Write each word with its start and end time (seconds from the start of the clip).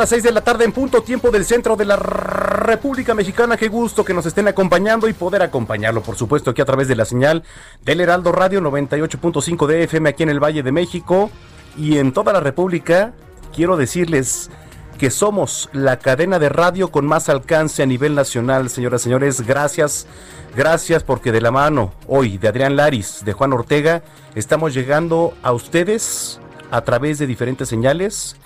Las 0.00 0.08
6 0.08 0.22
de 0.22 0.32
la 0.32 0.40
tarde 0.40 0.64
en 0.64 0.72
punto 0.72 1.02
tiempo 1.02 1.30
del 1.30 1.44
centro 1.44 1.76
de 1.76 1.84
la 1.84 1.94
República 1.94 3.12
Mexicana. 3.12 3.58
Qué 3.58 3.68
gusto 3.68 4.02
que 4.02 4.14
nos 4.14 4.24
estén 4.24 4.48
acompañando 4.48 5.06
y 5.08 5.12
poder 5.12 5.42
acompañarlo, 5.42 6.00
por 6.00 6.16
supuesto, 6.16 6.50
aquí 6.50 6.62
a 6.62 6.64
través 6.64 6.88
de 6.88 6.96
la 6.96 7.04
señal 7.04 7.42
del 7.84 8.00
Heraldo 8.00 8.32
Radio 8.32 8.62
98.5 8.62 9.66
de 9.66 9.82
FM 9.82 10.08
aquí 10.08 10.22
en 10.22 10.30
el 10.30 10.42
Valle 10.42 10.62
de 10.62 10.72
México 10.72 11.30
y 11.76 11.98
en 11.98 12.12
toda 12.12 12.32
la 12.32 12.40
República. 12.40 13.12
Quiero 13.54 13.76
decirles 13.76 14.50
que 14.96 15.10
somos 15.10 15.68
la 15.74 15.98
cadena 15.98 16.38
de 16.38 16.48
radio 16.48 16.90
con 16.90 17.04
más 17.04 17.28
alcance 17.28 17.82
a 17.82 17.86
nivel 17.86 18.14
nacional, 18.14 18.70
señoras 18.70 19.02
y 19.02 19.04
señores. 19.04 19.42
Gracias, 19.42 20.06
gracias 20.56 21.02
porque 21.02 21.30
de 21.30 21.42
la 21.42 21.50
mano 21.50 21.92
hoy 22.06 22.38
de 22.38 22.48
Adrián 22.48 22.74
Laris, 22.74 23.22
de 23.22 23.34
Juan 23.34 23.52
Ortega, 23.52 24.02
estamos 24.34 24.72
llegando 24.72 25.34
a 25.42 25.52
ustedes 25.52 26.40
a 26.70 26.80
través 26.80 27.18
de 27.18 27.26
diferentes 27.26 27.68
señales 27.68 28.36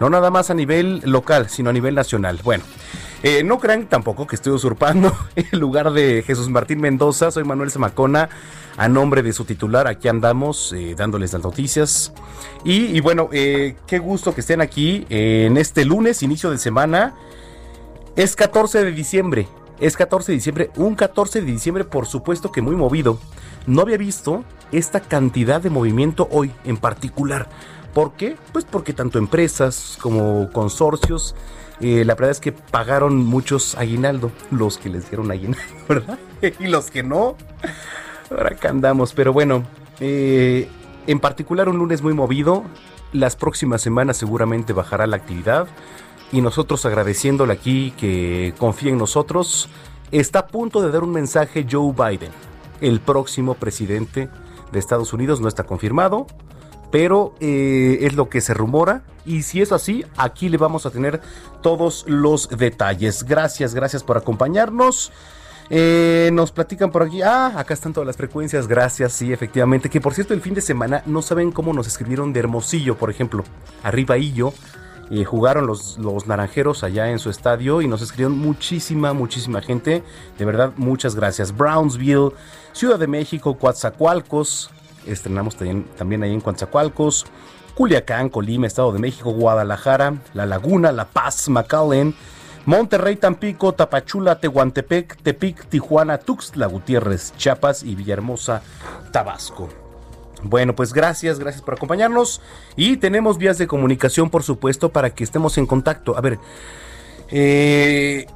no 0.00 0.10
nada 0.10 0.30
más 0.30 0.50
a 0.50 0.54
nivel 0.54 1.00
local, 1.04 1.48
sino 1.48 1.70
a 1.70 1.72
nivel 1.72 1.94
nacional. 1.94 2.40
Bueno, 2.42 2.64
eh, 3.22 3.42
no 3.42 3.58
crean 3.58 3.86
tampoco 3.86 4.26
que 4.26 4.36
estoy 4.36 4.52
usurpando 4.52 5.16
el 5.36 5.58
lugar 5.58 5.92
de 5.92 6.22
Jesús 6.26 6.48
Martín 6.50 6.80
Mendoza. 6.80 7.30
Soy 7.30 7.44
Manuel 7.44 7.70
Zamacona. 7.70 8.28
A 8.76 8.88
nombre 8.88 9.22
de 9.22 9.32
su 9.32 9.44
titular, 9.44 9.86
aquí 9.86 10.08
andamos 10.08 10.72
eh, 10.72 10.94
dándoles 10.96 11.32
las 11.32 11.42
noticias. 11.42 12.12
Y, 12.64 12.98
bueno, 13.00 13.28
eh, 13.32 13.76
qué 13.86 13.98
gusto 13.98 14.34
que 14.34 14.40
estén 14.40 14.60
aquí 14.60 15.06
en 15.10 15.56
este 15.56 15.84
lunes, 15.84 16.24
inicio 16.24 16.50
de 16.50 16.58
semana. 16.58 17.14
Es 18.16 18.34
14 18.34 18.84
de 18.84 18.90
diciembre. 18.90 19.48
Es 19.80 19.96
14 19.96 20.32
de 20.32 20.36
diciembre. 20.36 20.70
Un 20.76 20.96
14 20.96 21.40
de 21.40 21.46
diciembre, 21.46 21.84
por 21.84 22.06
supuesto 22.06 22.50
que 22.50 22.62
muy 22.62 22.74
movido. 22.74 23.18
No 23.66 23.82
había 23.82 23.96
visto 23.96 24.44
esta 24.72 25.00
cantidad 25.00 25.60
de 25.62 25.70
movimiento 25.70 26.28
hoy 26.30 26.50
en 26.64 26.76
particular. 26.76 27.48
¿Por 27.94 28.12
qué? 28.14 28.36
Pues 28.52 28.64
porque 28.64 28.92
tanto 28.92 29.18
empresas 29.18 29.96
como 30.00 30.50
consorcios, 30.50 31.36
eh, 31.80 32.04
la 32.04 32.14
verdad 32.14 32.30
es 32.30 32.40
que 32.40 32.50
pagaron 32.50 33.16
muchos 33.16 33.76
aguinaldo, 33.76 34.32
los 34.50 34.78
que 34.78 34.90
les 34.90 35.08
dieron 35.08 35.30
aguinaldo, 35.30 35.62
¿verdad? 35.88 36.18
y 36.42 36.66
los 36.66 36.90
que 36.90 37.04
no, 37.04 37.36
ahora 38.30 38.50
acá 38.50 38.70
andamos, 38.70 39.12
pero 39.12 39.32
bueno, 39.32 39.64
eh, 40.00 40.68
en 41.06 41.20
particular 41.20 41.68
un 41.68 41.78
lunes 41.78 42.02
muy 42.02 42.14
movido, 42.14 42.64
las 43.12 43.36
próximas 43.36 43.80
semanas 43.80 44.16
seguramente 44.16 44.72
bajará 44.72 45.06
la 45.06 45.16
actividad 45.16 45.68
y 46.32 46.40
nosotros 46.40 46.84
agradeciéndole 46.86 47.52
aquí 47.52 47.92
que 47.96 48.54
confíe 48.58 48.90
en 48.90 48.98
nosotros, 48.98 49.68
está 50.10 50.40
a 50.40 50.46
punto 50.48 50.82
de 50.82 50.90
dar 50.90 51.04
un 51.04 51.12
mensaje 51.12 51.64
Joe 51.70 51.92
Biden, 51.92 52.32
el 52.80 52.98
próximo 52.98 53.54
presidente 53.54 54.28
de 54.72 54.78
Estados 54.80 55.12
Unidos, 55.12 55.40
no 55.40 55.46
está 55.46 55.62
confirmado, 55.62 56.26
pero 56.94 57.34
eh, 57.40 57.98
es 58.02 58.14
lo 58.14 58.28
que 58.28 58.40
se 58.40 58.54
rumora. 58.54 59.02
Y 59.26 59.42
si 59.42 59.60
es 59.60 59.72
así, 59.72 60.04
aquí 60.16 60.48
le 60.48 60.58
vamos 60.58 60.86
a 60.86 60.90
tener 60.90 61.20
todos 61.60 62.04
los 62.06 62.48
detalles. 62.48 63.24
Gracias, 63.24 63.74
gracias 63.74 64.04
por 64.04 64.16
acompañarnos. 64.16 65.10
Eh, 65.70 66.30
nos 66.32 66.52
platican 66.52 66.92
por 66.92 67.02
aquí. 67.02 67.20
Ah, 67.20 67.54
acá 67.56 67.74
están 67.74 67.92
todas 67.92 68.06
las 68.06 68.16
frecuencias. 68.16 68.68
Gracias, 68.68 69.12
sí, 69.12 69.32
efectivamente. 69.32 69.90
Que 69.90 70.00
por 70.00 70.14
cierto, 70.14 70.34
el 70.34 70.40
fin 70.40 70.54
de 70.54 70.60
semana 70.60 71.02
no 71.04 71.20
saben 71.20 71.50
cómo 71.50 71.72
nos 71.72 71.88
escribieron 71.88 72.32
de 72.32 72.38
Hermosillo, 72.38 72.96
por 72.96 73.10
ejemplo. 73.10 73.42
Arriba 73.82 74.16
y 74.16 74.32
yo. 74.32 74.54
Eh, 75.10 75.24
jugaron 75.24 75.66
los, 75.66 75.98
los 75.98 76.28
naranjeros 76.28 76.84
allá 76.84 77.10
en 77.10 77.18
su 77.18 77.28
estadio 77.28 77.82
y 77.82 77.88
nos 77.88 78.02
escribieron 78.02 78.38
muchísima, 78.38 79.12
muchísima 79.14 79.60
gente. 79.62 80.04
De 80.38 80.44
verdad, 80.44 80.72
muchas 80.76 81.16
gracias. 81.16 81.56
Brownsville, 81.56 82.30
Ciudad 82.72 83.00
de 83.00 83.08
México, 83.08 83.58
Coatzacoalcos, 83.58 84.70
estrenamos 85.06 85.56
también, 85.56 85.84
también 85.96 86.22
ahí 86.22 86.32
en 86.32 86.40
Coatzacoalcos, 86.40 87.26
Culiacán, 87.74 88.28
Colima, 88.28 88.66
Estado 88.66 88.92
de 88.92 88.98
México, 88.98 89.32
Guadalajara, 89.32 90.14
La 90.32 90.46
Laguna, 90.46 90.92
La 90.92 91.06
Paz, 91.06 91.48
McAllen, 91.48 92.14
Monterrey, 92.66 93.16
Tampico, 93.16 93.74
Tapachula, 93.74 94.40
Tehuantepec, 94.40 95.16
Tepic, 95.22 95.66
Tijuana, 95.66 96.18
Tuxtla 96.18 96.66
Gutiérrez, 96.66 97.34
Chiapas 97.36 97.82
y 97.82 97.94
Villahermosa, 97.94 98.62
Tabasco. 99.12 99.68
Bueno, 100.42 100.74
pues 100.74 100.92
gracias, 100.92 101.38
gracias 101.38 101.62
por 101.62 101.74
acompañarnos 101.74 102.40
y 102.76 102.98
tenemos 102.98 103.38
vías 103.38 103.58
de 103.58 103.66
comunicación, 103.66 104.30
por 104.30 104.42
supuesto, 104.42 104.90
para 104.90 105.10
que 105.10 105.24
estemos 105.24 105.58
en 105.58 105.66
contacto. 105.66 106.16
A 106.16 106.20
ver, 106.20 106.38
eh, 107.30 108.26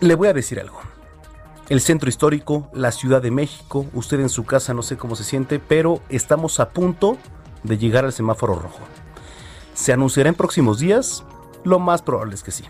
le 0.00 0.14
voy 0.14 0.28
a 0.28 0.32
decir 0.32 0.58
algo 0.60 0.87
el 1.68 1.80
centro 1.80 2.08
histórico, 2.08 2.68
la 2.72 2.92
Ciudad 2.92 3.20
de 3.20 3.30
México. 3.30 3.86
Usted 3.92 4.20
en 4.20 4.28
su 4.28 4.44
casa 4.44 4.74
no 4.74 4.82
sé 4.82 4.96
cómo 4.96 5.16
se 5.16 5.24
siente, 5.24 5.58
pero 5.58 6.00
estamos 6.08 6.60
a 6.60 6.70
punto 6.70 7.18
de 7.62 7.78
llegar 7.78 8.04
al 8.04 8.12
semáforo 8.12 8.54
rojo. 8.54 8.80
¿Se 9.74 9.92
anunciará 9.92 10.28
en 10.28 10.34
próximos 10.34 10.78
días? 10.78 11.24
Lo 11.64 11.78
más 11.78 12.02
probable 12.02 12.34
es 12.34 12.42
que 12.42 12.50
sí. 12.50 12.64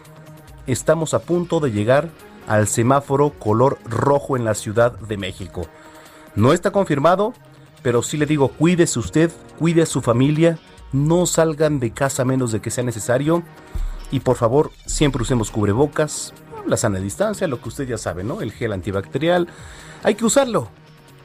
Estamos 0.66 1.14
a 1.14 1.20
punto 1.20 1.60
de 1.60 1.70
llegar 1.70 2.10
al 2.46 2.66
semáforo 2.66 3.30
color 3.30 3.78
rojo 3.84 4.36
en 4.36 4.44
la 4.44 4.54
Ciudad 4.54 4.98
de 4.98 5.16
México. 5.16 5.66
No 6.34 6.52
está 6.52 6.70
confirmado, 6.72 7.34
pero 7.82 8.02
sí 8.02 8.16
le 8.16 8.26
digo, 8.26 8.48
cuídese 8.48 8.98
usted, 8.98 9.30
cuide 9.58 9.82
a 9.82 9.86
su 9.86 10.00
familia, 10.02 10.58
no 10.92 11.26
salgan 11.26 11.78
de 11.78 11.92
casa 11.92 12.24
menos 12.24 12.52
de 12.52 12.60
que 12.60 12.70
sea 12.70 12.84
necesario 12.84 13.42
y 14.10 14.20
por 14.20 14.36
favor 14.36 14.70
siempre 14.86 15.22
usemos 15.22 15.50
cubrebocas, 15.50 16.32
la 16.66 16.76
sana 16.76 16.98
distancia, 16.98 17.48
lo 17.48 17.60
que 17.60 17.68
usted 17.68 17.86
ya 17.86 17.98
sabe, 17.98 18.24
¿no? 18.24 18.40
El 18.40 18.52
gel 18.52 18.72
antibacterial. 18.72 19.48
Hay 20.02 20.14
que 20.14 20.24
usarlo. 20.24 20.68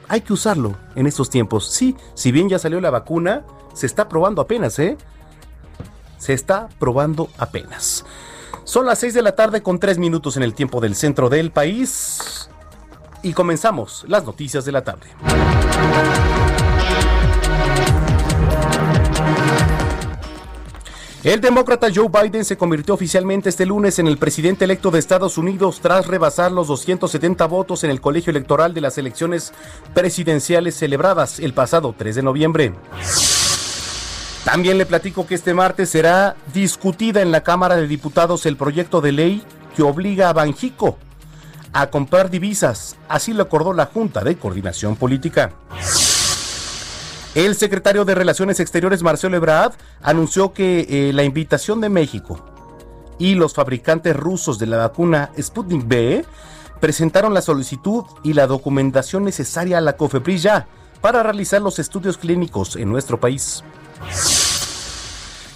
Hay 0.08 0.20
que 0.20 0.32
usarlo 0.32 0.76
en 0.94 1.06
estos 1.06 1.30
tiempos. 1.30 1.70
Sí, 1.70 1.96
si 2.14 2.32
bien 2.32 2.48
ya 2.48 2.58
salió 2.58 2.80
la 2.80 2.90
vacuna, 2.90 3.44
se 3.72 3.86
está 3.86 4.08
probando 4.08 4.42
apenas, 4.42 4.78
¿eh? 4.78 4.96
Se 6.18 6.32
está 6.32 6.68
probando 6.78 7.28
apenas. 7.38 8.04
Son 8.64 8.86
las 8.86 8.98
6 8.98 9.14
de 9.14 9.22
la 9.22 9.34
tarde 9.34 9.62
con 9.62 9.78
3 9.78 9.98
minutos 9.98 10.36
en 10.36 10.42
el 10.42 10.54
tiempo 10.54 10.80
del 10.80 10.94
centro 10.94 11.28
del 11.28 11.50
país. 11.50 12.48
Y 13.22 13.32
comenzamos 13.32 14.04
las 14.08 14.24
noticias 14.24 14.64
de 14.64 14.72
la 14.72 14.84
tarde. 14.84 15.06
El 21.24 21.40
demócrata 21.40 21.88
Joe 21.92 22.10
Biden 22.10 22.44
se 22.44 22.58
convirtió 22.58 22.92
oficialmente 22.92 23.48
este 23.48 23.64
lunes 23.64 23.98
en 23.98 24.06
el 24.06 24.18
presidente 24.18 24.66
electo 24.66 24.90
de 24.90 24.98
Estados 24.98 25.38
Unidos 25.38 25.80
tras 25.80 26.06
rebasar 26.06 26.52
los 26.52 26.68
270 26.68 27.46
votos 27.46 27.82
en 27.82 27.90
el 27.90 28.02
colegio 28.02 28.30
electoral 28.30 28.74
de 28.74 28.82
las 28.82 28.98
elecciones 28.98 29.54
presidenciales 29.94 30.74
celebradas 30.74 31.40
el 31.40 31.54
pasado 31.54 31.94
3 31.96 32.16
de 32.16 32.22
noviembre. 32.22 32.74
También 34.44 34.76
le 34.76 34.84
platico 34.84 35.26
que 35.26 35.34
este 35.34 35.54
martes 35.54 35.88
será 35.88 36.36
discutida 36.52 37.22
en 37.22 37.32
la 37.32 37.42
Cámara 37.42 37.76
de 37.76 37.88
Diputados 37.88 38.44
el 38.44 38.58
proyecto 38.58 39.00
de 39.00 39.12
ley 39.12 39.42
que 39.74 39.82
obliga 39.82 40.28
a 40.28 40.34
Banjico 40.34 40.98
a 41.72 41.86
comprar 41.86 42.28
divisas. 42.28 42.96
Así 43.08 43.32
lo 43.32 43.44
acordó 43.44 43.72
la 43.72 43.86
Junta 43.86 44.22
de 44.24 44.36
Coordinación 44.36 44.94
Política. 44.96 45.52
El 47.34 47.56
secretario 47.56 48.04
de 48.04 48.14
Relaciones 48.14 48.60
Exteriores, 48.60 49.02
Marcelo 49.02 49.36
Ebrard, 49.36 49.72
anunció 50.02 50.52
que 50.52 50.86
eh, 50.88 51.12
la 51.12 51.24
invitación 51.24 51.80
de 51.80 51.88
México 51.88 52.38
y 53.18 53.34
los 53.34 53.54
fabricantes 53.54 54.14
rusos 54.14 54.56
de 54.60 54.66
la 54.66 54.76
vacuna 54.76 55.32
Sputnik 55.40 55.84
B 55.84 56.24
presentaron 56.78 57.34
la 57.34 57.42
solicitud 57.42 58.04
y 58.22 58.34
la 58.34 58.46
documentación 58.46 59.24
necesaria 59.24 59.78
a 59.78 59.80
la 59.80 59.96
COFEPRIS 59.96 60.42
ya 60.44 60.68
para 61.00 61.24
realizar 61.24 61.60
los 61.60 61.80
estudios 61.80 62.18
clínicos 62.18 62.76
en 62.76 62.88
nuestro 62.88 63.18
país. 63.18 63.64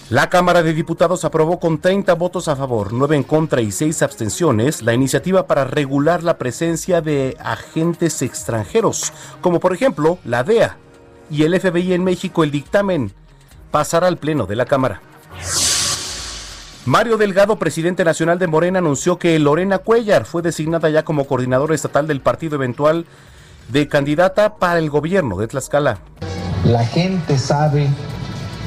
La 0.09 0.29
Cámara 0.29 0.63
de 0.63 0.73
Diputados 0.73 1.23
aprobó 1.23 1.61
con 1.61 1.79
30 1.79 2.13
votos 2.15 2.49
a 2.49 2.57
favor, 2.57 2.91
9 2.91 3.15
en 3.15 3.23
contra 3.23 3.61
y 3.61 3.71
6 3.71 4.01
abstenciones 4.01 4.81
la 4.81 4.93
iniciativa 4.93 5.47
para 5.47 5.63
regular 5.63 6.23
la 6.23 6.37
presencia 6.37 6.99
de 6.99 7.37
agentes 7.39 8.21
extranjeros, 8.21 9.13
como 9.39 9.61
por 9.61 9.73
ejemplo 9.73 10.17
la 10.25 10.43
DEA, 10.43 10.77
y 11.29 11.43
el 11.43 11.59
FBI 11.59 11.93
en 11.93 12.03
México 12.03 12.43
el 12.43 12.51
dictamen 12.51 13.13
pasará 13.71 14.07
al 14.07 14.17
Pleno 14.17 14.45
de 14.45 14.55
la 14.55 14.65
Cámara. 14.65 15.01
Mario 16.85 17.17
Delgado, 17.17 17.57
presidente 17.57 18.03
nacional 18.03 18.39
de 18.39 18.47
Morena, 18.47 18.79
anunció 18.79 19.19
que 19.19 19.37
Lorena 19.37 19.77
Cuellar 19.77 20.25
fue 20.25 20.41
designada 20.41 20.89
ya 20.89 21.03
como 21.03 21.25
coordinadora 21.25 21.75
estatal 21.75 22.07
del 22.07 22.21
partido 22.21 22.55
eventual 22.55 23.05
de 23.67 23.87
candidata 23.87 24.55
para 24.55 24.79
el 24.79 24.89
gobierno 24.89 25.37
de 25.37 25.47
Tlaxcala. 25.47 25.99
La 26.65 26.85
gente 26.85 27.37
sabe, 27.37 27.87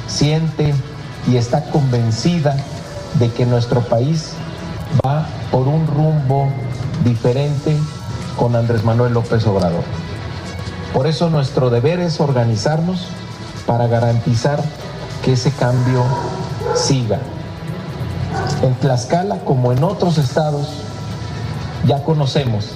siente 0.06 0.72
y 1.26 1.36
está 1.36 1.68
convencida 1.70 2.56
de 3.18 3.30
que 3.30 3.44
nuestro 3.44 3.80
país 3.80 4.34
va 5.04 5.26
por 5.50 5.66
un 5.66 5.86
rumbo 5.86 6.48
diferente 7.04 7.76
con 8.36 8.54
Andrés 8.54 8.84
Manuel 8.84 9.14
López 9.14 9.46
Obrador. 9.46 9.84
Por 10.92 11.06
eso 11.06 11.30
nuestro 11.30 11.70
deber 11.70 12.00
es 12.00 12.20
organizarnos 12.20 13.06
para 13.66 13.86
garantizar 13.86 14.62
que 15.24 15.32
ese 15.32 15.50
cambio 15.52 16.04
siga. 16.74 17.18
En 18.62 18.74
Tlaxcala, 18.74 19.38
como 19.40 19.72
en 19.72 19.82
otros 19.84 20.18
estados, 20.18 20.68
ya 21.86 22.02
conocemos 22.04 22.70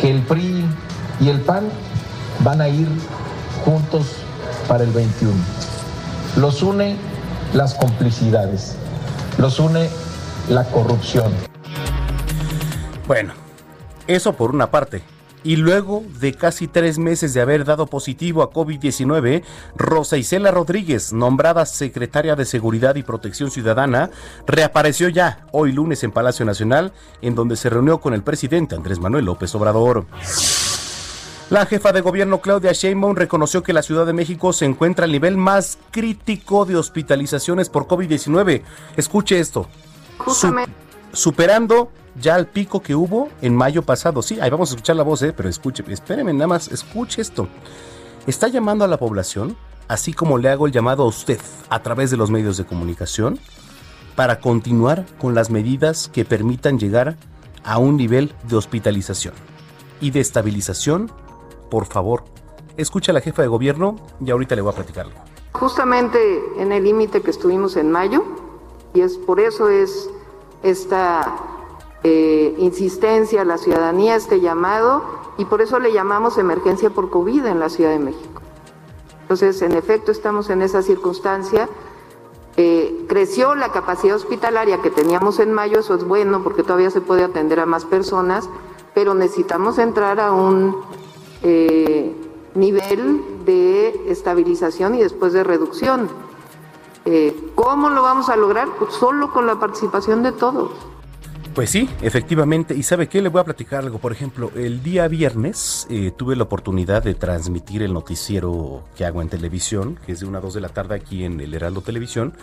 que 0.00 0.10
el 0.10 0.22
PRI 0.22 0.64
y 1.20 1.28
el 1.28 1.40
PAN 1.40 1.64
van 2.40 2.60
a 2.60 2.68
ir 2.68 2.88
juntos 3.64 4.06
para 4.66 4.84
el 4.84 4.90
21. 4.90 5.32
Los 6.36 6.62
une 6.62 6.96
las 7.52 7.74
complicidades, 7.74 8.76
los 9.38 9.60
une 9.60 9.90
la 10.48 10.64
corrupción. 10.64 11.32
Bueno, 13.06 13.34
eso 14.06 14.32
por 14.32 14.54
una 14.54 14.70
parte. 14.70 15.02
Y 15.44 15.56
luego 15.56 16.04
de 16.20 16.34
casi 16.34 16.68
tres 16.68 16.98
meses 16.98 17.34
de 17.34 17.40
haber 17.40 17.64
dado 17.64 17.86
positivo 17.86 18.42
a 18.42 18.50
COVID-19, 18.50 19.42
Rosa 19.76 20.16
Isela 20.16 20.50
Rodríguez, 20.50 21.12
nombrada 21.12 21.66
secretaria 21.66 22.36
de 22.36 22.44
Seguridad 22.44 22.94
y 22.94 23.02
Protección 23.02 23.50
Ciudadana, 23.50 24.10
reapareció 24.46 25.08
ya 25.08 25.46
hoy 25.50 25.72
lunes 25.72 26.04
en 26.04 26.12
Palacio 26.12 26.44
Nacional, 26.44 26.92
en 27.22 27.34
donde 27.34 27.56
se 27.56 27.70
reunió 27.70 28.00
con 28.00 28.14
el 28.14 28.22
presidente 28.22 28.76
Andrés 28.76 29.00
Manuel 29.00 29.24
López 29.24 29.54
Obrador. 29.54 30.06
La 31.50 31.66
jefa 31.66 31.92
de 31.92 32.00
gobierno 32.00 32.40
Claudia 32.40 32.72
Sheinbaum 32.72 33.14
reconoció 33.14 33.62
que 33.62 33.74
la 33.74 33.82
Ciudad 33.82 34.06
de 34.06 34.14
México 34.14 34.54
se 34.54 34.64
encuentra 34.64 35.04
al 35.04 35.12
nivel 35.12 35.36
más 35.36 35.76
crítico 35.90 36.64
de 36.64 36.76
hospitalizaciones 36.76 37.68
por 37.68 37.86
COVID-19. 37.86 38.62
Escuche 38.96 39.38
esto. 39.38 39.68
superando 41.12 41.90
ya 42.16 42.36
el 42.36 42.46
pico 42.46 42.82
que 42.82 42.94
hubo 42.94 43.28
en 43.40 43.54
mayo 43.54 43.82
pasado. 43.82 44.22
Sí, 44.22 44.38
ahí 44.40 44.50
vamos 44.50 44.70
a 44.70 44.74
escuchar 44.74 44.96
la 44.96 45.02
voz, 45.02 45.22
¿eh? 45.22 45.32
pero 45.36 45.48
escuche, 45.48 45.84
espéreme 45.88 46.32
nada 46.32 46.46
más, 46.46 46.68
escuche 46.68 47.22
esto. 47.22 47.48
Está 48.26 48.48
llamando 48.48 48.84
a 48.84 48.88
la 48.88 48.98
población, 48.98 49.56
así 49.88 50.12
como 50.12 50.38
le 50.38 50.48
hago 50.48 50.66
el 50.66 50.72
llamado 50.72 51.02
a 51.02 51.06
usted 51.06 51.40
a 51.70 51.82
través 51.82 52.10
de 52.10 52.16
los 52.16 52.30
medios 52.30 52.56
de 52.56 52.64
comunicación, 52.64 53.38
para 54.14 54.40
continuar 54.40 55.06
con 55.18 55.34
las 55.34 55.50
medidas 55.50 56.08
que 56.12 56.24
permitan 56.24 56.78
llegar 56.78 57.16
a 57.64 57.78
un 57.78 57.96
nivel 57.96 58.34
de 58.44 58.56
hospitalización 58.56 59.34
y 60.00 60.10
de 60.10 60.20
estabilización. 60.20 61.10
Por 61.70 61.86
favor, 61.86 62.24
escucha 62.76 63.12
a 63.12 63.14
la 63.14 63.20
jefa 63.20 63.42
de 63.42 63.48
gobierno 63.48 63.96
y 64.24 64.30
ahorita 64.30 64.54
le 64.54 64.62
voy 64.62 64.72
a 64.72 64.76
platicar 64.76 65.06
algo. 65.06 65.18
Justamente 65.52 66.18
en 66.58 66.72
el 66.72 66.84
límite 66.84 67.22
que 67.22 67.30
estuvimos 67.30 67.76
en 67.76 67.90
mayo, 67.90 68.24
y 68.94 69.00
es 69.00 69.16
por 69.16 69.40
eso 69.40 69.68
es 69.70 70.10
esta 70.62 71.34
eh, 72.04 72.56
insistencia 72.58 73.42
a 73.42 73.44
la 73.44 73.58
ciudadanía, 73.58 74.16
este 74.16 74.40
llamado, 74.40 75.04
y 75.38 75.44
por 75.44 75.62
eso 75.62 75.78
le 75.78 75.92
llamamos 75.92 76.36
emergencia 76.36 76.90
por 76.90 77.10
COVID 77.10 77.46
en 77.46 77.60
la 77.60 77.68
Ciudad 77.68 77.90
de 77.90 78.00
México. 78.00 78.42
Entonces, 79.22 79.62
en 79.62 79.72
efecto, 79.72 80.10
estamos 80.10 80.50
en 80.50 80.62
esa 80.62 80.82
circunstancia. 80.82 81.68
Eh, 82.56 83.06
creció 83.08 83.54
la 83.54 83.70
capacidad 83.70 84.16
hospitalaria 84.16 84.82
que 84.82 84.90
teníamos 84.90 85.38
en 85.38 85.52
mayo, 85.52 85.78
eso 85.78 85.94
es 85.94 86.04
bueno 86.04 86.42
porque 86.42 86.64
todavía 86.64 86.90
se 86.90 87.00
puede 87.00 87.22
atender 87.22 87.60
a 87.60 87.66
más 87.66 87.84
personas, 87.84 88.48
pero 88.94 89.14
necesitamos 89.14 89.78
entrar 89.78 90.18
a 90.18 90.32
un 90.32 90.76
eh, 91.44 92.14
nivel 92.56 93.44
de 93.44 94.10
estabilización 94.10 94.96
y 94.96 95.02
después 95.02 95.32
de 95.32 95.44
reducción. 95.44 96.08
¿Cómo 97.54 97.90
lo 97.90 98.02
vamos 98.02 98.28
a 98.28 98.36
lograr? 98.36 98.68
Pues 98.78 98.94
solo 98.94 99.32
con 99.32 99.46
la 99.46 99.58
participación 99.58 100.22
de 100.22 100.30
todos. 100.32 100.70
Pues 101.54 101.68
sí, 101.68 101.86
efectivamente. 102.00 102.74
¿Y 102.74 102.82
sabe 102.82 103.08
qué? 103.08 103.20
Le 103.20 103.28
voy 103.28 103.42
a 103.42 103.44
platicar 103.44 103.80
algo. 103.80 103.98
Por 103.98 104.12
ejemplo, 104.12 104.50
el 104.56 104.82
día 104.82 105.06
viernes 105.06 105.86
eh, 105.90 106.10
tuve 106.16 106.34
la 106.34 106.44
oportunidad 106.44 107.02
de 107.02 107.14
transmitir 107.14 107.82
el 107.82 107.92
noticiero 107.92 108.84
que 108.96 109.04
hago 109.04 109.20
en 109.20 109.28
televisión, 109.28 109.98
que 110.06 110.12
es 110.12 110.20
de 110.20 110.26
una 110.26 110.38
a 110.38 110.40
2 110.40 110.54
de 110.54 110.60
la 110.62 110.70
tarde 110.70 110.94
aquí 110.94 111.24
en 111.24 111.40
el 111.40 111.52
Heraldo 111.52 111.82
Televisión, 111.82 112.34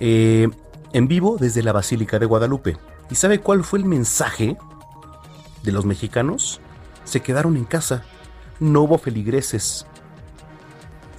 eh, 0.00 0.48
en 0.92 1.08
vivo 1.08 1.38
desde 1.40 1.62
la 1.62 1.72
Basílica 1.72 2.18
de 2.18 2.26
Guadalupe. 2.26 2.76
¿Y 3.10 3.14
sabe 3.14 3.40
cuál 3.40 3.64
fue 3.64 3.78
el 3.78 3.86
mensaje 3.86 4.58
de 5.62 5.72
los 5.72 5.86
mexicanos? 5.86 6.60
Se 7.04 7.20
quedaron 7.20 7.56
en 7.56 7.64
casa. 7.64 8.04
No 8.60 8.82
hubo 8.82 8.98
feligreses. 8.98 9.86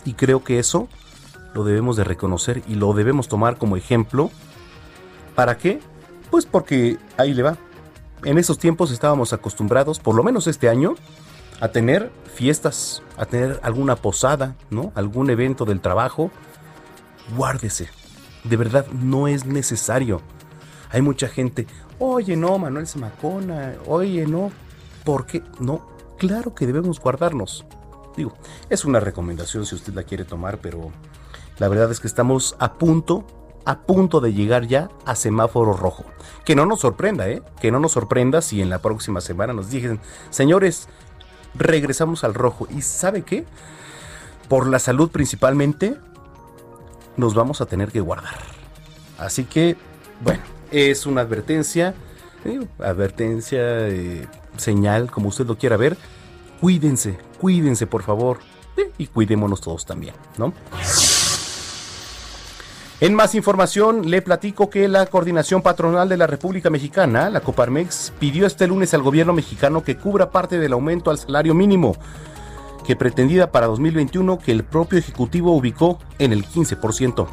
Y 0.06 0.14
creo 0.14 0.44
que 0.44 0.60
eso 0.60 0.88
lo 1.56 1.64
debemos 1.64 1.98
de 1.98 2.04
reconocer 2.04 2.62
y 2.68 2.76
lo 2.76 2.94
debemos 2.94 3.28
tomar 3.28 3.58
como 3.58 3.76
ejemplo. 3.76 4.30
¿Para 5.34 5.58
qué? 5.58 5.80
Pues 6.30 6.46
porque 6.46 6.98
ahí 7.18 7.34
le 7.34 7.44
va. 7.44 7.58
En 8.24 8.38
esos 8.38 8.58
tiempos 8.58 8.92
estábamos 8.92 9.34
acostumbrados, 9.34 10.00
por 10.00 10.16
lo 10.16 10.24
menos 10.24 10.48
este 10.48 10.70
año, 10.70 10.96
a 11.60 11.70
tener 11.70 12.12
fiestas, 12.34 13.02
a 13.18 13.26
tener 13.26 13.60
alguna 13.64 13.96
posada, 13.96 14.56
¿no? 14.70 14.92
Algún 14.96 15.30
evento 15.30 15.66
del 15.66 15.82
trabajo. 15.82 16.32
Guárdese. 17.36 17.90
De 18.44 18.58
verdad, 18.58 18.88
no 18.88 19.28
es 19.28 19.46
necesario. 19.46 20.22
Hay 20.90 21.02
mucha 21.02 21.28
gente, 21.28 21.68
oye, 22.00 22.36
no, 22.36 22.58
Manuel 22.58 22.88
Zamacona, 22.88 23.76
oye, 23.88 24.26
no. 24.26 24.52
¿Por 25.04 25.26
qué? 25.26 25.44
No, 25.60 25.88
claro 26.18 26.54
que 26.56 26.66
debemos 26.66 27.00
guardarnos. 27.00 27.66
Digo, 28.16 28.34
es 28.70 28.84
una 28.86 29.00
recomendación 29.00 29.66
si 29.66 29.76
usted 29.76 29.94
la 29.94 30.04
quiere 30.04 30.26
tomar, 30.26 30.60
pero 30.60 30.92
la 31.60 31.68
verdad 31.68 31.92
es 31.92 32.00
que 32.00 32.08
estamos 32.08 32.56
a 32.60 32.74
punto 32.74 33.26
a 33.68 33.80
punto 33.80 34.22
de 34.22 34.32
llegar 34.32 34.66
ya 34.66 34.90
a 35.06 35.14
semáforo 35.14 35.74
rojo. 35.74 36.06
Que 36.46 36.56
no 36.56 36.66
nos 36.66 36.80
sorprenda, 36.80 37.28
¿eh? 37.28 37.42
Que 37.60 37.70
no 37.70 37.82
nos 37.82 37.92
sorprenda 37.92 38.42
si 38.42 38.62
en 38.62 38.70
la 38.70 38.80
próxima 38.80 39.20
semana 39.20 39.52
nos 39.52 39.70
dicen, 39.70 40.00
señores, 40.30 40.88
regresamos 41.54 42.24
al 42.24 42.34
rojo. 42.34 42.66
¿Y 42.74 42.82
sabe 42.82 43.24
qué? 43.24 43.44
Por 44.48 44.68
la 44.68 44.80
salud 44.80 45.12
principalmente, 45.12 45.98
nos 47.18 47.34
vamos 47.34 47.60
a 47.60 47.66
tener 47.66 47.92
que 47.92 48.00
guardar. 48.00 48.38
Así 49.18 49.44
que, 49.44 49.76
bueno, 50.22 50.44
es 50.72 51.06
una 51.06 51.20
advertencia, 51.20 51.94
¿eh? 52.46 52.66
advertencia, 52.80 53.60
eh, 53.90 54.30
señal, 54.56 55.12
como 55.12 55.28
usted 55.28 55.46
lo 55.46 55.58
quiera 55.58 55.76
ver. 55.76 55.98
Cuídense, 56.62 57.18
cuídense 57.38 57.86
por 57.86 58.04
favor. 58.04 58.40
¿eh? 58.78 58.92
y 58.98 59.08
cuidémonos 59.08 59.62
todos 59.62 59.86
también, 59.86 60.16
¿no? 60.38 60.54
En 63.00 63.14
más 63.14 63.36
información, 63.36 64.10
le 64.10 64.24
platico 64.24 64.72
que 64.72 64.88
la 64.88 65.06
Coordinación 65.06 65.62
Patronal 65.62 66.10
de 66.10 66.18
la 66.18 66.26
República 66.26 66.72
Mexicana, 66.72 67.30
la 67.30 67.42
Coparmex, 67.42 68.12
pidió 68.20 68.48
este 68.48 68.66
lunes 68.66 68.92
al 68.96 69.04
gobierno 69.04 69.34
mexicano 69.34 69.84
que 69.84 69.98
cubra 69.98 70.32
parte 70.32 70.58
del 70.58 70.74
aumento 70.74 71.12
al 71.12 71.20
salario 71.20 71.54
mínimo 71.54 71.96
que 72.88 72.96
pretendida 72.96 73.52
para 73.52 73.68
2021 73.68 74.40
que 74.40 74.52
el 74.52 74.64
propio 74.64 74.98
Ejecutivo 74.98 75.56
ubicó 75.56 76.00
en 76.18 76.34
el 76.34 76.44
15%. 76.44 77.28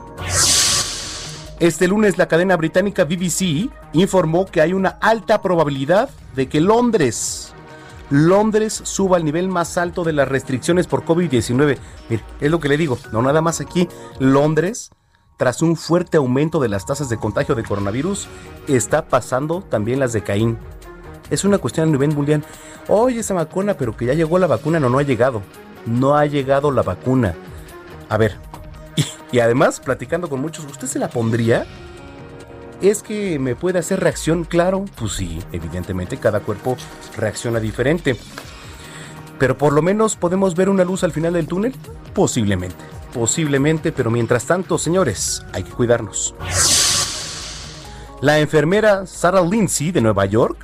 Este 1.60 1.88
lunes 1.88 2.18
la 2.18 2.28
cadena 2.28 2.56
británica 2.56 3.04
BBC 3.04 3.70
informó 3.94 4.44
que 4.44 4.60
hay 4.60 4.74
una 4.74 4.98
alta 5.00 5.40
probabilidad 5.40 6.10
de 6.36 6.46
que 6.46 6.60
Londres, 6.60 7.54
Londres 8.10 8.82
suba 8.84 9.16
al 9.16 9.24
nivel 9.24 9.48
más 9.48 9.78
alto 9.78 10.04
de 10.04 10.12
las 10.12 10.28
restricciones 10.28 10.88
por 10.88 11.06
COVID-19. 11.06 11.78
Mire, 12.10 12.22
es 12.40 12.50
lo 12.50 12.60
que 12.60 12.68
le 12.68 12.76
digo, 12.76 12.98
no 13.12 13.22
nada 13.22 13.40
más 13.40 13.62
aquí, 13.62 13.88
Londres 14.18 14.90
tras 15.36 15.62
un 15.62 15.76
fuerte 15.76 16.16
aumento 16.16 16.60
de 16.60 16.68
las 16.68 16.86
tasas 16.86 17.08
de 17.08 17.16
contagio 17.16 17.54
de 17.54 17.64
coronavirus, 17.64 18.28
está 18.68 19.06
pasando 19.06 19.62
también 19.62 20.00
las 20.00 20.12
de 20.12 20.22
Caín. 20.22 20.58
Es 21.30 21.44
una 21.44 21.58
cuestión 21.58 21.88
a 21.88 21.92
nivel 21.92 22.14
mundial. 22.14 22.44
Oye, 22.88 23.20
esa 23.20 23.34
vacuna, 23.34 23.74
pero 23.74 23.96
que 23.96 24.06
ya 24.06 24.14
llegó 24.14 24.38
la 24.38 24.46
vacuna, 24.46 24.78
no, 24.78 24.88
no 24.90 24.98
ha 24.98 25.02
llegado. 25.02 25.42
No 25.86 26.16
ha 26.16 26.26
llegado 26.26 26.70
la 26.70 26.82
vacuna. 26.82 27.34
A 28.08 28.16
ver, 28.16 28.36
y, 29.32 29.38
además, 29.40 29.80
platicando 29.80 30.28
con 30.28 30.40
muchos, 30.40 30.64
¿usted 30.66 30.86
se 30.86 30.98
la 30.98 31.08
pondría? 31.08 31.66
¿Es 32.80 33.02
que 33.02 33.38
me 33.38 33.56
puede 33.56 33.78
hacer 33.78 34.00
reacción? 34.00 34.44
Claro, 34.44 34.84
pues 34.98 35.12
sí, 35.12 35.40
evidentemente 35.52 36.18
cada 36.18 36.40
cuerpo 36.40 36.76
reacciona 37.16 37.58
diferente. 37.58 38.16
Pero 39.38 39.56
por 39.58 39.72
lo 39.72 39.82
menos 39.82 40.16
podemos 40.16 40.54
ver 40.54 40.68
una 40.68 40.84
luz 40.84 41.02
al 41.02 41.12
final 41.12 41.32
del 41.32 41.48
túnel. 41.48 41.74
Posiblemente, 42.12 42.84
posiblemente, 43.14 43.92
pero 43.92 44.10
mientras 44.10 44.44
tanto, 44.44 44.76
señores, 44.76 45.46
hay 45.52 45.62
que 45.62 45.70
cuidarnos. 45.70 46.34
La 48.20 48.40
enfermera 48.40 49.06
Sarah 49.06 49.40
Lindsay 49.40 49.92
de 49.92 50.00
Nueva 50.00 50.26
York 50.26 50.58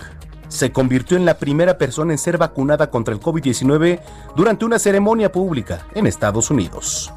se 0.49 0.73
convirtió 0.73 1.17
en 1.17 1.25
la 1.25 1.39
primera 1.39 1.79
persona 1.79 2.13
en 2.13 2.19
ser 2.19 2.37
vacunada 2.37 2.91
contra 2.91 3.15
el 3.15 3.21
COVID-19 3.21 4.01
durante 4.35 4.65
una 4.65 4.81
ceremonia 4.81 5.31
pública 5.31 5.87
en 5.95 6.09
Estados 6.09 6.51
Unidos. 6.51 7.13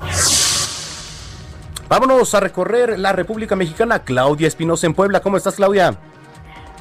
Vámonos 1.89 2.33
a 2.35 2.39
recorrer 2.39 2.99
la 2.99 3.11
República 3.11 3.55
Mexicana. 3.55 4.03
Claudia 4.03 4.47
Espinosa 4.47 4.85
en 4.85 4.93
Puebla. 4.93 5.19
¿Cómo 5.21 5.37
estás, 5.37 5.55
Claudia? 5.55 5.97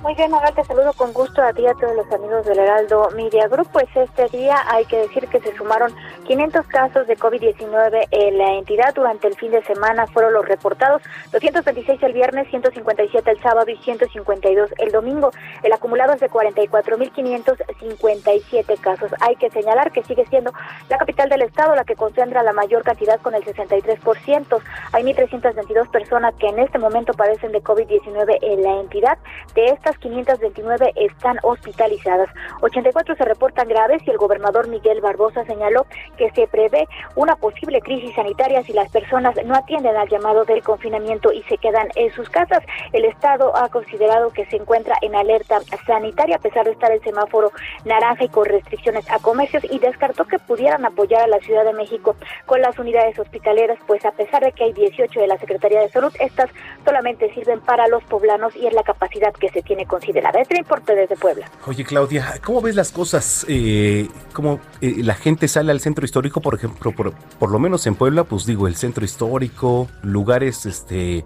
Muy 0.03 0.15
bien, 0.17 0.33
Magal, 0.33 0.53
te 0.53 0.65
saludo 0.65 0.93
con 0.95 1.13
gusto 1.13 1.41
a 1.41 1.53
ti 1.53 1.65
a 1.65 1.75
todos 1.75 1.95
los 1.95 2.11
amigos 2.11 2.45
del 2.45 2.59
Heraldo 2.59 3.09
Media 3.15 3.47
Group. 3.47 3.69
Pues 3.73 3.87
este 3.95 4.27
día 4.37 4.57
hay 4.67 4.85
que 4.87 4.97
decir 4.97 5.29
que 5.29 5.39
se 5.39 5.57
sumaron 5.57 5.95
500 6.27 6.67
casos 6.67 7.07
de 7.07 7.17
COVID-19 7.17 8.09
en 8.11 8.37
la 8.37 8.55
entidad. 8.55 8.93
Durante 8.97 9.29
el 9.29 9.37
fin 9.37 9.53
de 9.53 9.63
semana 9.63 10.09
fueron 10.09 10.33
los 10.33 10.45
reportados 10.45 11.03
226 11.31 12.03
el 12.03 12.15
viernes, 12.15 12.49
157 12.51 13.31
el 13.31 13.41
sábado 13.43 13.71
y 13.71 13.77
152 13.77 14.75
el 14.79 14.91
domingo. 14.91 15.31
El 15.63 15.73
acumulado 15.73 16.15
es 16.15 16.21
de 16.21 16.29
44.557 16.29 18.81
casos. 18.81 19.13
Hay 19.21 19.37
que 19.37 19.51
señalar 19.51 19.93
que 19.93 20.03
sigue 20.03 20.27
siendo 20.27 20.53
la 20.89 20.99
capital 20.99 21.29
del 21.29 21.43
estado 21.43 21.77
la 21.77 21.85
que 21.85 21.95
concentra 21.95 22.43
la 22.43 22.53
mayor 22.53 22.83
cantidad 22.83 23.21
con 23.21 23.37
el 23.37 23.45
63%. 23.45 24.61
Hay 24.91 25.05
1.322 25.05 25.89
personas 25.93 26.35
que 26.41 26.49
en 26.49 26.59
este 26.59 26.81
momento 26.81 27.13
padecen 27.13 27.53
de 27.53 27.63
COVID-19 27.63 28.39
en 28.43 28.65
la 28.65 28.81
entidad. 28.81 29.17
De 29.55 29.67
estas 29.67 29.92
529 29.99 30.93
están 30.97 31.39
hospitalizadas. 31.43 32.29
84 32.61 33.17
se 33.17 33.25
reportan 33.25 33.69
graves 33.69 34.03
y 34.07 34.11
el 34.11 34.19
gobernador 34.19 34.69
Miguel 34.69 35.01
Barbosa 35.01 35.45
señaló 35.45 35.87
que 36.17 36.31
se 36.31 36.47
prevé 36.47 36.89
una 37.17 37.37
posible 37.37 37.81
crisis 37.81 38.15
sanitaria 38.15 38.63
si 38.63 38.73
las 38.73 38.91
personas 38.91 39.35
no 39.45 39.55
atienden 39.55 39.97
al 39.97 40.09
llamado 40.09 40.45
del 40.45 40.63
confinamiento 40.63 41.33
y 41.33 41.43
se 41.45 41.59
quedan 41.59 41.89
en 41.97 42.13
sus 42.13 42.29
casas. 42.29 42.63
El 42.93 43.05
Estado 43.05 43.57
ha 43.57 43.69
considerado 43.69 44.31
que 44.31 44.47
se 44.47 44.57
encuentra 44.57 44.97
en 45.03 45.15
alerta 45.15 45.61
sanitaria 45.87 46.37
a 46.37 46.41
pesar 46.41 46.65
de 46.65 46.73
estar 46.73 46.93
el 46.93 47.03
semáforo 47.03 47.53
naranja 47.85 48.25
y 48.25 48.29
con 48.29 48.45
restricciones 48.45 49.09
a 49.11 49.19
comercios 49.19 49.65
y 49.71 49.79
descartó 49.79 50.25
que 50.25 50.39
pudieran 50.39 50.85
apoyar 50.85 51.23
a 51.23 51.27
la 51.27 51.39
Ciudad 51.41 51.65
de 51.65 51.73
México 51.73 52.17
con 52.47 52.61
las 52.61 52.79
unidades 52.79 53.19
hospitaleras, 53.19 53.79
pues 53.87 54.05
a 54.05 54.13
pesar 54.13 54.43
de 54.43 54.53
que 54.53 54.65
hay 54.65 54.73
18 54.73 55.21
de 55.21 55.27
la 55.27 55.39
Secretaría 55.39 55.81
de 55.81 55.89
Salud, 55.89 56.13
estas 56.21 56.51
solamente 56.85 57.33
sirven 57.35 57.61
para 57.61 57.87
los 57.89 58.03
poblanos 58.05 58.55
y 58.57 58.67
es 58.67 58.75
la 58.75 58.83
capacidad 58.83 59.33
que 59.33 59.49
se 59.49 59.63
tiene 59.63 59.82
considerada. 59.87 60.41
Este 60.41 60.59
importe 60.59 60.95
desde 60.95 61.17
Puebla. 61.17 61.51
Oye, 61.67 61.85
Claudia, 61.85 62.35
¿cómo 62.45 62.61
ves 62.61 62.75
las 62.75 62.93
cosas? 62.93 63.45
Eh, 63.49 64.09
¿Cómo 64.33 64.61
eh, 64.81 64.97
la 64.99 65.15
gente 65.15 65.49
sale 65.49 65.73
al 65.73 65.81
centro 65.81 66.05
histórico, 66.05 66.41
por 66.41 66.55
ejemplo, 66.55 66.93
por, 66.93 67.13
por, 67.39 67.51
lo 67.51 67.59
menos 67.59 67.87
en 67.87 67.95
Puebla, 67.95 68.25
pues 68.25 68.47
digo, 68.47 68.67
el 68.67 68.77
centro 68.77 69.05
histórico, 69.05 69.89
lugares 70.03 70.67
este, 70.67 71.25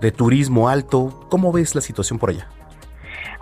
de 0.00 0.12
turismo 0.12 0.68
alto? 0.68 1.26
¿Cómo 1.30 1.52
ves 1.52 1.74
la 1.74 1.80
situación 1.80 2.18
por 2.18 2.30
allá? 2.30 2.48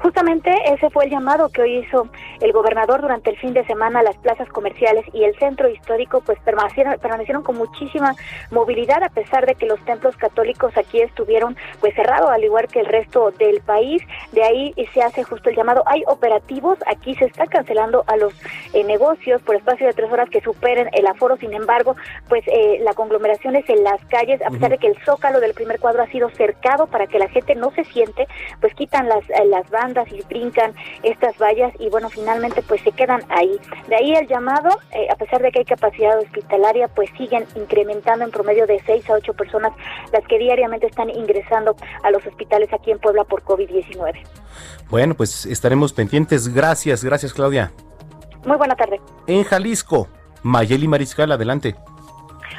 Justamente 0.03 0.53
ese 0.67 0.91
fue 0.91 1.05
el 1.05 1.13
llamado 1.13 1.49
que 1.51 1.63
hoy 1.63 1.77
hizo 1.77 2.09
el 2.41 2.53
gobernador 2.53 3.03
durante 3.03 3.31
el 3.31 3.37
fin 3.37 3.55
de 3.55 3.65
semana. 3.67 4.03
Las 4.03 4.17
plazas 4.17 4.49
comerciales 4.49 5.05
y 5.13 5.23
el 5.23 5.39
centro 5.39 5.69
histórico 5.69 6.21
pues 6.23 6.41
permanecieron, 6.41 6.99
permanecieron 6.99 7.45
con 7.45 7.57
muchísima 7.57 8.17
movilidad 8.51 9.01
a 9.05 9.11
pesar 9.11 9.47
de 9.47 9.55
que 9.55 9.67
los 9.67 9.79
templos 9.85 10.17
católicos 10.17 10.77
aquí 10.77 11.01
estuvieron 11.01 11.57
pues 11.79 11.95
cerrados 11.95 12.31
al 12.31 12.43
igual 12.43 12.67
que 12.67 12.81
el 12.81 12.87
resto 12.87 13.31
del 13.39 13.61
país. 13.61 14.03
De 14.33 14.43
ahí 14.43 14.75
se 14.93 15.03
hace 15.03 15.23
justo 15.23 15.51
el 15.51 15.57
llamado. 15.57 15.85
Hay 15.87 16.03
operativos, 16.09 16.79
aquí 16.89 17.15
se 17.15 17.27
está 17.27 17.47
cancelando 17.47 18.03
a 18.09 18.17
los 18.17 18.35
eh, 18.73 18.83
negocios 18.83 19.41
por 19.43 19.55
espacio 19.55 19.87
de 19.87 19.93
tres 19.93 20.11
horas 20.11 20.29
que 20.31 20.41
superen 20.41 20.89
el 20.95 21.07
aforo. 21.07 21.37
Sin 21.37 21.55
embargo, 21.55 21.95
pues 22.29 22.43
eh, 22.49 22.81
la 22.81 22.95
conglomeración 22.95 23.55
es 23.55 23.71
en 23.71 23.85
las 23.85 24.05
calles, 24.07 24.43
a 24.43 24.51
pesar 24.51 24.71
de 24.71 24.79
que 24.79 24.89
el 24.89 24.99
zócalo 25.05 25.39
del 25.39 25.55
primer 25.55 25.79
cuadro 25.79 26.03
ha 26.03 26.09
sido 26.09 26.29
cercado 26.31 26.89
para 26.89 27.07
que 27.07 27.21
la 27.21 27.29
gente 27.29 27.55
no 27.55 27.71
se 27.71 27.85
siente, 27.85 28.27
pues 28.61 28.75
quitan 28.75 29.09
las, 29.09 29.23
eh, 29.31 29.45
las 29.45 29.71
bandas 29.71 29.92
y 30.11 30.23
brincan 30.29 30.75
estas 31.03 31.37
vallas 31.39 31.73
y 31.79 31.89
bueno, 31.91 32.09
finalmente 32.09 32.63
pues 32.63 32.81
se 32.83 32.93
quedan 32.93 33.23
ahí. 33.29 33.59
De 33.89 33.97
ahí 33.97 34.13
el 34.13 34.27
llamado, 34.27 34.71
eh, 34.93 35.07
a 35.11 35.17
pesar 35.17 35.43
de 35.43 35.51
que 35.51 35.61
hay 35.61 35.65
capacidad 35.65 36.19
hospitalaria, 36.19 36.89
pues 36.89 37.11
siguen 37.17 37.45
incrementando 37.55 38.25
en 38.25 38.31
promedio 38.31 38.67
de 38.67 38.81
6 38.85 39.11
a 39.11 39.15
8 39.15 39.35
personas 39.35 39.73
las 40.13 40.27
que 40.27 40.39
diariamente 40.39 40.87
están 40.87 41.11
ingresando 41.11 41.77
a 42.03 42.11
los 42.11 42.27
hospitales 42.27 42.73
aquí 42.73 42.91
en 42.91 42.99
Puebla 42.99 43.25
por 43.25 43.43
COVID-19. 43.43 44.23
Bueno, 44.91 45.15
pues 45.15 45.47
estaremos 45.47 45.93
pendientes. 45.93 46.53
Gracias, 46.53 47.05
gracias 47.05 47.33
Claudia. 47.33 47.73
Muy 48.45 48.57
buena 48.57 48.75
tarde. 48.75 49.01
En 49.27 49.45
Jalisco, 49.45 50.09
Mayeli 50.43 50.89
Mariscal, 50.89 51.31
adelante. 51.31 51.77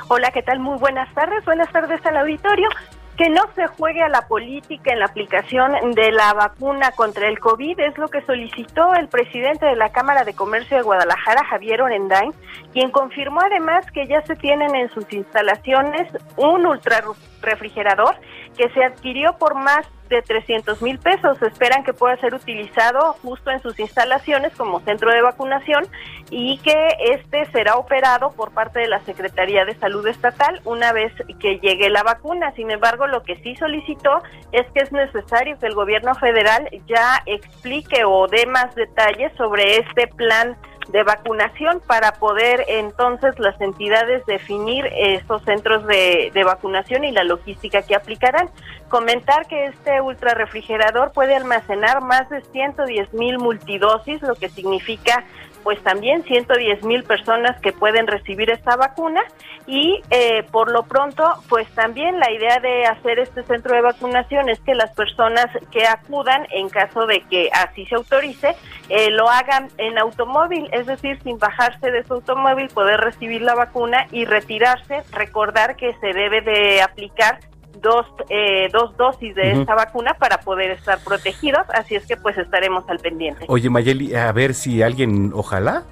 Hola, 0.08 0.32
¿qué 0.32 0.44
tal? 0.44 0.60
Muy 0.60 0.78
buenas 0.78 1.14
tardes. 1.14 1.44
Buenas 1.46 1.72
tardes 1.72 2.06
al 2.06 2.18
auditorio 2.18 2.70
que 3.18 3.30
no 3.30 3.44
se 3.56 3.68
juegue 3.68 4.02
a 4.02 4.10
la 4.10 4.28
política 4.28 4.92
en 4.92 5.00
la 5.00 5.06
aplicación 5.06 5.92
de 5.92 6.12
la 6.12 6.34
vacuna 6.34 6.92
contra 6.92 7.28
el 7.28 7.40
COVID 7.40 7.80
es 7.80 7.98
lo 7.98 8.08
que 8.08 8.22
solicitó 8.22 8.96
el 8.96 9.08
presidente 9.08 9.66
de 9.66 9.76
la 9.76 9.92
Cámara 9.92 10.24
de 10.24 10.34
Comercio 10.34 10.78
de 10.78 10.84
Guadalajara, 10.84 11.46
Javier 11.46 11.82
Orendain, 11.82 12.34
quien 12.72 12.90
confirmó 12.90 13.42
además 13.42 13.86
que 13.92 14.08
ya 14.08 14.22
se 14.24 14.36
tienen 14.36 14.74
en 14.76 14.90
sus 14.90 15.12
instalaciones 15.14 16.12
un 16.38 16.66
ultra 16.66 17.04
refrigerador 17.42 18.16
que 18.58 18.70
se 18.70 18.84
adquirió 18.84 19.38
por 19.38 19.56
más 19.56 19.86
de 20.16 20.22
300 20.22 20.82
mil 20.82 21.00
pesos. 21.00 21.42
Esperan 21.42 21.84
que 21.84 21.94
pueda 21.94 22.16
ser 22.18 22.34
utilizado 22.34 23.14
justo 23.22 23.52
en 23.52 23.62
sus 23.62 23.80
instalaciones 23.80 24.54
como 24.56 24.80
centro 24.82 25.12
de 25.12 25.22
vacunación 25.22 25.86
y 26.30 26.58
que 26.60 26.88
este 27.12 27.46
será 27.52 27.76
operado 27.76 28.32
por 28.32 28.52
parte 28.52 28.80
de 28.80 28.88
la 28.88 29.00
Secretaría 29.02 29.66
de 29.66 29.76
Salud 29.76 30.06
Estatal 30.08 30.62
una 30.66 30.94
vez 30.94 31.12
que 31.40 31.60
llegue 31.60 31.90
la 31.90 32.04
vacuna. 32.04 32.52
Sin 32.56 32.72
embargo, 32.72 33.08
lo 33.08 33.24
que 33.24 33.36
sí 33.38 33.56
solicitó 33.56 34.22
es 34.52 34.66
que 34.74 34.82
es 34.82 34.92
necesario 34.92 35.58
que 35.60 35.68
el 35.68 35.76
gobierno 35.76 36.16
federal 36.16 36.70
ya 36.88 37.22
explique 37.26 38.04
o 38.06 38.28
dé 38.28 38.46
más 38.46 38.74
detalles 38.76 39.32
sobre 39.38 39.78
este 39.78 40.08
plan 40.08 40.58
de 40.90 41.04
vacunación 41.04 41.82
para 41.86 42.14
poder 42.14 42.66
entonces 42.68 43.38
las 43.40 43.60
entidades 43.62 44.26
definir 44.26 44.86
estos 44.96 45.44
centros 45.44 45.86
de, 45.88 46.32
de, 46.34 46.44
vacunación 46.44 47.04
y 47.04 47.12
la 47.12 47.24
logística 47.24 47.82
que 47.82 47.96
aplicarán. 47.96 48.50
Comentar 48.90 49.48
que 49.48 49.66
este 49.68 50.02
ultra 50.02 50.34
refrigerador 50.34 51.12
puede 51.12 51.36
almacenar 51.36 52.02
más 52.02 52.30
de 52.30 52.42
110 52.42 53.14
mil 53.14 53.40
multidosis, 53.40 54.22
lo 54.22 54.36
que 54.36 54.50
significa 54.50 55.24
pues 55.64 55.82
también 55.84 56.24
110 56.24 56.84
mil 56.84 57.04
personas 57.04 57.60
que 57.62 57.72
pueden 57.72 58.08
recibir 58.08 58.50
esta 58.50 58.76
vacuna 58.76 59.22
y 59.66 60.02
eh, 60.10 60.44
por 60.52 60.72
lo 60.72 60.84
pronto 60.84 61.24
pues 61.50 61.68
también 61.70 62.20
la 62.20 62.32
idea 62.32 62.60
de 62.60 62.86
hacer 62.86 63.20
este 63.20 63.44
centro 63.44 63.74
de 63.74 63.82
vacunación 63.82 64.50
es 64.50 64.60
que 64.60 64.76
las 64.76 64.92
personas 64.94 65.48
que 65.72 65.88
acudan 65.88 66.46
en 66.52 66.70
caso 66.70 67.06
de 67.06 67.22
que 67.30 67.50
así 67.54 67.86
se 67.86 67.96
autorice 67.96 68.56
eh, 68.90 69.10
lo 69.12 69.30
hagan 69.30 69.70
en 69.78 69.98
automóvil, 69.98 70.70
es 70.72 70.86
decir, 70.86 71.18
sin 71.24 71.40
bajarse 71.40 71.90
de 71.90 72.04
su 72.04 72.16
automóvil 72.16 72.68
poder 72.68 73.00
recibir 73.00 73.42
la 73.42 73.56
vacuna 73.56 74.08
y 74.12 74.26
retirarse, 74.26 75.04
recordar 75.12 75.78
que 75.78 75.94
se 75.96 76.08
debe 76.08 76.42
de 76.42 76.82
aplicar 76.82 77.40
dos, 77.82 78.06
eh, 78.30 78.70
dos 78.72 78.96
dosis 78.98 79.36
de 79.36 79.52
esta 79.52 79.76
vacuna 79.76 80.16
para 80.16 80.40
poder 80.40 80.72
estar 80.72 81.00
protegidos, 81.04 81.64
así 81.74 81.96
es 81.96 82.06
que 82.06 82.18
pues 82.18 82.38
estaremos 82.38 82.84
al 82.88 83.00
pendiente. 83.00 83.46
Oye 83.48 83.70
Mayeli, 83.70 84.16
a 84.16 84.32
ver 84.32 84.54
si 84.54 84.82
alguien, 84.82 85.32
ojalá, 85.34 85.84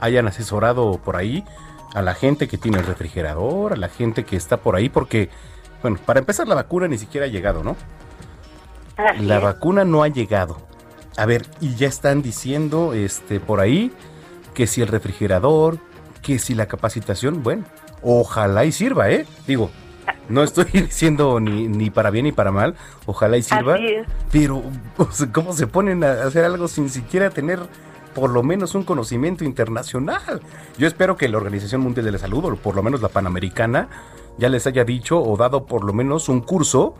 hayan 0.00 0.26
asesorado 0.26 0.98
por 1.04 1.16
ahí 1.16 1.44
a 1.94 2.02
la 2.02 2.14
gente 2.14 2.48
que 2.48 2.58
tiene 2.58 2.78
el 2.78 2.86
refrigerador, 2.86 3.72
a 3.72 3.76
la 3.76 3.88
gente 3.88 4.24
que 4.24 4.36
está 4.36 4.58
por 4.58 4.76
ahí, 4.76 4.88
porque, 4.88 5.30
bueno, 5.82 5.98
para 6.04 6.20
empezar 6.20 6.46
la 6.46 6.54
vacuna 6.54 6.88
ni 6.88 6.98
siquiera 6.98 7.26
ha 7.26 7.30
llegado, 7.30 7.62
¿no? 7.62 7.76
la 9.20 9.38
vacuna 9.38 9.84
no 9.84 10.02
ha 10.02 10.08
llegado. 10.08 10.56
A 11.16 11.24
ver, 11.24 11.46
y 11.60 11.76
ya 11.76 11.86
están 11.86 12.20
diciendo 12.20 12.94
este 12.94 13.38
por 13.38 13.60
ahí 13.60 13.92
que 14.54 14.66
si 14.66 14.82
el 14.82 14.88
refrigerador, 14.88 15.78
que 16.20 16.40
si 16.40 16.54
la 16.54 16.66
capacitación, 16.66 17.42
bueno, 17.44 17.64
ojalá 18.02 18.64
y 18.64 18.72
sirva, 18.72 19.10
¿eh? 19.10 19.24
Digo, 19.46 19.70
no 20.28 20.42
estoy 20.42 20.64
diciendo 20.66 21.40
ni, 21.40 21.68
ni 21.68 21.90
para 21.90 22.10
bien 22.10 22.24
ni 22.24 22.32
para 22.32 22.52
mal, 22.52 22.74
ojalá 23.06 23.36
y 23.36 23.42
sirva. 23.42 23.78
Pero, 24.30 24.62
¿cómo 25.32 25.52
se 25.52 25.66
ponen 25.66 26.04
a 26.04 26.24
hacer 26.24 26.44
algo 26.44 26.68
sin 26.68 26.90
siquiera 26.90 27.30
tener 27.30 27.60
por 28.14 28.30
lo 28.30 28.42
menos 28.42 28.74
un 28.74 28.84
conocimiento 28.84 29.44
internacional? 29.44 30.40
Yo 30.76 30.86
espero 30.86 31.16
que 31.16 31.28
la 31.28 31.36
Organización 31.36 31.80
Mundial 31.80 32.06
de 32.06 32.12
la 32.12 32.18
Salud, 32.18 32.44
o 32.44 32.56
por 32.56 32.74
lo 32.74 32.82
menos 32.82 33.00
la 33.00 33.08
Panamericana, 33.08 33.88
ya 34.38 34.48
les 34.48 34.66
haya 34.66 34.84
dicho 34.84 35.20
o 35.20 35.36
dado 35.36 35.66
por 35.66 35.84
lo 35.84 35.92
menos 35.92 36.28
un 36.28 36.40
curso 36.40 36.94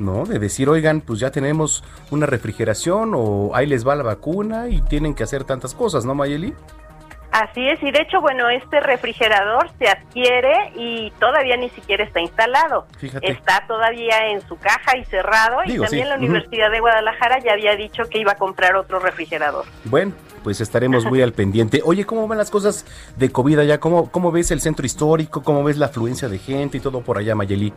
¿no? 0.00 0.24
De 0.24 0.38
decir, 0.38 0.68
oigan, 0.68 1.02
pues 1.02 1.20
ya 1.20 1.30
tenemos 1.30 1.84
una 2.10 2.26
refrigeración 2.26 3.12
o 3.14 3.50
ahí 3.54 3.66
les 3.66 3.86
va 3.86 3.94
la 3.94 4.02
vacuna 4.02 4.68
y 4.68 4.80
tienen 4.80 5.14
que 5.14 5.22
hacer 5.22 5.44
tantas 5.44 5.74
cosas, 5.74 6.04
¿no, 6.04 6.14
Mayeli? 6.14 6.54
Así 7.32 7.68
es, 7.68 7.80
y 7.82 7.92
de 7.92 8.02
hecho, 8.02 8.20
bueno, 8.20 8.48
este 8.50 8.80
refrigerador 8.80 9.70
se 9.78 9.88
adquiere 9.88 10.72
y 10.74 11.12
todavía 11.20 11.56
ni 11.56 11.70
siquiera 11.70 12.02
está 12.02 12.20
instalado. 12.20 12.86
Fíjate. 12.98 13.30
Está 13.30 13.64
todavía 13.68 14.30
en 14.30 14.40
su 14.48 14.58
caja 14.58 14.96
y 14.96 15.04
cerrado 15.04 15.58
Digo, 15.64 15.84
y 15.84 15.86
también 15.86 16.04
sí, 16.04 16.08
la. 16.08 16.16
Universidad 16.16 16.70
de 16.70 16.80
Guadalajara 16.80 17.38
ya 17.38 17.52
había 17.52 17.76
dicho 17.76 18.02
que 18.10 18.18
iba 18.18 18.32
a 18.32 18.36
comprar 18.36 18.74
otro 18.76 18.98
refrigerador. 18.98 19.64
Bueno, 19.84 20.12
pues 20.42 20.60
estaremos 20.60 21.04
muy 21.04 21.22
al 21.22 21.32
pendiente. 21.32 21.80
Oye, 21.84 22.04
¿cómo 22.04 22.26
van 22.26 22.38
las 22.38 22.50
cosas 22.50 22.84
de 23.16 23.30
COVID 23.30 23.60
allá? 23.60 23.78
¿Cómo, 23.78 24.10
¿Cómo 24.10 24.32
ves 24.32 24.50
el 24.50 24.60
centro 24.60 24.84
histórico? 24.84 25.42
¿Cómo 25.42 25.62
ves 25.62 25.76
la 25.76 25.86
afluencia 25.86 26.28
de 26.28 26.38
gente 26.38 26.78
y 26.78 26.80
todo 26.80 27.00
por 27.00 27.18
allá, 27.18 27.34
Mayeli? 27.34 27.72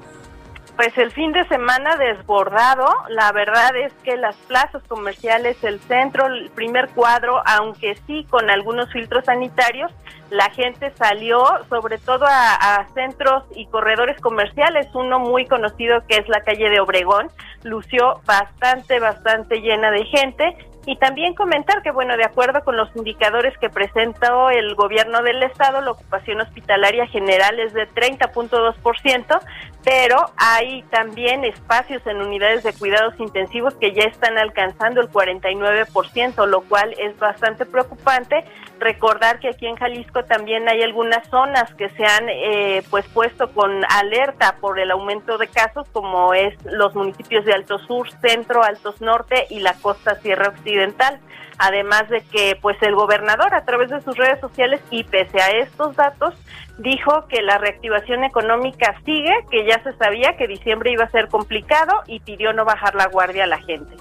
Pues 0.76 0.98
el 0.98 1.12
fin 1.12 1.32
de 1.34 1.48
semana 1.48 1.98
desbordado, 1.98 2.88
la 3.10 3.32
verdad 3.32 3.76
es 3.76 3.94
que 4.04 4.18
las 4.18 4.36
plazas 4.36 4.82
comerciales, 4.88 5.64
el 5.64 5.80
centro, 5.82 6.26
el 6.26 6.50
primer 6.50 6.90
cuadro, 6.90 7.44
aunque 7.46 7.96
sí 8.08 8.26
con 8.28 8.50
algunos 8.50 8.92
filtros 8.92 9.26
sanitarios, 9.26 9.92
la 10.32 10.50
gente 10.50 10.92
salió 10.98 11.46
sobre 11.70 12.00
todo 12.00 12.26
a, 12.28 12.88
centros 12.96 13.44
y 13.56 13.68
corredores 13.68 14.20
comerciales, 14.20 14.88
uno 14.96 15.20
muy 15.20 15.46
conocido 15.46 16.02
que 16.08 16.16
es 16.18 16.28
la 16.28 16.42
calle 16.42 16.70
de 16.72 16.80
Obregón, 16.80 17.30
lució 17.62 18.22
bastante, 18.26 19.00
bastante 19.00 19.62
llena 19.62 19.92
de 19.92 20.06
gente. 20.06 20.58
Y 20.86 20.98
también 20.98 21.34
comentar 21.34 21.82
que, 21.82 21.92
bueno, 21.92 22.18
de 22.18 22.26
acuerdo 22.26 22.62
con 22.66 22.76
los 22.76 22.94
indicadores 22.96 23.58
que 23.58 23.70
presentó 23.70 24.50
el 24.50 24.76
gobierno 24.76 25.24
del 25.24 25.42
estado, 25.44 25.80
la 25.80 25.92
ocupación 25.92 26.42
hospitalaria 26.42 27.08
general 27.08 27.58
es 27.60 27.74
de 27.74 27.88
30.2%, 27.88 29.40
pero 29.86 30.18
hay 30.36 30.84
también 30.84 31.46
espacios 31.46 32.06
en 32.06 32.18
unidades 32.18 32.64
de 32.64 32.74
cuidados 32.74 33.18
intensivos 33.18 33.76
que 33.76 33.94
ya 33.94 34.04
están 34.04 34.38
alcanzando 34.38 35.00
el 35.00 35.10
49%, 35.10 36.46
lo 36.48 36.62
cual 36.62 36.94
es 36.98 37.18
bastante 37.18 37.66
preocupante. 37.66 38.44
Recordar 38.84 39.40
que 39.40 39.48
aquí 39.48 39.66
en 39.66 39.78
Jalisco 39.78 40.26
también 40.26 40.68
hay 40.68 40.82
algunas 40.82 41.26
zonas 41.30 41.74
que 41.76 41.88
se 41.92 42.04
han 42.04 42.28
eh, 42.28 42.84
pues 42.90 43.06
puesto 43.08 43.50
con 43.54 43.72
alerta 43.86 44.58
por 44.60 44.78
el 44.78 44.92
aumento 44.92 45.38
de 45.38 45.48
casos, 45.48 45.88
como 45.94 46.34
es 46.34 46.54
los 46.66 46.94
municipios 46.94 47.46
de 47.46 47.54
Alto 47.54 47.80
Sur, 47.80 48.10
Centro, 48.20 48.62
Altos 48.62 49.00
Norte 49.00 49.48
y 49.50 49.62
la 49.62 49.76
costa 49.76 50.16
Sierra 50.16 50.50
Occidental. 50.50 51.22
Además 51.60 52.10
de 52.10 52.26
que 52.26 52.58
pues 52.62 52.76
el 52.82 52.94
gobernador 52.94 53.54
a 53.54 53.64
través 53.64 53.90
de 53.90 54.02
sus 54.02 54.18
redes 54.18 54.42
sociales 54.42 54.82
y 54.90 55.06
pese 55.06 55.40
a 55.40 55.52
estos 55.52 55.96
datos 55.96 56.34
dijo 56.78 57.26
que 57.30 57.42
la 57.42 57.60
reactivación 57.60 58.26
económica 58.26 59.00
sigue, 59.06 59.34
que 59.50 59.66
ya 59.66 59.82
se 59.82 59.94
sabía 59.94 60.36
que 60.36 60.46
diciembre 60.46 60.92
iba 60.92 61.06
a 61.06 61.12
ser 61.12 61.30
complicado 61.30 61.94
y 62.06 62.20
pidió 62.20 62.52
no 62.52 62.66
bajar 62.66 62.96
la 62.96 63.08
guardia 63.08 63.46
a 63.46 63.48
la 63.48 63.60
gente. 63.60 63.96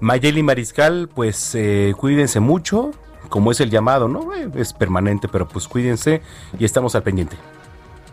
Mayeli 0.00 0.42
Mariscal, 0.42 1.08
pues 1.14 1.54
eh, 1.54 1.92
cuídense 1.96 2.40
mucho, 2.40 2.90
como 3.34 3.50
es 3.50 3.60
el 3.60 3.68
llamado, 3.68 4.06
¿no? 4.06 4.32
Eh, 4.32 4.48
Es 4.54 4.72
permanente, 4.72 5.26
pero 5.26 5.48
pues 5.48 5.66
cuídense 5.66 6.22
y 6.56 6.64
estamos 6.64 6.94
al 6.94 7.02
pendiente. 7.02 7.36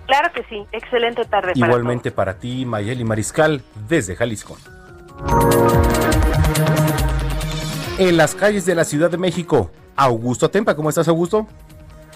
Claro 0.08 0.34
que 0.34 0.44
sí, 0.50 0.66
excelente 0.72 1.24
tarde. 1.26 1.54
para 1.54 1.68
Igualmente 1.68 2.10
para 2.10 2.40
ti, 2.40 2.66
Mayeli 2.66 3.04
Mariscal, 3.04 3.62
desde 3.88 4.16
Jalisco. 4.16 4.58
En 8.00 8.18
las 8.18 8.34
calles 8.34 8.66
de 8.66 8.74
la 8.74 8.84
Ciudad 8.84 9.12
de 9.12 9.20
México, 9.20 9.70
Augusto 9.96 10.50
Tempa, 10.50 10.76
¿cómo 10.76 10.90
estás, 10.90 11.08
Augusto? 11.08 11.46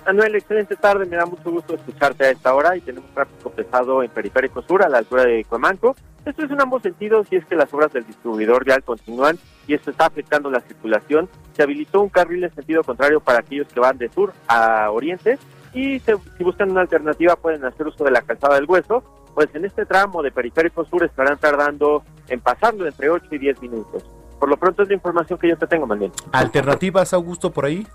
Manuel, 0.07 0.33
excelente 0.33 0.75
tarde, 0.75 1.05
me 1.05 1.15
da 1.15 1.27
mucho 1.27 1.51
gusto 1.51 1.75
escucharte 1.75 2.25
a 2.25 2.31
esta 2.31 2.55
hora 2.55 2.75
y 2.75 2.81
tenemos 2.81 3.07
tráfico 3.11 3.51
pesado 3.51 4.01
en 4.01 4.09
Periférico 4.09 4.63
Sur 4.63 4.81
a 4.81 4.89
la 4.89 4.97
altura 4.97 5.25
de 5.25 5.45
Cuemanco. 5.45 5.95
Esto 6.25 6.43
es 6.43 6.49
en 6.49 6.59
ambos 6.59 6.81
sentidos 6.81 7.27
y 7.29 7.35
es 7.35 7.45
que 7.45 7.55
las 7.55 7.71
obras 7.71 7.93
del 7.93 8.07
distribuidor 8.07 8.65
vial 8.65 8.81
continúan 8.81 9.37
y 9.67 9.73
esto 9.73 9.91
está 9.91 10.05
afectando 10.07 10.49
la 10.49 10.59
circulación. 10.61 11.29
Se 11.55 11.63
habilitó 11.63 12.01
un 12.01 12.09
carril 12.09 12.43
en 12.43 12.53
sentido 12.53 12.83
contrario 12.83 13.19
para 13.19 13.39
aquellos 13.39 13.67
que 13.67 13.79
van 13.79 13.97
de 13.97 14.09
sur 14.09 14.33
a 14.47 14.89
oriente 14.91 15.37
y 15.73 15.99
se- 15.99 16.17
si 16.37 16.43
buscan 16.43 16.71
una 16.71 16.81
alternativa 16.81 17.35
pueden 17.35 17.63
hacer 17.65 17.87
uso 17.87 18.03
de 18.03 18.11
la 18.11 18.21
calzada 18.21 18.55
del 18.55 18.65
hueso. 18.65 19.03
Pues 19.33 19.53
en 19.53 19.65
este 19.65 19.85
tramo 19.85 20.21
de 20.23 20.31
Periférico 20.31 20.85
Sur 20.85 21.03
estarán 21.03 21.37
tardando 21.37 22.03
en 22.29 22.39
pasarlo 22.39 22.87
entre 22.87 23.09
8 23.09 23.25
y 23.31 23.37
10 23.37 23.61
minutos. 23.61 24.09
Por 24.39 24.47
lo 24.49 24.55
pronto 24.57 24.83
es 24.83 24.87
la 24.87 24.93
información 24.95 25.37
que 25.39 25.49
yo 25.49 25.57
te 25.57 25.67
tengo, 25.67 25.85
Manuel. 25.85 26.11
¿Alternativas, 26.31 27.13
Augusto, 27.13 27.51
por 27.51 27.65
ahí? 27.65 27.85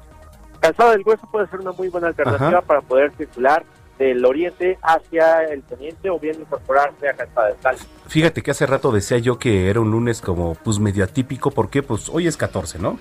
Calzada 0.60 0.90
del 0.90 1.02
Hueso 1.06 1.26
puede 1.32 1.46
ser 1.48 1.60
una 1.60 1.72
muy 1.72 1.88
buena 1.88 2.08
alternativa 2.08 2.58
Ajá. 2.58 2.60
para 2.62 2.80
poder 2.82 3.12
circular 3.16 3.64
del 4.00 4.24
oriente 4.24 4.78
hacia 4.82 5.44
el 5.44 5.60
poniente 5.60 6.08
o 6.08 6.18
bien 6.18 6.40
incorporarse 6.40 7.06
a 7.06 7.12
Calzada 7.12 7.48
del 7.48 7.56
Sal. 7.60 7.76
Fíjate 8.08 8.42
que 8.42 8.50
hace 8.50 8.64
rato 8.64 8.90
decía 8.92 9.18
yo 9.18 9.38
que 9.38 9.68
era 9.68 9.78
un 9.78 9.90
lunes 9.90 10.22
como 10.22 10.54
pues 10.54 10.78
medio 10.78 11.04
atípico, 11.04 11.50
porque 11.50 11.82
pues 11.82 12.08
hoy 12.08 12.26
es 12.26 12.38
14, 12.38 12.78
¿no? 12.78 12.98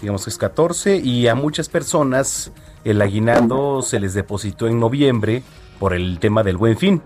Digamos 0.00 0.24
que 0.24 0.30
es 0.30 0.38
14 0.38 0.96
y 0.96 1.28
a 1.28 1.36
muchas 1.36 1.68
personas 1.68 2.50
el 2.82 3.00
aguinaldo 3.00 3.80
se 3.82 4.00
les 4.00 4.12
depositó 4.12 4.66
en 4.66 4.80
noviembre 4.80 5.44
por 5.78 5.94
el 5.94 6.18
tema 6.18 6.42
del 6.42 6.56
buen 6.56 6.76
fin. 6.76 7.00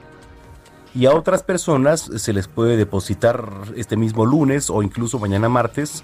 Y 0.94 1.04
a 1.04 1.14
otras 1.14 1.42
personas 1.42 2.00
se 2.00 2.32
les 2.32 2.48
puede 2.48 2.78
depositar 2.78 3.46
este 3.76 3.98
mismo 3.98 4.24
lunes 4.24 4.70
o 4.70 4.82
incluso 4.82 5.18
mañana 5.18 5.50
martes. 5.50 6.02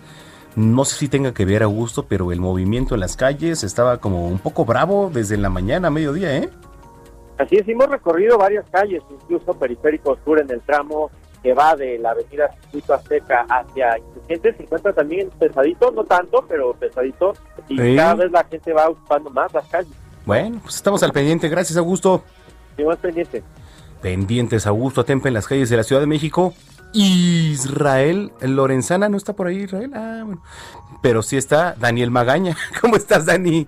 No 0.57 0.85
sé 0.85 0.97
si 0.97 1.09
tenga 1.09 1.33
que 1.33 1.47
ver 1.47 1.63
a 1.63 1.67
gusto, 1.67 2.05
pero 2.07 2.31
el 2.33 2.39
movimiento 2.39 2.95
en 2.95 3.01
las 3.01 3.17
calles 3.17 3.65
estaba 3.65 3.97
como 3.97 4.29
un 4.29 4.39
poco 4.39 4.67
bravo 4.67 5.11
desde 5.13 5.39
la 5.39 5.49
mañana 5.49 5.89
a 5.89 5.91
mediodía, 5.91 6.37
¿eh? 6.37 6.51
Así 7.39 7.57
es, 7.57 7.69
hemos 7.69 7.89
recorrido 7.89 8.39
varias 8.39 8.65
calles, 8.71 9.03
incluso 9.11 9.55
Periférico 9.55 10.17
Sur 10.25 10.41
en 10.41 10.51
el 10.51 10.61
tramo 10.61 11.11
que 11.43 11.53
va 11.53 11.75
de 11.77 11.99
la 11.99 12.13
avenida 12.13 12.51
Circuito 12.63 12.95
Azteca 12.95 13.45
hacia 13.49 13.99
Insurgentes. 13.99 14.57
Se 14.57 14.63
encuentra 14.63 14.93
también 14.95 15.29
pesadito, 15.39 15.91
no 15.91 16.05
tanto, 16.05 16.45
pero 16.49 16.73
pesadito. 16.75 17.35
Y 17.69 17.79
Sí. 17.79 17.97
cada 17.97 18.15
vez 18.15 18.31
la 18.31 18.45
gente 18.45 18.73
va 18.73 18.89
ocupando 18.89 19.29
más 19.31 19.53
las 19.53 19.67
calles. 19.69 19.93
Bueno, 20.25 20.59
pues 20.63 20.77
estamos 20.77 21.03
al 21.03 21.13
pendiente. 21.13 21.49
Gracias, 21.51 21.77
Augusto. 21.77 22.23
Seguimos 22.77 22.97
pendientes. 22.99 23.43
Pendientes, 24.01 24.67
Augusto 24.67 25.03
Atempa 25.03 25.29
en 25.29 25.35
las 25.35 25.47
calles 25.47 25.69
de 25.69 25.77
la 25.77 25.83
Ciudad 25.83 26.01
de 26.01 26.07
México. 26.07 26.55
Israel 26.95 28.33
Lorenzana, 28.41 29.09
¿no 29.09 29.17
está 29.17 29.33
por 29.35 29.49
ahí 29.49 29.59
Israel? 29.65 29.91
Ah, 29.95 30.23
bueno. 30.25 30.43
Pero 31.03 31.23
sí 31.23 31.37
está 31.37 31.75
Daniel 31.79 32.11
Magaña. 32.11 32.57
¿Cómo 32.81 32.97
estás, 32.97 33.27
Dani? 33.27 33.67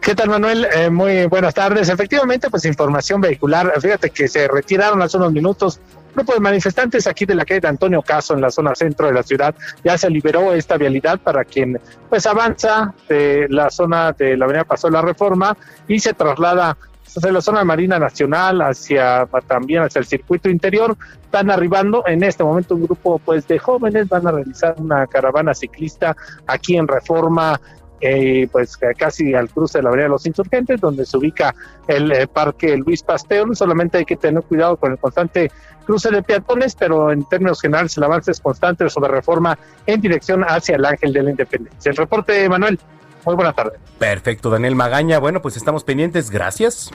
¿Qué 0.00 0.14
tal, 0.14 0.28
Manuel? 0.28 0.66
Eh, 0.72 0.90
muy 0.90 1.26
buenas 1.26 1.54
tardes. 1.54 1.88
Efectivamente, 1.88 2.50
pues 2.50 2.64
información 2.64 3.20
vehicular. 3.20 3.72
Fíjate 3.80 4.10
que 4.10 4.28
se 4.28 4.48
retiraron 4.48 5.02
hace 5.02 5.16
unos 5.16 5.32
minutos 5.32 5.80
grupo 6.14 6.34
de 6.34 6.40
manifestantes 6.40 7.06
aquí 7.06 7.24
de 7.24 7.34
la 7.34 7.44
calle 7.44 7.60
de 7.60 7.68
Antonio 7.68 8.02
Caso, 8.02 8.34
en 8.34 8.40
la 8.40 8.50
zona 8.50 8.74
centro 8.74 9.06
de 9.06 9.12
la 9.12 9.22
ciudad. 9.22 9.54
Ya 9.84 9.96
se 9.96 10.10
liberó 10.10 10.52
esta 10.52 10.76
vialidad 10.76 11.18
para 11.20 11.44
quien 11.44 11.80
pues 12.08 12.26
avanza 12.26 12.94
de 13.08 13.46
la 13.48 13.70
zona 13.70 14.12
de 14.12 14.36
la 14.36 14.44
avenida 14.44 14.64
Pasó 14.64 14.90
la 14.90 15.02
Reforma 15.02 15.56
y 15.86 16.00
se 16.00 16.12
traslada 16.14 16.76
de 17.16 17.32
la 17.32 17.40
zona 17.40 17.64
Marina 17.64 17.98
Nacional 17.98 18.62
hacia 18.62 19.26
también 19.46 19.82
hacia 19.82 19.98
el 19.98 20.06
circuito 20.06 20.48
interior. 20.48 20.96
Están 21.24 21.50
arribando 21.50 22.04
en 22.06 22.22
este 22.22 22.44
momento 22.44 22.74
un 22.74 22.84
grupo 22.84 23.18
pues 23.18 23.46
de 23.48 23.58
jóvenes, 23.58 24.08
van 24.08 24.26
a 24.26 24.32
realizar 24.32 24.74
una 24.78 25.06
caravana 25.06 25.54
ciclista 25.54 26.16
aquí 26.46 26.76
en 26.76 26.86
Reforma 26.86 27.60
eh, 28.00 28.48
pues 28.50 28.76
casi 28.96 29.34
al 29.34 29.48
cruce 29.50 29.78
de 29.78 29.82
la 29.82 29.90
Avenida 29.90 30.04
de 30.04 30.10
los 30.10 30.26
Insurgentes, 30.26 30.80
donde 30.80 31.04
se 31.04 31.16
ubica 31.16 31.54
el 31.86 32.10
eh, 32.12 32.26
Parque 32.26 32.76
Luis 32.76 33.02
Pasteur. 33.02 33.54
Solamente 33.54 33.98
hay 33.98 34.04
que 34.04 34.16
tener 34.16 34.42
cuidado 34.42 34.76
con 34.76 34.92
el 34.92 34.98
constante 34.98 35.50
cruce 35.84 36.10
de 36.10 36.22
peatones, 36.22 36.74
pero 36.74 37.12
en 37.12 37.24
términos 37.24 37.60
generales 37.60 37.96
el 37.96 38.04
avance 38.04 38.30
es 38.30 38.40
constante 38.40 38.88
sobre 38.88 39.10
reforma 39.10 39.58
en 39.86 40.00
dirección 40.00 40.44
hacia 40.44 40.76
el 40.76 40.84
Ángel 40.84 41.12
de 41.12 41.22
la 41.22 41.30
Independencia. 41.30 41.90
El 41.90 41.96
reporte, 41.96 42.48
Manuel. 42.48 42.78
Muy 43.24 43.34
buena 43.34 43.52
tarde. 43.52 43.72
Perfecto, 43.98 44.50
Daniel 44.50 44.74
Magaña. 44.74 45.18
Bueno, 45.18 45.42
pues 45.42 45.56
estamos 45.56 45.84
pendientes. 45.84 46.30
Gracias. 46.30 46.90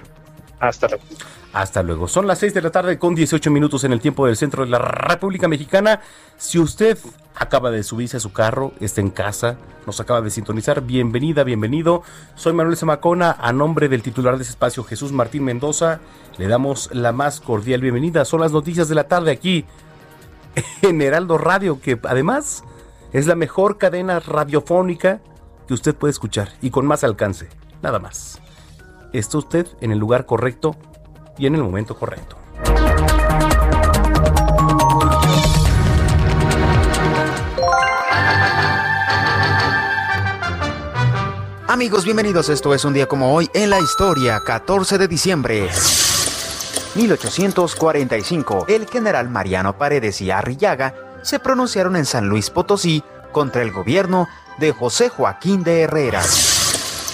Hasta 0.60 0.88
luego. 0.88 1.04
Hasta 1.54 1.84
luego. 1.84 2.08
Son 2.08 2.28
las 2.28 2.40
6 2.40 2.54
de 2.54 2.62
la 2.62 2.70
tarde 2.70 3.00
con 3.00 3.16
18 3.16 3.50
minutos 3.52 3.84
en 3.84 3.94
el 3.94 4.02
tiempo 4.02 4.26
del 4.26 4.36
centro 4.36 4.66
de 4.66 4.72
la 4.72 4.78
República 4.78 5.48
Mexicana. 5.48 6.02
Si 6.38 6.60
usted 6.60 6.98
acaba 7.36 7.72
de 7.72 7.84
subirse 7.84 8.18
a 8.18 8.20
su 8.20 8.32
carro, 8.34 8.74
está 8.80 9.02
en 9.02 9.10
casa, 9.10 9.58
nos 9.86 10.00
acaba 10.00 10.22
de 10.22 10.30
sintonizar, 10.30 10.82
bienvenida, 10.82 11.44
bienvenido. 11.44 12.04
Soy 12.36 12.54
Manuel 12.54 12.78
Zamacona, 12.78 13.32
a 13.40 13.54
nombre 13.54 13.90
del 13.90 14.02
titular 14.02 14.38
de 14.38 14.44
ese 14.44 14.52
espacio, 14.52 14.84
Jesús 14.84 15.12
Martín 15.12 15.44
Mendoza, 15.44 16.00
le 16.38 16.48
damos 16.48 16.90
la 16.94 17.12
más 17.12 17.40
cordial 17.42 17.82
bienvenida. 17.82 18.26
Son 18.26 18.42
las 18.42 18.52
noticias 18.52 18.88
de 18.90 18.96
la 18.96 19.08
tarde 19.08 19.32
aquí 19.32 19.66
en 20.82 21.02
Heraldo 21.02 21.38
Radio, 21.38 21.80
que 21.80 22.00
además 22.04 22.64
es 23.14 23.28
la 23.28 23.36
mejor 23.36 23.78
cadena 23.78 24.20
radiofónica 24.20 25.22
que 25.68 25.74
usted 25.74 25.96
puede 25.96 26.12
escuchar 26.12 26.50
y 26.62 26.70
con 26.70 26.86
más 26.86 27.04
alcance, 27.04 27.50
nada 27.82 28.00
más. 28.00 28.42
Está 29.14 29.38
usted 29.38 29.68
en 29.82 29.92
el 29.92 30.00
lugar 30.00 30.26
correcto 30.26 30.76
y 31.38 31.46
en 31.46 31.56
el 31.56 31.64
momento 31.64 31.96
correcto. 31.98 32.38
Amigos, 41.68 42.06
bienvenidos. 42.06 42.48
Esto 42.48 42.74
es 42.74 42.86
un 42.86 42.94
día 42.94 43.06
como 43.06 43.34
hoy 43.34 43.50
en 43.54 43.70
la 43.70 43.80
historia, 43.80 44.40
14 44.40 44.98
de 44.98 45.08
diciembre. 45.10 45.70
1845, 46.96 48.66
el 48.70 48.88
general 48.88 49.30
Mariano 49.30 49.78
Paredes 49.78 50.22
y 50.22 50.32
Arrillaga 50.32 50.94
se 51.22 51.40
pronunciaron 51.40 51.98
en 51.98 52.06
San 52.06 52.30
Luis 52.30 52.50
Potosí 52.50 53.04
contra 53.34 53.62
el 53.62 53.74
gobierno 53.74 54.28
de 54.58 54.72
José 54.72 55.10
Joaquín 55.10 55.64
de 55.64 55.82
Herrera. 55.82 56.22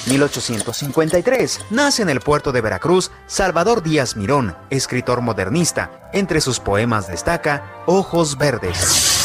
1853. 0.07 1.59
Nace 1.69 2.01
en 2.01 2.09
el 2.09 2.19
puerto 2.19 2.51
de 2.51 2.61
Veracruz 2.61 3.11
Salvador 3.27 3.83
Díaz 3.83 4.15
Mirón, 4.15 4.55
escritor 4.69 5.21
modernista. 5.21 6.09
Entre 6.13 6.41
sus 6.41 6.59
poemas 6.59 7.07
destaca 7.07 7.83
Ojos 7.85 8.37
Verdes. 8.37 9.19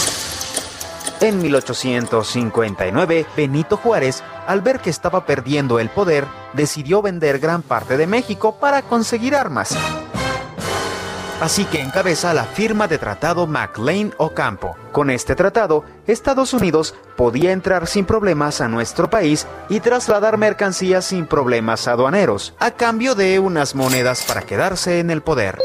En 1.20 1.40
1859, 1.40 3.26
Benito 3.34 3.78
Juárez, 3.78 4.22
al 4.46 4.60
ver 4.60 4.80
que 4.80 4.90
estaba 4.90 5.24
perdiendo 5.24 5.80
el 5.80 5.88
poder, 5.88 6.26
decidió 6.52 7.00
vender 7.00 7.38
gran 7.38 7.62
parte 7.62 7.96
de 7.96 8.06
México 8.06 8.58
para 8.60 8.82
conseguir 8.82 9.34
armas. 9.34 9.74
Así 11.38 11.66
que 11.66 11.82
encabeza 11.82 12.32
la 12.32 12.44
firma 12.44 12.88
de 12.88 12.96
tratado 12.96 13.46
McLean 13.46 14.14
Ocampo. 14.16 14.74
Con 14.90 15.10
este 15.10 15.34
tratado, 15.34 15.84
Estados 16.06 16.54
Unidos 16.54 16.94
podía 17.14 17.52
entrar 17.52 17.86
sin 17.86 18.06
problemas 18.06 18.62
a 18.62 18.68
nuestro 18.68 19.10
país 19.10 19.46
y 19.68 19.80
trasladar 19.80 20.38
mercancías 20.38 21.04
sin 21.04 21.26
problemas 21.26 21.88
aduaneros, 21.88 22.54
a 22.58 22.70
cambio 22.70 23.14
de 23.14 23.38
unas 23.38 23.74
monedas 23.74 24.24
para 24.26 24.40
quedarse 24.42 24.98
en 24.98 25.10
el 25.10 25.20
poder. 25.20 25.58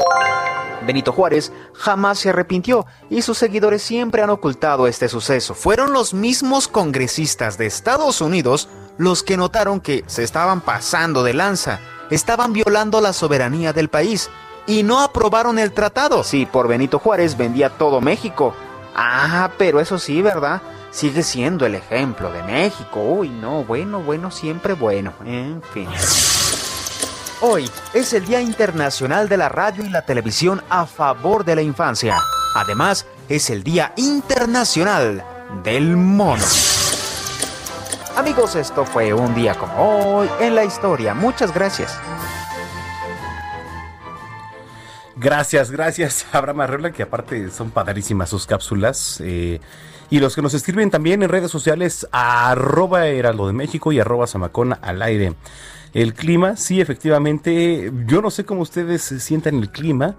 Benito 0.86 1.10
Juárez 1.10 1.52
jamás 1.72 2.18
se 2.18 2.28
arrepintió 2.28 2.84
y 3.08 3.22
sus 3.22 3.38
seguidores 3.38 3.82
siempre 3.82 4.20
han 4.20 4.30
ocultado 4.30 4.86
este 4.86 5.08
suceso. 5.08 5.54
Fueron 5.54 5.94
los 5.94 6.12
mismos 6.12 6.68
congresistas 6.68 7.56
de 7.56 7.64
Estados 7.64 8.20
Unidos 8.20 8.68
los 8.98 9.22
que 9.22 9.38
notaron 9.38 9.80
que 9.80 10.04
se 10.06 10.22
estaban 10.22 10.60
pasando 10.60 11.22
de 11.22 11.32
lanza, 11.32 11.80
estaban 12.10 12.52
violando 12.52 13.00
la 13.00 13.14
soberanía 13.14 13.72
del 13.72 13.88
país 13.88 14.28
y 14.66 14.82
no 14.82 15.00
aprobaron 15.00 15.58
el 15.58 15.72
tratado. 15.72 16.24
Sí, 16.24 16.46
por 16.46 16.68
Benito 16.68 16.98
Juárez 16.98 17.36
vendía 17.36 17.70
todo 17.70 18.00
México. 18.00 18.54
Ah, 18.94 19.50
pero 19.58 19.80
eso 19.80 19.98
sí, 19.98 20.22
¿verdad? 20.22 20.60
Sigue 20.90 21.22
siendo 21.22 21.64
el 21.64 21.74
ejemplo 21.74 22.30
de 22.30 22.42
México. 22.42 23.00
Uy, 23.02 23.28
no, 23.30 23.64
bueno, 23.64 24.00
bueno, 24.00 24.30
siempre 24.30 24.74
bueno. 24.74 25.12
En 25.24 25.62
fin. 25.72 25.88
Hoy 27.40 27.68
es 27.92 28.12
el 28.12 28.24
Día 28.24 28.40
Internacional 28.40 29.28
de 29.28 29.36
la 29.36 29.48
Radio 29.48 29.84
y 29.84 29.88
la 29.88 30.02
Televisión 30.02 30.62
a 30.68 30.86
favor 30.86 31.44
de 31.44 31.56
la 31.56 31.62
infancia. 31.62 32.20
Además, 32.54 33.06
es 33.28 33.50
el 33.50 33.64
Día 33.64 33.92
Internacional 33.96 35.24
del 35.64 35.96
Mono. 35.96 36.44
Amigos, 38.16 38.56
esto 38.56 38.84
fue 38.84 39.14
un 39.14 39.34
día 39.34 39.54
como 39.54 40.18
hoy 40.18 40.28
en 40.38 40.54
la 40.54 40.64
historia. 40.64 41.14
Muchas 41.14 41.52
gracias. 41.52 41.98
Gracias, 45.22 45.70
gracias 45.70 46.26
Abraham 46.32 46.62
Arreola, 46.62 46.92
que 46.92 47.04
aparte 47.04 47.50
son 47.50 47.70
padrísimas 47.70 48.28
sus 48.28 48.46
cápsulas. 48.46 49.22
Eh, 49.24 49.60
y 50.10 50.18
los 50.18 50.34
que 50.34 50.42
nos 50.42 50.52
escriben 50.52 50.90
también 50.90 51.22
en 51.22 51.28
redes 51.28 51.50
sociales, 51.50 52.08
arroba 52.10 53.06
Heraldo 53.06 53.46
de 53.46 53.52
México 53.52 53.92
y 53.92 54.00
arroba 54.00 54.26
Zamacona 54.26 54.78
al 54.82 55.00
aire. 55.00 55.34
El 55.94 56.14
clima, 56.14 56.56
sí, 56.56 56.80
efectivamente, 56.80 57.92
yo 58.06 58.20
no 58.20 58.30
sé 58.30 58.44
cómo 58.44 58.62
ustedes 58.62 59.02
sientan 59.02 59.56
el 59.56 59.70
clima. 59.70 60.16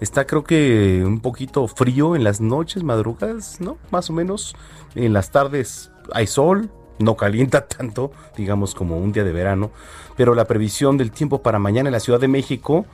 Está 0.00 0.26
creo 0.26 0.44
que 0.44 1.02
un 1.04 1.20
poquito 1.20 1.66
frío 1.66 2.14
en 2.14 2.24
las 2.24 2.40
noches, 2.40 2.82
madrugadas, 2.82 3.60
¿no? 3.60 3.76
Más 3.90 4.08
o 4.08 4.12
menos. 4.12 4.54
En 4.94 5.12
las 5.12 5.30
tardes 5.30 5.90
hay 6.12 6.26
sol, 6.26 6.70
no 6.98 7.16
calienta 7.16 7.66
tanto, 7.66 8.12
digamos 8.36 8.74
como 8.74 8.98
un 8.98 9.12
día 9.12 9.24
de 9.24 9.32
verano. 9.32 9.72
Pero 10.16 10.34
la 10.34 10.44
previsión 10.44 10.96
del 10.96 11.10
tiempo 11.10 11.42
para 11.42 11.58
mañana 11.58 11.88
en 11.88 11.94
la 11.94 12.00
Ciudad 12.00 12.20
de 12.20 12.28
México 12.28 12.86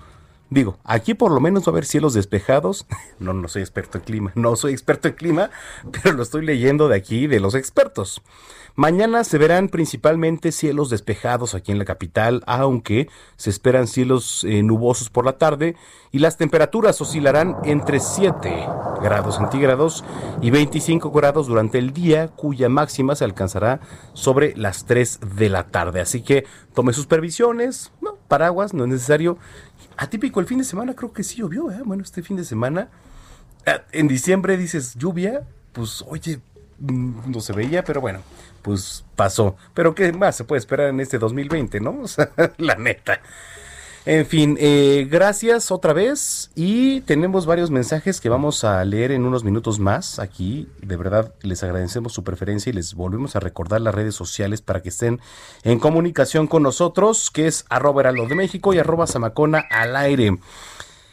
Digo, 0.50 0.78
aquí 0.82 1.14
por 1.14 1.30
lo 1.30 1.40
menos 1.40 1.62
va 1.62 1.68
a 1.68 1.70
haber 1.70 1.86
cielos 1.86 2.14
despejados. 2.14 2.86
No, 3.20 3.34
no 3.34 3.48
soy 3.48 3.60
experto 3.60 3.98
en 3.98 4.04
clima, 4.04 4.32
no 4.34 4.56
soy 4.56 4.72
experto 4.72 5.08
en 5.08 5.14
clima, 5.14 5.50
pero 5.92 6.14
lo 6.14 6.22
estoy 6.22 6.42
leyendo 6.42 6.88
de 6.88 6.96
aquí 6.96 7.26
de 7.26 7.38
los 7.38 7.54
expertos. 7.54 8.22
Mañana 8.76 9.24
se 9.24 9.36
verán 9.36 9.68
principalmente 9.68 10.52
cielos 10.52 10.88
despejados 10.88 11.54
aquí 11.54 11.70
en 11.70 11.78
la 11.78 11.84
capital, 11.84 12.42
aunque 12.46 13.08
se 13.36 13.50
esperan 13.50 13.86
cielos 13.86 14.44
eh, 14.44 14.62
nubosos 14.62 15.10
por 15.10 15.26
la 15.26 15.36
tarde 15.36 15.76
y 16.12 16.20
las 16.20 16.38
temperaturas 16.38 17.00
oscilarán 17.00 17.56
entre 17.64 18.00
7 18.00 18.66
grados 19.02 19.36
centígrados 19.36 20.04
y 20.40 20.50
25 20.50 21.10
grados 21.10 21.46
durante 21.46 21.78
el 21.78 21.92
día, 21.92 22.28
cuya 22.28 22.68
máxima 22.68 23.16
se 23.16 23.24
alcanzará 23.24 23.80
sobre 24.12 24.56
las 24.56 24.84
3 24.84 25.20
de 25.36 25.48
la 25.48 25.64
tarde. 25.64 26.00
Así 26.00 26.22
que 26.22 26.46
tome 26.72 26.92
sus 26.92 27.06
previsiones, 27.06 27.92
no, 28.00 28.16
paraguas, 28.28 28.72
no 28.72 28.84
es 28.84 28.90
necesario 28.90 29.36
atípico 29.96 30.40
el 30.40 30.46
fin 30.46 30.58
de 30.58 30.64
semana, 30.64 30.94
creo 30.94 31.12
que 31.12 31.22
sí 31.22 31.36
llovió, 31.38 31.70
¿eh? 31.70 31.80
Bueno, 31.84 32.02
este 32.02 32.22
fin 32.22 32.36
de 32.36 32.44
semana. 32.44 32.88
Ah, 33.66 33.82
en 33.92 34.08
diciembre 34.08 34.56
dices 34.56 34.94
lluvia, 34.94 35.42
pues 35.72 36.04
oye, 36.08 36.40
mm, 36.78 37.30
no 37.30 37.40
se 37.40 37.52
veía, 37.52 37.84
pero 37.84 38.00
bueno, 38.00 38.20
pues 38.62 39.04
pasó. 39.16 39.56
Pero 39.74 39.94
¿qué 39.94 40.12
más 40.12 40.36
se 40.36 40.44
puede 40.44 40.58
esperar 40.58 40.88
en 40.88 41.00
este 41.00 41.18
2020, 41.18 41.80
no? 41.80 41.90
O 42.02 42.08
sea, 42.08 42.30
la 42.58 42.74
neta. 42.76 43.20
En 44.06 44.24
fin, 44.24 44.56
eh, 44.58 45.06
gracias 45.10 45.70
otra 45.70 45.92
vez 45.92 46.50
y 46.54 47.02
tenemos 47.02 47.44
varios 47.44 47.70
mensajes 47.70 48.18
que 48.18 48.30
vamos 48.30 48.64
a 48.64 48.82
leer 48.82 49.12
en 49.12 49.26
unos 49.26 49.44
minutos 49.44 49.78
más 49.78 50.18
aquí. 50.18 50.68
De 50.80 50.96
verdad, 50.96 51.34
les 51.42 51.62
agradecemos 51.62 52.14
su 52.14 52.24
preferencia 52.24 52.70
y 52.70 52.72
les 52.72 52.94
volvemos 52.94 53.36
a 53.36 53.40
recordar 53.40 53.82
las 53.82 53.94
redes 53.94 54.14
sociales 54.14 54.62
para 54.62 54.82
que 54.82 54.88
estén 54.88 55.20
en 55.64 55.78
comunicación 55.78 56.46
con 56.46 56.62
nosotros, 56.62 57.30
que 57.30 57.46
es 57.46 57.66
arroba 57.68 58.00
heraldo 58.00 58.26
de 58.26 58.36
México 58.36 58.72
y 58.72 58.78
arroba 58.78 59.06
zamacona 59.06 59.66
al 59.70 59.94
aire. 59.94 60.38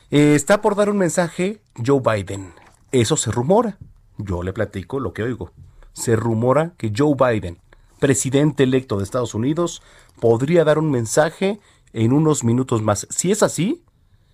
Eh, 0.10 0.36
está 0.36 0.62
por 0.62 0.76
dar 0.76 0.89
un 0.89 0.97
mensaje 0.97 1.60
Joe 1.86 2.00
Biden. 2.00 2.54
Eso 2.93 3.17
se 3.17 3.32
rumora. 3.32 3.78
Yo 4.17 4.43
le 4.43 4.54
platico 4.54 5.02
lo 5.02 5.12
que 5.13 5.23
oigo. 5.23 5.52
Se 5.91 6.15
rumora 6.15 6.71
que 6.78 6.93
Joe 6.95 7.15
Biden, 7.15 7.60
presidente 8.00 8.63
electo 8.63 8.97
de 8.97 9.04
Estados 9.04 9.36
Unidos, 9.36 9.82
podría 10.21 10.63
dar 10.63 10.78
un 10.80 10.89
mensaje 10.89 11.60
en 11.93 12.13
unos 12.13 12.43
minutos 12.43 12.82
más. 12.82 13.08
Si 13.10 13.32
es 13.32 13.43
así, 13.43 13.84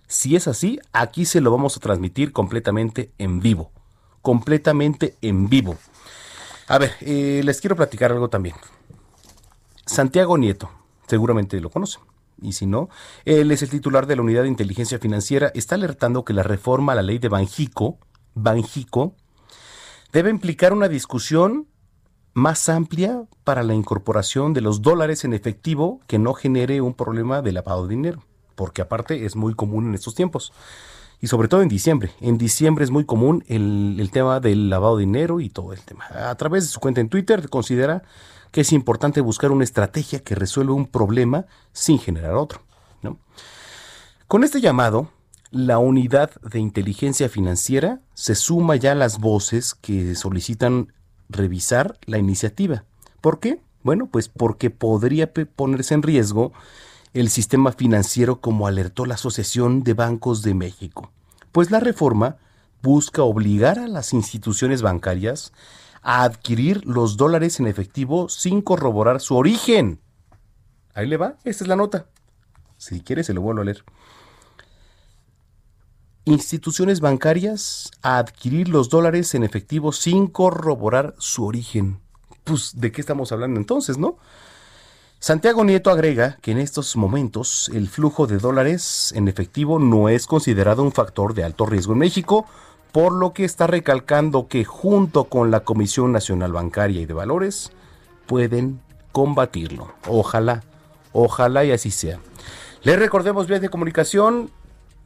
si 0.06 0.36
es 0.36 0.48
así, 0.48 0.78
aquí 0.92 1.24
se 1.24 1.40
lo 1.40 1.50
vamos 1.50 1.76
a 1.76 1.80
transmitir 1.80 2.32
completamente 2.32 3.12
en 3.18 3.40
vivo. 3.40 3.72
Completamente 4.22 5.16
en 5.22 5.48
vivo. 5.48 5.76
A 6.68 6.78
ver, 6.78 6.92
eh, 7.00 7.42
les 7.44 7.60
quiero 7.60 7.76
platicar 7.76 8.12
algo 8.12 8.28
también. 8.28 8.56
Santiago 9.86 10.38
Nieto, 10.38 10.70
seguramente 11.06 11.60
lo 11.60 11.70
conocen. 11.70 12.02
Y 12.40 12.52
si 12.52 12.66
no, 12.66 12.88
él 13.24 13.50
es 13.50 13.62
el 13.62 13.70
titular 13.70 14.06
de 14.06 14.16
la 14.16 14.22
Unidad 14.22 14.42
de 14.42 14.48
Inteligencia 14.48 14.98
Financiera, 14.98 15.52
está 15.54 15.76
alertando 15.76 16.24
que 16.24 16.32
la 16.32 16.42
reforma 16.42 16.92
a 16.92 16.96
la 16.96 17.02
ley 17.02 17.18
de 17.18 17.28
Banjico, 17.28 17.98
Banjico, 18.34 19.14
debe 20.12 20.30
implicar 20.30 20.72
una 20.72 20.88
discusión 20.88 21.68
más 22.34 22.68
amplia 22.68 23.24
para 23.44 23.62
la 23.62 23.74
incorporación 23.74 24.52
de 24.52 24.60
los 24.60 24.82
dólares 24.82 25.24
en 25.24 25.32
efectivo 25.32 26.00
que 26.06 26.18
no 26.18 26.34
genere 26.34 26.80
un 26.80 26.94
problema 26.94 27.40
de 27.40 27.52
lavado 27.52 27.86
de 27.86 27.94
dinero, 27.94 28.24
porque 28.56 28.82
aparte 28.82 29.24
es 29.24 29.36
muy 29.36 29.54
común 29.54 29.86
en 29.86 29.94
estos 29.94 30.14
tiempos. 30.14 30.52
Y 31.20 31.28
sobre 31.28 31.48
todo 31.48 31.62
en 31.62 31.68
diciembre. 31.68 32.10
En 32.20 32.36
diciembre 32.36 32.84
es 32.84 32.90
muy 32.90 33.06
común 33.06 33.44
el, 33.46 34.10
tema 34.12 34.40
del 34.40 34.68
lavado 34.68 34.96
de 34.96 35.06
dinero 35.06 35.40
y 35.40 35.48
todo 35.48 35.72
el 35.72 35.80
tema. 35.80 36.04
A 36.08 36.34
través 36.34 36.64
de 36.64 36.70
su 36.70 36.80
cuenta 36.80 37.00
en 37.00 37.08
Twitter 37.08 37.48
considera 37.48 38.02
que 38.50 38.60
es 38.60 38.72
importante 38.72 39.20
buscar 39.20 39.50
una 39.50 39.64
estrategia 39.64 40.18
que 40.18 40.34
resuelva 40.34 40.74
un 40.74 40.86
problema 40.86 41.46
sin 41.72 41.98
generar 41.98 42.34
otro. 42.34 42.60
Con 44.26 44.42
este 44.42 44.60
llamado, 44.60 45.10
la 45.50 45.78
unidad 45.78 46.30
de 46.42 46.58
inteligencia 46.58 47.28
financiera 47.28 48.00
se 48.14 48.34
suma 48.34 48.76
ya 48.76 48.92
a 48.92 48.96
las 48.96 49.18
voces 49.18 49.74
que 49.74 50.14
solicitan 50.16 50.92
revisar 51.28 51.98
la 52.06 52.18
iniciativa. 52.18 52.84
¿Por 53.20 53.40
qué? 53.40 53.60
Bueno, 53.82 54.06
pues 54.06 54.28
porque 54.28 54.70
podría 54.70 55.32
ponerse 55.32 55.94
en 55.94 56.02
riesgo 56.02 56.52
el 57.12 57.30
sistema 57.30 57.72
financiero 57.72 58.40
como 58.40 58.66
alertó 58.66 59.06
la 59.06 59.14
Asociación 59.14 59.82
de 59.82 59.94
Bancos 59.94 60.42
de 60.42 60.54
México. 60.54 61.10
Pues 61.52 61.70
la 61.70 61.80
reforma 61.80 62.36
busca 62.82 63.22
obligar 63.22 63.78
a 63.78 63.88
las 63.88 64.12
instituciones 64.12 64.82
bancarias 64.82 65.52
a 66.02 66.24
adquirir 66.24 66.84
los 66.84 67.16
dólares 67.16 67.60
en 67.60 67.66
efectivo 67.66 68.28
sin 68.28 68.60
corroborar 68.60 69.20
su 69.20 69.36
origen. 69.36 70.00
Ahí 70.94 71.06
le 71.06 71.16
va, 71.16 71.36
esta 71.44 71.64
es 71.64 71.68
la 71.68 71.76
nota. 71.76 72.06
Si 72.76 73.00
quiere 73.00 73.24
se 73.24 73.32
lo 73.32 73.40
vuelvo 73.40 73.62
a 73.62 73.64
leer 73.64 73.84
instituciones 76.24 77.00
bancarias 77.00 77.90
a 78.02 78.18
adquirir 78.18 78.68
los 78.68 78.88
dólares 78.88 79.34
en 79.34 79.44
efectivo 79.44 79.92
sin 79.92 80.26
corroborar 80.26 81.14
su 81.18 81.44
origen. 81.44 82.00
Pues, 82.44 82.72
¿de 82.80 82.92
qué 82.92 83.00
estamos 83.00 83.32
hablando 83.32 83.58
entonces, 83.58 83.98
no? 83.98 84.16
Santiago 85.18 85.64
Nieto 85.64 85.90
agrega 85.90 86.36
que 86.42 86.50
en 86.50 86.58
estos 86.58 86.96
momentos 86.96 87.70
el 87.72 87.88
flujo 87.88 88.26
de 88.26 88.36
dólares 88.36 89.12
en 89.16 89.28
efectivo 89.28 89.78
no 89.78 90.10
es 90.10 90.26
considerado 90.26 90.82
un 90.82 90.92
factor 90.92 91.32
de 91.32 91.44
alto 91.44 91.64
riesgo 91.64 91.94
en 91.94 92.00
México, 92.00 92.46
por 92.92 93.12
lo 93.12 93.32
que 93.32 93.44
está 93.44 93.66
recalcando 93.66 94.48
que 94.48 94.64
junto 94.64 95.24
con 95.24 95.50
la 95.50 95.60
Comisión 95.60 96.12
Nacional 96.12 96.52
Bancaria 96.52 97.00
y 97.00 97.06
de 97.06 97.14
Valores 97.14 97.72
pueden 98.26 98.80
combatirlo. 99.12 99.94
Ojalá, 100.06 100.62
ojalá 101.12 101.64
y 101.64 101.72
así 101.72 101.90
sea. 101.90 102.20
Les 102.82 102.98
recordemos 102.98 103.46
vías 103.46 103.62
de 103.62 103.70
comunicación 103.70 104.50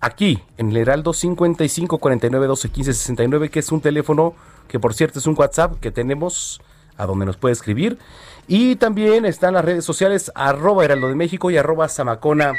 aquí 0.00 0.42
en 0.56 0.70
el 0.70 0.76
Heraldo 0.78 1.12
55 1.12 1.98
49 1.98 2.46
12 2.46 2.68
15 2.68 2.92
69, 2.92 3.48
que 3.50 3.58
es 3.60 3.72
un 3.72 3.80
teléfono 3.80 4.34
que 4.68 4.78
por 4.78 4.94
cierto 4.94 5.18
es 5.18 5.26
un 5.26 5.34
WhatsApp 5.36 5.80
que 5.80 5.90
tenemos 5.90 6.60
a 6.96 7.06
donde 7.06 7.26
nos 7.26 7.36
puede 7.36 7.52
escribir. 7.52 7.98
Y 8.46 8.76
también 8.76 9.24
están 9.24 9.54
las 9.54 9.64
redes 9.64 9.84
sociales 9.84 10.30
arroba 10.34 10.84
Heraldo 10.84 11.08
de 11.08 11.14
México 11.14 11.50
y 11.50 11.56
arroba 11.56 11.88
Samacona 11.88 12.54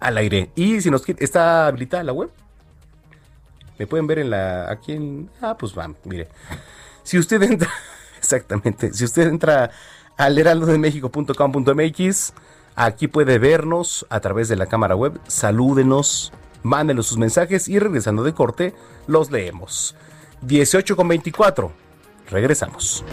al 0.00 0.16
aire. 0.18 0.50
Y 0.54 0.80
si 0.80 0.90
nos 0.90 1.08
está 1.08 1.66
habilitada 1.66 2.04
la 2.04 2.12
web, 2.12 2.30
me 3.78 3.86
pueden 3.86 4.06
ver 4.06 4.20
en 4.20 4.30
la 4.30 4.70
aquí 4.70 4.92
en 4.92 5.30
ah 5.40 5.56
pues 5.58 5.76
va, 5.76 5.90
mire. 6.04 6.28
Si 7.02 7.18
usted 7.18 7.42
entra 7.42 7.70
exactamente, 8.18 8.92
si 8.92 9.04
usted 9.04 9.26
entra 9.26 9.70
al 10.16 10.38
heraldodemexico.com.mx, 10.38 12.32
aquí 12.76 13.08
puede 13.08 13.38
vernos 13.38 14.06
a 14.10 14.20
través 14.20 14.48
de 14.48 14.54
la 14.56 14.66
cámara 14.66 14.94
web, 14.94 15.18
salúdenos, 15.26 16.32
mándenos 16.64 17.06
sus 17.06 17.18
mensajes 17.18 17.68
y 17.68 17.78
regresando 17.78 18.24
de 18.24 18.34
corte 18.34 18.74
los 19.06 19.30
leemos. 19.30 19.94
18 20.40 20.96
con 20.96 21.06
24. 21.06 21.70
Regresamos. 22.30 23.04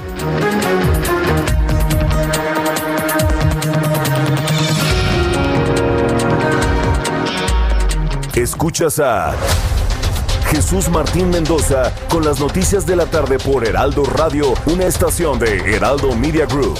Escuchas 8.33 8.99
a 8.99 9.35
Jesús 10.49 10.89
Martín 10.89 11.29
Mendoza 11.29 11.93
con 12.09 12.25
las 12.25 12.39
noticias 12.39 12.85
de 12.85 12.95
la 12.95 13.05
tarde 13.05 13.37
por 13.37 13.67
Heraldo 13.67 14.03
Radio, 14.05 14.53
una 14.65 14.85
estación 14.85 15.37
de 15.37 15.75
Heraldo 15.75 16.15
Media 16.15 16.45
Group. 16.45 16.79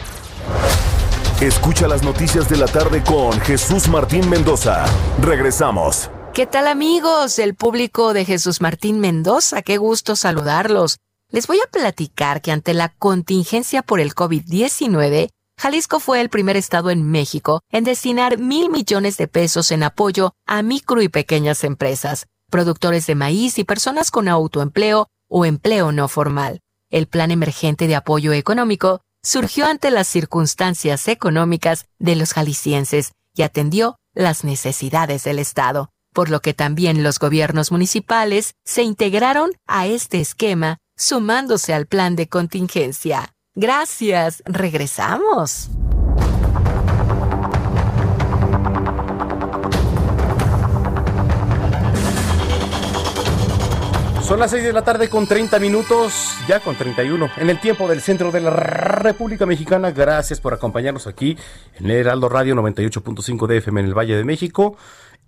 Escucha 1.41 1.87
las 1.87 2.03
noticias 2.03 2.47
de 2.49 2.55
la 2.55 2.67
tarde 2.67 3.01
con 3.01 3.31
Jesús 3.41 3.87
Martín 3.87 4.29
Mendoza. 4.29 4.85
Regresamos. 5.19 6.11
¿Qué 6.35 6.45
tal 6.45 6.67
amigos? 6.67 7.39
El 7.39 7.55
público 7.55 8.13
de 8.13 8.25
Jesús 8.25 8.61
Martín 8.61 8.99
Mendoza, 8.99 9.63
qué 9.63 9.77
gusto 9.77 10.15
saludarlos. 10.15 10.99
Les 11.31 11.47
voy 11.47 11.57
a 11.57 11.71
platicar 11.71 12.43
que 12.43 12.51
ante 12.51 12.75
la 12.75 12.89
contingencia 12.89 13.81
por 13.81 13.99
el 13.99 14.13
COVID-19, 14.13 15.29
Jalisco 15.57 15.99
fue 15.99 16.21
el 16.21 16.29
primer 16.29 16.57
estado 16.57 16.91
en 16.91 17.09
México 17.09 17.61
en 17.71 17.85
destinar 17.85 18.37
mil 18.37 18.69
millones 18.69 19.17
de 19.17 19.27
pesos 19.27 19.71
en 19.71 19.81
apoyo 19.81 20.33
a 20.45 20.61
micro 20.61 21.01
y 21.01 21.09
pequeñas 21.09 21.63
empresas 21.63 22.27
productores 22.51 23.07
de 23.07 23.15
maíz 23.15 23.57
y 23.57 23.63
personas 23.63 24.11
con 24.11 24.27
autoempleo 24.27 25.07
o 25.27 25.45
empleo 25.45 25.91
no 25.91 26.07
formal. 26.07 26.59
El 26.91 27.07
Plan 27.07 27.31
Emergente 27.31 27.87
de 27.87 27.95
Apoyo 27.95 28.31
Económico 28.31 29.01
surgió 29.23 29.65
ante 29.65 29.91
las 29.91 30.07
circunstancias 30.07 31.07
económicas 31.07 31.85
de 31.99 32.15
los 32.15 32.33
jaliscienses 32.33 33.13
y 33.35 33.43
atendió 33.43 33.95
las 34.13 34.43
necesidades 34.43 35.23
del 35.23 35.39
Estado, 35.39 35.89
por 36.13 36.29
lo 36.29 36.41
que 36.41 36.53
también 36.53 37.03
los 37.03 37.19
gobiernos 37.19 37.71
municipales 37.71 38.55
se 38.65 38.83
integraron 38.83 39.51
a 39.67 39.87
este 39.87 40.19
esquema, 40.19 40.77
sumándose 40.97 41.73
al 41.73 41.87
plan 41.87 42.15
de 42.15 42.27
contingencia. 42.27 43.33
Gracias, 43.55 44.43
regresamos. 44.45 45.69
Son 54.31 54.39
las 54.39 54.51
6 54.51 54.63
de 54.63 54.71
la 54.71 54.81
tarde 54.81 55.09
con 55.09 55.27
30 55.27 55.59
minutos, 55.59 56.37
ya 56.47 56.61
con 56.61 56.77
31, 56.77 57.31
en 57.35 57.49
el 57.49 57.59
tiempo 57.59 57.89
del 57.89 57.99
centro 57.99 58.31
de 58.31 58.39
la 58.39 58.51
República 58.51 59.45
Mexicana. 59.45 59.91
Gracias 59.91 60.39
por 60.39 60.53
acompañarnos 60.53 61.05
aquí 61.05 61.35
en 61.77 61.91
Heraldo 61.91 62.29
Radio 62.29 62.55
98.5 62.55 63.45
de 63.45 63.57
FM 63.57 63.81
en 63.81 63.87
el 63.87 63.93
Valle 63.93 64.15
de 64.15 64.23
México. 64.23 64.77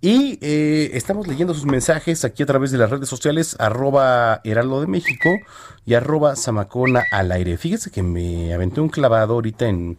Y 0.00 0.38
eh, 0.40 0.92
estamos 0.94 1.28
leyendo 1.28 1.52
sus 1.52 1.66
mensajes 1.66 2.24
aquí 2.24 2.44
a 2.44 2.46
través 2.46 2.70
de 2.70 2.78
las 2.78 2.88
redes 2.88 3.10
sociales, 3.10 3.56
arroba 3.58 4.40
Heraldo 4.42 4.80
de 4.80 4.86
México 4.86 5.36
y 5.84 5.92
arroba 5.92 6.34
Zamacona 6.34 7.04
al 7.12 7.30
aire. 7.30 7.58
Fíjese 7.58 7.90
que 7.90 8.02
me 8.02 8.54
aventé 8.54 8.80
un 8.80 8.88
clavado 8.88 9.34
ahorita 9.34 9.68
en, 9.68 9.98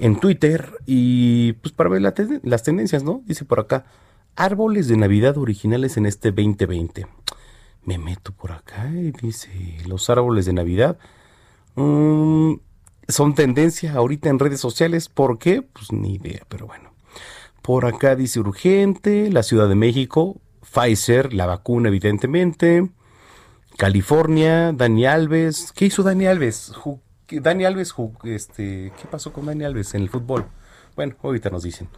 en 0.00 0.20
Twitter 0.20 0.70
y 0.84 1.54
pues 1.54 1.72
para 1.72 1.88
ver 1.88 2.02
las 2.02 2.62
tendencias, 2.62 3.04
¿no? 3.04 3.22
Dice 3.24 3.46
por 3.46 3.60
acá, 3.60 3.86
árboles 4.36 4.86
de 4.86 4.98
Navidad 4.98 5.38
originales 5.38 5.96
en 5.96 6.04
este 6.04 6.30
2020 6.30 7.06
me 7.84 7.98
meto 7.98 8.32
por 8.32 8.52
acá 8.52 8.90
y 8.90 9.12
dice, 9.12 9.50
los 9.86 10.08
árboles 10.10 10.46
de 10.46 10.52
Navidad 10.52 10.98
mm, 11.74 12.54
son 13.08 13.34
tendencia 13.34 13.94
ahorita 13.94 14.28
en 14.28 14.38
redes 14.38 14.60
sociales. 14.60 15.08
¿Por 15.08 15.38
qué? 15.38 15.62
Pues 15.62 15.92
ni 15.92 16.14
idea, 16.14 16.42
pero 16.48 16.66
bueno. 16.66 16.92
Por 17.62 17.86
acá 17.86 18.14
dice 18.16 18.40
urgente, 18.40 19.30
la 19.30 19.42
Ciudad 19.42 19.68
de 19.68 19.74
México, 19.74 20.40
Pfizer, 20.60 21.32
la 21.32 21.46
vacuna 21.46 21.88
evidentemente, 21.88 22.90
California, 23.76 24.72
Dani 24.72 25.06
Alves. 25.06 25.72
¿Qué 25.72 25.86
hizo 25.86 26.02
Dani 26.02 26.26
Alves? 26.26 26.72
Dani 27.28 27.64
Alves, 27.64 27.94
este, 28.24 28.92
¿qué 29.00 29.08
pasó 29.10 29.32
con 29.32 29.46
Dani 29.46 29.64
Alves 29.64 29.94
en 29.94 30.02
el 30.02 30.10
fútbol? 30.10 30.46
Bueno, 30.94 31.16
ahorita 31.22 31.50
nos 31.50 31.62
dicen. 31.62 31.88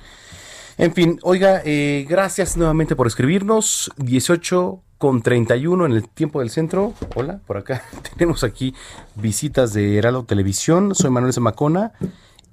En 0.79 0.93
fin, 0.93 1.19
oiga, 1.23 1.63
eh, 1.65 2.07
gracias 2.09 2.57
nuevamente 2.57 2.95
por 2.97 3.07
escribirnos. 3.07 3.91
18 3.97 4.83
con 4.99 5.23
31 5.23 5.87
en 5.87 5.93
el 5.93 6.09
tiempo 6.09 6.41
del 6.41 6.51
centro. 6.51 6.95
Hola, 7.15 7.41
por 7.47 7.57
acá 7.57 7.83
tenemos 8.17 8.45
aquí 8.45 8.75
visitas 9.15 9.73
de 9.73 9.99
Heraldo 9.99 10.25
Televisión. 10.25 10.95
Soy 10.95 11.11
Manuel 11.11 11.33
Zamacona 11.33 11.93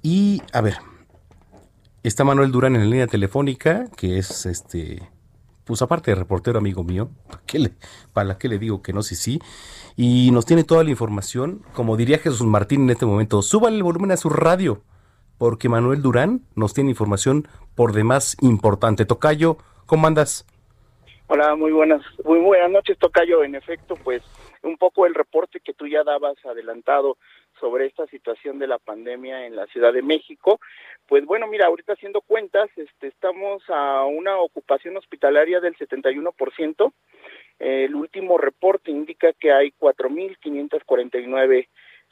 y 0.02 0.42
a 0.52 0.60
ver, 0.60 0.76
está 2.02 2.24
Manuel 2.24 2.52
Durán 2.52 2.76
en 2.76 2.82
la 2.82 2.86
línea 2.88 3.06
telefónica, 3.06 3.86
que 3.96 4.18
es 4.18 4.46
este, 4.46 5.08
pues 5.64 5.80
aparte 5.80 6.10
de 6.10 6.16
reportero 6.16 6.58
amigo 6.58 6.84
mío, 6.84 7.10
¿para 7.28 7.42
qué 7.46 7.58
le, 7.58 7.72
para 8.12 8.38
qué 8.38 8.48
le 8.48 8.58
digo 8.58 8.82
que 8.82 8.92
no? 8.92 9.02
Sí, 9.02 9.16
sí. 9.16 9.40
Y 9.96 10.30
nos 10.32 10.44
tiene 10.44 10.64
toda 10.64 10.84
la 10.84 10.90
información. 10.90 11.62
Como 11.72 11.96
diría 11.96 12.18
Jesús 12.18 12.42
Martín 12.42 12.82
en 12.82 12.90
este 12.90 13.06
momento, 13.06 13.42
súbale 13.42 13.76
el 13.76 13.82
volumen 13.82 14.10
a 14.10 14.16
su 14.16 14.28
radio, 14.28 14.82
porque 15.38 15.68
Manuel 15.68 16.02
Durán 16.02 16.42
nos 16.54 16.74
tiene 16.74 16.90
información 16.90 17.48
por 17.74 17.92
demás 17.92 18.36
importante. 18.40 19.06
Tocayo, 19.06 19.56
¿cómo 19.86 20.06
andas? 20.06 20.44
Hola, 21.26 21.54
muy 21.54 21.72
buenas, 21.72 22.02
muy 22.22 22.38
buenas 22.38 22.70
noches, 22.70 22.98
Tocayo. 22.98 23.44
En 23.44 23.54
efecto, 23.54 23.96
pues 23.96 24.22
un 24.62 24.76
poco 24.76 25.06
el 25.06 25.14
reporte 25.14 25.58
que 25.58 25.72
tú 25.72 25.86
ya 25.86 26.04
dabas 26.04 26.36
adelantado 26.44 27.16
sobre 27.58 27.86
esta 27.86 28.06
situación 28.08 28.58
de 28.58 28.66
la 28.66 28.78
pandemia 28.78 29.46
en 29.46 29.56
la 29.56 29.66
Ciudad 29.68 29.94
de 29.94 30.02
México. 30.02 30.60
Pues 31.06 31.24
bueno, 31.24 31.46
mira, 31.46 31.64
ahorita 31.66 31.94
haciendo 31.94 32.20
cuentas, 32.20 32.68
este, 32.76 33.06
estamos 33.06 33.62
a 33.68 34.04
una 34.04 34.36
ocupación 34.36 34.98
hospitalaria 34.98 35.60
del 35.60 35.74
71%. 35.78 36.92
El 37.58 37.94
último 37.94 38.36
reporte 38.36 38.90
indica 38.90 39.32
que 39.32 39.50
hay 39.50 39.72
4.549 39.80 41.68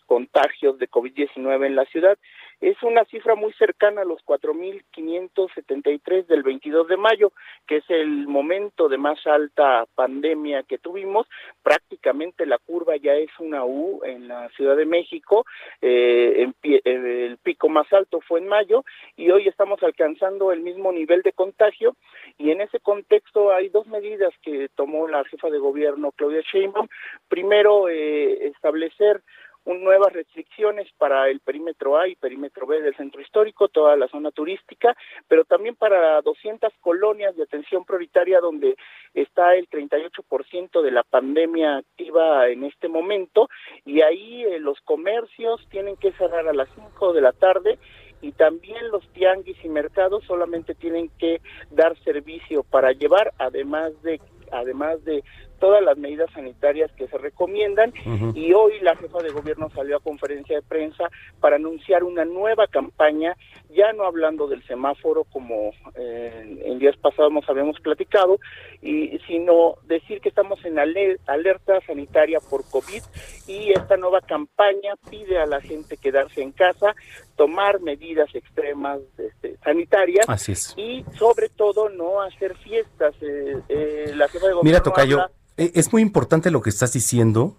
contagios 0.07 0.79
de 0.79 0.89
COVID-19 0.89 1.67
en 1.67 1.77
la 1.77 1.85
ciudad 1.85 2.19
es 2.63 2.81
una 2.85 3.05
cifra 3.07 3.35
muy 3.35 3.53
cercana 3.55 4.03
a 4.03 4.05
los 4.05 4.25
4.573 4.25 6.27
del 6.27 6.45
22 6.45 6.87
de 6.87 6.97
mayo, 6.97 7.33
que 7.67 7.79
es 7.79 7.85
el 7.89 8.29
momento 8.29 8.89
de 8.89 8.99
más 8.99 9.27
alta 9.27 9.85
pandemia 9.97 10.63
que 10.63 10.79
tuvimos. 10.79 11.27
Prácticamente 11.65 12.47
la 12.47 12.59
curva 12.59 12.95
ya 12.97 13.15
es 13.15 13.31
una 13.41 13.65
U 13.65 14.03
en 14.05 14.29
la 14.29 14.49
Ciudad 14.51 14.77
de 14.77 14.87
México. 14.87 15.45
Eh, 15.81 16.53
el 16.63 17.37
pico 17.39 17.69
más 17.69 17.93
alto 17.93 18.21
fue 18.21 18.39
en 18.39 18.47
mayo 18.47 18.85
y 19.17 19.33
hoy 19.33 19.49
estamos 19.49 19.83
alcanzando 19.83 20.53
el 20.53 20.61
mismo 20.61 20.93
nivel 20.93 21.23
de 21.23 21.33
contagio. 21.33 21.97
Y 22.39 22.53
en 22.53 22.61
ese 22.61 22.79
contexto 22.79 23.53
hay 23.53 23.71
dos 23.71 23.89
medidas 23.89 24.33
que 24.41 24.69
tomó 24.77 25.09
la 25.09 25.25
jefa 25.25 25.51
de 25.51 25.59
gobierno, 25.59 26.13
Claudia 26.13 26.43
Sheinbaum. 26.43 26.87
Primero, 27.29 27.89
eh, 27.89 28.47
establecer 28.47 29.21
nuevas 29.65 30.13
restricciones 30.13 30.89
para 30.99 31.29
el 31.29 31.41
perímetro 31.41 31.99
A 31.99 32.09
y 32.09 32.17
perímetro 32.17 32.67
B 32.67 32.83
del 32.83 32.97
centro 32.97 33.21
histórico, 33.21 33.69
toda 33.69 33.97
la 33.97 34.09
zona 34.09 34.31
turística, 34.31 34.97
pero 35.29 35.45
también 35.45 35.77
para 35.77 36.21
200 36.23 36.73
colonias 36.81 37.37
de 37.37 37.45
atención 37.45 37.85
prioritaria 37.85 38.41
donde 38.41 38.77
está 39.15 39.55
el 39.55 39.69
38% 39.69 40.83
de 40.83 40.91
la 40.91 41.03
pandemia 41.03 41.77
activa 41.77 42.49
en 42.49 42.65
este 42.65 42.89
momento 42.89 43.49
y 43.85 44.03
ahí 44.03 44.45
eh, 44.45 44.59
los 44.59 44.81
comercios 44.81 45.67
tienen 45.71 45.97
que 45.97 46.13
cerrar 46.13 46.49
a 46.49 46.53
las 46.53 46.69
5 46.75 47.13
de 47.13 47.21
la 47.21 47.33
tarde 47.33 47.79
y 48.21 48.33
también 48.33 48.89
los 48.91 49.07
tianguis 49.13 49.63
y 49.65 49.69
mercados 49.69 50.25
solamente 50.25 50.75
tienen 50.75 51.11
que 51.19 51.41
dar 51.71 51.99
servicio 52.05 52.63
para 52.63 52.93
llevar, 52.93 53.33
además 53.39 54.01
de 54.03 54.21
además 54.53 55.03
de 55.05 55.25
todas 55.63 55.81
las 55.81 55.97
medidas 55.97 56.29
sanitarias 56.33 56.91
que 56.97 57.07
se 57.07 57.17
recomiendan 57.19 57.93
y 58.35 58.53
hoy 58.53 58.81
la 58.81 58.97
jefa 58.97 59.23
de 59.23 59.31
gobierno 59.31 59.71
salió 59.71 59.97
a 59.97 60.01
conferencia 60.01 60.57
de 60.57 60.63
prensa 60.63 61.05
para 61.39 61.55
anunciar 61.55 62.03
una 62.03 62.25
nueva 62.25 62.67
campaña, 62.67 63.37
ya 63.71 63.93
no 63.93 64.03
hablando 64.05 64.49
del 64.49 64.61
semáforo 64.65 65.23
como 65.23 65.71
eh, 65.95 66.59
en 66.65 66.81
días 66.81 66.97
pasados 66.97 67.33
nos 67.33 67.49
habíamos 67.49 67.79
platicado, 67.79 68.39
y 68.83 69.17
sino 69.29 69.77
decir 69.85 70.21
que 70.21 70.31
estamos 70.31 70.59
en 70.65 70.81
ale- 70.81 71.19
alerta 71.29 71.81
sanitaria 71.87 72.41
por 72.51 72.69
COVID 72.69 73.03
y 73.47 73.71
esta 73.71 73.97
nueva 73.97 74.21
campaña 74.21 74.95
pide 75.09 75.39
a 75.39 75.47
la 75.47 75.61
gente 75.61 75.97
quedarse 75.97 76.43
en 76.43 76.51
casa, 76.51 76.97
tomar 77.37 77.81
medidas 77.81 78.35
extremas 78.35 78.99
este, 79.17 79.57
sanitarias 79.59 80.29
Así 80.29 80.53
es. 80.53 80.75
y 80.77 81.05
sobre 81.17 81.49
todo 81.51 81.89
no 81.89 82.21
hacer 82.21 82.57
fiestas. 82.57 83.15
Eh, 83.21 83.57
eh, 83.69 84.13
la 84.17 84.27
jefa 84.27 84.49
de 84.49 84.55
gobierno 84.55 84.63
Mira, 84.65 84.83
Tocayo, 84.83 85.21
habla- 85.23 85.31
es 85.57 85.93
muy 85.93 86.03
importante 86.03 86.51
lo 86.51 86.63
que 86.63 86.71
estás 86.71 86.93
diciendo 86.93 87.57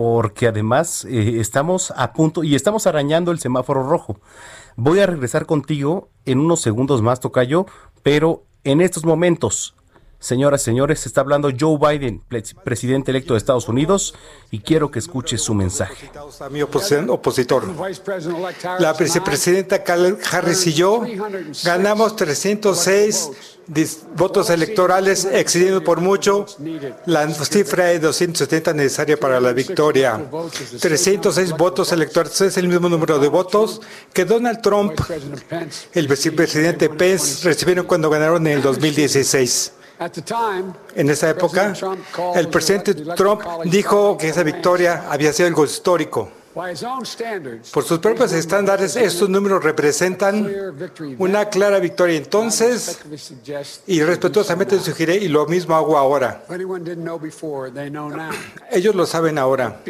porque 0.00 0.46
además 0.46 1.04
eh, 1.04 1.40
estamos 1.40 1.92
a 1.94 2.14
punto 2.14 2.42
y 2.42 2.54
estamos 2.54 2.86
arañando 2.86 3.32
el 3.32 3.38
semáforo 3.38 3.86
rojo. 3.86 4.18
Voy 4.76 5.00
a 5.00 5.06
regresar 5.06 5.44
contigo 5.44 6.08
en 6.24 6.38
unos 6.38 6.62
segundos 6.62 7.02
más, 7.02 7.20
Tocayo, 7.20 7.66
pero 8.02 8.44
en 8.64 8.80
estos 8.80 9.04
momentos, 9.04 9.74
señoras 10.20 10.60
y 10.62 10.64
señores, 10.66 11.06
está 11.06 11.22
hablando 11.22 11.50
Joe 11.58 11.78
Biden, 11.78 12.20
pre- 12.28 12.42
presidente 12.62 13.10
electo 13.10 13.34
de 13.34 13.38
Estados 13.38 13.68
Unidos, 13.68 14.14
y 14.50 14.60
quiero 14.60 14.90
que 14.90 14.98
escuches 15.00 15.40
su 15.42 15.54
mensaje. 15.54 16.10
a 16.40 16.48
mi 16.50 16.60
opositor. 16.62 17.64
La 18.78 18.92
vicepresidenta 18.92 19.82
Harris 20.30 20.66
y 20.66 20.74
yo 20.74 21.02
ganamos 21.64 22.16
306 22.16 23.30
dis- 23.66 23.98
votos 24.14 24.50
electorales, 24.50 25.24
excediendo 25.24 25.82
por 25.82 26.00
mucho 26.00 26.44
la 27.06 27.28
cifra 27.32 27.86
de 27.86 27.98
270 28.00 28.72
necesaria 28.74 29.18
para 29.18 29.40
la 29.40 29.52
victoria. 29.52 30.20
306 30.80 31.52
votos 31.56 31.92
electorales 31.92 32.40
es 32.42 32.56
el 32.58 32.68
mismo 32.68 32.88
número 32.88 33.18
de 33.18 33.28
votos 33.28 33.80
que 34.12 34.24
Donald 34.26 34.60
Trump, 34.60 35.00
el 35.94 36.08
vicepresidente 36.08 36.88
Pence, 36.90 37.42
recibieron 37.48 37.86
cuando 37.86 38.10
ganaron 38.10 38.46
en 38.46 38.54
el 38.58 38.62
2016. 38.62 39.72
En 40.94 41.10
esa 41.10 41.28
época, 41.28 41.74
el 42.34 42.48
presidente 42.48 42.94
Trump 42.94 43.42
dijo 43.64 44.16
que 44.16 44.30
esa 44.30 44.42
victoria 44.42 45.04
había 45.10 45.30
sido 45.32 45.48
algo 45.48 45.64
histórico. 45.64 46.39
Por 47.72 47.84
sus 47.84 47.98
propios 48.00 48.32
estándares, 48.32 48.96
estos 48.96 49.28
números 49.28 49.62
representan 49.62 50.50
una 51.18 51.44
clara 51.48 51.78
victoria 51.78 52.16
entonces 52.16 52.98
y 53.86 54.02
respetuosamente 54.02 54.78
sugeriré 54.80 55.16
y 55.24 55.28
lo 55.28 55.46
mismo 55.46 55.76
hago 55.76 55.96
ahora. 55.96 56.42
Ellos 58.72 58.94
lo 58.96 59.06
saben 59.06 59.38
ahora. 59.38 59.80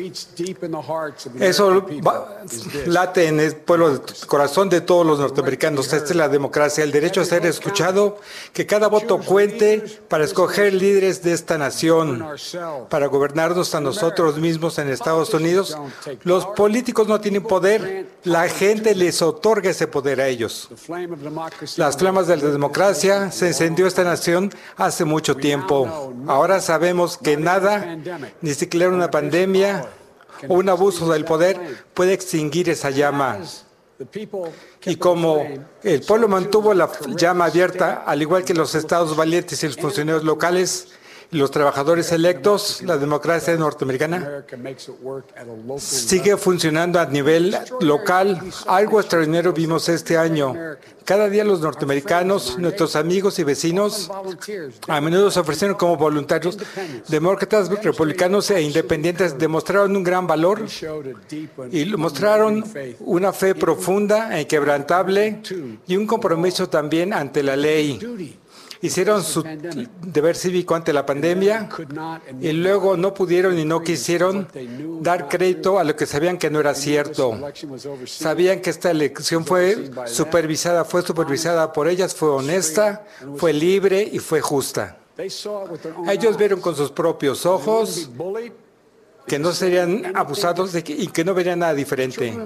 Eso 1.40 1.82
va- 2.06 2.42
late 2.86 3.26
en 3.28 3.40
el 3.40 3.56
pueblo, 3.56 3.88
el 3.88 4.00
corazón 4.26 4.68
de 4.68 4.82
todos 4.82 5.06
los 5.06 5.18
norteamericanos. 5.18 5.90
Esta 5.92 6.10
es 6.10 6.16
la 6.16 6.28
democracia, 6.28 6.84
el 6.84 6.92
derecho 6.92 7.22
a 7.22 7.24
ser 7.24 7.46
escuchado, 7.46 8.18
que 8.52 8.66
cada 8.66 8.88
voto 8.88 9.18
cuente 9.18 9.82
para 10.08 10.24
escoger 10.24 10.74
líderes 10.74 11.22
de 11.22 11.32
esta 11.32 11.56
nación, 11.56 12.22
para 12.90 13.06
gobernarnos 13.06 13.74
a 13.74 13.80
nosotros 13.80 14.36
mismos 14.38 14.78
en 14.78 14.88
Estados 14.90 15.32
Unidos. 15.32 15.76
Los 16.24 16.49
políticos 16.54 17.08
no 17.08 17.20
tienen 17.20 17.42
poder, 17.42 18.06
la 18.24 18.48
gente 18.48 18.94
les 18.94 19.22
otorga 19.22 19.70
ese 19.70 19.86
poder 19.86 20.20
a 20.20 20.28
ellos. 20.28 20.68
Las 21.76 21.96
flamas 21.96 22.26
de 22.26 22.36
la 22.36 22.48
democracia 22.48 23.30
se 23.30 23.48
encendió 23.48 23.86
esta 23.86 24.04
nación 24.04 24.52
hace 24.76 25.04
mucho 25.04 25.36
tiempo. 25.36 26.12
Ahora 26.26 26.60
sabemos 26.60 27.18
que 27.18 27.36
nada, 27.36 27.98
ni 28.40 28.54
siquiera 28.54 28.88
una 28.88 29.10
pandemia 29.10 29.86
o 30.48 30.54
un 30.54 30.68
abuso 30.68 31.10
del 31.12 31.24
poder 31.24 31.84
puede 31.94 32.12
extinguir 32.12 32.68
esa 32.68 32.90
llama. 32.90 33.38
Y 34.86 34.96
como 34.96 35.46
el 35.82 36.00
pueblo 36.02 36.28
mantuvo 36.28 36.72
la 36.72 36.90
llama 37.16 37.46
abierta, 37.46 38.04
al 38.06 38.22
igual 38.22 38.44
que 38.44 38.54
los 38.54 38.74
estados 38.74 39.14
valientes 39.14 39.62
y 39.62 39.66
los 39.66 39.76
funcionarios 39.76 40.24
locales, 40.24 40.88
los 41.30 41.50
trabajadores 41.50 42.10
electos, 42.12 42.82
la 42.82 42.96
democracia 42.96 43.54
norteamericana 43.56 44.44
sigue 45.78 46.36
funcionando 46.36 46.98
a 46.98 47.06
nivel 47.06 47.56
local. 47.80 48.40
Algo 48.66 49.00
extraordinario 49.00 49.52
vimos 49.52 49.88
este 49.88 50.16
año. 50.16 50.54
Cada 51.04 51.28
día 51.28 51.44
los 51.44 51.60
norteamericanos, 51.60 52.58
nuestros 52.58 52.94
amigos 52.94 53.38
y 53.38 53.44
vecinos, 53.44 54.10
a 54.88 55.00
menudo 55.00 55.30
se 55.30 55.40
ofrecieron 55.40 55.76
como 55.76 55.96
voluntarios. 55.96 56.58
Demócratas, 57.08 57.68
republicanos 57.68 58.50
e 58.50 58.60
independientes 58.62 59.38
demostraron 59.38 59.96
un 59.96 60.04
gran 60.04 60.26
valor 60.26 60.66
y 61.72 61.84
mostraron 61.96 62.64
una 63.00 63.32
fe 63.32 63.54
profunda 63.54 64.36
e 64.36 64.42
inquebrantable 64.42 65.40
y 65.86 65.96
un 65.96 66.06
compromiso 66.06 66.68
también 66.68 67.12
ante 67.12 67.42
la 67.42 67.56
ley 67.56 67.98
hicieron 68.82 69.22
su 69.22 69.42
deber 70.02 70.36
cívico 70.36 70.74
ante 70.74 70.92
la 70.92 71.04
pandemia 71.04 71.68
y 72.40 72.52
luego 72.52 72.96
no 72.96 73.12
pudieron 73.12 73.58
y 73.58 73.64
no 73.64 73.82
quisieron 73.82 74.48
dar 75.00 75.28
crédito 75.28 75.78
a 75.78 75.84
lo 75.84 75.94
que 75.96 76.06
sabían 76.06 76.38
que 76.38 76.50
no 76.50 76.60
era 76.60 76.74
cierto. 76.74 77.38
Sabían 78.06 78.60
que 78.60 78.70
esta 78.70 78.90
elección 78.90 79.44
fue 79.44 79.90
supervisada, 80.06 80.84
fue 80.84 81.02
supervisada 81.02 81.72
por 81.72 81.88
ellas, 81.88 82.14
fue 82.14 82.30
honesta, 82.30 83.04
fue 83.36 83.52
libre 83.52 84.08
y 84.10 84.18
fue 84.18 84.40
justa. 84.40 84.96
Ellos 86.08 86.36
vieron 86.36 86.60
con 86.60 86.74
sus 86.74 86.90
propios 86.90 87.44
ojos 87.44 88.10
que 89.26 89.38
no 89.38 89.52
serían 89.52 90.16
abusados 90.16 90.74
y 90.74 91.06
que 91.08 91.24
no 91.24 91.34
verían 91.34 91.58
nada 91.58 91.74
diferente. 91.74 92.36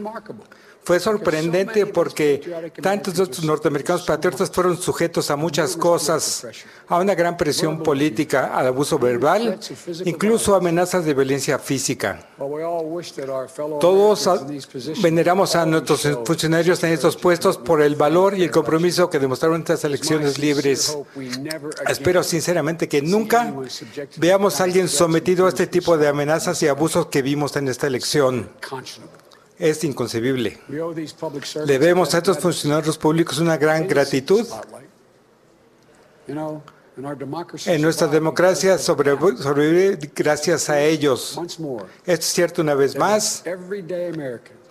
Fue 0.84 1.00
sorprendente 1.00 1.86
porque 1.86 2.42
tantos 2.82 3.14
de 3.14 3.22
estos 3.22 3.44
norteamericanos 3.44 4.02
patriotas 4.02 4.50
fueron 4.50 4.76
sujetos 4.76 5.30
a 5.30 5.36
muchas 5.36 5.76
cosas, 5.76 6.46
a 6.88 6.98
una 6.98 7.14
gran 7.14 7.36
presión 7.38 7.82
política, 7.82 8.54
al 8.54 8.66
abuso 8.66 8.98
verbal, 8.98 9.58
incluso 10.04 10.54
amenazas 10.54 11.06
de 11.06 11.14
violencia 11.14 11.58
física. 11.58 12.28
Todos 13.80 14.28
veneramos 15.02 15.56
a 15.56 15.64
nuestros 15.64 16.06
funcionarios 16.24 16.82
en 16.84 16.92
estos 16.92 17.16
puestos 17.16 17.56
por 17.56 17.80
el 17.80 17.96
valor 17.96 18.36
y 18.36 18.42
el 18.42 18.50
compromiso 18.50 19.08
que 19.08 19.18
demostraron 19.18 19.60
estas 19.60 19.84
elecciones 19.84 20.38
libres. 20.38 20.98
Espero 21.88 22.22
sinceramente 22.22 22.88
que 22.88 23.00
nunca 23.00 23.54
veamos 24.16 24.60
a 24.60 24.64
alguien 24.64 24.88
sometido 24.88 25.46
a 25.46 25.48
este 25.48 25.66
tipo 25.66 25.96
de 25.96 26.08
amenazas 26.08 26.62
y 26.62 26.68
abusos 26.68 27.06
que 27.06 27.22
vimos 27.22 27.56
en 27.56 27.68
esta 27.68 27.86
elección. 27.86 28.50
Es 29.58 29.84
inconcebible. 29.84 30.58
Debemos 31.66 32.14
a 32.14 32.18
estos 32.18 32.38
funcionarios 32.38 32.98
públicos 32.98 33.38
una 33.38 33.56
gran 33.56 33.86
gratitud. 33.86 34.46
En 37.66 37.82
nuestra 37.82 38.06
democracia 38.06 38.78
sobre- 38.78 39.16
sobrevive 39.36 39.98
gracias 40.14 40.68
a 40.70 40.80
ellos. 40.80 41.38
Esto 41.38 41.86
es 42.06 42.24
cierto 42.24 42.62
una 42.62 42.74
vez 42.74 42.96
más 42.96 43.42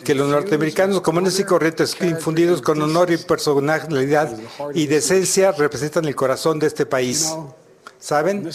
que 0.03 0.15
los 0.15 0.27
norteamericanos 0.29 1.01
comunes 1.01 1.37
y 1.39 1.43
corrientes 1.43 1.95
infundidos 2.01 2.61
con 2.61 2.81
honor 2.81 3.11
y 3.11 3.17
personalidad 3.17 4.35
y 4.73 4.87
decencia 4.87 5.51
representan 5.51 6.05
el 6.05 6.15
corazón 6.15 6.59
de 6.59 6.67
este 6.67 6.85
país. 6.85 7.33
¿Saben? 8.03 8.49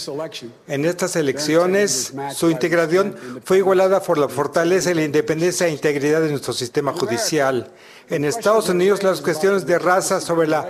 En 0.67 0.85
estas 0.85 1.15
elecciones, 1.15 2.13
su 2.35 2.51
integración 2.51 3.15
fue 3.43 3.57
igualada 3.57 3.99
por 3.99 4.19
la 4.19 4.29
fortaleza 4.29 4.91
y 4.91 4.93
la 4.93 5.03
independencia 5.03 5.65
e 5.65 5.71
integridad 5.71 6.21
de 6.21 6.29
nuestro 6.29 6.53
sistema 6.53 6.93
judicial. 6.93 7.67
En 8.11 8.25
Estados 8.25 8.69
Unidos, 8.69 9.01
las 9.01 9.21
cuestiones 9.21 9.65
de 9.65 9.79
raza 9.79 10.21
sobre 10.21 10.47
la 10.47 10.69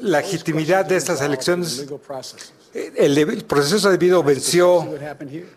legitimidad 0.00 0.84
de 0.84 0.94
estas 0.94 1.22
elecciones, 1.22 1.86
el, 2.74 3.44
proceso 3.44 3.88
debido 3.88 4.22
venció 4.24 4.88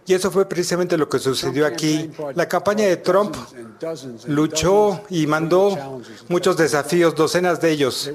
y 0.05 0.13
eso 0.13 0.29
fue 0.29 0.47
precisamente 0.47 0.97
lo 0.97 1.09
que 1.09 1.17
sucedió 1.17 1.65
aquí. 1.65 2.11
La 2.35 2.47
campaña 2.47 2.85
de 2.85 2.97
Trump 2.97 3.35
luchó 4.27 5.01
y 5.09 5.25
mandó 5.25 6.01
muchos 6.27 6.57
desafíos, 6.57 7.15
docenas 7.15 7.59
de 7.59 7.71
ellos, 7.71 8.11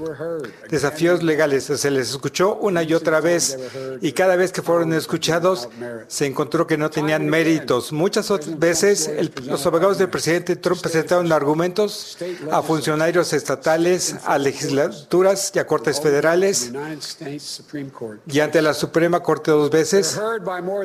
desafíos 0.69 1.21
legales. 1.21 1.65
Se 1.65 1.91
les 1.91 2.11
escuchó 2.11 2.55
una 2.55 2.83
y 2.83 2.93
otra 2.93 3.19
vez 3.19 3.57
y 3.99 4.13
cada 4.13 4.37
vez 4.37 4.53
que 4.53 4.61
fueron 4.61 4.93
escuchados 4.93 5.67
se 6.07 6.25
encontró 6.25 6.65
que 6.65 6.77
no 6.77 6.89
tenían 6.89 7.27
méritos. 7.27 7.91
Muchas 7.91 8.31
veces 8.57 9.11
los 9.45 9.65
abogados 9.65 9.97
del 9.97 10.09
presidente 10.09 10.55
Trump 10.55 10.81
presentaron 10.81 11.29
argumentos 11.31 12.17
a 12.51 12.61
funcionarios 12.61 13.33
estatales, 13.33 14.15
a 14.23 14.37
legislaturas 14.37 15.51
y 15.53 15.59
a 15.59 15.67
cortes 15.67 15.99
federales 15.99 16.71
y 18.27 18.39
ante 18.39 18.61
la 18.61 18.73
Suprema 18.73 18.92
Corte 19.23 19.51
dos 19.51 19.69
veces, 19.69 20.19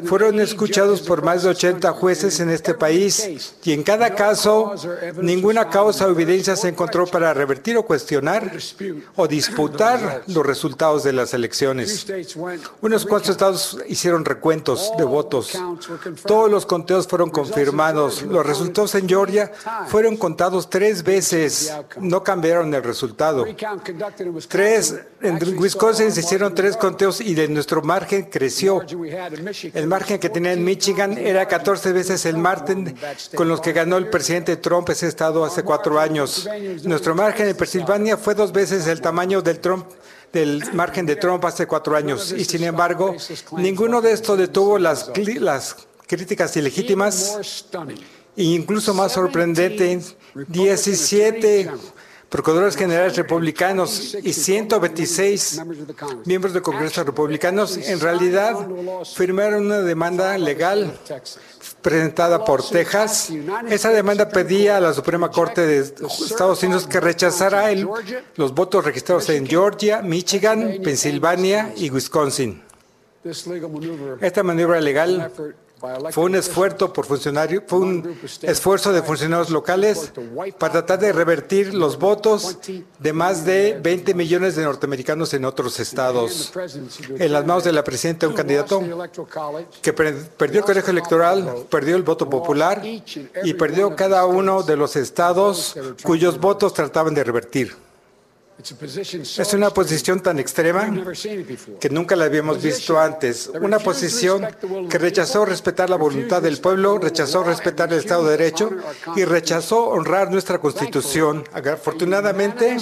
fueron 0.04 0.40
escuchados 0.40 1.02
por 1.02 1.22
más 1.22 1.42
de 1.42 1.50
80 1.50 1.92
jueces 1.92 2.40
en 2.40 2.50
este 2.50 2.74
país 2.74 3.54
y 3.62 3.72
en 3.72 3.82
cada 3.82 4.14
caso 4.14 4.74
ninguna 5.20 5.68
causa 5.68 6.06
o 6.06 6.10
evidencia 6.10 6.56
se 6.56 6.68
encontró 6.68 7.06
para 7.06 7.34
revertir 7.34 7.76
o 7.76 7.84
cuestionar 7.84 8.52
o 9.14 9.28
disputar 9.28 10.22
los 10.26 10.44
resultados 10.44 11.04
de 11.04 11.12
las 11.12 11.34
elecciones. 11.34 12.06
Unos 12.80 13.04
cuantos 13.04 13.30
estados 13.30 13.78
hicieron 13.88 14.24
recuentos 14.24 14.90
de 14.96 15.04
votos. 15.04 15.58
Todos 16.26 16.50
los 16.50 16.66
conteos 16.66 17.06
fueron 17.06 17.30
confirmados. 17.30 18.22
Los 18.22 18.46
resultados 18.46 18.94
en 18.94 19.08
Georgia 19.08 19.52
fueron 19.88 20.16
contados 20.16 20.70
tres 20.70 21.02
veces. 21.02 21.72
No 22.00 22.22
cambiaron 22.22 22.72
el 22.74 22.82
resultado. 22.82 23.44
Tres, 24.48 24.94
en 25.20 25.38
Wisconsin 25.58 26.10
se 26.12 26.20
hicieron 26.20 26.54
tres 26.54 26.76
conteos 26.76 27.20
y 27.20 27.34
de 27.34 27.48
nuestro 27.48 27.82
margen 27.98 28.28
creció. 28.30 28.82
El 29.74 29.86
margen 29.86 30.18
que 30.20 30.28
tenía 30.30 30.52
en 30.52 30.62
Michigan 30.64 31.18
era 31.18 31.46
14 31.46 31.92
veces 31.92 32.24
el 32.26 32.36
margen 32.36 32.96
con 33.34 33.48
los 33.48 33.60
que 33.60 33.72
ganó 33.72 33.96
el 33.96 34.08
presidente 34.08 34.56
Trump 34.56 34.88
ese 34.90 35.08
estado 35.08 35.44
hace 35.44 35.62
cuatro 35.64 35.98
años. 35.98 36.48
Nuestro 36.84 37.14
margen 37.14 37.48
en 37.48 37.56
Pensilvania 37.56 38.16
fue 38.16 38.34
dos 38.34 38.52
veces 38.52 38.86
el 38.86 39.00
tamaño 39.00 39.42
del 39.42 40.64
margen 40.74 41.06
de 41.06 41.16
Trump 41.16 41.44
hace 41.44 41.66
cuatro 41.66 41.96
años. 41.96 42.32
Y 42.32 42.44
sin 42.44 42.62
embargo, 42.64 43.16
ninguno 43.56 44.00
de 44.00 44.12
estos 44.12 44.38
detuvo 44.38 44.78
las, 44.78 45.10
las 45.40 45.76
críticas 46.06 46.56
ilegítimas. 46.56 47.64
E 48.36 48.44
incluso 48.44 48.94
más 48.94 49.10
sorprendente, 49.10 50.00
17 50.46 51.70
procuradores 52.28 52.76
generales 52.76 53.16
republicanos 53.16 54.16
y 54.22 54.32
126 54.32 55.62
miembros 56.26 56.52
del 56.52 56.62
Congreso 56.62 57.02
republicanos 57.04 57.76
en 57.76 58.00
realidad 58.00 58.54
firmaron 59.14 59.66
una 59.66 59.80
demanda 59.80 60.36
legal 60.36 60.98
presentada 61.80 62.44
por 62.44 62.68
Texas. 62.68 63.30
Esa 63.70 63.90
demanda 63.90 64.28
pedía 64.28 64.76
a 64.76 64.80
la 64.80 64.92
Suprema 64.92 65.30
Corte 65.30 65.66
de 65.66 65.78
Estados 65.80 66.62
Unidos 66.62 66.86
que 66.86 67.00
rechazara 67.00 67.70
los 68.36 68.54
votos 68.54 68.84
registrados 68.84 69.28
en 69.30 69.46
Georgia, 69.46 70.02
Michigan, 70.02 70.78
Pensilvania 70.82 71.72
y 71.76 71.90
Wisconsin. 71.90 72.62
Esta 74.20 74.42
maniobra 74.42 74.80
legal 74.80 75.32
fue 76.10 76.24
un 76.24 76.34
esfuerzo 76.34 76.92
por 76.92 77.06
funcionarios, 77.06 77.62
fue 77.66 77.78
un 77.78 78.18
esfuerzo 78.42 78.92
de 78.92 79.02
funcionarios 79.02 79.50
locales 79.50 80.12
para 80.58 80.72
tratar 80.72 80.98
de 80.98 81.12
revertir 81.12 81.74
los 81.74 81.98
votos 81.98 82.58
de 82.98 83.12
más 83.12 83.44
de 83.44 83.78
20 83.80 84.14
millones 84.14 84.56
de 84.56 84.64
norteamericanos 84.64 85.32
en 85.34 85.44
otros 85.44 85.78
estados. 85.78 86.52
En 87.18 87.32
las 87.32 87.46
manos 87.46 87.64
de 87.64 87.72
la 87.72 87.84
presidenta, 87.84 88.26
un 88.26 88.34
candidato 88.34 88.82
que 89.82 89.92
perdió 89.92 90.60
el 90.60 90.64
colegio 90.64 90.90
electoral, 90.90 91.66
perdió 91.70 91.96
el 91.96 92.02
voto 92.02 92.28
popular 92.28 92.82
y 92.84 93.54
perdió 93.54 93.94
cada 93.94 94.26
uno 94.26 94.62
de 94.62 94.76
los 94.76 94.96
estados 94.96 95.76
cuyos 96.02 96.38
votos 96.40 96.74
trataban 96.74 97.14
de 97.14 97.24
revertir. 97.24 97.87
Es 98.60 99.54
una 99.54 99.70
posición 99.70 100.20
tan 100.20 100.40
extrema 100.40 100.92
que 101.78 101.90
nunca 101.90 102.16
la 102.16 102.24
habíamos 102.24 102.60
visto 102.60 102.98
antes. 102.98 103.48
Una 103.60 103.78
posición 103.78 104.46
que 104.90 104.98
rechazó 104.98 105.44
respetar 105.44 105.88
la 105.88 105.96
voluntad 105.96 106.42
del 106.42 106.58
pueblo, 106.58 106.98
rechazó 106.98 107.44
respetar 107.44 107.92
el 107.92 108.00
Estado 108.00 108.24
de 108.24 108.36
Derecho 108.36 108.70
y 109.14 109.24
rechazó 109.24 109.88
honrar 109.90 110.32
nuestra 110.32 110.58
Constitución. 110.58 111.44
Afortunadamente, 111.52 112.76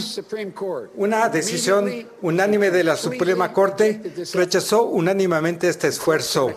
una 0.95 1.29
decisión 1.29 1.91
unánime 2.23 2.71
de 2.71 2.83
la 2.83 2.97
Suprema 2.97 3.53
Corte 3.53 4.01
rechazó 4.33 4.85
unánimemente 4.85 5.69
este 5.69 5.89
esfuerzo. 5.89 6.55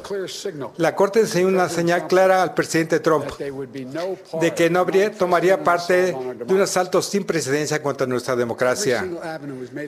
La 0.78 0.95
Corte 0.95 1.20
enseñó 1.20 1.49
una 1.49 1.67
señal 1.67 2.07
clara 2.07 2.41
al 2.41 2.53
presidente 2.53 3.01
Trump 3.01 3.26
de 3.38 4.53
que 4.55 4.70
no 4.70 4.80
habría, 4.80 5.11
tomaría 5.11 5.61
parte 5.61 6.13
de 6.13 6.53
un 6.53 6.61
asalto 6.61 7.01
sin 7.01 7.26
precedencia 7.26 7.84
contra 7.84 8.07
nuestra 8.07 8.38
democracia. 8.38 9.09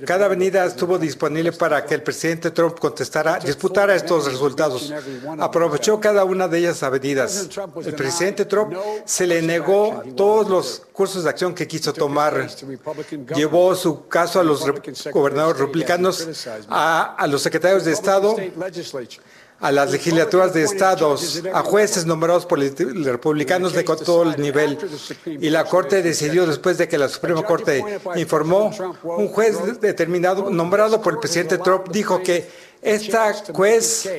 Cada 0.06 0.26
avenida 0.26 0.66
estuvo 0.66 0.98
disponible 0.98 1.52
para 1.52 1.86
que 1.86 1.96
el 1.96 2.04
presidente 2.04 2.52
Trump 2.52 2.80
contestara, 2.80 3.40
disputara 3.40 3.96
estos 3.96 4.26
resultados. 4.26 4.94
Aprovechó 5.40 6.00
cada 6.00 6.24
una 6.24 6.48
de 6.48 6.60
ellas 6.60 6.84
avenidas. 6.84 7.50
El 7.86 7.94
presidente 7.94 8.46
Trump 8.46 8.74
se 9.06 9.28
le 9.28 9.42
negó 9.42 10.04
todos 10.16 10.50
los 10.50 10.82
cursos 10.92 11.24
de 11.24 11.30
acción 11.30 11.54
que 11.54 11.68
quiso 11.68 11.94
tomar. 11.94 12.48
Llevó 13.36 13.76
su 13.76 14.08
caso 14.08 14.40
a 14.40 14.44
los 14.44 14.66
gobernadores 15.12 15.60
republicanos, 15.60 16.28
a, 16.70 17.16
a 17.16 17.28
los 17.28 17.42
secretarios 17.42 17.86
de 17.86 17.92
Estado 17.92 18.36
a 19.62 19.72
las 19.72 19.92
legislaturas 19.92 20.54
de 20.54 20.64
estados, 20.64 21.42
a 21.54 21.62
jueces 21.62 22.06
nombrados 22.06 22.46
por 22.46 22.60
republicanos 22.60 23.74
de 23.74 23.84
todo 23.84 24.24
el 24.24 24.42
nivel. 24.42 24.78
Y 25.26 25.50
la 25.50 25.66
Corte 25.66 26.02
decidió, 26.02 26.48
después 26.48 26.78
de 26.80 26.88
que 26.88 26.98
la 26.98 27.08
Suprema 27.08 27.44
Corte 27.44 27.84
informó, 28.16 28.72
un 29.04 29.28
juez 29.28 29.80
determinado, 29.80 30.50
nombrado 30.50 31.02
por 31.02 31.14
el 31.14 31.20
presidente 31.20 31.60
Trump, 31.60 31.90
dijo 31.90 32.22
que 32.24 32.50
esta 32.82 33.34
juez, 33.54 34.10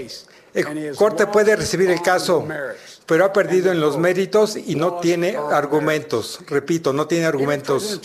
Corte 0.96 1.26
puede 1.26 1.56
recibir 1.56 1.90
el 1.90 2.00
caso 2.00 2.46
pero 3.12 3.26
ha 3.26 3.32
perdido 3.34 3.70
en 3.70 3.78
los 3.78 3.98
méritos 3.98 4.56
y 4.56 4.74
no 4.74 4.94
tiene 4.94 5.36
argumentos. 5.36 6.40
Repito, 6.46 6.94
no 6.94 7.06
tiene 7.06 7.26
argumentos. 7.26 8.00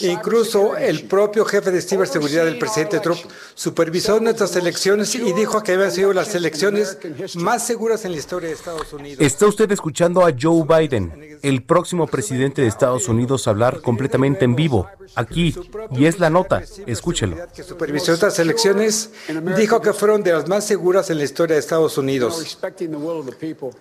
Incluso 0.00 0.78
el 0.78 1.02
propio 1.06 1.44
jefe 1.44 1.70
de 1.70 1.82
ciberseguridad 1.82 2.46
del 2.46 2.58
presidente 2.58 3.00
Trump 3.00 3.20
supervisó 3.54 4.18
nuestras 4.18 4.56
elecciones 4.56 5.14
y 5.14 5.34
dijo 5.34 5.62
que 5.62 5.72
habían 5.72 5.92
sido 5.92 6.14
las 6.14 6.34
elecciones 6.34 6.96
más 7.34 7.66
seguras 7.66 8.06
en 8.06 8.12
la 8.12 8.16
historia 8.16 8.48
de 8.48 8.54
Estados 8.54 8.90
Unidos. 8.94 9.20
Está 9.20 9.44
usted 9.44 9.70
escuchando 9.72 10.24
a 10.24 10.32
Joe 10.32 10.64
Biden, 10.66 11.38
el 11.42 11.62
próximo 11.62 12.06
presidente 12.06 12.62
de 12.62 12.68
Estados 12.68 13.08
Unidos, 13.08 13.46
hablar 13.46 13.82
completamente 13.82 14.46
en 14.46 14.56
vivo, 14.56 14.88
aquí, 15.16 15.54
y 15.90 16.06
es 16.06 16.18
la 16.18 16.30
nota. 16.30 16.62
Escúchelo. 16.86 17.36
Que 17.54 17.62
supervisó 17.62 18.14
estas 18.14 18.38
elecciones, 18.38 19.10
dijo 19.54 19.82
que 19.82 19.92
fueron 19.92 20.22
de 20.22 20.32
las 20.32 20.48
más 20.48 20.64
seguras 20.66 21.10
en 21.10 21.18
la 21.18 21.24
historia 21.24 21.56
de 21.56 21.60
Estados 21.60 21.98
Unidos. 21.98 22.58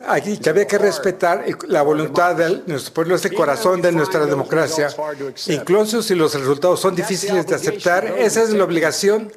Aquí 0.06 0.36
que 0.50 0.52
había 0.52 0.68
que 0.68 0.80
respetar 0.80 1.46
la 1.68 1.84
voluntad 1.84 2.36
de 2.36 2.64
nuestro 2.66 2.92
pueblo, 2.92 3.16
ese 3.16 3.32
corazón 3.32 3.84
de 3.84 3.92
nuestra 3.92 4.26
democracia, 4.26 4.88
incluso 5.46 6.02
si 6.02 6.16
los 6.16 6.34
resultados 6.34 6.80
son 6.80 6.96
difíciles 6.96 7.46
de 7.46 7.54
aceptar, 7.54 8.06
esa 8.18 8.42
es 8.42 8.50
la 8.50 8.64
obligación 8.64 9.32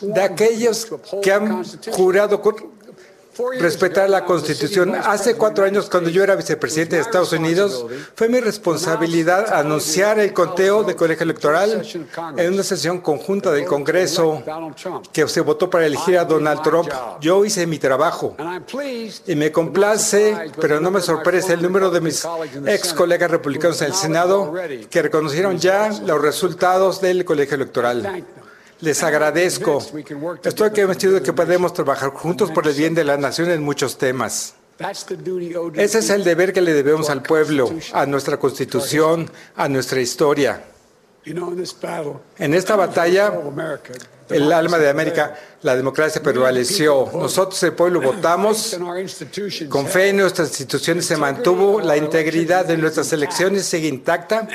de 0.00 0.22
aquellos 0.22 0.88
que 1.22 1.32
han 1.32 1.62
jurado 1.92 2.40
respetar 3.58 4.08
la 4.08 4.24
Constitución. 4.24 4.94
Hace 4.94 5.36
cuatro 5.36 5.64
años, 5.64 5.88
cuando 5.90 6.10
yo 6.10 6.22
era 6.22 6.34
vicepresidente 6.36 6.96
de 6.96 7.02
Estados 7.02 7.32
Unidos, 7.32 7.86
fue 8.14 8.28
mi 8.28 8.40
responsabilidad 8.40 9.52
anunciar 9.52 10.18
el 10.18 10.32
conteo 10.32 10.84
de 10.84 10.96
colegio 10.96 11.24
electoral 11.24 11.86
en 12.36 12.54
una 12.54 12.62
sesión 12.62 13.00
conjunta 13.00 13.50
del 13.52 13.64
Congreso 13.64 14.42
que 15.12 15.26
se 15.28 15.40
votó 15.40 15.68
para 15.68 15.86
elegir 15.86 16.18
a 16.18 16.24
Donald 16.24 16.62
Trump. 16.62 16.90
Yo 17.20 17.44
hice 17.44 17.66
mi 17.66 17.78
trabajo 17.78 18.36
y 19.26 19.34
me 19.34 19.52
complace, 19.52 20.52
pero 20.60 20.80
no 20.80 20.90
me 20.90 21.00
sorprende 21.00 21.34
el 21.34 21.62
número 21.62 21.90
de 21.90 22.00
mis 22.00 22.26
ex 22.66 22.92
colegas 22.92 23.30
republicanos 23.30 23.80
en 23.82 23.88
el 23.88 23.94
Senado 23.94 24.54
que 24.88 25.02
reconocieron 25.02 25.58
ya 25.58 25.90
los 26.04 26.20
resultados 26.20 27.00
del 27.00 27.24
colegio 27.24 27.56
electoral. 27.56 28.24
Les 28.80 29.02
agradezco. 29.02 29.78
Estoy 30.42 30.70
convencido 30.70 31.14
de 31.14 31.22
que 31.22 31.32
podemos 31.32 31.72
trabajar 31.72 32.10
juntos 32.10 32.50
por 32.50 32.66
el 32.66 32.74
bien 32.74 32.94
de 32.94 33.04
la 33.04 33.16
nación 33.16 33.50
en 33.50 33.62
muchos 33.62 33.98
temas. 33.98 34.54
Ese 35.74 35.98
es 36.00 36.10
el 36.10 36.24
deber 36.24 36.52
que 36.52 36.60
le 36.60 36.72
debemos 36.72 37.08
al 37.08 37.22
pueblo, 37.22 37.70
a 37.92 38.06
nuestra 38.06 38.38
constitución, 38.38 39.30
a 39.54 39.68
nuestra 39.68 40.00
historia. 40.00 40.64
En 42.38 42.54
esta 42.54 42.76
batalla, 42.76 43.32
el 44.28 44.52
alma 44.52 44.78
de 44.78 44.90
América, 44.90 45.34
la 45.62 45.76
democracia 45.76 46.22
prevaleció. 46.22 47.08
Nosotros, 47.14 47.62
el 47.62 47.72
pueblo, 47.72 48.00
votamos 48.00 48.76
con 49.68 49.86
fe 49.86 50.08
en 50.08 50.18
nuestras 50.18 50.48
instituciones, 50.48 51.06
se 51.06 51.16
mantuvo, 51.16 51.80
la 51.80 51.96
integridad 51.96 52.66
de 52.66 52.76
nuestras 52.76 53.12
elecciones 53.12 53.64
sigue 53.64 53.88
intacta 53.88 54.46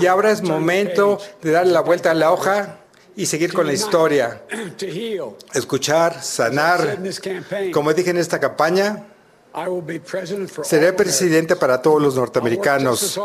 y 0.00 0.06
ahora 0.06 0.30
es 0.30 0.42
momento 0.42 1.18
de 1.42 1.50
darle 1.50 1.72
la 1.72 1.80
vuelta 1.80 2.10
a 2.10 2.14
la 2.14 2.30
hoja 2.30 2.76
y 3.16 3.26
seguir 3.26 3.52
con 3.52 3.66
la 3.66 3.72
historia. 3.72 4.42
Escuchar, 5.54 6.22
sanar. 6.22 6.98
Como 7.72 7.92
dije 7.92 8.10
en 8.10 8.18
esta 8.18 8.40
campaña, 8.40 9.04
Seré 10.62 10.92
presidente 10.92 11.56
para 11.56 11.82
todos 11.82 12.00
los 12.00 12.14
norteamericanos. 12.14 13.20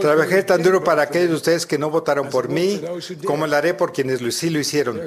Trabajé 0.00 0.42
tan 0.42 0.62
duro 0.62 0.84
para 0.84 1.02
aquellos 1.02 1.30
de 1.30 1.36
ustedes 1.36 1.66
que 1.66 1.78
no 1.78 1.88
votaron 1.88 2.28
por 2.28 2.48
mí, 2.48 2.82
como 3.24 3.46
lo 3.46 3.56
haré 3.56 3.72
por 3.72 3.92
quienes 3.92 4.20
sí 4.34 4.50
lo 4.50 4.58
hicieron. 4.58 5.00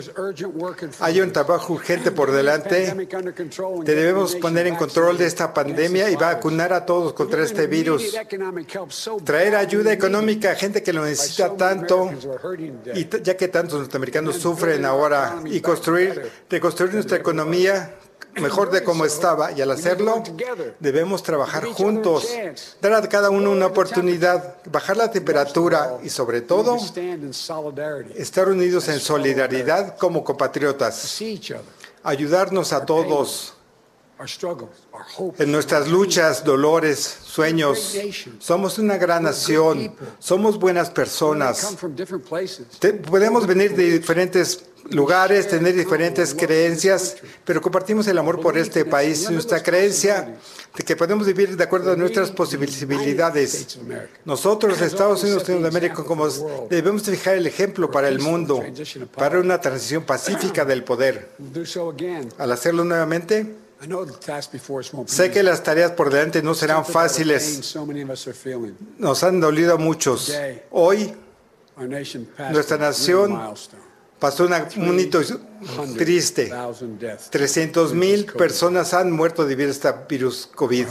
Hay 0.99 1.21
un 1.21 1.31
trabajo 1.31 1.73
urgente 1.73 2.11
por 2.11 2.31
delante. 2.31 3.07
Debemos 3.83 4.35
poner 4.35 4.65
en 4.67 4.75
control 4.75 5.17
de 5.17 5.27
esta 5.27 5.53
pandemia 5.53 6.09
y 6.09 6.15
vacunar 6.15 6.73
a 6.73 6.85
todos 6.85 7.13
contra 7.13 7.43
este 7.43 7.67
virus. 7.67 8.15
Traer 9.23 9.55
ayuda 9.55 9.93
económica 9.93 10.51
a 10.51 10.55
gente 10.55 10.81
que 10.81 10.91
lo 10.91 11.05
necesita 11.05 11.55
tanto, 11.55 12.11
y 12.95 13.07
ya 13.21 13.37
que 13.37 13.47
tantos 13.47 13.79
norteamericanos 13.79 14.37
sufren 14.37 14.85
ahora, 14.85 15.39
y 15.45 15.61
construir, 15.61 16.31
reconstruir 16.49 16.93
nuestra 16.93 17.17
economía 17.17 17.95
mejor 18.35 18.71
de 18.71 18.83
cómo 18.83 19.05
estaba 19.05 19.51
y 19.51 19.61
al 19.61 19.71
hacerlo 19.71 20.23
debemos 20.79 21.23
trabajar 21.23 21.65
juntos, 21.65 22.27
dar 22.81 22.93
a 22.93 23.09
cada 23.09 23.29
uno 23.29 23.51
una 23.51 23.67
oportunidad, 23.67 24.57
bajar 24.65 24.97
la 24.97 25.11
temperatura 25.11 25.97
y 26.03 26.09
sobre 26.09 26.41
todo 26.41 26.77
estar 28.15 28.49
unidos 28.49 28.87
en 28.89 28.99
solidaridad 28.99 29.97
como 29.97 30.23
compatriotas, 30.23 31.21
ayudarnos 32.03 32.73
a 32.73 32.85
todos 32.85 33.53
en 35.37 35.51
nuestras 35.51 35.87
luchas, 35.87 36.43
dolores, 36.43 36.99
sueños. 37.23 37.97
Somos 38.39 38.77
una 38.77 38.97
gran 38.97 39.23
nación, 39.23 39.95
somos 40.19 40.57
buenas 40.57 40.89
personas. 40.89 41.75
podemos 43.09 43.47
venir 43.47 43.75
de 43.75 43.91
diferentes 43.99 44.63
lugares, 44.89 45.47
tener 45.47 45.75
diferentes 45.75 46.33
creencias, 46.33 47.17
pero 47.45 47.61
compartimos 47.61 48.07
el 48.07 48.17
amor 48.17 48.39
por 48.41 48.57
este 48.57 48.85
país, 48.85 49.29
nuestra 49.29 49.61
creencia 49.61 50.35
de 50.75 50.83
que 50.83 50.95
podemos 50.95 51.25
vivir 51.27 51.55
de 51.55 51.63
acuerdo 51.63 51.93
a 51.93 51.95
nuestras 51.95 52.31
posibilidades. 52.31 53.79
Nosotros, 54.25 54.81
Estados 54.81 55.23
Unidos 55.23 55.45
de 55.45 55.67
América, 55.67 56.03
como 56.03 56.27
debemos 56.69 57.03
fijar 57.03 57.35
el 57.35 57.47
ejemplo 57.47 57.89
para 57.91 58.07
el 58.07 58.19
mundo, 58.19 58.63
para 59.15 59.39
una 59.39 59.59
transición 59.61 60.03
pacífica 60.03 60.65
del 60.65 60.83
poder. 60.83 61.29
Al 62.37 62.51
hacerlo 62.51 62.83
nuevamente, 62.83 63.63
Sé 65.07 65.29
que 65.29 65.43
las 65.43 65.61
tareas 65.61 65.91
por 65.91 66.09
delante 66.09 66.41
no 66.41 66.55
serán 66.55 66.85
fáciles. 66.85 67.75
Nos 68.97 69.23
han 69.23 69.39
dolido 69.41 69.73
a 69.73 69.77
muchos. 69.77 70.33
Hoy, 70.71 71.13
nuestra 72.51 72.77
nación 72.77 73.37
pasó 74.23 74.47
un 74.77 74.99
hito 75.01 75.19
triste. 75.97 76.49
300 77.29 77.93
mil 77.93 78.25
personas 78.27 78.93
han 78.93 79.11
muerto 79.11 79.45
debido 79.45 79.67
a 79.67 79.71
este 79.73 79.93
virus 80.07 80.49
COVID. 80.55 80.87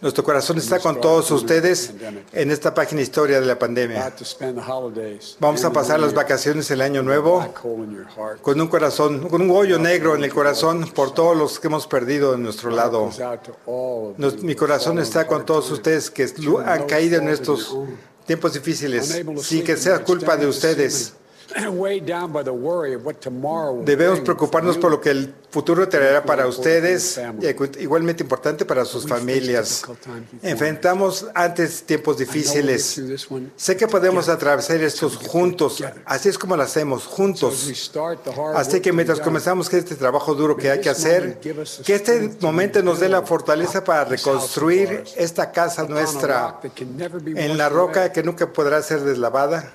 Nuestro 0.00 0.24
corazón 0.24 0.58
está 0.58 0.80
con 0.80 1.00
todos 1.00 1.30
ustedes 1.30 1.94
en 2.32 2.50
esta 2.50 2.74
página 2.74 3.00
historia 3.00 3.38
de 3.38 3.46
la 3.46 3.56
pandemia. 3.56 4.12
Vamos 5.38 5.64
a 5.64 5.72
pasar 5.72 6.00
las 6.00 6.12
vacaciones 6.12 6.68
el 6.72 6.80
año 6.80 7.04
nuevo 7.04 7.54
con 8.42 8.60
un 8.60 8.66
corazón, 8.66 9.28
con 9.28 9.42
un 9.42 9.52
hoyo 9.52 9.78
negro 9.78 10.16
en 10.16 10.24
el 10.24 10.32
corazón 10.32 10.90
por 10.92 11.14
todos 11.14 11.36
los 11.36 11.60
que 11.60 11.68
hemos 11.68 11.86
perdido 11.86 12.34
en 12.34 12.42
nuestro 12.42 12.70
lado. 12.70 13.08
Mi 14.42 14.56
corazón 14.56 14.98
está 14.98 15.28
con 15.28 15.46
todos 15.46 15.70
ustedes 15.70 16.10
que 16.10 16.28
han 16.66 16.86
caído 16.86 17.20
en 17.20 17.28
estos 17.28 17.72
tiempos 18.26 18.52
difíciles 18.52 19.22
sin 19.42 19.62
que 19.62 19.76
sea 19.76 20.02
culpa 20.02 20.36
de 20.36 20.48
ustedes. 20.48 21.14
Debemos 23.84 24.20
preocuparnos 24.20 24.78
por 24.78 24.90
lo 24.90 25.00
que 25.00 25.10
el 25.10 25.34
futuro 25.50 25.88
traerá 25.88 26.24
para 26.24 26.46
ustedes, 26.48 27.20
igualmente 27.78 28.22
importante 28.24 28.64
para 28.64 28.84
sus 28.84 29.06
familias. 29.06 29.84
Enfrentamos 30.42 31.26
antes 31.34 31.84
tiempos 31.84 32.18
difíciles. 32.18 33.00
Sé 33.56 33.76
que 33.76 33.86
podemos 33.86 34.28
atravesar 34.28 34.82
estos 34.82 35.16
juntos. 35.16 35.82
Así 36.04 36.28
es 36.28 36.38
como 36.38 36.56
lo 36.56 36.62
hacemos, 36.64 37.06
juntos. 37.06 37.70
Así 38.54 38.80
que 38.80 38.92
mientras 38.92 39.20
comenzamos 39.20 39.72
este 39.72 39.94
trabajo 39.94 40.34
duro 40.34 40.56
que 40.56 40.70
hay 40.70 40.80
que 40.80 40.90
hacer, 40.90 41.38
que 41.38 41.94
este 41.94 42.36
momento 42.40 42.82
nos 42.82 43.00
dé 43.00 43.08
la 43.08 43.22
fortaleza 43.22 43.84
para 43.84 44.04
reconstruir 44.04 45.04
esta 45.16 45.52
casa 45.52 45.84
nuestra 45.84 46.60
en 47.36 47.58
la 47.58 47.68
roca 47.68 48.12
que 48.12 48.22
nunca 48.22 48.52
podrá 48.52 48.82
ser 48.82 49.00
deslavada. 49.00 49.72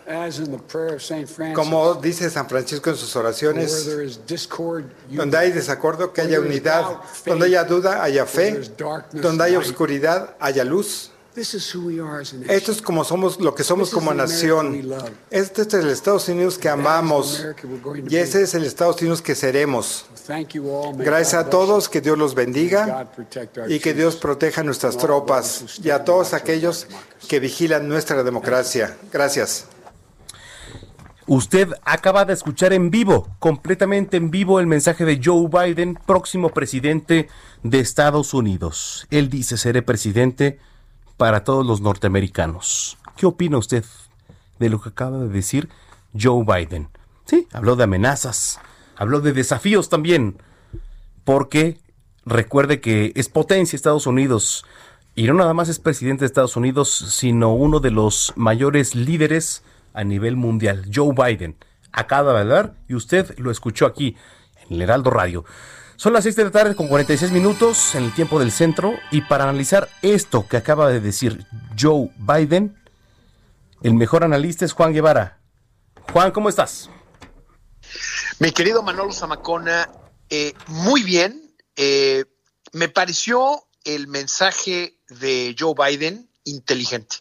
Como 1.59 1.95
dice 1.95 2.29
San 2.29 2.47
Francisco 2.47 2.89
en 2.89 2.95
sus 2.95 3.13
oraciones, 3.17 3.85
donde 5.09 5.37
hay 5.37 5.51
desacuerdo, 5.51 6.13
que 6.13 6.21
haya 6.21 6.39
unidad, 6.39 6.85
donde 7.25 7.47
haya 7.47 7.65
duda, 7.65 8.01
haya 8.01 8.25
fe, 8.25 8.61
donde 9.11 9.43
haya 9.43 9.59
oscuridad, 9.59 10.37
haya 10.39 10.63
luz. 10.63 11.11
Esto 11.35 12.71
es 12.71 12.81
como 12.81 13.03
somos, 13.03 13.41
lo 13.41 13.53
que 13.53 13.65
somos 13.65 13.89
como 13.89 14.13
nación. 14.13 14.89
Este 15.29 15.63
es 15.63 15.73
el 15.73 15.89
Estados 15.89 16.29
Unidos 16.29 16.57
que 16.57 16.69
amamos 16.69 17.45
y 18.09 18.15
ese 18.15 18.43
es 18.43 18.53
el 18.53 18.63
Estados 18.63 19.01
Unidos 19.01 19.21
que 19.21 19.35
seremos. 19.35 20.05
Gracias 20.95 21.33
a 21.33 21.49
todos, 21.49 21.89
que 21.89 21.99
Dios 21.99 22.17
los 22.17 22.35
bendiga 22.35 23.09
y 23.67 23.79
que 23.79 23.93
Dios 23.93 24.15
proteja 24.15 24.63
nuestras 24.63 24.97
tropas 24.97 25.77
y 25.83 25.89
a 25.89 26.05
todos 26.05 26.33
aquellos 26.33 26.87
que 27.27 27.41
vigilan 27.41 27.89
nuestra 27.89 28.23
democracia. 28.23 28.95
Gracias. 29.11 29.65
Usted 31.31 31.75
acaba 31.85 32.25
de 32.25 32.33
escuchar 32.33 32.73
en 32.73 32.89
vivo, 32.89 33.27
completamente 33.37 34.17
en 34.17 34.31
vivo, 34.31 34.59
el 34.59 34.65
mensaje 34.65 35.05
de 35.05 35.21
Joe 35.23 35.47
Biden, 35.47 35.93
próximo 35.93 36.49
presidente 36.49 37.29
de 37.61 37.79
Estados 37.79 38.33
Unidos. 38.33 39.05
Él 39.11 39.29
dice, 39.29 39.55
seré 39.57 39.83
presidente 39.83 40.57
para 41.17 41.43
todos 41.43 41.63
los 41.67 41.81
norteamericanos. 41.81 42.97
¿Qué 43.15 43.27
opina 43.27 43.59
usted 43.59 43.85
de 44.57 44.69
lo 44.69 44.81
que 44.81 44.89
acaba 44.89 45.19
de 45.19 45.29
decir 45.29 45.69
Joe 46.19 46.43
Biden? 46.43 46.89
Sí, 47.25 47.47
habló 47.53 47.75
de 47.75 47.83
amenazas, 47.83 48.59
habló 48.95 49.21
de 49.21 49.31
desafíos 49.31 49.87
también, 49.87 50.41
porque 51.25 51.77
recuerde 52.25 52.81
que 52.81 53.11
es 53.15 53.29
potencia 53.29 53.75
Estados 53.75 54.07
Unidos, 54.07 54.65
y 55.13 55.27
no 55.27 55.35
nada 55.35 55.53
más 55.53 55.69
es 55.69 55.77
presidente 55.77 56.21
de 56.21 56.25
Estados 56.25 56.55
Unidos, 56.55 56.89
sino 56.91 57.53
uno 57.53 57.81
de 57.81 57.91
los 57.91 58.33
mayores 58.35 58.95
líderes 58.95 59.61
a 59.93 60.03
nivel 60.03 60.35
mundial, 60.35 60.89
Joe 60.93 61.13
Biden. 61.13 61.57
Acaba 61.91 62.33
de 62.33 62.39
hablar 62.39 62.75
y 62.87 62.95
usted 62.95 63.37
lo 63.37 63.51
escuchó 63.51 63.85
aquí 63.85 64.15
en 64.67 64.75
el 64.75 64.81
Heraldo 64.81 65.09
Radio. 65.09 65.45
Son 65.95 66.13
las 66.13 66.23
6 66.23 66.35
de 66.37 66.43
la 66.45 66.51
tarde 66.51 66.75
con 66.75 66.87
46 66.87 67.31
minutos 67.31 67.93
en 67.95 68.05
el 68.05 68.13
tiempo 68.13 68.39
del 68.39 68.51
centro 68.51 68.93
y 69.11 69.21
para 69.21 69.43
analizar 69.43 69.89
esto 70.01 70.47
que 70.47 70.57
acaba 70.57 70.89
de 70.89 71.01
decir 71.01 71.45
Joe 71.77 72.09
Biden, 72.17 72.81
el 73.81 73.93
mejor 73.95 74.23
analista 74.23 74.63
es 74.63 74.71
Juan 74.71 74.93
Guevara. 74.93 75.39
Juan, 76.13 76.31
¿cómo 76.31 76.47
estás? 76.47 76.89
Mi 78.39 78.51
querido 78.51 78.81
Manolo 78.81 79.11
Zamacona, 79.11 79.89
eh, 80.29 80.53
muy 80.67 81.03
bien. 81.03 81.53
Eh, 81.75 82.23
me 82.71 82.87
pareció 82.87 83.67
el 83.83 84.07
mensaje 84.07 84.97
de 85.09 85.55
Joe 85.57 85.73
Biden 85.75 86.29
inteligente. 86.45 87.17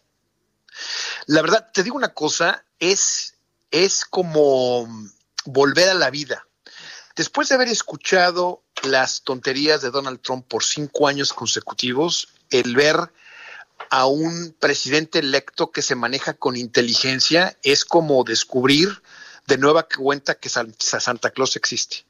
La 1.29 1.43
verdad, 1.43 1.69
te 1.71 1.83
digo 1.83 1.95
una 1.95 2.15
cosa, 2.15 2.65
es, 2.79 3.35
es 3.69 4.03
como 4.03 4.87
volver 5.45 5.89
a 5.89 5.93
la 5.93 6.09
vida. 6.09 6.47
Después 7.15 7.47
de 7.47 7.53
haber 7.53 7.67
escuchado 7.67 8.63
las 8.81 9.21
tonterías 9.21 9.83
de 9.83 9.91
Donald 9.91 10.21
Trump 10.21 10.47
por 10.47 10.63
cinco 10.63 11.07
años 11.07 11.31
consecutivos, 11.31 12.29
el 12.49 12.75
ver 12.75 13.13
a 13.91 14.07
un 14.07 14.55
presidente 14.59 15.19
electo 15.19 15.71
que 15.71 15.83
se 15.83 15.93
maneja 15.93 16.33
con 16.33 16.55
inteligencia 16.55 17.55
es 17.61 17.85
como 17.85 18.23
descubrir 18.23 19.03
de 19.45 19.59
nueva 19.59 19.83
cuenta 19.83 20.33
que 20.33 20.49
Santa 20.49 21.29
Claus 21.29 21.55
existe. 21.55 22.07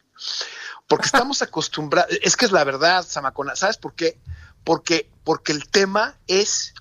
Porque 0.88 1.06
estamos 1.08 1.42
acostumbrados, 1.42 2.18
es 2.22 2.38
que 2.38 2.46
es 2.46 2.54
la 2.54 2.64
verdad, 2.64 3.06
Samacona, 3.06 3.58
¿sabes 3.58 3.76
por 3.76 3.96
qué? 3.96 4.18
Porque, 4.64 5.10
porque 5.26 5.52
el 5.52 5.68
tema 5.68 6.18
es 6.28 6.74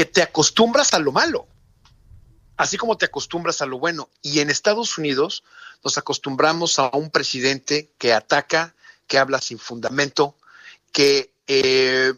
que 0.00 0.06
te 0.06 0.22
acostumbras 0.22 0.94
a 0.94 0.98
lo 0.98 1.12
malo, 1.12 1.46
así 2.56 2.78
como 2.78 2.96
te 2.96 3.04
acostumbras 3.04 3.60
a 3.60 3.66
lo 3.66 3.78
bueno. 3.78 4.08
Y 4.22 4.40
en 4.40 4.48
Estados 4.48 4.96
Unidos 4.96 5.44
nos 5.84 5.98
acostumbramos 5.98 6.78
a 6.78 6.88
un 6.96 7.10
presidente 7.10 7.90
que 7.98 8.14
ataca, 8.14 8.74
que 9.06 9.18
habla 9.18 9.42
sin 9.42 9.58
fundamento, 9.58 10.38
que, 10.90 11.34
eh, 11.46 12.14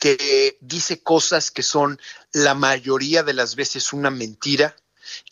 que 0.00 0.58
dice 0.60 1.00
cosas 1.00 1.52
que 1.52 1.62
son 1.62 2.00
la 2.32 2.54
mayoría 2.54 3.22
de 3.22 3.34
las 3.34 3.54
veces 3.54 3.92
una 3.92 4.10
mentira, 4.10 4.74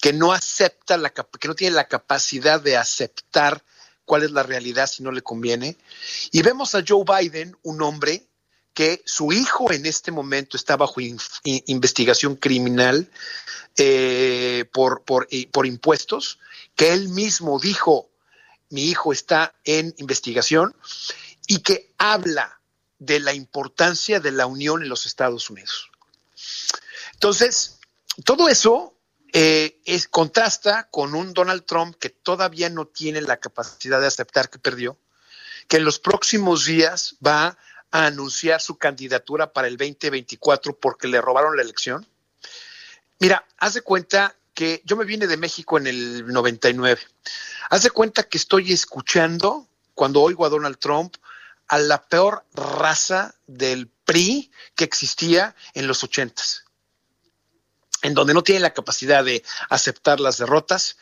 que 0.00 0.12
no 0.12 0.30
acepta 0.30 0.96
la 0.96 1.10
que 1.10 1.48
no 1.48 1.56
tiene 1.56 1.74
la 1.74 1.88
capacidad 1.88 2.60
de 2.60 2.76
aceptar 2.76 3.64
cuál 4.04 4.22
es 4.22 4.30
la 4.30 4.44
realidad 4.44 4.86
si 4.86 5.02
no 5.02 5.10
le 5.10 5.22
conviene. 5.22 5.76
Y 6.30 6.42
vemos 6.42 6.76
a 6.76 6.84
Joe 6.86 7.02
Biden, 7.04 7.58
un 7.64 7.82
hombre 7.82 8.27
que 8.78 9.02
su 9.04 9.32
hijo 9.32 9.72
en 9.72 9.86
este 9.86 10.12
momento 10.12 10.56
está 10.56 10.76
bajo 10.76 11.00
investigación 11.42 12.36
criminal 12.36 13.10
eh, 13.76 14.66
por, 14.72 15.02
por, 15.02 15.66
impuestos, 15.66 16.38
que 16.76 16.92
él 16.92 17.08
mismo 17.08 17.58
dijo, 17.58 18.08
mi 18.70 18.84
hijo 18.84 19.12
está 19.12 19.52
en 19.64 19.92
investigación, 19.96 20.76
y 21.48 21.58
que 21.58 21.92
habla 21.98 22.60
de 23.00 23.18
la 23.18 23.32
importancia 23.32 24.20
de 24.20 24.30
la 24.30 24.46
unión 24.46 24.84
en 24.84 24.88
los 24.88 25.06
Estados 25.06 25.50
Unidos. 25.50 25.90
Entonces, 27.14 27.80
todo 28.24 28.48
eso 28.48 28.94
eh, 29.32 29.80
es, 29.86 30.06
contrasta 30.06 30.88
con 30.88 31.16
un 31.16 31.34
Donald 31.34 31.64
Trump 31.64 31.96
que 31.98 32.10
todavía 32.10 32.70
no 32.70 32.86
tiene 32.86 33.22
la 33.22 33.38
capacidad 33.38 34.00
de 34.00 34.06
aceptar 34.06 34.50
que 34.50 34.60
perdió, 34.60 34.96
que 35.66 35.78
en 35.78 35.84
los 35.84 35.98
próximos 35.98 36.64
días 36.64 37.16
va 37.26 37.58
a 37.90 38.06
anunciar 38.06 38.60
su 38.60 38.76
candidatura 38.76 39.52
para 39.52 39.68
el 39.68 39.76
2024 39.76 40.78
porque 40.78 41.08
le 41.08 41.20
robaron 41.20 41.56
la 41.56 41.62
elección. 41.62 42.06
Mira, 43.18 43.46
haz 43.58 43.74
de 43.74 43.82
cuenta 43.82 44.36
que 44.54 44.82
yo 44.84 44.96
me 44.96 45.04
vine 45.04 45.26
de 45.26 45.36
México 45.36 45.78
en 45.78 45.86
el 45.86 46.26
99. 46.26 47.00
Haz 47.70 47.82
de 47.82 47.90
cuenta 47.90 48.24
que 48.24 48.38
estoy 48.38 48.72
escuchando, 48.72 49.68
cuando 49.94 50.20
oigo 50.20 50.44
a 50.44 50.48
Donald 50.48 50.78
Trump, 50.78 51.16
a 51.68 51.78
la 51.78 52.02
peor 52.06 52.44
raza 52.54 53.34
del 53.46 53.88
PRI 54.04 54.50
que 54.74 54.84
existía 54.84 55.54
en 55.74 55.86
los 55.86 56.02
ochentas 56.02 56.64
en 58.02 58.14
donde 58.14 58.34
no 58.34 58.42
tienen 58.42 58.62
la 58.62 58.74
capacidad 58.74 59.24
de 59.24 59.44
aceptar 59.68 60.20
las 60.20 60.38
derrotas, 60.38 60.96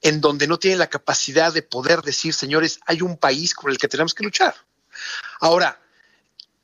en 0.00 0.20
donde 0.20 0.46
no 0.46 0.58
tienen 0.58 0.80
la 0.80 0.90
capacidad 0.90 1.52
de 1.52 1.62
poder 1.62 2.02
decir, 2.02 2.34
señores, 2.34 2.80
hay 2.86 3.02
un 3.02 3.16
país 3.16 3.54
con 3.54 3.70
el 3.70 3.78
que 3.78 3.88
tenemos 3.88 4.14
que 4.14 4.24
luchar. 4.24 4.54
Ahora, 5.40 5.80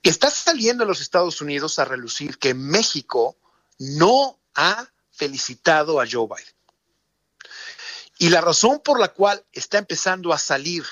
está 0.09 0.31
saliendo 0.31 0.85
en 0.85 0.89
los 0.89 1.01
Estados 1.01 1.41
Unidos 1.41 1.79
a 1.79 1.85
relucir 1.85 2.39
que 2.39 2.55
México 2.55 3.37
no 3.79 4.39
ha 4.55 4.89
felicitado 5.11 6.01
a 6.01 6.07
Joe 6.11 6.27
Biden. 6.27 6.55
Y 8.19 8.31
la 8.31 8.41
razón 8.41 8.81
por 8.81 8.99
la 8.99 9.09
cual 9.09 9.45
está 9.53 9.79
empezando 9.79 10.33
a 10.33 10.39
salir 10.39 10.85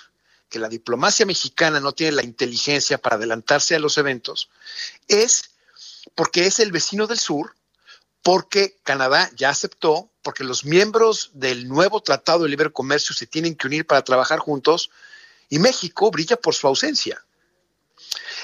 que 0.49 0.59
la 0.59 0.69
diplomacia 0.69 1.27
mexicana 1.27 1.81
no 1.81 1.93
tiene 1.93 2.13
la 2.13 2.23
inteligencia 2.23 2.99
para 2.99 3.17
adelantarse 3.17 3.75
a 3.75 3.81
los 3.81 3.99
eventos 3.99 4.49
es 5.09 5.51
porque 6.15 6.47
es 6.47 6.61
el 6.61 6.71
vecino 6.71 7.07
del 7.07 7.19
sur 7.19 7.57
porque 8.23 8.79
Canadá 8.83 9.31
ya 9.37 9.51
aceptó, 9.51 10.11
porque 10.23 10.43
los 10.43 10.65
miembros 10.65 11.31
del 11.35 11.69
nuevo 11.69 12.03
Tratado 12.03 12.43
de 12.43 12.49
Libre 12.49 12.73
Comercio 12.73 13.15
se 13.15 13.27
tienen 13.27 13.55
que 13.55 13.69
unir 13.69 13.87
para 13.87 14.03
trabajar 14.03 14.41
juntos 14.41 14.91
y 15.49 15.61
México 15.61 16.11
brilla 16.11 16.37
por 16.37 16.55
su 16.55 16.67
ausencia. 16.67 17.25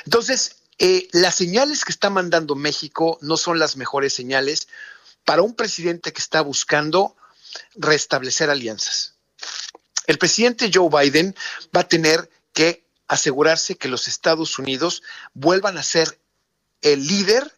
Entonces, 0.04 0.61
eh, 0.78 1.08
las 1.12 1.34
señales 1.34 1.84
que 1.84 1.92
está 1.92 2.10
mandando 2.10 2.54
México 2.54 3.18
no 3.20 3.36
son 3.36 3.58
las 3.58 3.76
mejores 3.76 4.12
señales 4.12 4.68
para 5.24 5.42
un 5.42 5.54
presidente 5.54 6.12
que 6.12 6.20
está 6.20 6.40
buscando 6.40 7.16
restablecer 7.74 8.50
alianzas. 8.50 9.14
El 10.06 10.18
presidente 10.18 10.70
Joe 10.72 10.88
Biden 10.88 11.36
va 11.74 11.80
a 11.80 11.88
tener 11.88 12.28
que 12.52 12.84
asegurarse 13.06 13.76
que 13.76 13.88
los 13.88 14.08
Estados 14.08 14.58
Unidos 14.58 15.02
vuelvan 15.34 15.78
a 15.78 15.82
ser 15.82 16.18
el 16.80 17.06
líder 17.06 17.52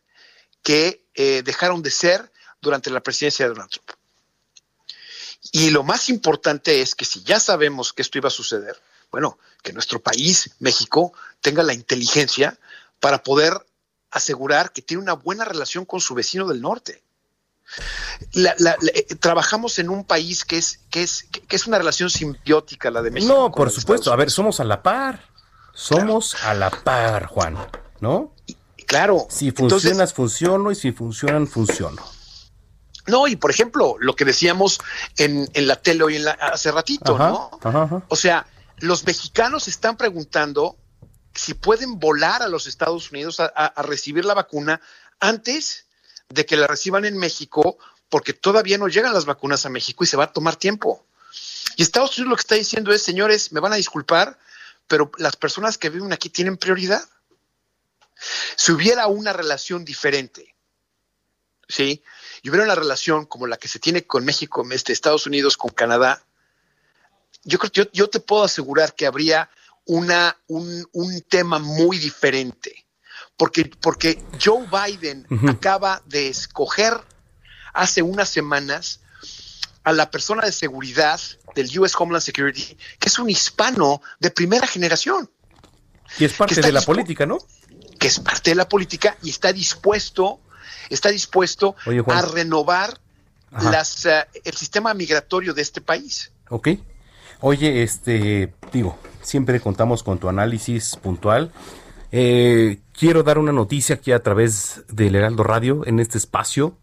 que 0.62 1.04
eh, 1.14 1.42
dejaron 1.44 1.82
de 1.82 1.90
ser 1.90 2.32
durante 2.60 2.90
la 2.90 3.02
presidencia 3.02 3.44
de 3.44 3.50
Donald 3.54 3.70
Trump. 3.70 3.90
Y 5.52 5.70
lo 5.70 5.84
más 5.84 6.08
importante 6.08 6.80
es 6.80 6.94
que 6.94 7.04
si 7.04 7.22
ya 7.22 7.38
sabemos 7.38 7.92
que 7.92 8.02
esto 8.02 8.18
iba 8.18 8.28
a 8.28 8.32
suceder, 8.32 8.80
bueno, 9.10 9.38
que 9.62 9.72
nuestro 9.72 10.00
país, 10.00 10.50
México, 10.58 11.12
tenga 11.40 11.62
la 11.62 11.74
inteligencia 11.74 12.58
para 13.04 13.22
poder 13.22 13.52
asegurar 14.10 14.72
que 14.72 14.80
tiene 14.80 15.02
una 15.02 15.12
buena 15.12 15.44
relación 15.44 15.84
con 15.84 16.00
su 16.00 16.14
vecino 16.14 16.48
del 16.48 16.62
norte. 16.62 17.02
Eh, 18.32 19.14
trabajamos 19.20 19.78
en 19.78 19.90
un 19.90 20.04
país 20.04 20.46
que 20.46 20.56
es, 20.56 20.80
que, 20.88 21.02
es, 21.02 21.24
que 21.24 21.54
es 21.54 21.66
una 21.66 21.76
relación 21.76 22.08
simbiótica 22.08 22.90
la 22.90 23.02
de 23.02 23.10
México. 23.10 23.30
No, 23.30 23.52
por 23.52 23.70
supuesto. 23.70 24.10
A 24.10 24.16
ver, 24.16 24.30
somos 24.30 24.58
a 24.58 24.64
la 24.64 24.82
par. 24.82 25.28
Somos 25.74 26.34
a 26.46 26.54
la 26.54 26.70
par, 26.70 27.26
Juan, 27.26 27.58
¿no? 28.00 28.34
Claro. 28.86 29.26
Si 29.28 29.50
funcionas, 29.50 30.14
funciono 30.14 30.70
y 30.70 30.74
si 30.74 30.92
funcionan, 30.92 31.46
funciono. 31.46 32.02
No, 33.06 33.26
y 33.26 33.36
por 33.36 33.50
ejemplo, 33.50 33.96
lo 33.98 34.16
que 34.16 34.24
decíamos 34.24 34.80
en, 35.18 35.46
la 35.54 35.76
tele 35.76 36.04
hoy 36.04 36.16
en 36.16 36.24
la, 36.24 36.30
hace 36.30 36.72
ratito, 36.72 37.18
¿no? 37.18 37.50
O 38.08 38.16
sea, 38.16 38.46
los 38.78 39.04
mexicanos 39.04 39.68
están 39.68 39.98
preguntando 39.98 40.78
si 41.34 41.54
pueden 41.54 41.98
volar 41.98 42.42
a 42.42 42.48
los 42.48 42.66
Estados 42.66 43.10
Unidos 43.10 43.40
a, 43.40 43.82
recibir 43.82 44.24
la 44.24 44.34
vacuna 44.34 44.80
antes 45.20 45.86
de 46.28 46.46
que 46.46 46.56
la 46.56 46.66
reciban 46.66 47.04
en 47.04 47.18
México, 47.18 47.78
porque 48.08 48.32
todavía 48.32 48.78
no 48.78 48.88
llegan 48.88 49.12
las 49.12 49.24
vacunas 49.24 49.66
a 49.66 49.70
México 49.70 50.04
y 50.04 50.06
se 50.06 50.16
va 50.16 50.24
a 50.24 50.32
tomar 50.32 50.56
tiempo. 50.56 51.06
Y 51.76 51.82
Estados 51.82 52.16
Unidos 52.16 52.30
lo 52.30 52.36
que 52.36 52.42
está 52.42 52.54
diciendo 52.54 52.92
es, 52.92 53.02
señores, 53.02 53.52
me 53.52 53.60
van 53.60 53.72
a 53.72 53.76
disculpar, 53.76 54.38
pero 54.86 55.10
las 55.18 55.36
personas 55.36 55.78
que 55.78 55.90
viven 55.90 56.12
aquí 56.12 56.30
tienen 56.30 56.56
prioridad. 56.56 57.02
Si 58.56 58.72
hubiera 58.72 59.06
una 59.08 59.32
relación 59.32 59.84
diferente, 59.84 60.54
¿sí? 61.68 62.02
Y 62.42 62.50
hubiera 62.50 62.64
una 62.64 62.74
relación 62.74 63.26
como 63.26 63.46
la 63.46 63.56
que 63.56 63.68
se 63.68 63.78
tiene 63.78 64.06
con 64.06 64.24
México, 64.24 64.64
este, 64.70 64.92
Estados 64.92 65.26
Unidos, 65.26 65.56
con 65.56 65.70
Canadá, 65.70 66.24
yo 67.44 67.58
creo 67.58 67.88
yo, 67.92 68.08
te 68.08 68.20
puedo 68.20 68.44
asegurar 68.44 68.94
que 68.94 69.06
habría 69.06 69.50
una, 69.86 70.36
un, 70.46 70.86
tema 71.28 71.58
muy 71.58 71.98
diferente. 71.98 72.86
Porque, 73.36 73.64
porque 73.80 74.22
Joe 74.42 74.66
Biden 74.66 75.26
acaba 75.48 76.02
de 76.06 76.28
escoger 76.28 76.94
hace 77.72 78.00
unas 78.02 78.28
semanas 78.28 79.00
a 79.82 79.92
la 79.92 80.10
persona 80.10 80.44
de 80.44 80.52
seguridad 80.52 81.20
del 81.54 81.78
US 81.78 81.94
Homeland 81.98 82.22
Security, 82.22 82.76
que 82.98 83.08
es 83.08 83.18
un 83.18 83.28
hispano 83.28 84.00
de 84.20 84.30
primera 84.30 84.66
generación. 84.66 85.28
Y 86.18 86.24
es 86.24 86.32
parte 86.32 86.60
de 86.60 86.72
la 86.72 86.82
política, 86.82 87.26
¿no? 87.26 87.38
que 87.98 88.08
es 88.08 88.20
parte 88.20 88.50
de 88.50 88.54
la 88.54 88.68
política 88.68 89.16
y 89.22 89.30
está 89.30 89.50
dispuesto, 89.52 90.40
está 90.90 91.08
dispuesto 91.08 91.74
a 92.08 92.22
renovar 92.22 93.00
las, 93.50 94.04
eh, 94.04 94.26
el 94.44 94.54
sistema 94.54 94.92
migratorio 94.94 95.54
de 95.54 95.62
este 95.62 95.80
país. 95.80 96.30
Ok. 96.50 96.68
Oye, 97.40 97.82
este, 97.82 98.54
digo, 98.72 98.98
siempre 99.22 99.60
contamos 99.60 100.02
con 100.02 100.18
tu 100.18 100.28
análisis 100.28 100.96
puntual. 100.96 101.52
Eh, 102.12 102.80
quiero 102.92 103.22
dar 103.22 103.38
una 103.38 103.52
noticia 103.52 103.96
aquí 103.96 104.12
a 104.12 104.22
través 104.22 104.84
del 104.88 105.16
Heraldo 105.16 105.42
Radio 105.42 105.82
en 105.86 105.98
este 105.98 106.18
espacio 106.18 106.78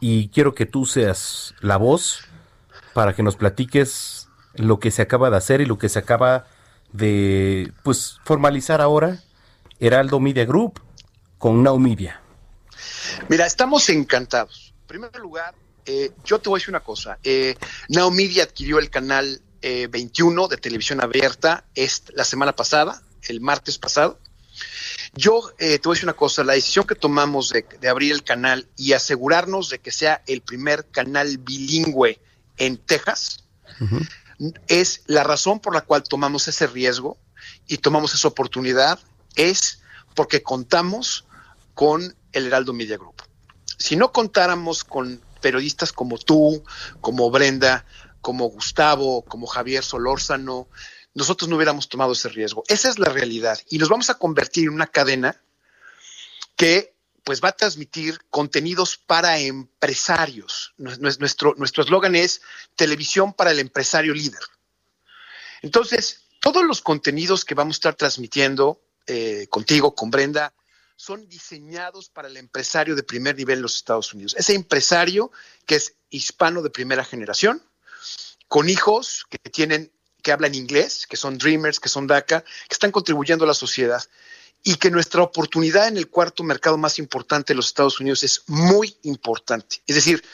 y 0.00 0.28
quiero 0.28 0.54
que 0.54 0.66
tú 0.66 0.86
seas 0.86 1.54
la 1.60 1.76
voz 1.76 2.28
para 2.92 3.14
que 3.14 3.22
nos 3.22 3.36
platiques 3.36 4.28
lo 4.54 4.78
que 4.78 4.90
se 4.90 5.02
acaba 5.02 5.30
de 5.30 5.36
hacer 5.36 5.60
y 5.60 5.66
lo 5.66 5.78
que 5.78 5.88
se 5.88 5.98
acaba 5.98 6.46
de 6.92 7.72
pues 7.82 8.20
formalizar 8.24 8.80
ahora 8.80 9.18
Heraldo 9.80 10.20
Media 10.20 10.44
Group 10.44 10.80
con 11.38 11.62
Now 11.62 11.78
Media. 11.78 12.20
Mira, 13.28 13.46
estamos 13.46 13.88
encantados. 13.88 14.74
En 14.82 14.86
primer 14.86 15.16
lugar, 15.16 15.54
eh, 15.86 16.12
yo 16.24 16.38
te 16.38 16.48
voy 16.48 16.58
a 16.58 16.60
decir 16.60 16.70
una 16.70 16.80
cosa. 16.80 17.18
Eh, 17.22 17.56
Now 17.88 18.10
Media 18.10 18.44
adquirió 18.44 18.78
el 18.78 18.90
canal 18.90 19.40
21 19.62 20.44
eh, 20.44 20.48
de 20.50 20.56
televisión 20.58 21.02
abierta 21.02 21.64
la 22.14 22.24
semana 22.24 22.54
pasada, 22.54 23.02
el 23.28 23.40
martes 23.40 23.78
pasado. 23.78 24.18
Yo 25.14 25.52
te 25.56 25.78
voy 25.78 25.92
a 25.92 25.94
decir 25.94 26.04
una 26.04 26.14
cosa, 26.14 26.44
la 26.44 26.54
decisión 26.54 26.86
que 26.86 26.94
tomamos 26.96 27.50
de, 27.50 27.88
abrir 27.88 28.12
el 28.12 28.24
canal 28.24 28.68
y 28.76 28.92
asegurarnos 28.92 29.70
de 29.70 29.78
que 29.78 29.92
sea 29.92 30.22
el 30.26 30.42
primer 30.42 30.86
canal 30.90 31.38
bilingüe 31.38 32.20
en 32.56 32.78
Texas 32.78 33.44
es 34.66 35.02
la 35.06 35.22
razón 35.22 35.60
por 35.60 35.72
la 35.74 35.82
cual 35.82 36.02
tomamos 36.02 36.48
ese 36.48 36.66
riesgo 36.66 37.16
y 37.66 37.78
tomamos 37.78 38.12
esa 38.14 38.28
oportunidad 38.28 38.98
es 39.36 39.80
porque 40.14 40.42
contamos 40.42 41.26
con 41.74 42.16
el 42.32 42.46
Heraldo 42.46 42.72
Media 42.72 42.96
Group. 42.96 43.22
Si 43.78 43.96
no 43.96 44.12
contáramos 44.12 44.84
con 44.84 45.20
periodistas 45.44 45.92
como 45.92 46.16
tú, 46.16 46.64
como 47.02 47.30
Brenda, 47.30 47.84
como 48.22 48.48
Gustavo, 48.48 49.22
como 49.26 49.46
Javier 49.46 49.84
Solórzano, 49.84 50.68
nosotros 51.12 51.50
no 51.50 51.56
hubiéramos 51.56 51.90
tomado 51.90 52.14
ese 52.14 52.30
riesgo. 52.30 52.64
Esa 52.66 52.88
es 52.88 52.98
la 52.98 53.10
realidad. 53.10 53.58
Y 53.68 53.76
nos 53.76 53.90
vamos 53.90 54.08
a 54.08 54.14
convertir 54.14 54.64
en 54.64 54.70
una 54.70 54.86
cadena 54.86 55.38
que 56.56 56.94
pues 57.24 57.42
va 57.42 57.50
a 57.50 57.56
transmitir 57.56 58.20
contenidos 58.30 58.96
para 58.96 59.38
empresarios. 59.38 60.72
Nuestro 60.78 61.54
nuestro 61.58 61.82
eslogan 61.82 62.14
es 62.14 62.40
televisión 62.74 63.34
para 63.34 63.50
el 63.50 63.58
empresario 63.58 64.14
líder. 64.14 64.42
Entonces, 65.60 66.22
todos 66.40 66.64
los 66.64 66.80
contenidos 66.80 67.44
que 67.44 67.54
vamos 67.54 67.74
a 67.74 67.78
estar 67.80 67.94
transmitiendo 67.96 68.80
eh, 69.06 69.46
contigo, 69.50 69.94
con 69.94 70.10
Brenda, 70.10 70.54
son 70.96 71.28
diseñados 71.28 72.08
para 72.08 72.28
el 72.28 72.36
empresario 72.36 72.94
de 72.94 73.02
primer 73.02 73.36
nivel 73.36 73.58
en 73.58 73.62
los 73.62 73.76
Estados 73.76 74.12
Unidos. 74.14 74.34
Ese 74.38 74.54
empresario 74.54 75.30
que 75.66 75.76
es 75.76 75.94
hispano 76.10 76.62
de 76.62 76.70
primera 76.70 77.04
generación, 77.04 77.62
con 78.48 78.68
hijos 78.68 79.26
que 79.28 79.38
tienen, 79.50 79.92
que 80.22 80.32
hablan 80.32 80.54
inglés, 80.54 81.06
que 81.06 81.16
son 81.16 81.38
dreamers, 81.38 81.80
que 81.80 81.88
son 81.88 82.06
DACA, 82.06 82.42
que 82.42 82.72
están 82.72 82.92
contribuyendo 82.92 83.44
a 83.44 83.48
la 83.48 83.54
sociedad 83.54 84.02
y 84.62 84.76
que 84.76 84.90
nuestra 84.90 85.22
oportunidad 85.22 85.88
en 85.88 85.98
el 85.98 86.08
cuarto 86.08 86.42
mercado 86.42 86.78
más 86.78 86.98
importante 86.98 87.52
de 87.52 87.56
los 87.56 87.66
Estados 87.66 88.00
Unidos 88.00 88.22
es 88.22 88.42
muy 88.46 88.96
importante. 89.02 89.82
Es 89.86 89.96
decir, 89.96 90.24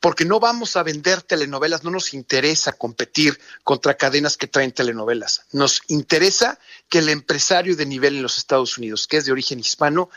porque 0.00 0.24
no 0.24 0.40
vamos 0.40 0.76
a 0.76 0.82
vender 0.82 1.22
telenovelas, 1.22 1.84
no 1.84 1.90
nos 1.90 2.14
interesa 2.14 2.72
competir 2.72 3.38
contra 3.64 3.96
cadenas 3.96 4.36
que 4.36 4.46
traen 4.46 4.72
telenovelas. 4.72 5.42
Nos 5.52 5.82
interesa 5.88 6.58
que 6.88 6.98
el 6.98 7.08
empresario 7.08 7.76
de 7.76 7.86
nivel 7.86 8.16
en 8.16 8.22
los 8.22 8.38
Estados 8.38 8.78
Unidos, 8.78 9.06
que 9.06 9.18
es 9.18 9.26
de 9.26 9.32
origen 9.32 9.60
hispano, 9.60 10.10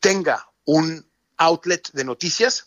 tenga 0.00 0.48
un 0.64 1.06
outlet 1.36 1.90
de 1.92 2.04
noticias 2.04 2.66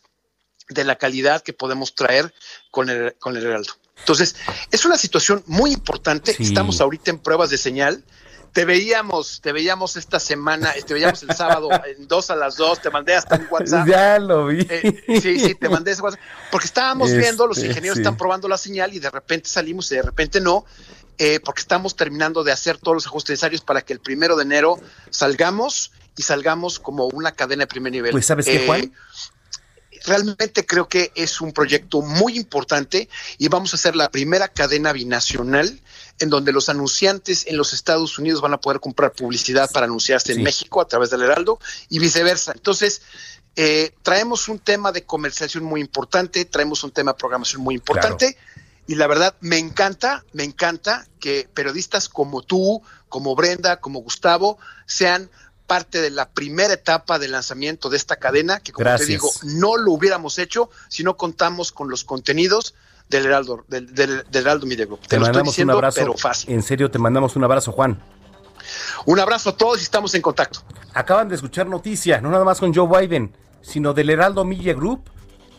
de 0.70 0.84
la 0.84 0.98
calidad 0.98 1.42
que 1.42 1.54
podemos 1.54 1.96
traer 1.96 2.34
con 2.70 2.90
el, 2.90 3.16
con 3.20 3.36
el 3.36 3.46
Heraldo. 3.46 3.74
Entonces, 3.98 4.36
es 4.72 4.86
una 4.86 4.98
situación 4.98 5.44
muy 5.46 5.72
importante. 5.72 6.36
Estamos 6.40 6.82
ahorita 6.82 7.12
en 7.12 7.20
pruebas 7.20 7.50
de 7.50 7.58
señal 7.58 8.04
te 8.52 8.66
veíamos, 8.66 9.40
te 9.42 9.52
veíamos 9.54 9.96
esta 9.96 10.20
semana, 10.20 10.74
te 10.86 10.94
veíamos 10.94 11.24
el 11.24 11.34
sábado 11.36 11.70
en 11.88 12.08
dos 12.08 12.30
a 12.30 12.36
las 12.36 12.58
dos, 12.58 12.82
te 12.82 12.90
mandé 12.90 13.16
hasta 13.16 13.36
un 13.36 13.48
WhatsApp. 13.50 13.88
Ya 13.88 14.20
lo 14.20 14.48
vi. 14.48 14.68
Eh, 14.70 15.04
sí, 15.22 15.40
sí, 15.40 15.56
te 15.56 15.70
mandé 15.70 15.92
ese 15.92 16.02
WhatsApp. 16.02 16.20
Porque 16.52 16.66
estábamos 16.66 17.12
viendo, 17.14 17.48
los 17.48 17.58
este, 17.58 17.70
ingenieros 17.70 18.00
están 18.00 18.18
probando 18.18 18.48
la 18.48 18.58
señal 18.58 18.94
y 18.94 19.00
de 19.00 19.10
repente 19.10 19.50
salimos 19.50 19.92
y 19.92 19.96
de 19.96 20.02
repente 20.02 20.42
no, 20.42 20.66
eh, 21.18 21.40
porque 21.40 21.62
estamos 21.62 21.96
terminando 21.96 22.44
de 22.44 22.52
hacer 22.52 22.78
todos 22.78 22.96
los 22.96 23.08
ajustes 23.08 23.34
necesarios 23.34 23.62
para 23.62 23.82
que 23.82 23.94
el 23.94 24.00
primero 24.00 24.36
de 24.36 24.44
enero 24.44 24.80
salgamos 25.10 25.92
y 26.18 26.24
salgamos 26.24 26.80
como 26.80 27.08
una 27.08 27.32
cadena 27.32 27.64
de 27.64 27.68
primer 27.68 27.94
nivel. 27.94 28.12
Pues, 28.12 28.26
¿sabes 28.26 28.46
qué, 28.46 28.66
Juan? 28.66 28.82
Eh, 28.82 28.92
realmente 30.06 30.66
creo 30.66 30.90
que 30.90 31.12
es 31.16 31.42
un 31.42 31.54
proyecto 31.54 32.02
muy 32.02 32.36
importante 32.36 33.08
y 33.38 33.48
vamos 33.48 33.74
a 33.74 33.78
ser 33.78 33.96
la 33.96 34.10
primera 34.10 34.48
cadena 34.50 34.92
binacional 34.94 35.80
en 36.22 36.30
donde 36.30 36.52
los 36.52 36.70
anunciantes 36.70 37.48
en 37.48 37.58
los 37.58 37.74
Estados 37.74 38.18
Unidos 38.20 38.42
van 38.42 38.54
a 38.54 38.62
poder 38.62 38.80
comprar 38.80 39.12
publicidad 39.12 39.70
para 39.72 39.86
anunciarse 39.86 40.34
en 40.34 40.44
México 40.44 40.82
a 40.82 40.88
través 40.88 41.10
del 41.10 41.22
Heraldo 41.22 41.60
y 41.90 42.00
viceversa. 42.00 42.52
Entonces, 42.54 43.02
eh, 43.56 43.94
traemos 44.02 44.48
un 44.48 44.60
tema 44.60 44.92
de 44.92 45.04
comercialización 45.04 45.64
muy 45.64 45.82
importante, 45.82 46.46
traemos 46.46 46.84
un 46.84 46.92
tema 46.92 47.14
de 47.14 47.18
programación 47.18 47.62
muy 47.62 47.76
importante. 47.76 48.38
Y 48.88 48.96
la 48.96 49.08
verdad, 49.08 49.36
me 49.42 49.58
encanta, 49.58 50.24
me 50.34 50.44
encanta 50.44 51.08
que 51.20 51.48
periodistas 51.54 52.10
como 52.10 52.42
tú, 52.42 52.82
como 53.10 53.36
Brenda, 53.36 53.80
como 53.80 54.00
Gustavo, 54.00 54.58
sean 54.86 55.30
parte 55.68 56.02
de 56.02 56.10
la 56.10 56.30
primera 56.30 56.74
etapa 56.74 57.18
de 57.18 57.30
lanzamiento 57.30 57.90
de 57.90 57.98
esta 57.98 58.18
cadena, 58.18 58.60
que 58.60 58.74
como 58.74 58.94
te 58.98 59.06
digo, 59.06 59.32
no 59.44 59.78
lo 59.78 59.94
hubiéramos 59.94 60.38
hecho 60.38 60.70
si 60.90 61.04
no 61.04 61.16
contamos 61.16 61.72
con 61.72 61.90
los 61.90 62.04
contenidos 62.04 62.74
del 63.12 63.26
Heraldo, 63.28 63.64
del, 63.68 63.94
del, 63.94 64.24
Heraldo 64.34 64.66
Media 64.66 64.86
Group. 64.86 65.02
Te, 65.08 65.20
mandamos 65.20 65.58
un 65.60 65.70
abrazo, 65.70 66.00
pero 66.00 66.18
fácil. 66.18 66.52
En 66.52 66.64
serio, 66.64 66.90
te 66.90 66.98
mandamos 66.98 67.36
un 67.36 67.44
abrazo, 67.44 67.72
Juan. 67.72 68.02
Un 69.06 69.20
abrazo 69.20 69.52
a 69.52 69.58
todos 69.58 69.80
y 69.80 69.84
estamos 69.84 70.16
en 70.16 70.22
contacto. 70.22 70.62
Acaban 70.94 71.28
de 71.30 71.36
escuchar 71.36 71.68
noticias, 71.68 72.22
no 72.22 72.30
nada 72.30 72.46
más 72.46 72.60
con 72.60 72.74
Joe 72.74 72.88
Biden, 73.02 73.34
sino 73.62 73.94
del 73.94 74.10
Heraldo 74.10 74.46
Media 74.46 74.74
Group, 74.74 75.04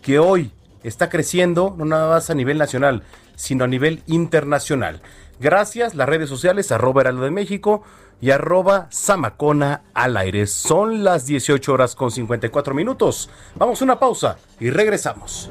que 0.00 0.18
hoy 0.18 0.50
está 0.82 1.08
creciendo, 1.08 1.74
no 1.76 1.84
nada 1.84 2.08
más 2.08 2.30
a 2.30 2.34
nivel 2.34 2.58
nacional, 2.58 3.04
sino 3.36 3.64
a 3.64 3.68
nivel 3.68 4.02
internacional. 4.06 5.02
Gracias, 5.38 5.94
las 5.94 6.08
redes 6.08 6.28
sociales, 6.28 6.72
arroba 6.72 7.02
Heraldo 7.02 7.22
de 7.22 7.30
México 7.30 7.82
y 8.20 8.30
arroba 8.30 8.86
Samacona 8.90 9.82
al 9.92 10.16
aire. 10.16 10.46
Son 10.46 11.04
las 11.04 11.26
18 11.26 11.72
horas 11.72 11.94
con 11.94 12.10
54 12.10 12.72
minutos. 12.72 13.28
Vamos 13.56 13.80
a 13.80 13.84
una 13.84 13.98
pausa 13.98 14.38
y 14.60 14.70
regresamos. 14.70 15.50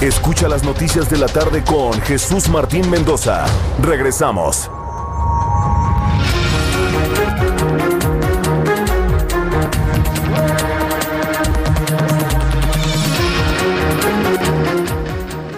Escucha 0.00 0.48
las 0.48 0.62
noticias 0.62 1.10
de 1.10 1.18
la 1.18 1.26
tarde 1.26 1.64
con 1.64 1.92
Jesús 2.02 2.48
Martín 2.48 2.88
Mendoza. 2.88 3.44
Regresamos. 3.82 4.70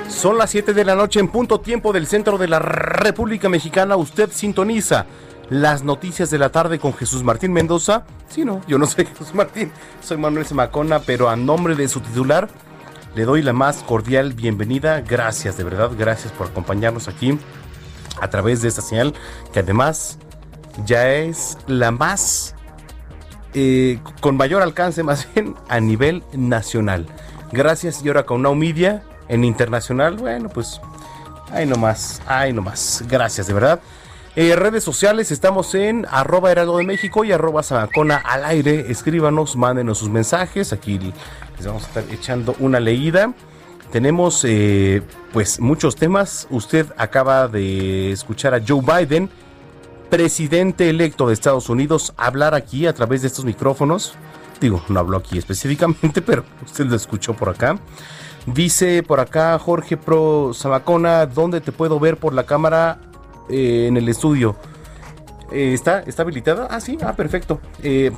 Son 0.09 0.39
las 0.39 0.49
7 0.49 0.73
de 0.73 0.85
la 0.87 0.95
noche 0.95 1.21
en 1.21 1.29
punto 1.29 1.61
tiempo 1.61 1.93
del 1.93 2.07
centro 2.07 2.39
de 2.39 2.49
la 2.49 2.61
República 2.61 3.51
Mexicana. 3.51 3.97
Usted 3.97 4.31
sintoniza 4.33 5.05
las 5.51 5.83
noticias 5.83 6.31
de 6.31 6.39
la 6.39 6.49
tarde 6.49 6.79
con 6.79 6.95
Jesús 6.95 7.23
Martín 7.23 7.53
Mendoza. 7.53 8.05
Sí, 8.31 8.47
no, 8.47 8.63
yo 8.67 8.79
no 8.79 8.87
soy 8.87 9.05
Jesús 9.19 9.35
Martín, 9.35 9.71
soy 10.01 10.17
Manuel 10.17 10.47
Semacona, 10.47 11.01
pero 11.01 11.29
a 11.29 11.37
nombre 11.37 11.75
de 11.75 11.89
su 11.89 12.01
titular 12.01 12.49
le 13.15 13.25
doy 13.25 13.43
la 13.43 13.53
más 13.53 13.83
cordial 13.83 14.35
bienvenida. 14.35 15.01
Gracias, 15.01 15.57
de 15.57 15.65
verdad, 15.65 15.91
gracias 15.99 16.33
por 16.33 16.49
acompañarnos 16.49 17.09
aquí 17.09 17.39
a 18.21 18.29
través 18.29 18.63
de 18.63 18.69
esta 18.69 18.83
señal 18.83 19.15
que 19.53 19.61
además 19.61 20.19
ya 20.85 21.13
es 21.13 21.59
la 21.67 21.91
más 21.91 22.55
eh, 23.55 23.99
con 24.21 24.37
mayor 24.37 24.63
alcance 24.63 25.03
más 25.05 25.27
bien 25.35 25.55
a 25.69 25.81
nivel 25.81 26.23
nacional. 26.33 27.07
Gracias 27.53 28.05
y 28.05 28.09
ahora 28.09 28.25
con 28.25 28.43
Now 28.43 28.55
Media 28.55 29.03
en 29.29 29.45
internacional, 29.45 30.17
bueno 30.17 30.49
pues 30.49 30.81
ahí 31.53 31.67
nomás, 31.67 32.23
ahí 32.27 32.53
nomás. 32.53 33.05
Gracias 33.09 33.47
de 33.47 33.55
verdad. 33.55 33.81
Eh, 34.37 34.55
redes 34.55 34.85
sociales, 34.85 35.33
estamos 35.33 35.75
en 35.75 36.07
arroba 36.09 36.55
de 36.55 36.85
México 36.85 37.25
y 37.25 37.33
arroba 37.33 37.63
al 38.25 38.45
aire. 38.45 38.87
Escríbanos, 38.89 39.57
mándenos 39.57 39.99
sus 39.99 40.09
mensajes. 40.09 40.73
Aquí 40.73 41.13
les 41.61 41.67
vamos 41.67 41.85
a 41.85 41.87
estar 41.89 42.05
echando 42.11 42.57
una 42.59 42.81
leída. 42.81 43.35
Tenemos 43.93 44.47
eh, 44.49 45.03
pues 45.33 45.61
muchos 45.61 45.95
temas. 45.95 46.47
Usted 46.49 46.87
acaba 46.97 47.49
de 47.49 48.13
escuchar 48.13 48.55
a 48.55 48.63
Joe 48.67 48.81
Biden, 48.81 49.29
presidente 50.09 50.89
electo 50.89 51.29
de 51.29 51.35
Estados 51.35 51.69
Unidos, 51.69 52.15
hablar 52.17 52.55
aquí 52.55 52.87
a 52.87 52.95
través 52.95 53.21
de 53.21 53.29
estos 53.29 53.45
micrófonos. 53.45 54.15
Digo, 54.59 54.83
no 54.89 55.01
habló 55.01 55.19
aquí 55.19 55.37
específicamente, 55.37 56.23
pero 56.27 56.45
usted 56.65 56.87
lo 56.87 56.97
escuchó 56.97 57.35
por 57.35 57.51
acá. 57.51 57.79
Dice 58.47 59.03
por 59.03 59.21
acá 59.21 59.59
Jorge 59.59 59.99
Pro 59.99 60.53
Samacona, 60.55 61.27
¿dónde 61.27 61.61
te 61.61 61.73
puedo 61.73 62.01
ver 62.01 62.17
por 62.17 62.33
la 62.33 62.45
cámara? 62.45 63.01
Eh, 63.51 63.87
en 63.87 63.99
el 63.99 64.09
estudio. 64.09 64.57
Eh, 65.53 65.75
¿está, 65.75 66.01
¿Está 66.01 66.23
habilitada? 66.23 66.69
Ah, 66.71 66.81
sí, 66.81 66.97
ah, 67.03 67.15
perfecto. 67.15 67.61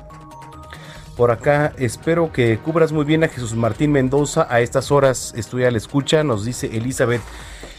Por 1.17 1.31
acá 1.31 1.73
espero 1.79 2.33
que 2.33 2.59
cubras 2.59 2.91
muy 2.91 3.05
bien 3.05 3.23
a 3.23 3.29
Jesús 3.29 3.55
Martín 3.55 3.93
Mendoza. 3.93 4.49
A 4.51 4.61
estas 4.61 4.91
horas 4.91 5.33
estoy 5.37 5.65
a 5.65 5.71
la 5.71 5.79
escucha, 5.79 6.25
nos 6.25 6.45
dice 6.45 6.77
Elizabeth. 6.77 7.23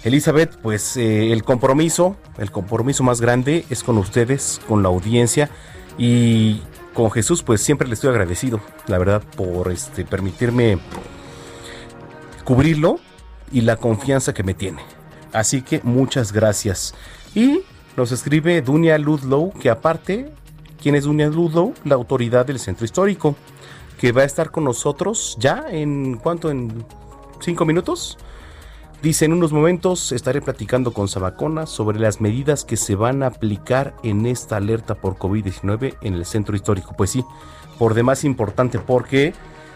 Elizabeth, 0.04 0.58
pues 0.62 0.96
el 0.98 1.44
compromiso, 1.44 2.16
el 2.38 2.52
compromiso 2.52 3.04
más 3.04 3.20
grande 3.20 3.66
es 3.70 3.84
con 3.84 3.98
ustedes, 3.98 4.62
con 4.68 4.84
la 4.84 4.90
audiencia. 4.90 5.50
Y 5.98 6.62
con 6.94 7.12
Jesús, 7.12 7.44
pues 7.44 7.62
siempre 7.62 7.88
le 7.88 7.94
estoy 7.94 8.10
agradecido, 8.10 8.62
la 8.88 8.98
verdad, 8.98 9.22
por 9.36 9.72
este, 9.72 10.06
permitirme 10.06 10.78
cubrirlo 12.46 13.00
y 13.52 13.62
la 13.62 13.76
confianza 13.76 14.34
que 14.34 14.44
me 14.44 14.54
tiene. 14.54 14.82
Así 15.36 15.62
que 15.62 15.82
muchas 15.84 16.32
gracias. 16.32 16.96
Y 17.36 17.60
nos 17.98 18.14
escribe 18.14 18.62
Dunia 18.62 18.98
Ludlow, 18.98 19.52
que 19.60 19.70
aparte, 19.70 20.32
¿quién 20.82 20.96
es 20.96 21.04
Dunia 21.04 21.28
Ludlow? 21.28 21.74
La 21.84 21.96
autoridad 21.96 22.46
del 22.46 22.58
centro 22.58 22.86
histórico, 22.86 23.36
que 24.00 24.14
va 24.14 24.22
a 24.22 24.26
estar 24.26 24.50
con 24.50 24.64
nosotros 24.64 25.36
ya 25.38 25.66
en 25.70 26.16
cuánto, 26.16 26.50
en 26.50 26.86
cinco 27.42 27.66
minutos. 27.66 28.18
Dice, 29.04 29.26
en 29.26 29.34
unos 29.34 29.52
momentos 29.52 30.14
estaré 30.14 30.42
platicando 30.42 30.94
con 30.94 31.10
Sabacona 31.10 31.66
sobre 31.66 32.00
las 32.00 32.22
medidas 32.22 32.64
que 32.64 32.78
se 32.78 32.96
van 32.96 33.22
a 33.22 33.28
aplicar 33.28 33.94
en 34.04 34.26
esta 34.26 34.56
alerta 34.56 34.96
por 34.96 35.18
COVID-19 35.18 35.98
en 36.02 36.14
el 36.14 36.26
centro 36.26 36.56
histórico. 36.56 36.94
Pues 36.98 37.10
sí, 37.10 37.26
por 37.78 37.94
demás 37.94 38.24
importante 38.24 38.80
porque 38.80 39.34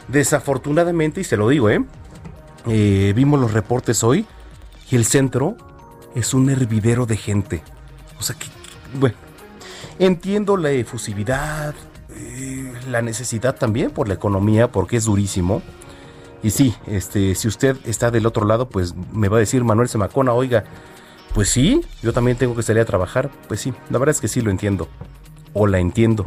desafortunadamente, 0.08 1.20
y 1.20 1.26
se 1.26 1.36
lo 1.36 1.50
digo, 1.50 1.70
¿eh? 1.70 1.84
eh 2.66 3.12
vimos 3.14 3.42
los 3.42 3.52
reportes 3.52 4.06
hoy 4.06 4.26
y 4.92 4.96
el 4.96 5.06
centro 5.06 5.56
es 6.16 6.34
un 6.34 6.50
hervidero 6.50 7.06
de 7.06 7.18
gente. 7.18 7.62
O 8.20 8.24
sea 8.24 8.36
que, 8.38 8.48
bueno, 9.00 9.16
entiendo 10.00 10.58
la 10.58 10.72
efusividad, 10.72 11.76
eh, 12.12 12.74
la 12.90 13.02
necesidad 13.02 13.56
también 13.56 13.92
por 13.92 14.08
la 14.08 14.16
economía, 14.16 14.72
porque 14.72 14.98
es 14.98 15.06
durísimo. 15.06 15.62
Y 16.42 16.52
sí, 16.52 16.74
este, 16.88 17.36
si 17.36 17.48
usted 17.48 17.78
está 17.86 18.12
del 18.12 18.26
otro 18.26 18.46
lado, 18.46 18.70
pues 18.70 18.96
me 19.14 19.28
va 19.28 19.38
a 19.38 19.40
decir 19.42 19.64
Manuel 19.64 19.90
Semacona, 19.90 20.34
oiga, 20.34 20.64
pues 21.34 21.50
sí, 21.50 21.82
yo 22.02 22.14
también 22.14 22.38
tengo 22.38 22.56
que 22.56 22.64
salir 22.64 22.82
a 22.82 22.86
trabajar. 22.86 23.30
Pues 23.48 23.62
sí, 23.62 23.74
la 23.90 24.00
verdad 24.00 24.16
es 24.16 24.22
que 24.22 24.28
sí 24.28 24.42
lo 24.42 24.52
entiendo. 24.52 24.88
O 25.54 25.68
la 25.68 25.80
entiendo. 25.80 26.26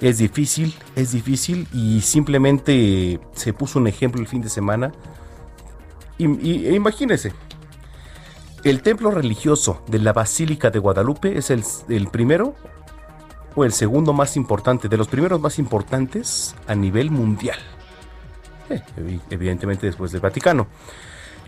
Es 0.00 0.18
difícil, 0.18 0.74
es 0.96 1.12
difícil 1.12 1.68
y 1.72 2.00
simplemente 2.00 3.20
se 3.34 3.52
puso 3.52 3.78
un 3.78 3.86
ejemplo 3.86 4.20
el 4.20 4.28
fin 4.28 4.40
de 4.40 4.48
semana. 4.48 4.92
Y, 6.20 6.66
e 6.66 6.74
imagínese, 6.74 7.32
el 8.62 8.82
templo 8.82 9.10
religioso 9.10 9.82
de 9.86 9.98
la 10.00 10.12
Basílica 10.12 10.70
de 10.70 10.78
Guadalupe 10.78 11.38
es 11.38 11.50
el, 11.50 11.64
el 11.88 12.08
primero 12.08 12.54
o 13.54 13.64
el 13.64 13.72
segundo 13.72 14.12
más 14.12 14.36
importante, 14.36 14.88
de 14.88 14.96
los 14.98 15.08
primeros 15.08 15.40
más 15.40 15.58
importantes 15.58 16.54
a 16.66 16.74
nivel 16.74 17.10
mundial. 17.10 17.58
Eh, 18.68 19.18
evidentemente 19.30 19.86
después 19.86 20.12
del 20.12 20.20
Vaticano. 20.20 20.66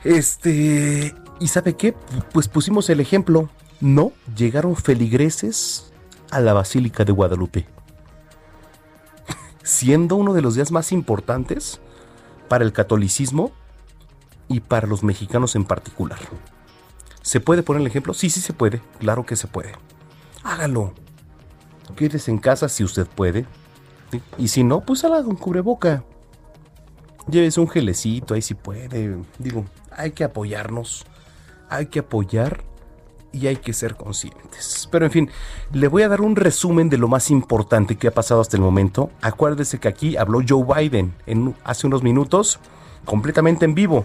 Este, 0.05 1.15
¿y 1.39 1.49
sabe 1.49 1.75
qué? 1.75 1.95
Pues 2.33 2.49
pusimos 2.49 2.89
el 2.91 3.01
ejemplo. 3.01 3.51
No 3.81 4.13
llegaron 4.35 4.75
feligreses 4.75 5.93
a 6.31 6.41
la 6.41 6.55
Basílica 6.55 7.05
de 7.05 7.13
Guadalupe. 7.13 7.67
Siendo 9.63 10.17
uno 10.17 10.33
de 10.33 10.41
los 10.41 10.55
días 10.55 10.73
más 10.73 10.93
importantes 10.93 11.81
para 12.49 12.65
el 12.65 12.73
catolicismo 12.73 13.53
y 14.53 14.61
para 14.61 14.87
los 14.87 15.03
mexicanos 15.03 15.57
en 15.57 15.65
particular. 15.65 16.19
¿Se 17.23 17.41
puede 17.41 17.63
poner 17.63 17.81
el 17.81 17.87
ejemplo? 17.87 18.15
Sí, 18.15 18.31
sí 18.31 18.41
se 18.41 18.53
puede. 18.53 18.81
Claro 18.99 19.25
que 19.25 19.37
se 19.37 19.47
puede. 19.47 19.73
Hágalo. 20.43 20.93
Quédese 21.97 22.31
en 22.31 22.39
casa 22.39 22.69
si 22.69 22.85
usted 22.85 23.07
puede. 23.07 23.47
Y 24.39 24.49
si 24.49 24.65
no, 24.65 24.81
pues 24.81 25.05
haga 25.05 25.21
un 25.21 25.37
cubreboca. 25.37 26.05
Llévese 27.29 27.61
un 27.61 27.69
gelecito, 27.69 28.35
ahí 28.35 28.43
si 28.43 28.55
puede. 28.55 29.19
Digo, 29.39 29.65
hay 29.91 30.11
que 30.11 30.25
apoyarnos. 30.25 31.05
Hay 31.69 31.87
que 31.87 32.01
apoyar 32.01 32.65
y 33.33 33.47
hay 33.47 33.57
que 33.57 33.73
ser 33.73 33.97
conscientes. 33.97 34.89
Pero 34.91 35.07
en 35.07 35.11
fin, 35.11 35.31
le 35.73 35.89
voy 35.89 36.03
a 36.03 36.09
dar 36.09 36.21
un 36.21 36.37
resumen 36.37 36.91
de 36.91 36.99
lo 36.99 37.09
más 37.09 37.31
importante 37.31 37.97
que 37.97 38.09
ha 38.09 38.15
pasado 38.15 38.41
hasta 38.41 38.57
el 38.57 38.63
momento. 38.63 39.11
Acuérdese 39.23 39.79
que 39.79 39.89
aquí 39.89 40.17
habló 40.17 40.41
Joe 40.47 40.65
Biden 40.65 41.15
en, 41.27 41.55
hace 41.65 41.87
unos 41.87 42.03
minutos, 42.03 42.59
completamente 43.05 43.65
en 43.65 43.75
vivo. 43.75 44.05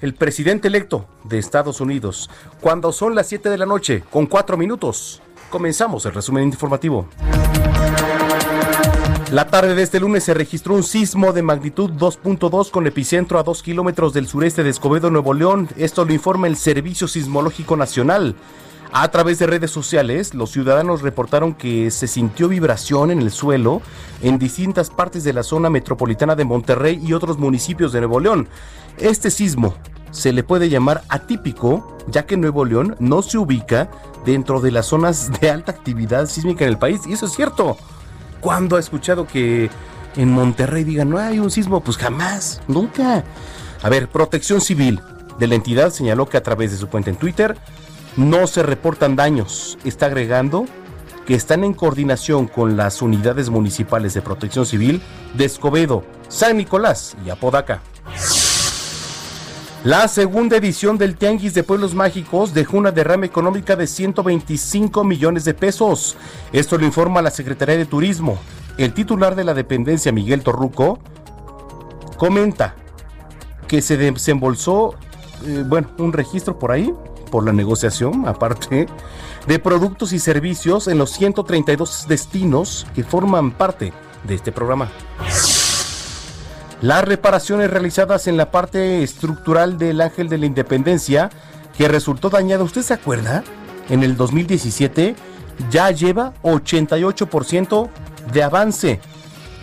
El 0.00 0.14
presidente 0.14 0.68
electo 0.68 1.06
de 1.24 1.38
Estados 1.38 1.80
Unidos. 1.82 2.30
Cuando 2.62 2.90
son 2.90 3.14
las 3.14 3.28
7 3.28 3.50
de 3.50 3.58
la 3.58 3.66
noche, 3.66 4.02
con 4.10 4.26
4 4.26 4.56
minutos, 4.56 5.20
comenzamos 5.50 6.06
el 6.06 6.14
resumen 6.14 6.44
informativo. 6.44 7.06
La 9.30 9.46
tarde 9.46 9.74
de 9.74 9.82
este 9.82 10.00
lunes 10.00 10.24
se 10.24 10.32
registró 10.32 10.74
un 10.74 10.84
sismo 10.84 11.34
de 11.34 11.42
magnitud 11.42 11.90
2.2 11.90 12.70
con 12.70 12.86
epicentro 12.86 13.38
a 13.38 13.42
2 13.42 13.62
kilómetros 13.62 14.14
del 14.14 14.26
sureste 14.26 14.62
de 14.62 14.70
Escobedo, 14.70 15.10
Nuevo 15.10 15.34
León. 15.34 15.68
Esto 15.76 16.06
lo 16.06 16.14
informa 16.14 16.46
el 16.46 16.56
Servicio 16.56 17.06
Sismológico 17.06 17.76
Nacional. 17.76 18.34
A 18.92 19.08
través 19.12 19.38
de 19.38 19.46
redes 19.46 19.70
sociales, 19.70 20.34
los 20.34 20.50
ciudadanos 20.50 21.02
reportaron 21.02 21.54
que 21.54 21.92
se 21.92 22.08
sintió 22.08 22.48
vibración 22.48 23.12
en 23.12 23.20
el 23.20 23.30
suelo 23.30 23.82
en 24.20 24.36
distintas 24.36 24.90
partes 24.90 25.22
de 25.22 25.32
la 25.32 25.44
zona 25.44 25.70
metropolitana 25.70 26.34
de 26.34 26.44
Monterrey 26.44 27.00
y 27.00 27.12
otros 27.12 27.38
municipios 27.38 27.92
de 27.92 28.00
Nuevo 28.00 28.18
León. 28.18 28.48
Este 28.98 29.30
sismo 29.30 29.74
se 30.10 30.32
le 30.32 30.42
puede 30.42 30.68
llamar 30.68 31.02
atípico, 31.08 31.96
ya 32.08 32.26
que 32.26 32.36
Nuevo 32.36 32.64
León 32.64 32.96
no 32.98 33.22
se 33.22 33.38
ubica 33.38 33.90
dentro 34.24 34.60
de 34.60 34.70
las 34.70 34.86
zonas 34.86 35.30
de 35.40 35.50
alta 35.50 35.72
actividad 35.72 36.26
sísmica 36.26 36.64
en 36.64 36.70
el 36.70 36.78
país, 36.78 37.00
y 37.06 37.12
eso 37.12 37.26
es 37.26 37.32
cierto. 37.32 37.76
¿Cuándo 38.40 38.76
ha 38.76 38.80
escuchado 38.80 39.26
que 39.26 39.70
en 40.16 40.30
Monterrey 40.30 40.84
digan 40.84 41.10
no 41.10 41.18
hay 41.18 41.38
un 41.38 41.50
sismo? 41.50 41.80
Pues 41.80 41.96
jamás, 41.96 42.60
nunca. 42.68 43.24
A 43.82 43.88
ver, 43.88 44.08
Protección 44.08 44.60
Civil 44.60 45.00
de 45.38 45.46
la 45.46 45.54
entidad 45.54 45.90
señaló 45.90 46.28
que 46.28 46.36
a 46.36 46.42
través 46.42 46.70
de 46.70 46.76
su 46.76 46.88
cuenta 46.88 47.10
en 47.10 47.16
Twitter 47.16 47.56
no 48.16 48.46
se 48.46 48.62
reportan 48.62 49.16
daños. 49.16 49.78
Está 49.84 50.06
agregando 50.06 50.66
que 51.26 51.34
están 51.34 51.64
en 51.64 51.74
coordinación 51.74 52.46
con 52.46 52.76
las 52.76 53.02
unidades 53.02 53.50
municipales 53.50 54.14
de 54.14 54.22
protección 54.22 54.66
civil 54.66 55.00
de 55.34 55.44
Escobedo, 55.44 56.04
San 56.28 56.56
Nicolás 56.56 57.16
y 57.24 57.30
Apodaca. 57.30 57.82
La 59.84 60.08
segunda 60.08 60.58
edición 60.58 60.98
del 60.98 61.16
Tianguis 61.16 61.54
de 61.54 61.62
Pueblos 61.62 61.94
Mágicos 61.94 62.52
dejó 62.52 62.76
una 62.76 62.92
derrama 62.92 63.24
económica 63.24 63.76
de 63.76 63.86
125 63.86 65.04
millones 65.04 65.46
de 65.46 65.54
pesos. 65.54 66.18
Esto 66.52 66.76
lo 66.76 66.84
informa 66.84 67.22
la 67.22 67.30
Secretaría 67.30 67.78
de 67.78 67.86
Turismo. 67.86 68.38
El 68.76 68.92
titular 68.92 69.34
de 69.34 69.44
la 69.44 69.54
dependencia, 69.54 70.12
Miguel 70.12 70.42
Torruco, 70.42 70.98
comenta 72.18 72.76
que 73.68 73.80
se 73.80 73.96
desembolsó, 73.96 74.96
eh, 75.46 75.64
bueno, 75.66 75.88
un 75.96 76.12
registro 76.12 76.58
por 76.58 76.72
ahí, 76.72 76.92
por 77.30 77.46
la 77.46 77.52
negociación, 77.54 78.24
aparte, 78.28 78.86
de 79.46 79.58
productos 79.58 80.12
y 80.12 80.18
servicios 80.18 80.88
en 80.88 80.98
los 80.98 81.10
132 81.12 82.04
destinos 82.06 82.86
que 82.94 83.02
forman 83.02 83.50
parte 83.50 83.94
de 84.24 84.34
este 84.34 84.52
programa. 84.52 84.90
Las 86.80 87.04
reparaciones 87.04 87.70
realizadas 87.70 88.26
en 88.26 88.38
la 88.38 88.50
parte 88.50 89.02
estructural 89.02 89.76
del 89.76 90.00
Ángel 90.00 90.30
de 90.30 90.38
la 90.38 90.46
Independencia, 90.46 91.28
que 91.76 91.88
resultó 91.88 92.30
dañada, 92.30 92.64
¿usted 92.64 92.82
se 92.82 92.94
acuerda? 92.94 93.44
En 93.90 94.02
el 94.02 94.16
2017 94.16 95.14
ya 95.70 95.90
lleva 95.90 96.32
88% 96.42 97.90
de 98.32 98.42
avance. 98.42 99.00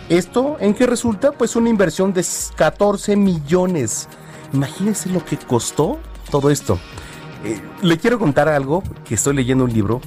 ¿Esto 0.10 0.58
en 0.60 0.76
qué 0.76 0.86
resulta? 0.86 1.32
Pues 1.32 1.56
una 1.56 1.70
inversión 1.70 2.14
de 2.14 2.24
14 2.56 3.16
millones. 3.16 4.08
Imagínense 4.54 5.10
lo 5.10 5.26
que 5.26 5.38
costó 5.38 5.98
todo 6.30 6.52
esto. 6.52 6.80
Eh, 7.44 7.60
le 7.82 7.98
quiero 7.98 8.20
contar 8.20 8.48
algo 8.48 8.84
que 9.06 9.16
estoy 9.16 9.36
leyendo 9.36 9.64
un 9.64 9.74
libro, 9.74 10.02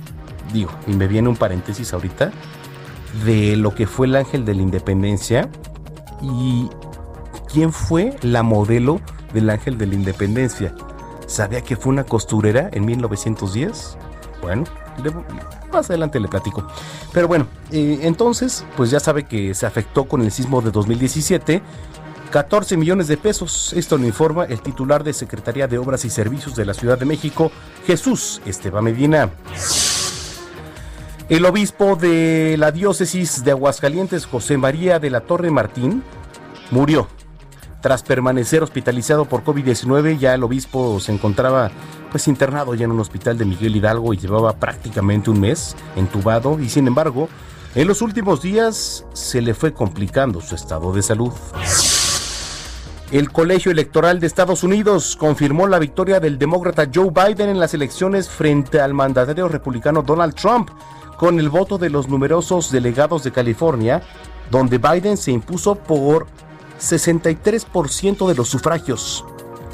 digo, 0.53 0.71
y 0.87 0.93
me 0.93 1.09
viene 1.09 1.29
un 1.29 1.37
paréntesis 1.37 1.93
ahorita, 1.93 2.31
de 3.25 3.57
lo 3.57 3.75
que 3.75 3.89
fue 3.89 4.07
el 4.07 4.15
Ángel 4.15 4.45
de 4.45 4.55
la 4.55 4.63
Independencia. 4.63 5.49
Y 6.23 6.71
quién 7.53 7.73
fue 7.73 8.17
la 8.23 8.43
modelo 8.43 9.01
del 9.33 9.51
Ángel 9.51 9.79
de 9.79 9.87
la 9.87 9.95
Independencia. 9.95 10.75
¿Sabía 11.27 11.63
que 11.63 11.77
fue 11.77 11.93
una 11.93 12.05
costurera 12.05 12.69
en 12.73 12.85
1910? 12.85 13.97
Bueno, 14.43 14.65
más 15.73 15.91
adelante 15.91 16.19
le 16.19 16.29
platico. 16.29 16.67
Pero 17.13 17.29
bueno, 17.29 17.47
eh, 17.71 18.01
entonces, 18.03 18.65
pues 18.77 18.91
ya 18.91 19.01
sabe 19.01 19.25
que 19.25 19.55
se 19.55 19.67
afectó 19.67 20.07
con 20.07 20.23
el 20.23 20.33
sismo 20.33 20.61
de 20.61 20.71
2017. 20.71 21.63
14 22.31 22.77
millones 22.77 23.09
de 23.09 23.17
pesos. 23.17 23.73
Esto 23.73 23.99
lo 23.99 24.07
informa 24.07 24.45
el 24.45 24.61
titular 24.61 25.03
de 25.03 25.13
Secretaría 25.13 25.67
de 25.67 25.79
Obras 25.79 26.05
y 26.05 26.11
Servicios 26.11 26.55
de 26.55 26.65
la 26.65 26.75
Ciudad 26.75 26.97
de 26.97 27.05
México, 27.05 27.51
Jesús 27.87 28.41
Esteban 28.47 28.85
Medina. 28.85 29.31
El 31.29 31.45
obispo 31.45 31.97
de 31.97 32.57
la 32.57 32.71
diócesis 32.71 33.45
de 33.45 33.51
Aguascalientes, 33.53 34.27
José 34.27 34.57
María 34.57 34.99
de 35.01 35.11
la 35.11 35.21
Torre 35.21 35.51
Martín, 35.51 36.05
murió 36.71 37.09
tras 37.81 38.03
permanecer 38.03 38.63
hospitalizado 38.63 39.25
por 39.25 39.45
COVID-19, 39.45 40.19
ya 40.19 40.35
el 40.35 40.43
obispo 40.43 41.01
se 41.01 41.13
encontraba 41.13 41.71
pues 42.11 42.29
internado 42.29 42.75
ya 42.75 42.85
en 42.85 42.91
un 42.91 43.01
hospital 43.01 43.39
de 43.39 43.45
Miguel 43.45 43.77
Hidalgo 43.77 44.13
y 44.13 44.19
llevaba 44.19 44.55
prácticamente 44.55 45.31
un 45.31 45.41
mes 45.41 45.77
entubado 45.97 46.59
y 46.61 46.69
sin 46.69 46.87
embargo, 46.87 47.29
en 47.75 47.87
los 47.87 48.03
últimos 48.03 48.43
días 48.43 49.07
se 49.13 49.41
le 49.41 49.55
fue 49.55 49.73
complicando 49.73 50.41
su 50.41 50.55
estado 50.55 50.93
de 50.93 51.03
salud. 51.03 51.33
El 53.13 53.33
Colegio 53.33 53.73
Electoral 53.73 54.21
de 54.21 54.29
Estados 54.29 54.63
Unidos 54.63 55.17
confirmó 55.17 55.67
la 55.67 55.81
victoria 55.81 56.21
del 56.21 56.39
demócrata 56.39 56.89
Joe 56.93 57.11
Biden 57.11 57.49
en 57.49 57.59
las 57.59 57.75
elecciones 57.75 58.29
frente 58.29 58.81
al 58.81 58.95
mandatario 58.95 59.49
republicano 59.49 60.03
Donald 60.03 60.35
Trump, 60.35 60.71
con 61.17 61.41
el 61.41 61.49
voto 61.49 61.77
de 61.77 61.91
los 61.91 62.09
numerosos 62.09 62.71
delegados 62.71 63.25
de 63.25 63.33
California, 63.33 64.01
donde 64.51 64.79
Biden 64.79 65.17
se 65.17 65.33
impuso 65.33 65.75
por 65.75 66.27
63% 66.81 68.27
de 68.27 68.35
los 68.35 68.49
sufragios. 68.49 69.25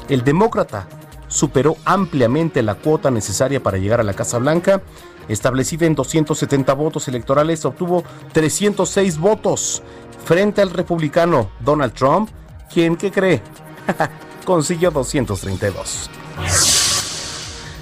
El 0.09 0.23
demócrata 0.23 0.87
superó 1.27 1.77
ampliamente 1.85 2.63
la 2.63 2.75
cuota 2.75 3.11
necesaria 3.11 3.61
para 3.61 3.77
llegar 3.77 3.99
a 3.99 4.03
la 4.03 4.13
Casa 4.13 4.37
Blanca, 4.37 4.81
establecida 5.27 5.85
en 5.85 5.95
270 5.95 6.73
votos 6.73 7.07
electorales, 7.07 7.65
obtuvo 7.65 8.03
306 8.33 9.17
votos 9.17 9.83
frente 10.25 10.61
al 10.61 10.69
republicano 10.69 11.49
Donald 11.59 11.93
Trump, 11.93 12.29
quien, 12.71 12.95
¿qué 12.95 13.11
cree? 13.11 13.41
Consiguió 14.45 14.91
232. 14.91 16.09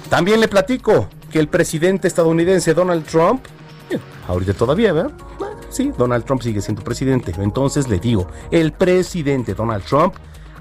También 0.08 0.40
le 0.40 0.48
platico 0.48 1.08
que 1.30 1.38
el 1.38 1.48
presidente 1.48 2.08
estadounidense 2.08 2.74
Donald 2.74 3.04
Trump, 3.04 3.44
eh, 3.90 3.98
ahorita 4.28 4.54
todavía, 4.54 4.92
¿verdad? 4.92 5.12
Sí, 5.76 5.92
Donald 5.98 6.24
Trump 6.24 6.40
sigue 6.40 6.62
siendo 6.62 6.82
presidente. 6.82 7.34
Entonces 7.36 7.86
le 7.86 7.98
digo, 7.98 8.28
el 8.50 8.72
presidente 8.72 9.52
Donald 9.52 9.84
Trump 9.84 10.14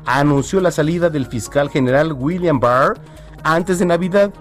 anunció 0.05 0.59
la 0.59 0.71
salida 0.71 1.09
del 1.09 1.25
fiscal 1.25 1.69
general 1.69 2.11
William 2.11 2.59
Barr 2.59 2.99
antes 3.41 3.79
de 3.79 3.85
Navidad. 3.85 4.33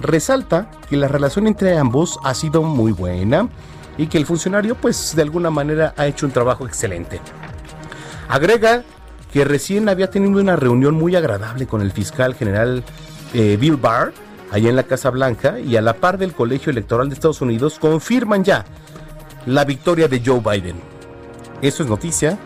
Resalta 0.00 0.70
que 0.88 0.96
la 0.96 1.08
relación 1.08 1.46
entre 1.46 1.76
ambos 1.76 2.18
ha 2.24 2.32
sido 2.32 2.62
muy 2.62 2.92
buena 2.92 3.50
y 3.98 4.06
que 4.06 4.16
el 4.16 4.24
funcionario 4.24 4.76
pues 4.76 5.14
de 5.14 5.20
alguna 5.20 5.50
manera 5.50 5.92
ha 5.98 6.06
hecho 6.06 6.24
un 6.24 6.32
trabajo 6.32 6.66
excelente. 6.66 7.20
Agrega 8.26 8.82
que 9.30 9.44
recién 9.44 9.90
había 9.90 10.08
tenido 10.08 10.40
una 10.40 10.56
reunión 10.56 10.94
muy 10.94 11.14
agradable 11.16 11.66
con 11.66 11.82
el 11.82 11.92
fiscal 11.92 12.34
general 12.34 12.82
eh, 13.34 13.58
Bill 13.60 13.76
Barr 13.76 14.14
allá 14.50 14.70
en 14.70 14.76
la 14.76 14.84
Casa 14.84 15.10
Blanca 15.10 15.60
y 15.60 15.76
a 15.76 15.82
la 15.82 15.92
par 15.92 16.16
del 16.16 16.32
Colegio 16.32 16.70
Electoral 16.70 17.10
de 17.10 17.14
Estados 17.14 17.42
Unidos 17.42 17.78
confirman 17.78 18.42
ya 18.42 18.64
la 19.46 19.64
victoria 19.64 20.08
de 20.08 20.22
Joe 20.24 20.40
Biden. 20.40 20.76
Eso 21.62 21.82
es 21.82 21.88
noticia 21.88 22.38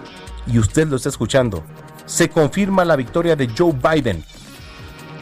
y 0.46 0.59
usted 0.59 0.88
lo 0.88 0.96
está 0.96 1.09
escuchando. 1.09 1.62
Se 2.07 2.28
confirma 2.28 2.84
la 2.84 2.96
victoria 2.96 3.36
de 3.36 3.49
Joe 3.57 3.72
Biden 3.72 4.24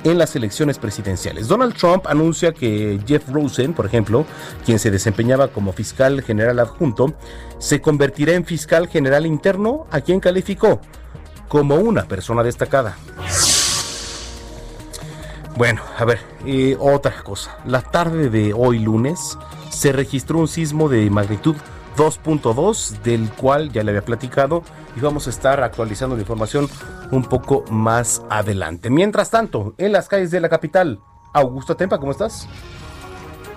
en 0.04 0.18
las 0.18 0.36
elecciones 0.36 0.78
presidenciales. 0.78 1.48
Donald 1.48 1.74
Trump 1.74 2.06
anuncia 2.06 2.52
que 2.52 3.00
Jeff 3.06 3.28
Rosen, 3.28 3.74
por 3.74 3.86
ejemplo, 3.86 4.24
quien 4.64 4.78
se 4.78 4.90
desempeñaba 4.90 5.48
como 5.48 5.72
fiscal 5.72 6.22
general 6.22 6.60
adjunto, 6.60 7.14
se 7.58 7.80
convertirá 7.80 8.34
en 8.34 8.44
fiscal 8.44 8.86
general 8.86 9.26
interno, 9.26 9.86
a 9.90 10.00
quien 10.00 10.20
calificó 10.20 10.80
como 11.48 11.76
una 11.76 12.04
persona 12.04 12.42
destacada. 12.42 12.96
Bueno, 15.56 15.82
a 15.96 16.04
ver, 16.04 16.20
eh, 16.44 16.76
otra 16.78 17.22
cosa. 17.22 17.58
La 17.66 17.80
tarde 17.80 18.28
de 18.28 18.52
hoy 18.52 18.78
lunes 18.78 19.38
se 19.76 19.92
registró 19.92 20.38
un 20.38 20.48
sismo 20.48 20.88
de 20.88 21.10
magnitud 21.10 21.54
2.2, 21.98 23.02
del 23.02 23.28
cual 23.30 23.70
ya 23.72 23.82
le 23.82 23.90
había 23.90 24.04
platicado 24.04 24.62
y 24.96 25.00
vamos 25.00 25.26
a 25.26 25.30
estar 25.30 25.62
actualizando 25.62 26.16
la 26.16 26.22
información 26.22 26.66
un 27.10 27.22
poco 27.22 27.62
más 27.70 28.22
adelante. 28.30 28.88
Mientras 28.88 29.30
tanto, 29.30 29.74
en 29.76 29.92
las 29.92 30.08
calles 30.08 30.30
de 30.30 30.40
la 30.40 30.48
capital, 30.48 31.00
Augusto 31.34 31.76
Tempa, 31.76 31.98
¿cómo 31.98 32.12
estás? 32.12 32.48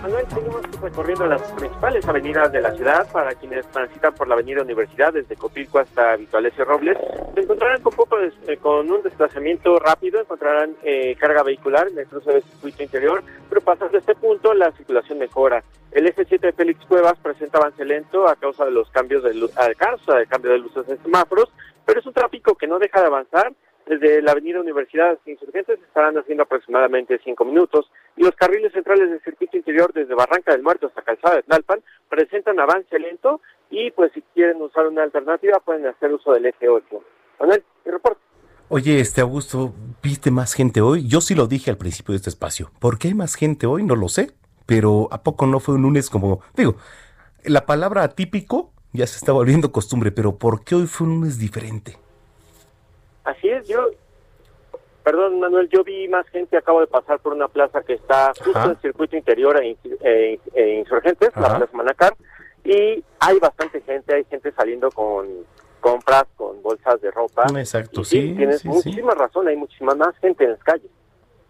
Manuel, 0.01 0.25
seguimos 0.29 0.61
recorriendo 0.81 1.25
las 1.25 1.41
principales 1.51 2.07
avenidas 2.07 2.49
de 2.53 2.61
la 2.61 2.71
ciudad 2.73 3.11
para 3.11 3.35
quienes 3.35 3.67
transitan 3.67 4.13
por 4.15 4.29
la 4.29 4.35
avenida 4.35 4.61
Universidad 4.61 5.11
desde 5.11 5.35
Copilco 5.35 5.79
hasta 5.79 6.15
Vitualesio 6.15 6.63
Robles. 6.63 6.97
Se 7.33 7.41
encontrarán 7.41 7.81
con, 7.81 7.93
poco 7.93 8.17
eh, 8.19 8.57
con 8.57 8.89
un 8.89 9.03
desplazamiento 9.03 9.77
rápido, 9.77 10.21
encontrarán 10.21 10.77
eh, 10.83 11.17
carga 11.19 11.43
vehicular 11.43 11.89
en 11.89 11.99
el 11.99 12.07
cruce 12.07 12.31
del 12.31 12.43
circuito 12.43 12.81
interior, 12.81 13.23
pero 13.49 13.59
pasando 13.59 13.97
este 13.97 14.15
punto 14.15 14.53
la 14.53 14.71
circulación 14.71 15.19
mejora. 15.19 15.63
El 15.91 16.07
eje 16.07 16.23
7 16.23 16.47
de 16.47 16.53
Félix 16.53 16.85
Cuevas 16.85 17.19
presenta 17.21 17.57
avance 17.57 17.83
lento 17.83 18.25
a 18.25 18.37
causa 18.37 18.63
de 18.63 18.71
los 18.71 18.89
cambios 18.91 19.23
de 19.23 19.33
luz, 19.33 19.51
a 19.57 19.73
causa 19.73 20.15
del 20.15 20.27
cambio 20.29 20.51
de 20.51 20.59
luces 20.59 20.87
en 20.87 21.01
semáforos, 21.03 21.51
pero 21.85 21.99
es 21.99 22.05
un 22.05 22.13
tráfico 22.13 22.55
que 22.55 22.67
no 22.67 22.79
deja 22.79 23.01
de 23.01 23.07
avanzar 23.07 23.51
desde 23.89 24.21
la 24.21 24.33
avenida 24.33 24.59
Universidad 24.59 25.17
Insurgentes 25.25 25.79
estarán 25.81 26.15
haciendo 26.15 26.43
aproximadamente 26.43 27.19
cinco 27.23 27.43
minutos 27.43 27.91
y 28.19 28.23
los 28.23 28.35
carriles 28.35 28.73
centrales 28.73 29.09
del 29.09 29.23
circuito 29.23 29.55
interior 29.55 29.93
desde 29.93 30.13
Barranca 30.13 30.51
del 30.51 30.61
Muerto 30.61 30.87
hasta 30.87 31.01
Calzada 31.03 31.37
de 31.37 31.43
Tlalpan 31.43 31.81
presentan 32.09 32.59
avance 32.59 32.99
lento 32.99 33.39
y 33.69 33.91
pues 33.91 34.11
si 34.13 34.21
quieren 34.33 34.61
usar 34.61 34.87
una 34.87 35.03
alternativa 35.03 35.61
pueden 35.61 35.87
hacer 35.87 36.13
uso 36.13 36.33
del 36.33 36.45
eje 36.45 36.67
8. 36.67 36.85
Manuel, 37.39 37.63
mi 37.85 37.91
reporte. 37.93 38.19
Oye, 38.67 38.99
este 38.99 39.21
Augusto, 39.21 39.73
¿viste 40.03 40.31
más 40.31 40.53
gente 40.53 40.81
hoy? 40.81 41.07
Yo 41.07 41.21
sí 41.21 41.33
lo 41.33 41.47
dije 41.47 41.71
al 41.71 41.77
principio 41.77 42.11
de 42.11 42.17
este 42.17 42.29
espacio. 42.29 42.71
¿Por 42.81 42.99
qué 42.99 43.07
hay 43.07 43.13
más 43.13 43.35
gente 43.35 43.65
hoy? 43.67 43.83
No 43.83 43.95
lo 43.95 44.09
sé. 44.09 44.31
Pero 44.65 45.07
¿a 45.11 45.23
poco 45.23 45.47
no 45.47 45.61
fue 45.61 45.75
un 45.75 45.83
lunes 45.83 46.09
como... 46.09 46.41
Digo, 46.57 46.75
la 47.45 47.65
palabra 47.65 48.03
atípico 48.03 48.73
ya 48.91 49.07
se 49.07 49.15
está 49.15 49.31
volviendo 49.31 49.71
costumbre, 49.71 50.11
pero 50.11 50.37
¿por 50.37 50.65
qué 50.65 50.75
hoy 50.75 50.87
fue 50.87 51.07
un 51.07 51.21
lunes 51.21 51.39
diferente? 51.39 51.97
Así 53.23 53.47
es, 53.47 53.67
yo, 53.67 53.89
perdón 55.11 55.39
Manuel, 55.39 55.67
yo 55.69 55.83
vi 55.83 56.07
más 56.07 56.27
gente, 56.27 56.55
acabo 56.55 56.81
de 56.81 56.87
pasar 56.87 57.19
por 57.19 57.33
una 57.33 57.47
plaza 57.47 57.81
que 57.81 57.93
está 57.93 58.31
justo 58.43 58.63
en 58.63 58.69
el 58.69 58.77
circuito 58.77 59.17
interior 59.17 59.59
e, 59.59 60.39
Insurgentes, 60.77 61.31
la 61.35 61.57
Plaza 61.57 61.75
Manacar, 61.75 62.15
y 62.63 63.03
hay 63.19 63.39
bastante 63.39 63.81
gente, 63.81 64.13
hay 64.13 64.23
gente 64.25 64.51
saliendo 64.51 64.91
con 64.91 65.27
compras, 65.79 66.25
con 66.35 66.61
bolsas 66.61 67.01
de 67.01 67.09
ropa. 67.09 67.47
Exacto, 67.57 68.03
sí. 68.03 68.35
Tienes 68.37 68.63
muchísima 68.63 69.15
razón, 69.15 69.47
hay 69.47 69.55
muchísima 69.55 69.95
más 69.95 70.15
gente 70.19 70.43
en 70.43 70.51
las 70.51 70.63
calles. 70.63 70.91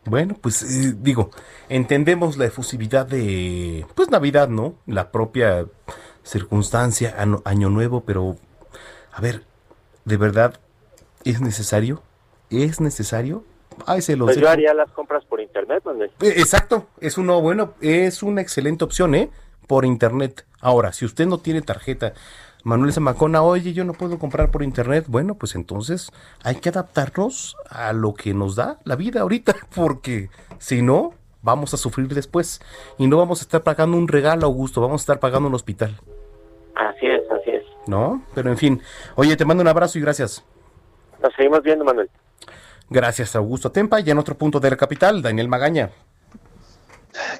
Bueno, 0.05 0.35
pues 0.39 0.63
eh, 0.63 0.95
digo, 0.97 1.29
entendemos 1.67 2.37
la 2.37 2.45
efusividad 2.45 3.05
de, 3.07 3.85
pues 3.93 4.09
Navidad, 4.09 4.47
¿no? 4.47 4.75
La 4.85 5.11
propia 5.11 5.65
circunstancia, 6.23 7.13
año 7.43 7.69
nuevo, 7.69 8.05
pero, 8.05 8.37
a 9.11 9.19
ver, 9.19 9.41
de 10.05 10.15
verdad, 10.15 10.59
¿Es 11.25 11.41
necesario? 11.41 12.01
¿Es 12.49 12.81
necesario? 12.81 13.43
Ay, 13.85 14.01
se 14.01 14.17
pues 14.17 14.37
yo 14.37 14.49
haría 14.49 14.73
las 14.73 14.89
compras 14.91 15.23
por 15.25 15.39
internet, 15.39 15.83
eh, 16.21 16.33
Exacto, 16.37 16.87
es 16.99 17.17
uno 17.17 17.41
bueno, 17.41 17.73
es 17.81 18.23
una 18.23 18.41
excelente 18.41 18.83
opción, 18.83 19.15
¿eh? 19.15 19.29
Por 19.67 19.85
internet. 19.85 20.45
Ahora, 20.59 20.91
si 20.91 21.05
usted 21.05 21.27
no 21.27 21.37
tiene 21.37 21.61
tarjeta, 21.61 22.13
Manuel 22.63 22.91
Zamacona, 22.91 23.41
oye, 23.41 23.71
yo 23.71 23.85
no 23.85 23.93
puedo 23.93 24.19
comprar 24.19 24.51
por 24.51 24.63
internet, 24.63 25.05
bueno, 25.07 25.35
pues 25.35 25.55
entonces 25.55 26.11
hay 26.43 26.55
que 26.55 26.69
adaptarnos 26.69 27.55
a 27.69 27.93
lo 27.93 28.13
que 28.13 28.33
nos 28.33 28.55
da 28.55 28.79
la 28.83 28.95
vida 28.95 29.21
ahorita, 29.21 29.55
porque 29.75 30.29
si 30.57 30.81
no, 30.81 31.13
vamos 31.41 31.73
a 31.73 31.77
sufrir 31.77 32.13
después 32.13 32.61
y 32.97 33.07
no 33.07 33.17
vamos 33.17 33.39
a 33.39 33.43
estar 33.43 33.63
pagando 33.63 33.95
un 33.95 34.07
regalo, 34.07 34.45
Augusto, 34.45 34.81
vamos 34.81 35.01
a 35.01 35.03
estar 35.03 35.19
pagando 35.19 35.47
un 35.47 35.55
hospital. 35.55 35.95
Así 36.75 37.05
es, 37.05 37.21
así 37.31 37.51
es. 37.51 37.63
¿No? 37.87 38.23
Pero 38.35 38.49
en 38.49 38.57
fin, 38.57 38.81
oye, 39.15 39.37
te 39.37 39.45
mando 39.45 39.61
un 39.61 39.67
abrazo 39.67 39.97
y 39.97 40.01
gracias. 40.01 40.43
Nos 41.21 41.33
seguimos 41.35 41.61
viendo, 41.63 41.85
Manuel. 41.85 42.09
Gracias, 42.89 43.35
Augusto 43.35 43.71
Tempa. 43.71 43.99
Y 43.99 44.09
en 44.09 44.17
otro 44.17 44.35
punto 44.37 44.59
de 44.59 44.69
la 44.71 44.77
capital, 44.77 45.21
Daniel 45.21 45.47
Magaña. 45.47 45.89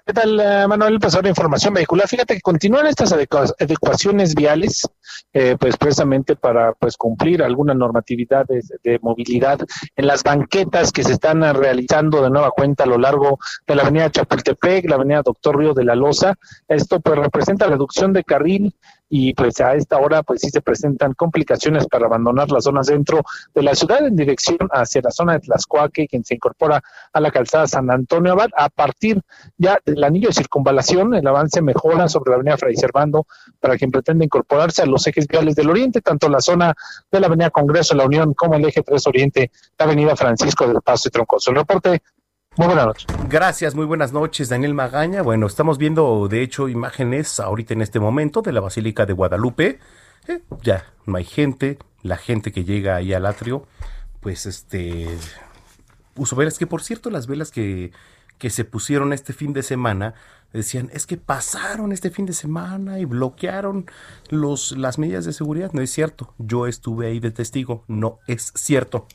¿Qué 0.06 0.14
tal, 0.14 0.40
eh, 0.40 0.68
Manuel? 0.68 1.00
Pues 1.00 1.16
ahora 1.16 1.30
información 1.30 1.74
vehicular. 1.74 2.08
Fíjate 2.08 2.36
que 2.36 2.42
continúan 2.42 2.88
estas 2.88 3.14
adecuaciones 3.14 4.36
viales, 4.36 4.88
eh, 5.32 5.56
pues 5.60 5.78
precisamente 5.78 6.36
para 6.36 6.74
pues 6.74 6.98
cumplir 6.98 7.44
algunas 7.44 7.76
normatividades 7.76 8.74
de 8.84 9.00
movilidad 9.02 9.60
en 9.96 10.08
las 10.08 10.24
banquetas 10.24 10.92
que 10.92 11.04
se 11.04 11.14
están 11.14 11.42
realizando 11.54 12.22
de 12.22 12.30
nueva 12.30 12.52
cuenta 12.52 12.84
a 12.84 12.88
lo 12.88 12.98
largo 12.98 13.40
de 13.68 13.76
la 13.76 13.84
avenida 13.84 14.10
Chapultepec, 14.10 14.90
la 14.90 14.96
avenida 14.96 15.22
Doctor 15.24 15.58
Río 15.58 15.74
de 15.74 15.86
la 15.86 15.96
Loza. 15.96 16.34
Esto 16.68 17.00
pues 17.00 17.18
representa 17.18 17.68
reducción 17.68 18.12
de 18.12 18.24
carril 18.24 18.76
y 19.10 19.34
pues 19.34 19.60
a 19.60 19.74
esta 19.74 19.97
hora 19.97 20.24
pues 20.24 20.41
sí 20.41 20.49
se 20.49 20.62
presentan 20.62 21.14
complicaciones 21.14 21.88
para 21.88 22.05
abandonar 22.05 22.51
las 22.51 22.64
zonas 22.64 22.88
dentro 22.88 23.24
de 23.55 23.64
la 23.64 23.74
ciudad 23.74 24.05
en 24.05 24.16
dirección 24.16 24.60
hacia 24.72 25.01
la 25.01 25.12
zona 25.12 25.34
de 25.34 25.39
Tlaxcuaque, 25.39 26.07
quien 26.07 26.24
se 26.24 26.36
incorpora 26.36 26.82
a 27.12 27.20
la 27.20 27.32
calzada 27.32 27.68
San 27.68 27.89
Antonio 27.89 28.34
Abad. 28.34 28.49
A 28.55 28.70
partir 28.70 29.22
ya 29.57 29.80
del 29.84 30.03
anillo 30.03 30.28
de 30.28 30.36
circunvalación, 30.36 31.16
el 31.16 31.28
avance 31.28 31.62
mejora 31.62 32.07
sobre 32.07 32.30
la 32.32 32.36
avenida 32.36 32.57
Fray 32.57 32.76
Servando 32.76 33.26
para 33.60 33.78
quien 33.78 33.91
pretende 33.91 34.26
incorporarse 34.26 34.84
a 34.84 34.86
los 34.86 35.05
ejes 35.07 35.28
viales 35.28 35.55
del 35.55 35.70
oriente, 35.70 36.01
tanto 36.01 36.30
la 36.30 36.39
zona 36.39 36.76
de 37.12 37.20
la 37.20 37.28
avenida 37.28 37.49
Congreso 37.49 37.95
de 37.95 37.99
la 37.99 38.05
Unión 38.05 38.34
como 38.34 38.55
el 38.55 38.66
eje 38.66 38.84
3 38.84 39.07
Oriente, 39.07 39.51
la 39.78 39.86
avenida 39.86 40.16
Francisco 40.16 40.68
del 40.68 40.82
Paso 40.82 41.07
y 41.07 41.12
Troncoso. 41.12 41.49
El 41.49 41.57
reporte 41.57 42.01
muy 42.60 42.68
buenas 42.68 42.88
noches. 42.88 43.07
Gracias, 43.30 43.74
muy 43.74 43.86
buenas 43.86 44.12
noches, 44.12 44.49
Daniel 44.49 44.74
Magaña. 44.74 45.22
Bueno, 45.22 45.47
estamos 45.47 45.78
viendo, 45.78 46.28
de 46.28 46.41
hecho, 46.41 46.68
imágenes 46.68 47.39
ahorita 47.39 47.74
en 47.74 47.82
este 47.82 48.01
momento 48.01 48.41
de 48.41 48.51
la 48.51 48.60
Basílica 48.60 49.05
de 49.05 49.14
Guadalupe. 49.14 49.80
Eh, 50.28 50.41
ya 50.62 50.84
no 51.05 51.16
hay 51.16 51.24
gente, 51.24 51.80
la 52.03 52.18
gente 52.18 52.51
que 52.51 52.66
llega 52.66 52.97
ahí 52.97 53.14
al 53.14 53.26
atrio, 53.28 53.66
pues 54.20 54.45
este 54.45 55.07
uso 56.18 56.36
velas 56.36 56.60
que 56.60 56.68
por 56.68 56.84
cierto 56.84 57.10
las 57.10 57.28
velas 57.28 57.49
que, 57.49 57.93
que 58.38 58.49
se 58.49 58.66
pusieron 58.66 59.14
este 59.14 59.32
fin 59.32 59.53
de 59.53 59.64
semana 59.64 60.16
decían 60.51 60.89
es 60.91 61.05
que 61.05 61.16
pasaron 61.16 61.93
este 61.93 62.10
fin 62.10 62.26
de 62.26 62.34
semana 62.34 62.99
y 62.99 63.05
bloquearon 63.05 63.86
los 64.30 64.78
las 64.78 64.97
medidas 64.97 65.24
de 65.24 65.32
seguridad 65.32 65.72
no 65.72 65.82
es 65.82 65.91
cierto 65.91 66.34
yo 66.39 66.68
estuve 66.68 67.07
ahí 67.07 67.22
de 67.22 67.32
testigo 67.32 67.86
no 67.88 68.20
es 68.28 68.51
cierto 68.55 69.07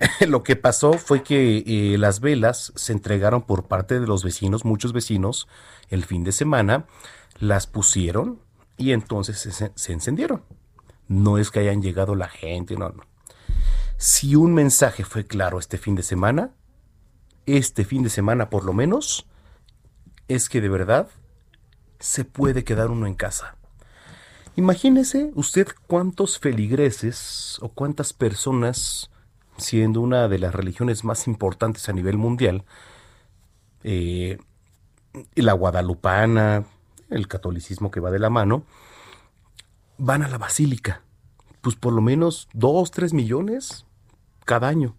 lo 0.26 0.42
que 0.42 0.56
pasó 0.56 0.94
fue 0.94 1.22
que 1.22 1.62
eh, 1.66 1.98
las 1.98 2.20
velas 2.20 2.72
se 2.74 2.92
entregaron 2.92 3.42
por 3.42 3.66
parte 3.66 4.00
de 4.00 4.06
los 4.06 4.24
vecinos, 4.24 4.64
muchos 4.64 4.92
vecinos, 4.92 5.48
el 5.88 6.04
fin 6.04 6.24
de 6.24 6.32
semana, 6.32 6.86
las 7.38 7.66
pusieron 7.66 8.40
y 8.76 8.92
entonces 8.92 9.70
se, 9.74 9.92
encendieron. 9.92 10.44
No 11.08 11.38
es 11.38 11.50
que 11.50 11.60
hayan 11.60 11.82
llegado 11.82 12.14
la 12.14 12.28
gente, 12.28 12.76
no, 12.76 12.90
no. 12.90 13.02
Si 13.96 14.36
un 14.36 14.54
mensaje 14.54 15.04
fue 15.04 15.26
claro 15.26 15.58
este 15.58 15.76
fin 15.76 15.94
de 15.94 16.02
semana, 16.02 16.54
este 17.46 17.84
fin 17.84 18.02
de 18.02 18.10
semana 18.10 18.48
por 18.48 18.64
lo 18.64 18.72
menos, 18.72 19.26
es 20.28 20.48
que 20.48 20.60
de 20.60 20.68
verdad 20.68 21.08
se 21.98 22.24
puede 22.24 22.64
quedar 22.64 22.90
uno 22.90 23.06
en 23.06 23.14
casa. 23.14 23.56
Imagínese 24.56 25.30
usted 25.34 25.68
cuántos 25.86 26.38
feligreses 26.38 27.58
o 27.60 27.68
cuántas 27.68 28.12
personas 28.12 29.10
siendo 29.60 30.00
una 30.00 30.28
de 30.28 30.38
las 30.38 30.54
religiones 30.54 31.04
más 31.04 31.26
importantes 31.26 31.88
a 31.88 31.92
nivel 31.92 32.18
mundial, 32.18 32.64
eh, 33.82 34.38
la 35.34 35.52
guadalupana, 35.52 36.64
el 37.08 37.28
catolicismo 37.28 37.90
que 37.90 38.00
va 38.00 38.10
de 38.10 38.18
la 38.18 38.30
mano, 38.30 38.64
van 39.98 40.22
a 40.22 40.28
la 40.28 40.38
basílica. 40.38 41.02
Pues 41.60 41.76
por 41.76 41.92
lo 41.92 42.00
menos 42.00 42.48
dos, 42.52 42.90
tres 42.90 43.12
millones 43.12 43.86
cada 44.44 44.68
año. 44.68 44.96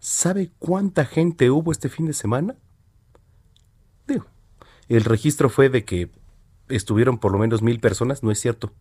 ¿Sabe 0.00 0.50
cuánta 0.58 1.04
gente 1.04 1.50
hubo 1.50 1.70
este 1.70 1.88
fin 1.88 2.06
de 2.06 2.12
semana? 2.12 2.56
Digo, 4.06 4.26
el 4.88 5.04
registro 5.04 5.48
fue 5.48 5.68
de 5.68 5.84
que 5.84 6.10
estuvieron 6.68 7.18
por 7.18 7.32
lo 7.32 7.38
menos 7.38 7.62
mil 7.62 7.78
personas, 7.78 8.22
no 8.22 8.30
es 8.30 8.40
cierto. 8.40 8.72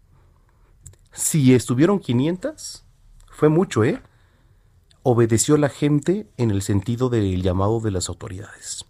Si 1.12 1.54
estuvieron 1.54 2.00
500, 2.00 2.86
fue 3.28 3.50
mucho, 3.50 3.84
¿eh? 3.84 4.02
Obedeció 5.04 5.58
la 5.58 5.70
gente 5.70 6.28
en 6.38 6.52
el 6.52 6.62
sentido 6.62 7.10
del 7.10 7.42
llamado 7.42 7.80
de 7.80 7.92
las 7.92 8.10
autoridades. 8.10 8.86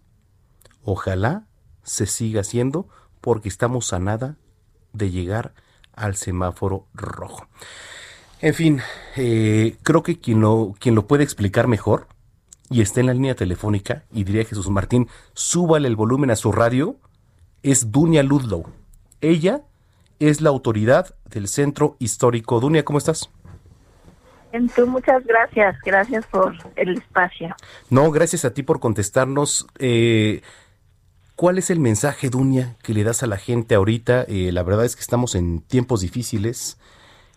Ojalá 0.84 1.48
se 1.84 2.06
siga 2.06 2.42
haciendo 2.42 2.88
porque 3.22 3.50
estamos 3.50 3.94
a 3.94 4.00
nada 4.00 4.38
de 4.94 5.12
llegar 5.12 5.54
al 5.94 6.16
semáforo 6.16 6.88
rojo. 6.94 7.48
En 8.42 8.54
fin, 8.54 8.82
eh, 9.16 9.78
creo 9.84 10.02
que 10.02 10.20
quien 10.20 10.42
lo, 10.42 10.76
puede 11.08 11.24
explicar 11.24 11.68
mejor 11.68 12.08
y 12.70 12.82
está 12.82 13.00
en 13.00 13.06
la 13.06 13.14
línea 13.14 13.36
telefónica 13.36 14.06
y 14.12 14.24
diría 14.24 14.46
Jesús 14.46 14.70
Martín, 14.70 15.08
súbale 15.34 15.88
el 15.88 15.96
volumen 15.96 16.32
a 16.32 16.36
su 16.36 16.52
radio, 16.52 16.96
es 17.62 17.92
Dunia 17.92 18.24
Ludlow. 18.24 18.66
Ella 19.22 19.62
es 20.20 20.42
la 20.42 20.50
autoridad 20.50 21.16
del 21.30 21.48
Centro 21.48 21.96
Histórico. 22.00 22.60
Dunia, 22.60 22.84
¿cómo 22.84 22.98
estás? 22.98 23.30
Tú, 24.76 24.88
muchas 24.88 25.26
gracias, 25.26 25.78
gracias 25.84 26.26
por 26.28 26.54
el 26.76 26.98
espacio. 26.98 27.56
No, 27.90 28.12
gracias 28.12 28.44
a 28.46 28.54
ti 28.54 28.64
por 28.64 28.80
contestarnos. 28.80 29.68
Eh, 29.80 30.42
¿Cuál 31.36 31.58
es 31.58 31.70
el 31.70 31.80
mensaje, 31.80 32.30
Dunia, 32.30 32.76
que 32.84 32.94
le 32.94 33.04
das 33.04 33.24
a 33.24 33.28
la 33.28 33.38
gente 33.38 33.76
ahorita? 33.76 34.24
Eh, 34.28 34.52
la 34.52 34.64
verdad 34.64 34.86
es 34.86 34.96
que 34.96 35.02
estamos 35.02 35.36
en 35.36 35.62
tiempos 35.62 36.02
difíciles 36.02 36.78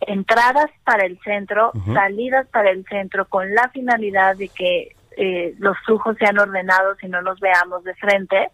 entradas 0.00 0.70
para 0.84 1.04
el 1.04 1.18
centro, 1.20 1.72
salidas 1.92 2.46
para 2.48 2.70
el 2.70 2.84
centro 2.84 3.26
con 3.26 3.52
la 3.54 3.68
finalidad 3.70 4.36
de 4.36 4.48
que 4.48 4.94
eh, 5.16 5.54
los 5.58 5.76
flujos 5.84 6.16
sean 6.18 6.38
ordenados 6.38 7.02
y 7.02 7.08
no 7.08 7.20
nos 7.22 7.40
veamos 7.40 7.82
de 7.82 7.94
frente. 7.94 8.50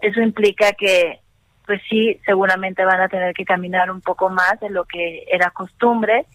Eso 0.00 0.20
implica 0.20 0.72
que 0.72 1.20
pues 1.66 1.80
sí, 1.88 2.20
seguramente 2.24 2.84
van 2.84 3.00
a 3.00 3.08
tener 3.08 3.34
que 3.34 3.44
caminar 3.44 3.90
un 3.90 4.00
poco 4.00 4.28
más 4.28 4.58
de 4.60 4.70
lo 4.70 4.84
que 4.84 5.24
era 5.30 5.50
costumbre, 5.50 6.26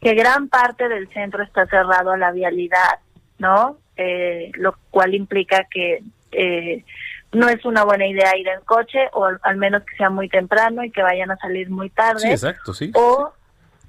que 0.00 0.14
gran 0.14 0.48
parte 0.48 0.88
del 0.88 1.08
centro 1.12 1.42
está 1.42 1.66
cerrado 1.66 2.12
a 2.12 2.16
la 2.16 2.32
vialidad, 2.32 2.98
¿no? 3.38 3.76
Eh, 3.96 4.50
lo 4.54 4.74
cual 4.90 5.14
implica 5.14 5.66
que 5.70 6.02
eh, 6.32 6.84
no 7.32 7.48
es 7.48 7.64
una 7.64 7.84
buena 7.84 8.06
idea 8.06 8.36
ir 8.36 8.48
en 8.48 8.60
coche, 8.62 8.98
o 9.12 9.28
al, 9.42 9.56
menos 9.58 9.84
que 9.84 9.96
sea 9.96 10.08
muy 10.08 10.28
temprano 10.28 10.82
y 10.82 10.90
que 10.90 11.02
vayan 11.02 11.30
a 11.30 11.36
salir 11.36 11.68
muy 11.68 11.90
tarde. 11.90 12.20
Sí, 12.20 12.30
exacto, 12.30 12.72
sí. 12.72 12.90
O, 12.94 13.30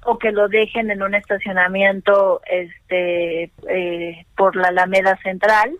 o 0.04 0.18
que 0.18 0.30
lo 0.30 0.48
dejen 0.48 0.90
en 0.90 1.02
un 1.02 1.14
estacionamiento 1.14 2.42
este 2.50 3.50
eh, 3.68 4.26
por 4.36 4.56
la 4.56 4.68
Alameda 4.68 5.16
Central, 5.22 5.72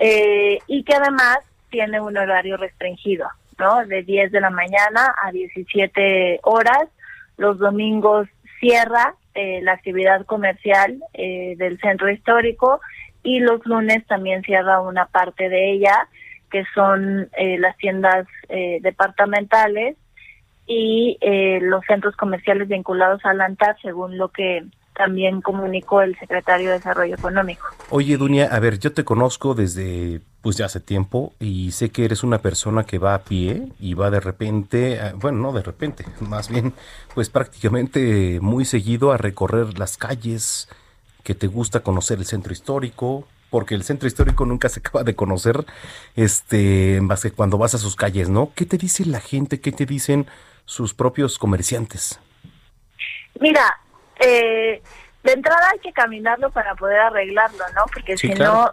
y 0.00 0.84
que 0.84 0.94
además 0.94 1.38
tiene 1.70 2.00
un 2.00 2.16
horario 2.16 2.56
restringido. 2.56 3.28
¿No? 3.58 3.84
De 3.86 4.02
10 4.02 4.32
de 4.32 4.40
la 4.40 4.50
mañana 4.50 5.14
a 5.22 5.32
17 5.32 6.40
horas. 6.42 6.88
Los 7.36 7.58
domingos 7.58 8.28
cierra 8.60 9.14
eh, 9.34 9.60
la 9.62 9.72
actividad 9.72 10.26
comercial 10.26 10.98
eh, 11.14 11.54
del 11.58 11.78
centro 11.78 12.10
histórico 12.10 12.80
y 13.22 13.38
los 13.38 13.64
lunes 13.66 14.04
también 14.06 14.42
cierra 14.42 14.80
una 14.80 15.06
parte 15.06 15.48
de 15.48 15.70
ella, 15.70 16.08
que 16.50 16.64
son 16.74 17.28
eh, 17.36 17.56
las 17.58 17.76
tiendas 17.76 18.26
departamentales 18.80 19.96
y 20.66 21.18
los 21.60 21.84
centros 21.84 22.16
comerciales 22.16 22.68
vinculados 22.68 23.24
al 23.24 23.40
ANTAD, 23.40 23.76
según 23.82 24.16
lo 24.16 24.28
que 24.30 24.64
también 24.98 25.40
comunicó 25.40 26.02
el 26.02 26.18
secretario 26.18 26.68
de 26.68 26.74
Desarrollo 26.74 27.14
Económico. 27.14 27.64
Oye, 27.88 28.18
Dunia, 28.18 28.48
a 28.52 28.58
ver, 28.58 28.78
yo 28.78 28.92
te 28.92 29.04
conozco 29.04 29.54
desde 29.54 30.20
pues 30.42 30.56
ya 30.56 30.66
hace 30.66 30.80
tiempo 30.80 31.32
y 31.40 31.72
sé 31.72 31.90
que 31.90 32.04
eres 32.04 32.22
una 32.22 32.38
persona 32.38 32.84
que 32.84 32.98
va 32.98 33.14
a 33.14 33.22
pie 33.22 33.68
y 33.80 33.94
va 33.94 34.10
de 34.10 34.20
repente, 34.20 35.00
bueno, 35.16 35.38
no 35.38 35.52
de 35.52 35.62
repente, 35.62 36.04
más 36.20 36.48
bien 36.48 36.74
pues 37.14 37.30
prácticamente 37.30 38.38
muy 38.42 38.64
seguido 38.64 39.12
a 39.12 39.16
recorrer 39.16 39.78
las 39.78 39.96
calles, 39.96 40.68
que 41.22 41.34
te 41.34 41.46
gusta 41.46 41.80
conocer 41.80 42.18
el 42.18 42.26
centro 42.26 42.52
histórico, 42.52 43.26
porque 43.50 43.74
el 43.74 43.84
centro 43.84 44.08
histórico 44.08 44.44
nunca 44.44 44.68
se 44.68 44.80
acaba 44.80 45.04
de 45.04 45.14
conocer, 45.14 45.64
este, 46.16 47.00
más 47.02 47.22
que 47.22 47.30
cuando 47.30 47.56
vas 47.56 47.74
a 47.74 47.78
sus 47.78 47.96
calles, 47.96 48.28
¿no? 48.28 48.52
¿Qué 48.54 48.66
te 48.66 48.78
dice 48.78 49.04
la 49.06 49.20
gente? 49.20 49.60
¿Qué 49.60 49.72
te 49.72 49.86
dicen 49.86 50.26
sus 50.64 50.92
propios 50.92 51.38
comerciantes? 51.38 52.18
Mira, 53.40 53.80
eh, 54.20 54.82
de 55.22 55.32
entrada 55.32 55.70
hay 55.72 55.78
que 55.80 55.92
caminarlo 55.92 56.50
para 56.50 56.74
poder 56.74 57.00
arreglarlo, 57.00 57.64
¿no? 57.74 57.84
Porque 57.92 58.16
si 58.16 58.28
no, 58.34 58.72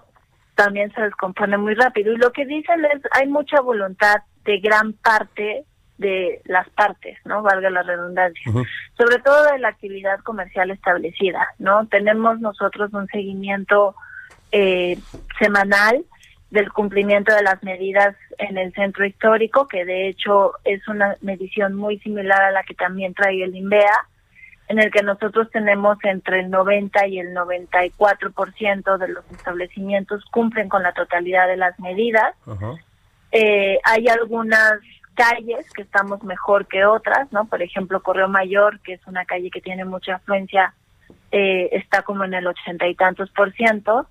también 0.55 0.91
se 0.93 1.01
descompone 1.01 1.57
muy 1.57 1.75
rápido. 1.75 2.13
Y 2.13 2.17
lo 2.17 2.31
que 2.31 2.45
dicen 2.45 2.85
es, 2.85 3.01
hay 3.11 3.27
mucha 3.27 3.61
voluntad 3.61 4.17
de 4.43 4.59
gran 4.59 4.93
parte 4.93 5.65
de 5.97 6.41
las 6.45 6.69
partes, 6.69 7.17
¿no? 7.25 7.41
Valga 7.41 7.69
la 7.69 7.83
redundancia. 7.83 8.51
Sobre 8.97 9.19
todo 9.19 9.51
de 9.51 9.59
la 9.59 9.69
actividad 9.69 10.19
comercial 10.19 10.71
establecida, 10.71 11.47
¿no? 11.57 11.87
Tenemos 11.87 12.39
nosotros 12.39 12.93
un 12.93 13.07
seguimiento 13.07 13.95
eh, 14.51 14.97
semanal 15.39 16.03
del 16.51 16.71
cumplimiento 16.71 17.33
de 17.33 17.43
las 17.43 17.61
medidas 17.63 18.15
en 18.37 18.57
el 18.57 18.73
centro 18.73 19.05
histórico, 19.05 19.67
que 19.67 19.85
de 19.85 20.09
hecho 20.09 20.53
es 20.63 20.87
una 20.87 21.15
medición 21.21 21.75
muy 21.75 21.99
similar 21.99 22.41
a 22.41 22.51
la 22.51 22.63
que 22.63 22.75
también 22.75 23.13
trae 23.13 23.43
el 23.43 23.55
INVEA 23.55 24.07
en 24.67 24.79
el 24.79 24.91
que 24.91 25.03
nosotros 25.03 25.49
tenemos 25.51 25.97
entre 26.03 26.39
el 26.39 26.49
90 26.49 27.07
y 27.07 27.19
el 27.19 27.35
94% 27.35 28.97
de 28.97 29.07
los 29.09 29.31
establecimientos 29.31 30.23
cumplen 30.31 30.69
con 30.69 30.81
la 30.83 30.93
totalidad 30.93 31.47
de 31.47 31.57
las 31.57 31.79
medidas. 31.79 32.35
Eh, 33.31 33.79
hay 33.83 34.07
algunas 34.07 34.79
calles 35.13 35.71
que 35.73 35.83
estamos 35.83 36.23
mejor 36.23 36.67
que 36.67 36.85
otras, 36.85 37.31
¿no? 37.31 37.45
Por 37.45 37.61
ejemplo, 37.61 38.01
Correo 38.01 38.27
Mayor, 38.27 38.79
que 38.79 38.93
es 38.93 39.07
una 39.07 39.25
calle 39.25 39.51
que 39.51 39.61
tiene 39.61 39.85
mucha 39.85 40.15
afluencia, 40.15 40.73
eh, 41.31 41.69
está 41.71 42.01
como 42.01 42.23
en 42.23 42.33
el 42.33 42.47
ochenta 42.47 42.87
y 42.87 42.95
tantos 42.95 43.29
por 43.31 43.53
ciento. 43.53 44.07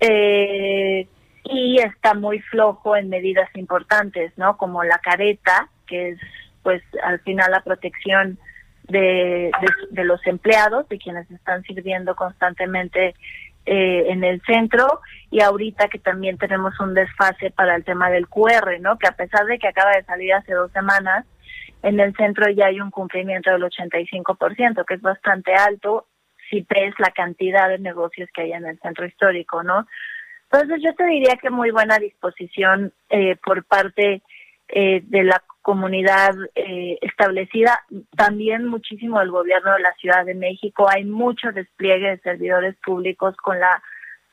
Eh, 0.00 1.08
y 1.44 1.78
está 1.80 2.14
muy 2.14 2.40
flojo 2.40 2.96
en 2.96 3.08
medidas 3.08 3.48
importantes, 3.54 4.32
¿no? 4.36 4.56
Como 4.58 4.84
la 4.84 4.98
careta, 4.98 5.68
que 5.86 6.10
es, 6.10 6.18
pues, 6.62 6.82
al 7.02 7.20
final 7.20 7.50
la 7.50 7.62
protección 7.62 8.38
de, 8.88 9.50
los 9.92 10.26
empleados, 10.26 10.88
de 10.88 10.98
quienes 10.98 11.30
están 11.30 11.62
sirviendo 11.62 12.16
constantemente 12.16 13.14
eh, 13.66 14.04
en 14.08 14.24
el 14.24 14.40
centro 14.42 15.00
y 15.30 15.40
ahorita 15.40 15.88
que 15.88 15.98
también 15.98 16.38
tenemos 16.38 16.78
un 16.80 16.94
desfase 16.94 17.50
para 17.50 17.76
el 17.76 17.84
tema 17.84 18.10
del 18.10 18.28
QR, 18.28 18.80
¿no? 18.80 18.98
Que 18.98 19.08
a 19.08 19.12
pesar 19.12 19.44
de 19.46 19.58
que 19.58 19.68
acaba 19.68 19.92
de 19.92 20.04
salir 20.04 20.32
hace 20.32 20.54
dos 20.54 20.72
semanas, 20.72 21.26
en 21.82 22.00
el 22.00 22.14
centro 22.16 22.50
ya 22.50 22.66
hay 22.66 22.80
un 22.80 22.90
cumplimiento 22.90 23.50
del 23.50 23.62
85%, 23.62 24.84
que 24.84 24.94
es 24.94 25.02
bastante 25.02 25.54
alto 25.54 26.06
si 26.50 26.66
ves 26.68 26.94
la 26.98 27.10
cantidad 27.10 27.68
de 27.68 27.78
negocios 27.78 28.30
que 28.32 28.42
hay 28.42 28.52
en 28.52 28.66
el 28.66 28.78
centro 28.80 29.04
histórico, 29.04 29.62
¿no? 29.62 29.86
Entonces 30.50 30.80
yo 30.82 30.94
te 30.94 31.04
diría 31.04 31.36
que 31.36 31.50
muy 31.50 31.70
buena 31.70 31.98
disposición 31.98 32.92
eh, 33.10 33.36
por 33.44 33.64
parte 33.64 34.22
eh, 34.68 35.02
de 35.04 35.24
la 35.24 35.42
comunidad 35.68 36.34
eh, 36.54 36.96
establecida, 37.02 37.84
también 38.16 38.64
muchísimo 38.64 39.20
del 39.20 39.30
gobierno 39.30 39.74
de 39.74 39.80
la 39.80 39.92
Ciudad 40.00 40.24
de 40.24 40.34
México. 40.34 40.88
Hay 40.88 41.04
mucho 41.04 41.52
despliegue 41.52 42.08
de 42.08 42.20
servidores 42.20 42.74
públicos 42.82 43.36
con 43.36 43.60
la 43.60 43.82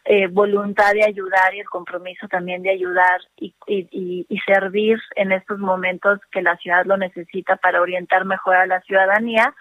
eh, 0.06 0.28
voluntad 0.28 0.94
de 0.94 1.04
ayudar 1.04 1.54
y 1.54 1.60
el 1.60 1.68
compromiso 1.68 2.30
también 2.30 2.64
de 2.64 2.70
ayudar 2.70 3.20
y, 3.36 3.54
y, 3.68 4.26
y, 4.30 4.40
servir 4.46 4.98
en 5.18 5.34
estos 5.34 5.60
momentos 5.60 6.22
que 6.32 6.42
la 6.42 6.56
ciudad 6.56 6.86
lo 6.86 6.96
necesita 6.96 7.58
para 7.58 7.82
orientar 7.82 8.24
mejor 8.24 8.56
a 8.56 8.66
la 8.66 8.80
ciudadanía 8.84 9.54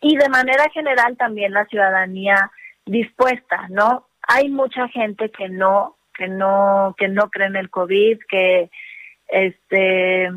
y 0.00 0.16
de 0.16 0.30
manera 0.30 0.64
general 0.72 1.18
también 1.18 1.52
la 1.52 1.66
ciudadanía 1.66 2.50
dispuesta, 2.86 3.66
¿no? 3.68 4.06
Hay 4.26 4.48
mucha 4.48 4.88
gente 4.88 5.30
que 5.30 5.50
no 5.50 5.96
que 6.14 6.28
no 6.28 6.94
que 6.96 7.08
no 7.08 7.28
cree 7.28 7.48
en 7.48 7.56
el 7.56 7.68
COVID, 7.68 8.18
que 8.30 8.70
este 9.32 10.30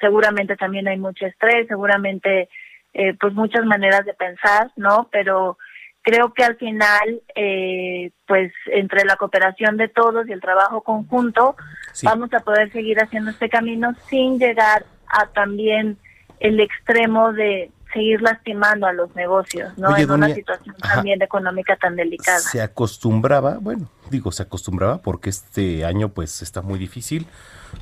seguramente 0.00 0.56
también 0.56 0.86
hay 0.86 0.98
mucho 0.98 1.26
estrés 1.26 1.66
seguramente 1.68 2.48
eh, 2.92 3.14
pues 3.18 3.32
muchas 3.32 3.64
maneras 3.64 4.04
de 4.04 4.14
pensar 4.14 4.70
no 4.76 5.08
pero 5.10 5.58
creo 6.02 6.34
que 6.34 6.44
al 6.44 6.56
final 6.56 7.22
eh, 7.34 8.10
pues 8.26 8.52
entre 8.66 9.04
la 9.04 9.16
cooperación 9.16 9.76
de 9.78 9.88
todos 9.88 10.28
y 10.28 10.32
el 10.32 10.40
trabajo 10.40 10.82
conjunto 10.82 11.56
vamos 12.02 12.32
a 12.34 12.40
poder 12.40 12.70
seguir 12.72 12.98
haciendo 12.98 13.30
este 13.30 13.48
camino 13.48 13.94
sin 14.08 14.38
llegar 14.38 14.84
a 15.08 15.26
también 15.28 15.96
el 16.40 16.60
extremo 16.60 17.32
de 17.32 17.70
seguir 17.92 18.22
lastimando 18.22 18.86
a 18.86 18.92
los 18.92 19.14
negocios, 19.14 19.76
¿no? 19.76 19.96
en 19.96 20.10
una 20.10 20.34
situación 20.34 20.74
también 20.76 21.22
económica 21.22 21.76
tan 21.76 21.96
delicada. 21.96 22.38
Se 22.38 22.60
acostumbraba, 22.60 23.58
bueno, 23.60 23.88
digo, 24.10 24.32
se 24.32 24.42
acostumbraba 24.42 24.98
porque 24.98 25.30
este 25.30 25.84
año 25.84 26.08
pues 26.08 26.42
está 26.42 26.62
muy 26.62 26.78
difícil, 26.78 27.26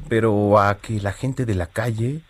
pero 0.09 0.59
a 0.59 0.78
que 0.78 1.01
la 1.01 1.12
gente 1.12 1.47
de 1.47 1.55
la 1.55 1.66
calle 1.66 2.20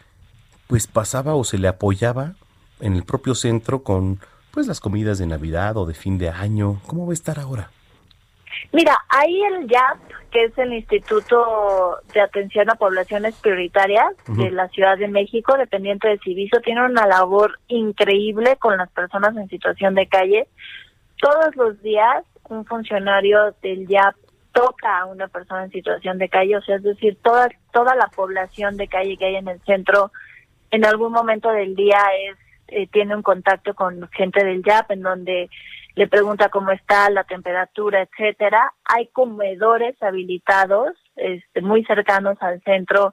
pues 0.66 0.86
pasaba 0.86 1.34
o 1.34 1.44
se 1.44 1.58
le 1.58 1.68
apoyaba 1.68 2.34
en 2.80 2.94
el 2.94 3.04
propio 3.04 3.34
centro 3.34 3.82
con 3.82 4.20
pues 4.50 4.66
las 4.66 4.80
comidas 4.80 5.18
de 5.18 5.26
Navidad 5.26 5.76
o 5.76 5.86
de 5.86 5.94
fin 5.94 6.18
de 6.18 6.28
año. 6.28 6.80
¿Cómo 6.86 7.06
va 7.06 7.12
a 7.12 7.14
estar 7.14 7.38
ahora? 7.38 7.70
Mira, 8.72 8.96
ahí 9.08 9.42
el 9.42 9.68
YAP, 9.68 9.98
que 10.30 10.44
es 10.44 10.58
el 10.58 10.72
Instituto 10.72 11.98
de 12.12 12.20
Atención 12.20 12.70
a 12.70 12.74
Poblaciones 12.74 13.34
Prioritarias 13.36 14.12
de 14.28 14.50
la 14.50 14.68
Ciudad 14.68 14.98
de 14.98 15.08
México, 15.08 15.56
dependiente 15.56 16.08
de 16.08 16.18
Civiso, 16.18 16.60
tiene 16.60 16.84
una 16.84 17.06
labor 17.06 17.58
increíble 17.68 18.56
con 18.56 18.76
las 18.76 18.90
personas 18.90 19.36
en 19.36 19.48
situación 19.48 19.94
de 19.94 20.06
calle. 20.06 20.48
Todos 21.20 21.54
los 21.56 21.80
días 21.82 22.24
un 22.48 22.64
funcionario 22.64 23.54
del 23.62 23.86
YAP 23.86 24.16
toca 24.52 25.00
a 25.00 25.06
una 25.06 25.28
persona 25.28 25.64
en 25.64 25.70
situación 25.70 26.18
de 26.18 26.28
calle, 26.28 26.56
o 26.56 26.62
sea, 26.62 26.76
es 26.76 26.82
decir, 26.82 27.16
toda, 27.22 27.48
toda 27.72 27.94
la 27.94 28.08
población 28.08 28.76
de 28.76 28.88
calle 28.88 29.16
que 29.16 29.26
hay 29.26 29.36
en 29.36 29.48
el 29.48 29.60
centro 29.60 30.10
en 30.72 30.84
algún 30.84 31.12
momento 31.12 31.50
del 31.50 31.74
día 31.74 31.98
es 32.28 32.36
eh, 32.68 32.86
tiene 32.86 33.16
un 33.16 33.22
contacto 33.22 33.74
con 33.74 34.08
gente 34.12 34.44
del 34.44 34.62
YAP 34.62 34.92
en 34.92 35.02
donde 35.02 35.50
le 35.94 36.06
pregunta 36.08 36.48
cómo 36.48 36.70
está 36.70 37.10
la 37.10 37.24
temperatura, 37.24 38.02
etcétera. 38.02 38.72
Hay 38.84 39.08
comedores 39.08 40.00
habilitados 40.02 40.90
este, 41.16 41.60
muy 41.62 41.84
cercanos 41.84 42.36
al 42.40 42.62
centro 42.62 43.12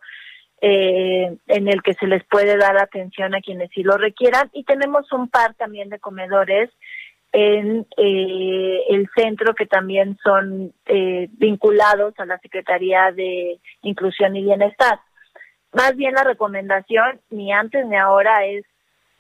eh, 0.62 1.38
en 1.48 1.68
el 1.68 1.84
que 1.84 1.94
se 1.94 2.08
les 2.08 2.24
puede 2.26 2.58
dar 2.58 2.78
atención 2.78 3.36
a 3.36 3.42
quienes 3.42 3.70
sí 3.72 3.84
lo 3.84 3.98
requieran 3.98 4.50
y 4.54 4.64
tenemos 4.64 5.12
un 5.12 5.30
par 5.30 5.54
también 5.54 5.90
de 5.90 6.00
comedores 6.00 6.72
en 7.32 7.86
eh, 7.98 8.84
el 8.90 9.08
centro 9.16 9.54
que 9.54 9.66
también 9.66 10.18
son 10.24 10.74
eh, 10.86 11.28
vinculados 11.34 12.14
a 12.18 12.26
la 12.26 12.40
Secretaría 12.40 13.12
de 13.12 13.60
Inclusión 13.82 14.36
y 14.36 14.44
Bienestar. 14.44 15.00
Más 15.74 15.96
bien 15.96 16.14
la 16.14 16.24
recomendación, 16.24 17.22
ni 17.30 17.52
antes 17.52 17.86
ni 17.86 17.98
ahora, 17.98 18.46
es 18.46 18.66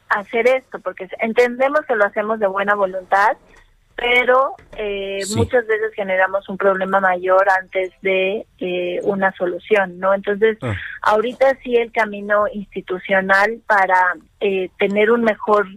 hacer 0.10 0.48
esto, 0.48 0.80
porque 0.80 1.08
entendemos 1.20 1.82
que 1.88 1.96
lo 1.96 2.06
hacemos 2.06 2.40
de 2.40 2.48
buena 2.48 2.76
voluntad, 2.76 3.38
pero 3.96 4.54
eh, 4.78 5.22
muchas 5.36 5.66
veces 5.66 5.92
generamos 5.96 6.48
un 6.50 6.58
problema 6.58 7.00
mayor 7.00 7.50
antes 7.50 7.92
de 8.04 8.46
eh, 8.60 9.00
una 9.04 9.32
solución, 9.34 10.00
¿no? 10.00 10.14
Entonces, 10.14 10.58
ah. 10.62 10.76
ahorita 11.02 11.58
sí 11.64 11.76
el 11.76 11.92
camino 11.92 12.46
institucional 12.54 13.60
para 13.66 14.16
eh, 14.40 14.70
tener 14.78 15.10
un 15.10 15.24
mejor 15.24 15.68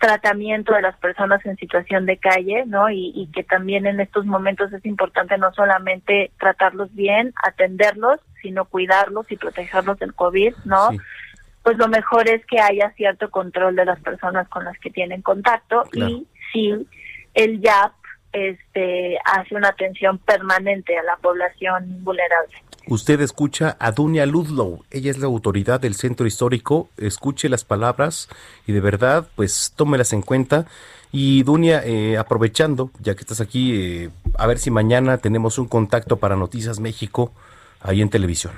tratamiento 0.00 0.72
de 0.72 0.82
las 0.82 0.96
personas 0.96 1.44
en 1.46 1.56
situación 1.56 2.06
de 2.06 2.16
calle, 2.16 2.64
¿no? 2.66 2.90
Y, 2.90 3.28
que 3.34 3.44
también 3.44 3.86
en 3.86 4.00
estos 4.00 4.24
momentos 4.24 4.72
es 4.72 4.84
importante 4.86 5.36
no 5.38 5.52
solamente 5.52 6.32
tratarlos 6.40 6.92
bien, 6.94 7.34
atenderlos, 7.44 8.18
sino 8.42 8.64
cuidarlos 8.64 9.30
y 9.30 9.36
protegerlos 9.36 9.98
del 9.98 10.14
COVID, 10.14 10.54
¿no? 10.64 10.88
Pues 11.62 11.76
lo 11.76 11.88
mejor 11.88 12.28
es 12.28 12.44
que 12.46 12.58
haya 12.58 12.90
cierto 12.96 13.30
control 13.30 13.76
de 13.76 13.84
las 13.84 14.00
personas 14.00 14.48
con 14.48 14.64
las 14.64 14.78
que 14.78 14.90
tienen 14.90 15.22
contacto 15.22 15.84
y 15.92 16.26
sí 16.52 16.86
el 17.34 17.60
YAP 17.60 17.92
este, 18.32 19.18
hace 19.24 19.54
una 19.54 19.68
atención 19.68 20.18
permanente 20.18 20.96
a 20.98 21.02
la 21.02 21.16
población 21.16 22.02
vulnerable. 22.04 22.54
Usted 22.86 23.20
escucha 23.20 23.76
a 23.78 23.92
Dunia 23.92 24.26
Ludlow, 24.26 24.84
ella 24.90 25.10
es 25.10 25.18
la 25.18 25.26
autoridad 25.26 25.80
del 25.80 25.94
centro 25.94 26.26
histórico, 26.26 26.88
escuche 26.96 27.48
las 27.48 27.64
palabras 27.64 28.28
y 28.66 28.72
de 28.72 28.80
verdad, 28.80 29.28
pues 29.36 29.72
tómelas 29.76 30.12
en 30.12 30.22
cuenta. 30.22 30.66
Y 31.12 31.42
Dunia, 31.42 31.82
eh, 31.84 32.16
aprovechando, 32.18 32.90
ya 33.00 33.14
que 33.14 33.20
estás 33.20 33.40
aquí, 33.40 33.74
eh, 33.74 34.10
a 34.38 34.46
ver 34.46 34.58
si 34.58 34.70
mañana 34.70 35.18
tenemos 35.18 35.58
un 35.58 35.66
contacto 35.66 36.16
para 36.18 36.36
Noticias 36.36 36.80
México 36.80 37.32
ahí 37.80 38.00
en 38.00 38.10
televisión. 38.10 38.52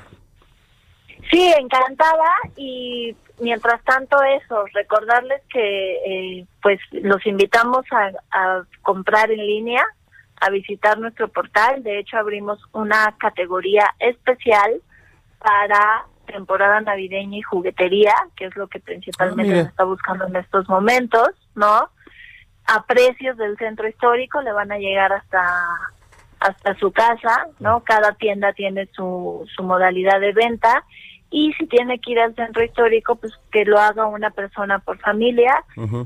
Sí, 1.33 1.51
encantada 1.59 2.29
y 2.57 3.17
mientras 3.41 3.83
tanto 3.85 4.23
eso, 4.23 4.67
recordarles 4.75 5.41
que 5.49 5.95
eh, 6.41 6.47
pues 6.61 6.79
los 6.91 7.25
invitamos 7.27 7.87
a, 8.31 8.63
comprar 8.83 9.31
en 9.31 9.39
línea, 9.39 9.83
a 10.43 10.51
visitar 10.51 10.99
nuestro 10.99 11.29
portal. 11.29 11.83
De 11.83 11.99
hecho, 11.99 12.19
abrimos 12.19 12.61
una 12.73 13.17
categoría 13.19 13.95
especial 13.99 14.83
para 15.39 16.05
temporada 16.27 16.83
navideña 16.83 17.39
y 17.39 17.43
juguetería, 17.43 18.15
que 18.37 18.47
es 18.47 18.57
lo 18.57 18.69
que 18.69 18.81
principalmente 18.81 19.55
ah, 19.55 19.63
se 19.63 19.69
está 19.71 19.85
buscando 19.85 20.27
en 20.27 20.37
estos 20.37 20.69
momentos, 20.69 21.31
¿no? 21.55 21.89
A 22.67 22.85
precios 22.87 23.39
del 23.39 23.57
centro 23.57 23.89
histórico 23.89 24.43
le 24.43 24.53
van 24.53 24.71
a 24.71 24.79
llegar 24.79 25.15
hasta 25.15 25.67
hasta 26.41 26.75
su 26.75 26.91
casa, 26.91 27.47
¿no? 27.61 27.85
Cada 27.85 28.15
tienda 28.15 28.53
tiene 28.53 28.89
su, 28.93 29.47
su 29.55 29.63
modalidad 29.63 30.19
de 30.19 30.33
venta 30.33 30.85
y 31.33 31.53
si 31.55 31.67
tiene 31.67 31.99
que 31.99 32.13
ir 32.13 32.21
al 32.21 32.35
centro 32.35 32.63
histórico, 32.63 33.17
pues 33.17 33.33
que 33.51 33.65
lo 33.65 33.79
haga 33.81 34.07
una 34.07 34.31
persona 34.31 34.79
por 34.79 34.99
familia, 34.99 35.65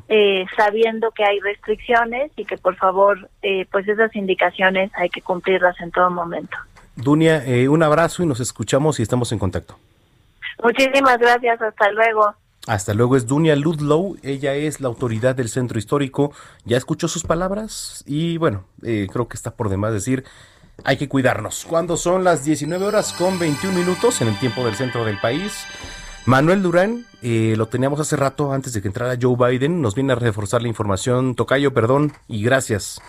eh, 0.08 0.46
sabiendo 0.56 1.10
que 1.10 1.24
hay 1.24 1.40
restricciones 1.40 2.30
y 2.36 2.44
que 2.44 2.56
por 2.56 2.76
favor, 2.76 3.28
eh, 3.42 3.66
pues 3.72 3.88
esas 3.88 4.14
indicaciones 4.14 4.90
hay 4.94 5.10
que 5.10 5.20
cumplirlas 5.20 5.78
en 5.80 5.90
todo 5.90 6.10
momento. 6.10 6.56
Dunia, 6.94 7.44
eh, 7.44 7.68
un 7.68 7.82
abrazo 7.82 8.22
y 8.22 8.26
nos 8.26 8.38
escuchamos 8.38 9.00
y 9.00 9.02
estamos 9.02 9.32
en 9.32 9.40
contacto. 9.40 9.76
Muchísimas 10.62 11.18
gracias, 11.18 11.60
hasta 11.60 11.90
luego. 11.90 12.32
Hasta 12.68 12.94
luego 12.94 13.16
es 13.16 13.26
Dunia 13.26 13.56
Ludlow, 13.56 14.16
ella 14.22 14.54
es 14.54 14.80
la 14.80 14.88
autoridad 14.88 15.34
del 15.34 15.48
centro 15.48 15.78
histórico, 15.78 16.32
ya 16.64 16.76
escuchó 16.76 17.08
sus 17.08 17.24
palabras 17.24 18.02
y 18.06 18.38
bueno, 18.38 18.64
creo 18.80 19.28
que 19.28 19.36
está 19.36 19.54
por 19.54 19.68
demás 19.68 19.92
decir 19.92 20.24
hay 20.86 20.96
que 20.96 21.08
cuidarnos. 21.08 21.66
Cuando 21.68 21.96
son 21.96 22.22
las 22.22 22.44
19 22.44 22.86
horas 22.86 23.12
con 23.12 23.40
21 23.40 23.76
minutos 23.76 24.20
en 24.20 24.28
el 24.28 24.38
tiempo 24.38 24.64
del 24.64 24.76
centro 24.76 25.04
del 25.04 25.18
país. 25.18 25.64
Manuel 26.26 26.62
Durán, 26.62 27.06
eh, 27.22 27.54
lo 27.56 27.66
teníamos 27.66 27.98
hace 27.98 28.14
rato 28.14 28.52
antes 28.52 28.72
de 28.72 28.80
que 28.80 28.86
entrara 28.86 29.18
Joe 29.20 29.36
Biden, 29.36 29.82
nos 29.82 29.96
viene 29.96 30.12
a 30.12 30.16
reforzar 30.16 30.62
la 30.62 30.68
información. 30.68 31.34
Tocayo, 31.34 31.74
perdón 31.74 32.12
y 32.28 32.42
gracias. 32.44 33.00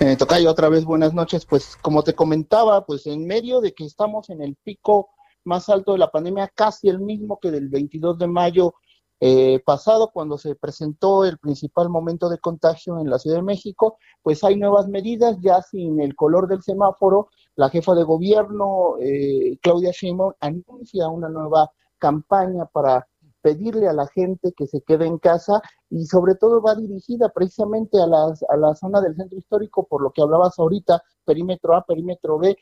Eh, 0.00 0.16
Tocayo, 0.16 0.50
otra 0.50 0.68
vez 0.68 0.84
buenas 0.84 1.14
noches. 1.14 1.46
Pues 1.46 1.74
como 1.80 2.02
te 2.02 2.14
comentaba, 2.14 2.84
pues 2.84 3.06
en 3.06 3.26
medio 3.26 3.62
de 3.62 3.72
que 3.72 3.86
estamos 3.86 4.28
en 4.28 4.42
el 4.42 4.54
pico 4.62 5.08
más 5.44 5.70
alto 5.70 5.92
de 5.92 5.98
la 5.98 6.10
pandemia, 6.10 6.52
casi 6.54 6.90
el 6.90 7.00
mismo 7.00 7.38
que 7.40 7.50
del 7.50 7.70
22 7.70 8.18
de 8.18 8.26
mayo 8.26 8.74
eh, 9.20 9.60
pasado, 9.64 10.10
cuando 10.12 10.38
se 10.38 10.54
presentó 10.54 11.24
el 11.24 11.38
principal 11.38 11.88
momento 11.88 12.28
de 12.28 12.38
contagio 12.38 12.98
en 12.98 13.10
la 13.10 13.18
Ciudad 13.18 13.36
de 13.36 13.42
México, 13.42 13.98
pues 14.22 14.44
hay 14.44 14.56
nuevas 14.56 14.88
medidas, 14.88 15.36
ya 15.40 15.60
sin 15.62 16.00
el 16.00 16.14
color 16.14 16.46
del 16.46 16.62
semáforo, 16.62 17.28
la 17.56 17.68
jefa 17.68 17.94
de 17.94 18.04
gobierno, 18.04 18.96
eh, 19.00 19.58
Claudia 19.60 19.90
Sheinbaum, 19.92 20.34
anuncia 20.40 21.08
una 21.08 21.28
nueva 21.28 21.70
campaña 21.98 22.66
para 22.66 23.08
pedirle 23.40 23.88
a 23.88 23.92
la 23.92 24.06
gente 24.08 24.52
que 24.52 24.66
se 24.66 24.82
quede 24.82 25.06
en 25.06 25.18
casa 25.18 25.62
y 25.90 26.06
sobre 26.06 26.34
todo 26.34 26.60
va 26.60 26.74
dirigida 26.74 27.28
precisamente 27.30 28.00
a, 28.00 28.06
las, 28.06 28.42
a 28.48 28.56
la 28.56 28.74
zona 28.74 29.00
del 29.00 29.16
centro 29.16 29.38
histórico, 29.38 29.86
por 29.86 30.02
lo 30.02 30.10
que 30.10 30.22
hablabas 30.22 30.58
ahorita, 30.58 31.02
perímetro 31.24 31.74
A, 31.74 31.84
perímetro 31.84 32.38
B, 32.38 32.56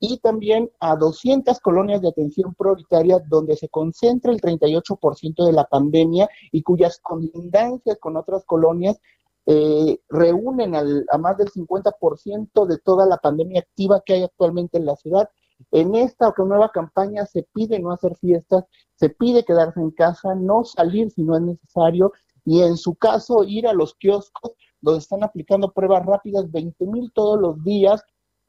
y 0.00 0.18
también 0.18 0.70
a 0.80 0.96
200 0.96 1.60
colonias 1.60 2.00
de 2.00 2.08
atención 2.08 2.54
prioritaria 2.54 3.18
donde 3.28 3.54
se 3.56 3.68
concentra 3.68 4.32
el 4.32 4.40
38% 4.40 5.44
de 5.44 5.52
la 5.52 5.64
pandemia 5.64 6.28
y 6.50 6.62
cuyas 6.62 6.98
colindancias 7.00 7.98
con 8.00 8.16
otras 8.16 8.44
colonias 8.46 8.98
eh, 9.46 9.98
reúnen 10.08 10.74
a 10.74 11.18
más 11.18 11.36
del 11.36 11.50
50% 11.50 12.66
de 12.66 12.78
toda 12.78 13.06
la 13.06 13.18
pandemia 13.18 13.60
activa 13.60 14.02
que 14.04 14.14
hay 14.14 14.22
actualmente 14.22 14.78
en 14.78 14.86
la 14.86 14.96
ciudad. 14.96 15.28
En 15.70 15.94
esta 15.94 16.32
nueva 16.38 16.70
campaña 16.70 17.26
se 17.26 17.42
pide 17.52 17.78
no 17.78 17.92
hacer 17.92 18.16
fiestas, 18.16 18.64
se 18.94 19.10
pide 19.10 19.44
quedarse 19.44 19.80
en 19.80 19.90
casa, 19.90 20.34
no 20.34 20.64
salir 20.64 21.10
si 21.10 21.22
no 21.22 21.36
es 21.36 21.42
necesario 21.42 22.12
y 22.46 22.62
en 22.62 22.78
su 22.78 22.94
caso 22.94 23.44
ir 23.44 23.66
a 23.66 23.74
los 23.74 23.94
kioscos 23.96 24.52
donde 24.80 25.00
están 25.00 25.22
aplicando 25.22 25.72
pruebas 25.72 26.06
rápidas, 26.06 26.50
20 26.50 26.86
mil 26.86 27.12
todos 27.12 27.38
los 27.38 27.62
días, 27.62 28.02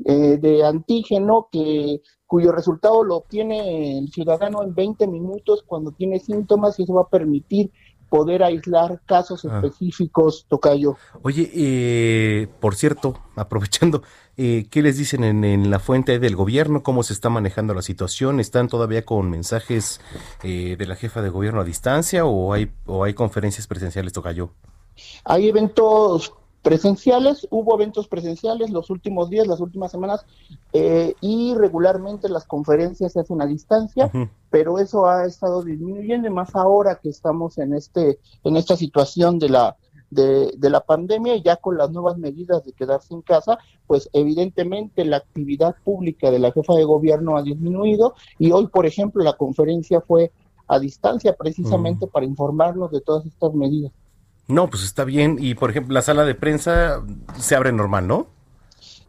eh, 0.05 0.37
de 0.37 0.65
antígeno 0.65 1.47
que 1.51 2.01
cuyo 2.25 2.51
resultado 2.51 3.03
lo 3.03 3.17
obtiene 3.17 3.99
el 3.99 4.09
ciudadano 4.09 4.63
en 4.63 4.73
20 4.73 5.05
minutos 5.07 5.63
cuando 5.65 5.91
tiene 5.91 6.19
síntomas 6.19 6.79
y 6.79 6.83
eso 6.83 6.93
va 6.93 7.01
a 7.03 7.09
permitir 7.09 7.71
poder 8.09 8.43
aislar 8.43 9.01
casos 9.05 9.45
ah. 9.45 9.55
específicos, 9.55 10.45
Tocayo. 10.49 10.97
Oye, 11.21 11.49
eh, 11.53 12.47
por 12.59 12.75
cierto, 12.75 13.17
aprovechando, 13.35 14.01
eh, 14.37 14.67
¿qué 14.69 14.81
les 14.81 14.97
dicen 14.97 15.23
en, 15.23 15.69
la 15.69 15.79
fuente 15.79 16.19
del 16.19 16.35
gobierno? 16.35 16.83
¿Cómo 16.83 17.03
se 17.03 17.13
está 17.13 17.29
manejando 17.29 17.73
la 17.73 17.81
situación? 17.81 18.39
¿Están 18.39 18.67
todavía 18.67 19.05
con 19.05 19.29
mensajes 19.29 20.01
de 20.41 20.85
la 20.85 20.95
jefa 20.95 21.21
de 21.21 21.29
gobierno 21.29 21.61
a 21.61 21.63
distancia 21.63 22.25
o 22.25 22.53
hay, 22.53 22.71
o 22.85 23.03
hay 23.03 23.13
conferencias 23.13 23.67
presenciales, 23.67 24.13
Tocayo? 24.13 24.51
Hay 25.25 25.47
eventos 25.47 26.33
presenciales, 26.61 27.47
hubo 27.49 27.75
eventos 27.75 28.07
presenciales 28.07 28.69
los 28.69 28.89
últimos 28.89 29.29
días, 29.29 29.47
las 29.47 29.59
últimas 29.59 29.91
semanas, 29.91 30.25
eh, 30.73 31.15
y 31.21 31.55
regularmente 31.55 32.29
las 32.29 32.45
conferencias 32.45 33.13
se 33.13 33.19
hacen 33.19 33.41
a 33.41 33.47
distancia, 33.47 34.11
pero 34.49 34.77
eso 34.77 35.07
ha 35.07 35.25
estado 35.25 35.63
disminuyendo, 35.63 36.27
y 36.27 36.31
más 36.31 36.55
ahora 36.55 36.99
que 37.01 37.09
estamos 37.09 37.57
en 37.57 37.73
este, 37.73 38.19
en 38.43 38.57
esta 38.57 38.75
situación 38.75 39.39
de 39.39 39.49
la 39.49 39.75
de, 40.11 40.51
de 40.57 40.69
la 40.69 40.81
pandemia 40.81 41.35
y 41.35 41.41
ya 41.41 41.55
con 41.55 41.77
las 41.77 41.89
nuevas 41.89 42.17
medidas 42.17 42.65
de 42.65 42.73
quedarse 42.73 43.13
en 43.13 43.21
casa, 43.21 43.57
pues 43.87 44.09
evidentemente 44.11 45.05
la 45.05 45.17
actividad 45.17 45.75
pública 45.85 46.29
de 46.29 46.39
la 46.39 46.51
jefa 46.51 46.73
de 46.75 46.83
gobierno 46.83 47.37
ha 47.37 47.43
disminuido 47.43 48.13
y 48.37 48.51
hoy, 48.51 48.67
por 48.67 48.85
ejemplo, 48.85 49.23
la 49.23 49.37
conferencia 49.37 50.01
fue 50.01 50.31
a 50.67 50.79
distancia 50.79 51.33
precisamente 51.33 52.07
para 52.07 52.25
informarnos 52.25 52.91
de 52.91 53.01
todas 53.01 53.25
estas 53.25 53.53
medidas. 53.53 53.93
No, 54.51 54.69
pues 54.69 54.83
está 54.83 55.05
bien. 55.05 55.37
Y 55.39 55.55
por 55.55 55.69
ejemplo, 55.69 55.93
la 55.93 56.01
sala 56.01 56.25
de 56.25 56.35
prensa 56.35 57.01
se 57.37 57.55
abre 57.55 57.71
normal, 57.71 58.07
¿no? 58.07 58.27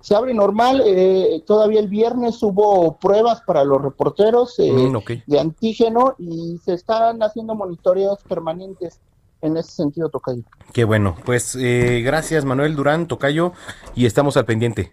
Se 0.01 0.15
abre 0.15 0.35
normal. 0.35 0.83
Eh, 0.87 1.43
todavía 1.47 1.81
el 1.81 1.89
viernes 1.89 2.43
hubo 2.43 2.97
pruebas 2.99 3.43
para 3.43 3.65
los 3.65 3.83
reporteros 3.83 4.59
eh, 4.59 4.73
mm, 4.73 4.99
de 5.27 5.41
antígeno 5.41 6.15
y 6.19 6.59
se 6.65 6.75
están 6.75 7.23
haciendo 7.23 7.55
monitoreos 7.55 8.21
permanentes 8.29 9.01
en 9.41 9.57
ese 9.57 9.73
sentido, 9.73 10.09
Tocayo. 10.09 10.43
Qué 10.73 10.85
bueno. 10.85 11.17
Pues 11.25 11.57
eh, 11.57 12.03
gracias, 12.05 12.45
Manuel 12.45 12.77
Durán, 12.77 13.09
Tocayo, 13.09 13.53
y 13.97 14.07
estamos 14.07 14.37
al 14.37 14.45
pendiente. 14.45 14.93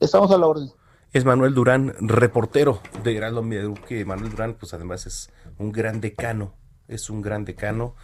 Estamos 0.00 0.30
a 0.30 0.38
la 0.38 0.46
orden. 0.46 0.70
Es 1.12 1.24
Manuel 1.24 1.54
Durán, 1.54 1.94
reportero 2.00 2.80
de 3.02 3.16
Heraldo 3.16 3.42
Media 3.42 3.72
que 3.86 4.04
Manuel 4.04 4.30
Durán, 4.30 4.54
pues 4.54 4.72
además 4.72 5.06
es 5.06 5.30
un 5.58 5.72
gran 5.72 6.00
decano, 6.00 6.54
es 6.86 7.10
un 7.10 7.22
gran 7.22 7.44
decano 7.44 7.94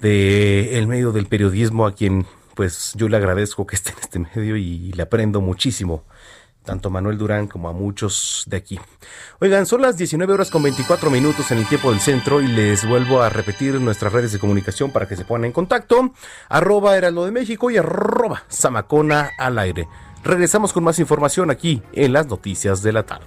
de 0.00 0.78
el 0.78 0.86
medio 0.86 1.12
del 1.12 1.26
periodismo 1.26 1.86
a 1.86 1.94
quien 1.94 2.26
pues 2.54 2.92
yo 2.96 3.08
le 3.08 3.16
agradezco 3.16 3.66
que 3.66 3.76
esté 3.76 3.92
en 3.92 3.98
este 4.00 4.18
medio 4.18 4.56
y 4.56 4.92
le 4.92 5.02
aprendo 5.02 5.40
muchísimo 5.40 6.04
tanto 6.68 6.88
a 6.88 6.90
Manuel 6.90 7.16
Durán 7.16 7.46
como 7.46 7.70
a 7.70 7.72
muchos 7.72 8.44
de 8.46 8.58
aquí. 8.58 8.78
Oigan, 9.40 9.64
son 9.64 9.80
las 9.80 9.96
19 9.96 10.34
horas 10.34 10.50
con 10.50 10.62
24 10.62 11.08
minutos 11.08 11.50
en 11.50 11.56
el 11.56 11.66
tiempo 11.66 11.90
del 11.90 11.98
centro 11.98 12.42
y 12.42 12.46
les 12.46 12.86
vuelvo 12.86 13.22
a 13.22 13.30
repetir 13.30 13.80
nuestras 13.80 14.12
redes 14.12 14.32
de 14.32 14.38
comunicación 14.38 14.90
para 14.90 15.08
que 15.08 15.16
se 15.16 15.24
pongan 15.24 15.46
en 15.46 15.52
contacto. 15.52 16.12
Arroba 16.50 16.94
Heraldo 16.94 17.24
de 17.24 17.30
México 17.30 17.70
y 17.70 17.78
arroba 17.78 18.42
Samacona 18.48 19.30
al 19.38 19.58
aire. 19.58 19.88
Regresamos 20.22 20.74
con 20.74 20.84
más 20.84 20.98
información 20.98 21.50
aquí 21.50 21.82
en 21.94 22.12
las 22.12 22.26
noticias 22.26 22.82
de 22.82 22.92
la 22.92 23.04
tarde. 23.04 23.26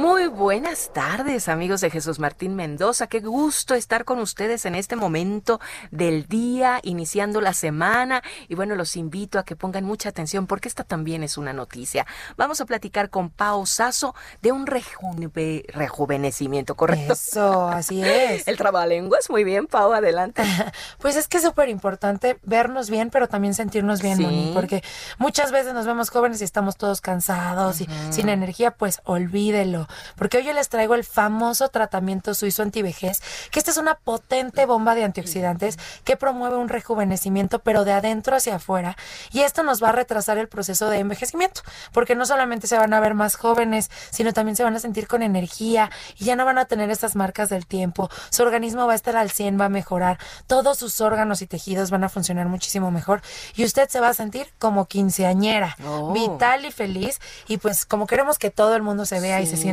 Muy 0.00 0.26
buenas 0.28 0.92
tardes, 0.94 1.50
amigos 1.50 1.82
de 1.82 1.90
Jesús 1.90 2.18
Martín 2.18 2.56
Mendoza. 2.56 3.06
Qué 3.06 3.20
gusto 3.20 3.74
estar 3.74 4.06
con 4.06 4.18
ustedes 4.18 4.64
en 4.64 4.74
este 4.74 4.96
momento 4.96 5.60
del 5.90 6.26
día, 6.26 6.80
iniciando 6.82 7.42
la 7.42 7.52
semana. 7.52 8.22
Y 8.48 8.54
bueno, 8.54 8.76
los 8.76 8.96
invito 8.96 9.38
a 9.38 9.44
que 9.44 9.56
pongan 9.56 9.84
mucha 9.84 10.08
atención 10.08 10.46
porque 10.46 10.68
esta 10.68 10.84
también 10.84 11.22
es 11.22 11.36
una 11.36 11.52
noticia. 11.52 12.06
Vamos 12.38 12.62
a 12.62 12.64
platicar 12.64 13.10
con 13.10 13.28
Pao 13.28 13.66
Sasso 13.66 14.14
de 14.40 14.52
un 14.52 14.66
rejuvenecimiento, 14.66 16.76
¿correcto? 16.76 17.12
Eso, 17.12 17.68
así 17.68 18.02
es. 18.02 18.48
El 18.48 18.56
trabalenguas, 18.56 19.28
muy 19.28 19.44
bien, 19.44 19.66
Pao, 19.66 19.92
adelante. 19.92 20.44
pues 20.98 21.16
es 21.16 21.28
que 21.28 21.36
es 21.36 21.42
súper 21.42 21.68
importante 21.68 22.38
vernos 22.42 22.88
bien, 22.88 23.10
pero 23.10 23.28
también 23.28 23.52
sentirnos 23.52 24.00
bien, 24.00 24.22
Moni, 24.22 24.52
porque 24.54 24.82
muchas 25.18 25.52
veces 25.52 25.74
nos 25.74 25.84
vemos 25.84 26.08
jóvenes 26.08 26.40
y 26.40 26.44
estamos 26.44 26.78
todos 26.78 27.02
cansados 27.02 27.82
y 27.82 27.88
sin 28.08 28.30
energía, 28.30 28.70
pues 28.70 29.02
olvídelo 29.04 29.89
porque 30.16 30.38
hoy 30.38 30.44
yo 30.44 30.52
les 30.52 30.68
traigo 30.68 30.94
el 30.94 31.04
famoso 31.04 31.68
tratamiento 31.68 32.34
suizo 32.34 32.62
antivejez, 32.62 33.20
que 33.50 33.58
esta 33.58 33.70
es 33.70 33.76
una 33.76 33.94
potente 33.94 34.66
bomba 34.66 34.94
de 34.94 35.04
antioxidantes 35.04 35.78
que 36.04 36.16
promueve 36.16 36.56
un 36.56 36.68
rejuvenecimiento, 36.68 37.60
pero 37.60 37.84
de 37.84 37.92
adentro 37.92 38.36
hacia 38.36 38.56
afuera, 38.56 38.96
y 39.32 39.40
esto 39.40 39.62
nos 39.62 39.82
va 39.82 39.88
a 39.88 39.92
retrasar 39.92 40.38
el 40.38 40.48
proceso 40.48 40.88
de 40.90 40.98
envejecimiento, 40.98 41.62
porque 41.92 42.14
no 42.14 42.26
solamente 42.26 42.66
se 42.66 42.78
van 42.78 42.92
a 42.92 43.00
ver 43.00 43.14
más 43.14 43.36
jóvenes, 43.36 43.90
sino 44.10 44.32
también 44.32 44.56
se 44.56 44.64
van 44.64 44.76
a 44.76 44.80
sentir 44.80 45.06
con 45.06 45.22
energía 45.22 45.90
y 46.18 46.24
ya 46.24 46.36
no 46.36 46.44
van 46.44 46.58
a 46.58 46.66
tener 46.66 46.90
estas 46.90 47.16
marcas 47.16 47.48
del 47.48 47.66
tiempo, 47.66 48.10
su 48.30 48.42
organismo 48.42 48.86
va 48.86 48.92
a 48.92 48.96
estar 48.96 49.16
al 49.16 49.30
100, 49.30 49.60
va 49.60 49.66
a 49.66 49.68
mejorar, 49.68 50.18
todos 50.46 50.78
sus 50.78 51.00
órganos 51.00 51.42
y 51.42 51.46
tejidos 51.46 51.90
van 51.90 52.04
a 52.04 52.08
funcionar 52.08 52.46
muchísimo 52.48 52.90
mejor 52.90 53.22
y 53.54 53.64
usted 53.64 53.88
se 53.88 54.00
va 54.00 54.08
a 54.08 54.14
sentir 54.14 54.46
como 54.58 54.86
quinceañera, 54.86 55.76
oh. 55.86 56.12
vital 56.12 56.64
y 56.64 56.72
feliz, 56.72 57.20
y 57.48 57.56
pues 57.58 57.86
como 57.86 58.06
queremos 58.06 58.38
que 58.38 58.50
todo 58.50 58.76
el 58.76 58.82
mundo 58.82 59.06
se 59.06 59.20
vea 59.20 59.40
y 59.40 59.46
se 59.46 59.56
sienta 59.56 59.69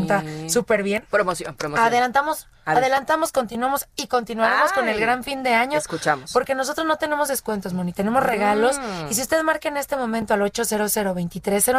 súper 0.48 0.84
bien. 0.84 1.03
Promoción, 1.10 1.56
promoción. 1.56 1.88
Adelantamos 1.88 2.48
Adelantamos, 2.68 3.31
continuamos 3.31 3.88
y 3.95 4.07
continuaremos 4.07 4.73
con 4.73 4.89
el 4.89 4.99
gran 4.99 5.23
fin 5.23 5.41
de 5.44 5.53
año. 5.53 5.77
Escuchamos. 5.77 6.34
Porque 6.34 6.53
nosotros 6.56 6.85
no 6.85 6.98
tenemos 6.98 7.30
descuentos, 7.30 7.73
Moni, 7.73 7.94
tenemos 7.94 8.23
regalos. 8.23 8.77
Mm. 8.77 9.11
Y 9.11 9.14
si 9.14 9.22
usted 9.22 9.41
marca 9.44 9.69
en 9.69 9.77
este 9.77 9.95
momento 9.95 10.34
al 10.34 10.41
800 10.41 10.94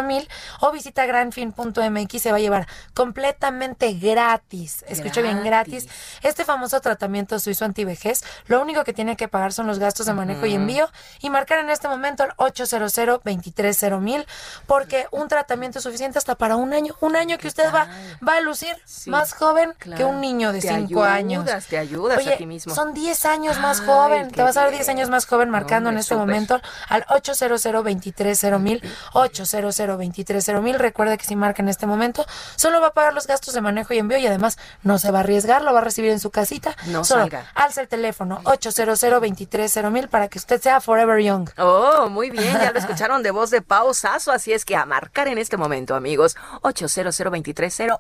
mil 0.04 0.28
o 0.60 0.72
visita 0.72 1.04
granfin.mx, 1.06 2.22
se 2.22 2.30
va 2.30 2.38
a 2.38 2.40
llevar 2.40 2.66
completamente 2.94 3.92
gratis. 3.92 4.84
Escucho 4.88 5.22
bien, 5.22 5.44
gratis. 5.44 5.88
Este 6.22 6.44
famoso 6.44 6.80
tratamiento 6.80 7.38
suizo 7.38 7.64
antivejez, 7.64 8.24
lo 8.46 8.60
único 8.60 8.84
que 8.84 8.92
tiene 8.92 9.16
que 9.16 9.28
pagar 9.28 9.52
son 9.52 9.66
los 9.66 9.78
gastos 9.78 10.06
de 10.06 10.14
manejo 10.14 10.46
y 10.46 10.54
envío 10.54 10.88
y 11.20 11.30
marcar 11.30 11.58
en 11.58 11.70
este 11.70 11.88
momento 11.88 12.22
al 12.22 12.32
800 12.36 12.92
mil 14.00 14.26
porque 14.66 15.06
un 15.10 15.28
tratamiento 15.28 15.78
es 15.78 15.84
suficiente 15.84 16.18
hasta 16.18 16.34
para 16.34 16.56
un 16.56 16.72
año. 16.72 16.94
Un 17.00 17.16
año 17.16 17.38
que 17.38 17.48
usted 17.48 17.72
va, 17.74 17.88
va 18.26 18.36
a 18.36 18.40
lucir 18.40 18.74
más 19.06 19.32
joven 19.34 19.74
que 19.96 20.04
un 20.04 20.20
niño 20.20 20.52
de 20.52 20.60
Te 20.82 20.88
5 20.88 21.04
años. 21.04 21.42
ayudas, 21.44 21.66
te 21.66 21.78
ayudas 21.78 22.26
a 22.26 22.36
ti 22.36 22.46
mismo. 22.46 22.74
Son 22.74 22.94
10 22.94 23.24
años 23.26 23.58
más 23.60 23.80
Ay, 23.80 23.86
joven. 23.86 24.30
Te 24.30 24.42
vas 24.42 24.56
a 24.56 24.62
ver 24.62 24.70
bien. 24.70 24.80
10 24.80 24.88
años 24.90 25.10
más 25.10 25.26
joven 25.26 25.50
marcando 25.50 25.90
en 25.90 25.98
este 25.98 26.14
momento 26.14 26.60
al 26.88 27.04
800 27.08 27.64
mil 28.60 28.82
800 29.12 29.80
mil 30.62 30.78
Recuerde 30.78 31.18
que 31.18 31.24
si 31.24 31.36
marca 31.36 31.62
en 31.62 31.68
este 31.68 31.86
momento, 31.86 32.24
solo 32.56 32.80
va 32.80 32.88
a 32.88 32.92
pagar 32.92 33.14
los 33.14 33.26
gastos 33.26 33.54
de 33.54 33.60
manejo 33.60 33.94
y 33.94 33.98
envío 33.98 34.18
y 34.18 34.26
además 34.26 34.58
no 34.82 34.98
se 34.98 35.10
va 35.10 35.18
a 35.18 35.20
arriesgar, 35.22 35.62
lo 35.62 35.72
va 35.72 35.80
a 35.80 35.84
recibir 35.84 36.10
en 36.10 36.20
su 36.20 36.30
casita. 36.30 36.76
No 36.86 37.04
solo 37.04 37.22
salga. 37.22 37.46
alza 37.54 37.80
el 37.80 37.88
teléfono 37.88 38.40
800 38.44 39.02
mil 39.90 40.08
para 40.08 40.28
que 40.28 40.38
usted 40.38 40.60
sea 40.60 40.80
forever 40.80 41.20
young. 41.22 41.50
Oh, 41.58 42.08
muy 42.08 42.30
bien, 42.30 42.52
ya 42.60 42.72
lo 42.72 42.78
escucharon 42.78 43.22
de 43.22 43.30
voz 43.30 43.50
de 43.50 43.62
Pau 43.62 43.92
Sasso, 43.94 44.32
así 44.32 44.52
es 44.52 44.64
que 44.64 44.76
a 44.76 44.84
marcar 44.86 45.28
en 45.28 45.38
este 45.38 45.56
momento, 45.56 45.94
amigos, 45.94 46.36
800 46.62 47.18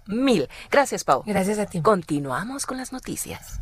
mil 0.06 0.48
Gracias, 0.70 1.04
Pau. 1.04 1.22
Gracias 1.26 1.58
a 1.58 1.66
ti. 1.66 1.80
Continuamos 1.82 2.66
con 2.68 2.76
las 2.76 2.92
noticias. 2.92 3.58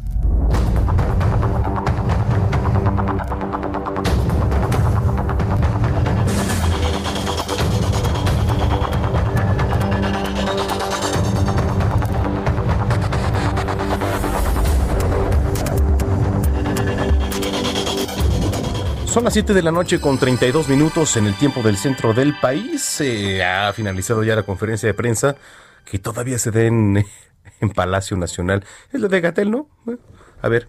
Son 19.06 19.24
las 19.24 19.32
7 19.32 19.54
de 19.54 19.62
la 19.62 19.70
noche 19.70 20.00
con 20.00 20.18
32 20.18 20.68
minutos 20.68 21.16
en 21.16 21.26
el 21.26 21.34
tiempo 21.36 21.62
del 21.62 21.76
centro 21.76 22.12
del 22.12 22.38
país. 22.38 23.00
Eh, 23.00 23.42
ha 23.42 23.72
finalizado 23.72 24.24
ya 24.24 24.34
la 24.34 24.42
conferencia 24.42 24.88
de 24.88 24.94
prensa 24.94 25.36
que 25.84 26.00
todavía 26.00 26.38
se 26.38 26.50
da 26.50 26.68
en, 27.60 27.70
Palacio 27.70 28.16
Nacional. 28.16 28.64
Es 28.92 29.00
la 29.00 29.08
de 29.08 29.20
Gatel, 29.20 29.50
¿no? 29.50 29.68
A 30.42 30.48
ver. 30.48 30.68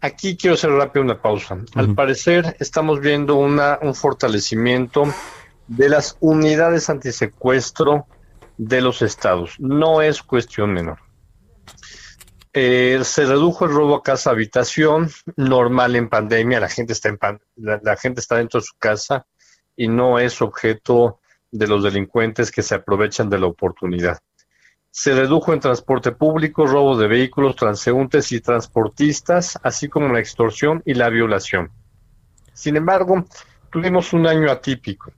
Aquí 0.00 0.36
quiero 0.36 0.54
hacer 0.54 0.70
rápido 0.70 1.04
una 1.04 1.20
pausa. 1.20 1.58
Al 1.74 1.94
parecer 1.94 2.56
estamos 2.60 3.00
viendo 3.00 3.36
una, 3.36 3.78
un 3.82 3.94
fortalecimiento 3.94 5.04
de 5.66 5.88
las 5.88 6.16
unidades 6.20 6.90
antisecuestro 6.90 8.06
de 8.56 8.80
los 8.80 9.02
estados. 9.02 9.54
No 9.58 10.02
es 10.02 10.22
cuestión 10.22 10.72
menor. 10.72 10.98
Eh, 12.52 13.00
se 13.04 13.26
redujo 13.26 13.64
el 13.66 13.72
robo 13.72 13.96
a 13.96 14.02
casa 14.02 14.30
habitación, 14.30 15.10
normal 15.36 15.94
en 15.96 16.08
pandemia, 16.08 16.60
la 16.60 16.68
gente 16.70 16.94
está 16.94 17.10
en 17.10 17.18
pan- 17.18 17.40
la, 17.56 17.80
la 17.82 17.96
gente 17.96 18.20
está 18.20 18.36
dentro 18.36 18.60
de 18.60 18.66
su 18.66 18.74
casa 18.78 19.26
y 19.76 19.88
no 19.88 20.18
es 20.18 20.40
objeto 20.40 21.20
de 21.50 21.66
los 21.66 21.82
delincuentes 21.82 22.50
que 22.50 22.62
se 22.62 22.74
aprovechan 22.74 23.28
de 23.28 23.38
la 23.40 23.46
oportunidad. 23.46 24.18
Se 24.98 25.14
redujo 25.14 25.52
en 25.52 25.60
transporte 25.60 26.10
público, 26.10 26.66
robo 26.66 26.96
de 26.96 27.06
vehículos, 27.06 27.54
transeúntes 27.54 28.32
y 28.32 28.40
transportistas, 28.40 29.58
así 29.62 29.90
como 29.90 30.08
la 30.08 30.20
extorsión 30.20 30.82
y 30.86 30.94
la 30.94 31.10
violación. 31.10 31.70
Sin 32.54 32.76
embargo, 32.76 33.26
tuvimos 33.68 34.14
un 34.14 34.26
año 34.26 34.50
atípico. 34.50 35.12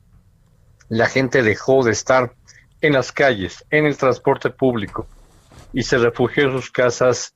La 0.88 1.06
gente 1.06 1.44
dejó 1.44 1.84
de 1.84 1.92
estar 1.92 2.34
en 2.80 2.94
las 2.94 3.12
calles, 3.12 3.64
en 3.70 3.86
el 3.86 3.96
transporte 3.96 4.50
público, 4.50 5.06
y 5.72 5.84
se 5.84 5.98
refugió 5.98 6.46
en 6.46 6.52
sus 6.54 6.72
casas 6.72 7.32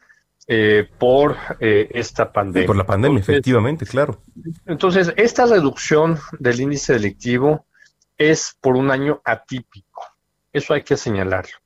eh, 0.49 0.89
por 0.99 1.37
eh, 1.61 1.91
esta 1.93 2.33
pandemia. 2.33 2.67
Por 2.67 2.77
la 2.77 2.87
pandemia, 2.87 3.21
efectivamente, 3.21 3.87
claro. 3.87 4.21
Entonces, 4.67 5.15
esta 5.17 5.47
reducción 5.47 6.19
del 6.41 6.61
índice 6.61 6.95
delictivo 6.95 7.67
es 8.19 8.57
por 8.61 8.75
un 8.75 8.91
año 8.91 9.23
atípico. 9.25 10.03
Eso 10.53 10.75
hay 10.75 10.83
que 10.83 10.97
señalarlo. 10.97 11.62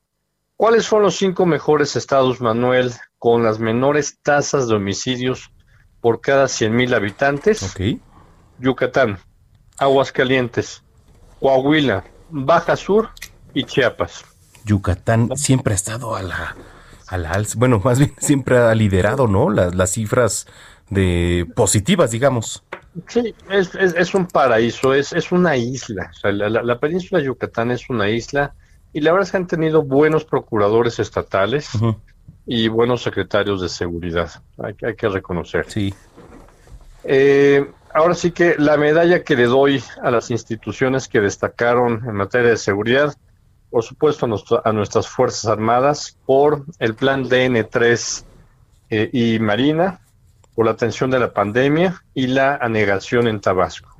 ¿Cuáles 0.57 0.85
son 0.85 1.03
los 1.03 1.17
cinco 1.17 1.45
mejores 1.47 1.97
estados, 1.97 2.41
Manuel, 2.41 2.93
con 3.19 3.43
las 3.43 3.59
menores 3.59 4.19
tasas 4.23 4.69
de 4.69 4.75
homicidios 4.77 5.51
por 6.01 6.21
cada 6.21 6.47
100.000 6.47 6.95
habitantes? 6.95 7.63
Yucatán, 8.59 9.19
Aguascalientes, 9.79 10.83
Coahuila, 11.41 12.05
Baja 12.31 12.77
Sur 12.77 13.11
y 13.53 13.65
Chiapas. 13.65 14.25
Yucatán 14.65 15.31
siempre 15.37 15.75
ha 15.75 15.77
estado 15.77 16.17
a 16.17 16.23
la, 16.23 16.57
a 17.07 17.19
la 17.19 17.33
alza. 17.33 17.55
Bueno, 17.59 17.81
más 17.85 17.99
bien 17.99 18.15
siempre 18.19 18.57
ha 18.59 18.75
liderado, 18.75 19.27
¿no? 19.27 19.51
Las, 19.51 19.75
las 19.75 19.93
cifras 19.93 20.47
de 20.89 21.47
positivas, 21.55 22.11
digamos. 22.13 22.65
Sí, 23.09 23.35
es, 23.51 23.75
es, 23.75 23.95
es 23.95 24.15
un 24.15 24.27
paraíso, 24.27 24.95
es, 24.95 25.13
es 25.13 25.31
una 25.33 25.57
isla. 25.59 26.11
O 26.11 26.19
sea, 26.19 26.33
la, 26.33 26.49
la- 26.49 26.63
la 26.63 26.81
península 26.81 27.19
de 27.21 27.27
Yucatán 27.27 27.71
es 27.71 27.91
una 27.91 28.09
isla 28.09 28.55
y 28.97 29.01
la 29.01 29.13
verdad 29.13 29.27
es 29.27 29.31
que 29.31 29.37
han 29.37 29.47
tenido 29.47 29.83
buenos 29.83 30.25
procuradores 30.25 30.99
estatales 30.99 31.69
y 32.47 32.69
buenos 32.69 33.03
secretarios 33.03 33.61
de 33.61 33.69
seguridad. 33.69 34.31
Hay, 34.59 34.75
que- 34.75 34.87
hay 34.87 34.95
que 34.97 35.09
reconocer. 35.09 35.67
Sí. 35.69 35.93
Eh, 37.05 37.69
ahora 37.93 38.15
sí 38.15 38.31
que 38.33 38.55
la 38.59 38.77
medalla 38.77 39.23
que 39.23 39.37
le 39.37 39.45
doy 39.45 39.83
a 40.03 40.11
las 40.11 40.31
instituciones 40.31 41.09
que 41.09 41.21
destacaron 41.21 42.03
en 42.09 42.15
materia 42.15 42.51
de 42.51 42.57
seguridad, 42.57 43.15
por 43.71 43.83
supuesto 43.83 44.27
a 44.65 44.73
nuestras 44.73 45.09
Fuerzas 45.09 45.47
Armadas 45.47 46.17
por 46.25 46.65
el 46.79 46.95
plan 46.95 47.25
DN3 47.29 48.25
eh, 48.91 49.11
y 49.13 49.39
Marina, 49.39 50.01
por 50.55 50.65
la 50.65 50.73
atención 50.73 51.11
de 51.11 51.19
la 51.19 51.33
pandemia 51.33 52.03
y 52.15 52.29
la 52.29 52.57
anegación 52.57 53.29
en 53.29 53.41
Tabasco. 53.41 53.91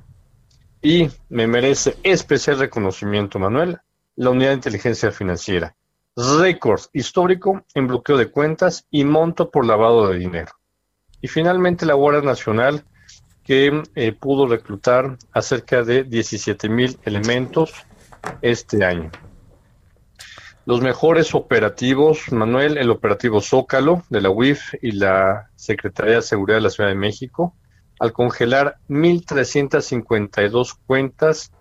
Y 0.81 1.09
me 1.29 1.47
merece 1.47 1.97
especial 2.03 2.59
reconocimiento, 2.59 3.39
Manuel, 3.39 3.77
la 4.17 4.31
Unidad 4.31 4.49
de 4.49 4.55
Inteligencia 4.55 5.11
Financiera. 5.11 5.75
Récord 6.15 6.81
histórico 6.91 7.63
en 7.75 7.87
bloqueo 7.87 8.17
de 8.17 8.31
cuentas 8.31 8.87
y 8.89 9.05
monto 9.05 9.51
por 9.51 9.65
lavado 9.65 10.09
de 10.09 10.17
dinero. 10.17 10.51
Y 11.21 11.27
finalmente 11.27 11.85
la 11.85 11.93
Guardia 11.93 12.23
Nacional, 12.23 12.83
que 13.43 13.83
eh, 13.95 14.11
pudo 14.11 14.47
reclutar 14.47 15.17
a 15.31 15.41
cerca 15.41 15.83
de 15.83 16.03
17 16.03 16.67
mil 16.67 16.99
elementos 17.03 17.71
este 18.41 18.83
año. 18.83 19.11
Los 20.65 20.81
mejores 20.81 21.33
operativos, 21.35 22.31
Manuel, 22.31 22.77
el 22.77 22.89
operativo 22.89 23.39
Zócalo 23.39 24.03
de 24.09 24.21
la 24.21 24.31
UIF 24.31 24.73
y 24.81 24.93
la 24.93 25.49
Secretaría 25.55 26.15
de 26.15 26.21
Seguridad 26.23 26.57
de 26.57 26.63
la 26.63 26.69
Ciudad 26.71 26.89
de 26.89 26.95
México, 26.95 27.55
al 27.99 28.11
congelar 28.11 28.77
1.352 28.89 30.75
cuentas 30.85 31.51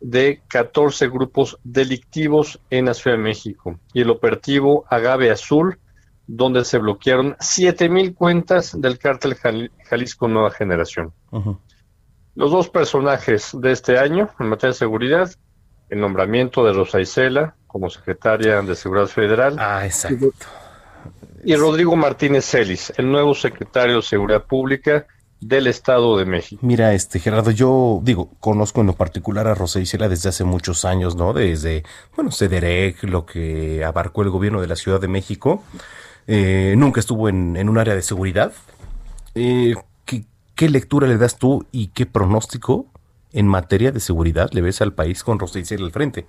de 0.00 0.42
14 0.48 1.08
grupos 1.08 1.58
delictivos 1.62 2.60
en 2.70 2.86
la 2.86 2.94
Ciudad 2.94 3.16
de 3.16 3.22
México 3.22 3.78
y 3.92 4.00
el 4.00 4.10
operativo 4.10 4.84
Agave 4.88 5.30
Azul, 5.30 5.78
donde 6.26 6.64
se 6.64 6.78
bloquearon 6.78 7.34
7.000 7.36 8.14
cuentas 8.14 8.80
del 8.80 8.98
cártel 8.98 9.36
Jalisco 9.84 10.28
Nueva 10.28 10.50
Generación. 10.50 11.12
Los 12.34 12.50
dos 12.50 12.70
personajes 12.70 13.50
de 13.54 13.72
este 13.72 13.98
año 13.98 14.30
en 14.38 14.48
materia 14.48 14.72
de 14.72 14.78
seguridad, 14.78 15.30
el 15.88 16.00
nombramiento 16.00 16.64
de 16.64 16.72
Rosa 16.72 17.00
Isela 17.00 17.56
como 17.66 17.90
secretaria 17.90 18.62
de 18.62 18.74
Seguridad 18.74 19.06
Federal. 19.06 19.56
Ah, 19.58 19.84
exacto. 19.84 20.32
Y 21.44 21.54
Rodrigo 21.56 21.96
Martínez 21.96 22.44
Celis, 22.44 22.92
el 22.96 23.10
nuevo 23.10 23.34
secretario 23.34 23.96
de 23.96 24.02
Seguridad 24.02 24.44
Pública, 24.44 25.06
del 25.40 25.66
Estado 25.66 26.18
de 26.18 26.26
México. 26.26 26.60
Mira, 26.64 26.92
este 26.92 27.18
Gerardo, 27.18 27.50
yo 27.50 28.00
digo, 28.02 28.30
conozco 28.40 28.82
en 28.82 28.88
lo 28.88 28.94
particular 28.94 29.46
a 29.48 29.54
Rosa 29.54 29.80
Isela 29.80 30.08
desde 30.08 30.28
hace 30.28 30.44
muchos 30.44 30.84
años, 30.84 31.16
¿no? 31.16 31.32
Desde, 31.32 31.84
bueno, 32.14 32.30
Cederec, 32.30 33.02
lo 33.04 33.24
que 33.24 33.84
abarcó 33.84 34.22
el 34.22 34.30
gobierno 34.30 34.60
de 34.60 34.66
la 34.66 34.76
Ciudad 34.76 35.00
de 35.00 35.08
México. 35.08 35.62
Eh, 36.26 36.74
nunca 36.76 37.00
estuvo 37.00 37.28
en, 37.28 37.68
un 37.68 37.78
área 37.78 37.94
de 37.94 38.02
seguridad. 38.02 38.52
Eh, 39.34 39.74
¿qué, 40.04 40.68
lectura 40.68 41.08
le 41.08 41.16
das 41.16 41.38
tú 41.38 41.66
y 41.72 41.88
qué 41.88 42.04
pronóstico 42.04 42.86
en 43.32 43.46
materia 43.46 43.92
de 43.92 44.00
seguridad 44.00 44.50
le 44.52 44.60
ves 44.60 44.82
al 44.82 44.92
país 44.92 45.24
con 45.24 45.38
Rosa 45.38 45.58
Isela 45.58 45.86
al 45.86 45.92
frente? 45.92 46.26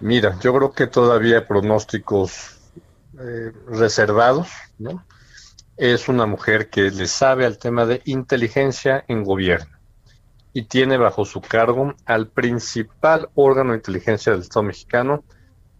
Mira, 0.00 0.38
yo 0.40 0.54
creo 0.54 0.72
que 0.72 0.86
todavía 0.86 1.38
hay 1.38 1.44
pronósticos 1.44 2.58
eh, 3.20 3.52
reservados, 3.66 4.48
¿no? 4.78 5.04
Es 5.78 6.08
una 6.08 6.26
mujer 6.26 6.68
que 6.70 6.90
le 6.90 7.06
sabe 7.06 7.46
al 7.46 7.58
tema 7.58 7.86
de 7.86 8.02
inteligencia 8.04 9.04
en 9.06 9.22
gobierno 9.22 9.78
y 10.52 10.62
tiene 10.62 10.96
bajo 10.96 11.24
su 11.24 11.40
cargo 11.40 11.94
al 12.04 12.26
principal 12.26 13.28
órgano 13.36 13.70
de 13.70 13.76
inteligencia 13.76 14.32
del 14.32 14.40
Estado 14.40 14.64
mexicano, 14.64 15.22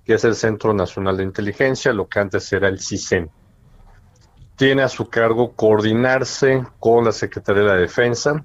que 0.04 0.14
es 0.14 0.24
el 0.24 0.36
Centro 0.36 0.72
Nacional 0.72 1.16
de 1.16 1.24
Inteligencia, 1.24 1.92
lo 1.92 2.08
que 2.08 2.20
antes 2.20 2.52
era 2.52 2.68
el 2.68 2.78
CISEN. 2.78 3.28
Tiene 4.54 4.82
a 4.82 4.88
su 4.88 5.08
cargo 5.08 5.52
coordinarse 5.54 6.64
con 6.78 7.04
la 7.04 7.12
Secretaría 7.12 7.64
de 7.64 7.80
Defensa 7.80 8.44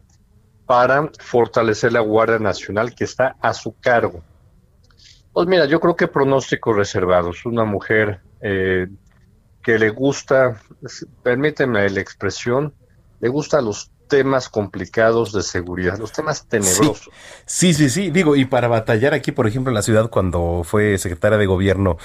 para 0.66 1.12
fortalecer 1.20 1.94
la 1.94 2.00
Guardia 2.00 2.40
Nacional 2.40 2.96
que 2.96 3.04
está 3.04 3.36
a 3.40 3.54
su 3.54 3.76
cargo. 3.80 4.24
Pues 5.34 5.48
mira, 5.48 5.66
yo 5.66 5.80
creo 5.80 5.96
que 5.96 6.08
pronósticos 6.08 6.76
reservados. 6.76 7.46
Una 7.46 7.64
mujer 7.64 8.22
eh, 8.42 8.88
que 9.64 9.80
le 9.80 9.90
gusta, 9.90 10.62
permíteme 11.24 11.90
la 11.90 12.02
expresión, 12.02 12.74
le 13.20 13.30
gusta 13.30 13.62
los 13.62 13.90
temas 14.08 14.50
complicados 14.50 15.34
de 15.34 15.42
seguridad, 15.42 15.98
los 15.98 16.12
temas 16.12 16.46
tenebrosos. 16.46 17.10
Sí, 17.46 17.74
sí, 17.74 17.90
sí, 17.90 18.12
digo, 18.12 18.36
y 18.36 18.46
para 18.46 18.68
batallar 18.68 19.14
aquí, 19.14 19.32
por 19.32 19.48
ejemplo, 19.48 19.72
en 19.72 19.76
la 19.76 19.82
ciudad 19.82 20.10
cuando 20.10 20.62
fue 20.64 20.98
secretaria 20.98 21.38
de 21.38 21.46
gobierno, 21.46 21.98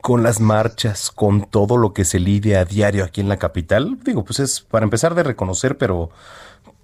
con 0.00 0.22
las 0.22 0.40
marchas, 0.40 1.10
con 1.10 1.48
todo 1.48 1.78
lo 1.78 1.94
que 1.94 2.04
se 2.04 2.20
lidia 2.20 2.60
a 2.60 2.64
diario 2.66 3.04
aquí 3.04 3.22
en 3.22 3.28
la 3.30 3.38
capital, 3.38 3.98
digo, 4.04 4.24
pues 4.24 4.40
es 4.40 4.60
para 4.60 4.84
empezar 4.84 5.14
de 5.14 5.22
reconocer, 5.22 5.78
pero 5.78 6.10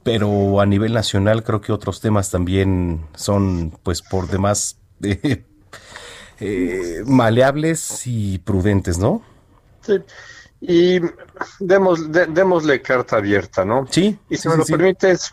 pero 0.03 0.61
a 0.61 0.67
nivel 0.67 0.95
nacional 0.95 1.45
creo 1.45 1.61
que 1.61 1.73
otros 1.73 2.01
temas 2.01 2.31
también 2.31 3.03
son 3.15 3.79
pues 3.83 4.01
por 4.01 4.29
demás 4.29 4.79
eh, 5.03 5.45
eh, 6.41 7.03
maleables 7.07 8.07
y 8.07 8.39
prudentes, 8.39 8.99
¿no? 8.99 9.23
Sí. 9.97 10.03
Y 10.61 11.01
demos, 11.59 12.13
démosle 12.13 12.83
carta 12.83 13.17
abierta, 13.17 13.65
¿no? 13.65 13.87
Sí. 13.91 14.19
Y 14.29 14.37
si 14.37 14.49
me 14.49 14.59
lo 14.59 14.65
permites, 14.65 15.33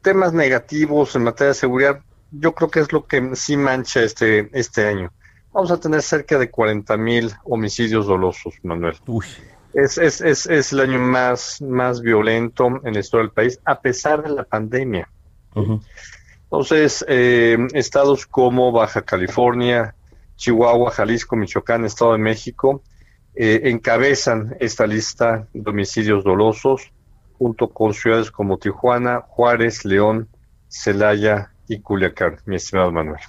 temas 0.00 0.32
negativos 0.32 1.14
en 1.14 1.24
materia 1.24 1.48
de 1.48 1.54
seguridad, 1.54 2.00
yo 2.30 2.52
creo 2.54 2.70
que 2.70 2.80
es 2.80 2.92
lo 2.92 3.06
que 3.06 3.34
sí 3.34 3.56
mancha 3.56 4.02
este, 4.02 4.48
este 4.58 4.86
año. 4.86 5.12
Vamos 5.52 5.70
a 5.70 5.78
tener 5.78 6.02
cerca 6.02 6.38
de 6.38 6.50
40 6.50 6.96
mil 6.96 7.32
homicidios 7.44 8.06
dolosos, 8.06 8.54
Manuel. 8.62 8.96
Uy. 9.06 9.26
Es, 9.74 9.98
es, 9.98 10.22
es, 10.22 10.46
es, 10.46 10.72
el 10.72 10.80
año 10.80 10.98
más, 10.98 11.60
más 11.60 12.00
violento 12.00 12.66
en 12.82 12.94
la 12.94 13.00
historia 13.00 13.24
del 13.24 13.32
país, 13.32 13.60
a 13.64 13.80
pesar 13.80 14.22
de 14.22 14.30
la 14.30 14.44
pandemia. 14.44 15.08
Entonces, 16.44 17.04
eh, 17.08 17.58
estados 17.74 18.26
como 18.26 18.72
Baja 18.72 19.02
California, 19.02 19.94
Chihuahua, 20.36 20.90
Jalisco, 20.90 21.36
Michoacán, 21.36 21.84
Estado 21.84 22.12
de 22.12 22.18
México, 22.18 22.82
eh, 23.38 23.60
encabezan 23.64 24.56
esta 24.60 24.86
lista 24.86 25.46
de 25.52 25.70
homicidios 25.70 26.24
dolosos 26.24 26.90
junto 27.38 27.68
con 27.68 27.92
ciudades 27.92 28.30
como 28.30 28.56
Tijuana, 28.56 29.20
Juárez, 29.20 29.84
León, 29.84 30.28
Celaya 30.68 31.52
y 31.68 31.80
Culiacán, 31.80 32.38
mi 32.46 32.56
estimado 32.56 32.90
Manuel. 32.90 33.20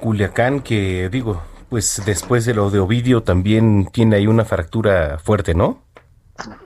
Culiacán, 0.00 0.60
que 0.60 1.08
digo, 1.08 1.42
pues 1.70 2.02
después 2.04 2.44
de 2.44 2.52
lo 2.52 2.70
de 2.70 2.78
Ovidio 2.78 3.22
también 3.22 3.88
tiene 3.90 4.16
ahí 4.16 4.26
una 4.26 4.44
fractura 4.44 5.18
fuerte, 5.18 5.54
¿no? 5.54 5.82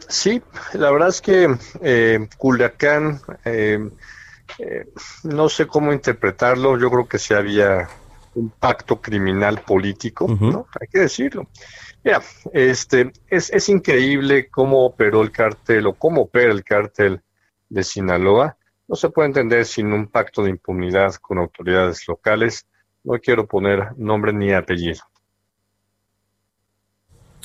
Sí, 0.08 0.42
la 0.72 0.90
verdad 0.90 1.10
es 1.10 1.20
que 1.20 1.56
eh, 1.82 2.28
Culiacán, 2.36 3.20
eh, 3.44 3.78
no 5.22 5.48
sé 5.48 5.68
cómo 5.68 5.92
interpretarlo, 5.92 6.76
yo 6.76 6.90
creo 6.90 7.06
que 7.06 7.18
sí 7.20 7.32
había 7.32 7.88
un 8.34 8.50
pacto 8.50 9.00
criminal 9.00 9.60
político, 9.60 10.26
¿no? 10.28 10.66
Hay 10.80 10.88
que 10.88 11.00
decirlo. 11.00 11.46
Mira, 12.02 12.22
este, 12.52 13.12
es, 13.28 13.50
es 13.50 13.68
increíble 13.68 14.48
cómo 14.48 14.86
operó 14.86 15.22
el 15.22 15.30
cártel 15.30 15.86
o 15.86 15.94
cómo 15.94 16.22
opera 16.22 16.50
el 16.50 16.64
cártel 16.64 17.20
de 17.68 17.82
Sinaloa. 17.82 18.56
No 18.88 18.96
se 18.96 19.10
puede 19.10 19.28
entender 19.28 19.64
sin 19.66 19.92
un 19.92 20.08
pacto 20.08 20.42
de 20.42 20.50
impunidad 20.50 21.14
con 21.16 21.38
autoridades 21.38 22.08
locales. 22.08 22.66
No 23.04 23.18
quiero 23.18 23.46
poner 23.46 23.96
nombre 23.96 24.32
ni 24.32 24.52
apellido. 24.52 25.00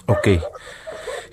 Ok. 0.07 0.27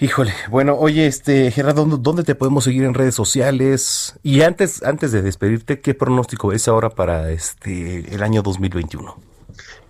Híjole, 0.01 0.33
bueno, 0.51 0.77
oye, 0.77 1.07
este, 1.07 1.51
Gerardo, 1.51 1.85
¿dónde 1.85 2.25
te 2.25 2.35
podemos 2.35 2.65
seguir 2.65 2.83
en 2.85 2.95
redes 2.95 3.15
sociales? 3.15 4.19
Y 4.23 4.43
antes, 4.43 4.83
antes 4.83 5.13
de 5.13 5.23
despedirte, 5.23 5.81
¿qué 5.81 5.95
pronóstico 5.95 6.53
es 6.53 6.67
ahora 6.67 6.91
para 6.91 7.31
este 7.31 8.13
el 8.13 8.23
año 8.23 8.43
2021? 8.43 9.32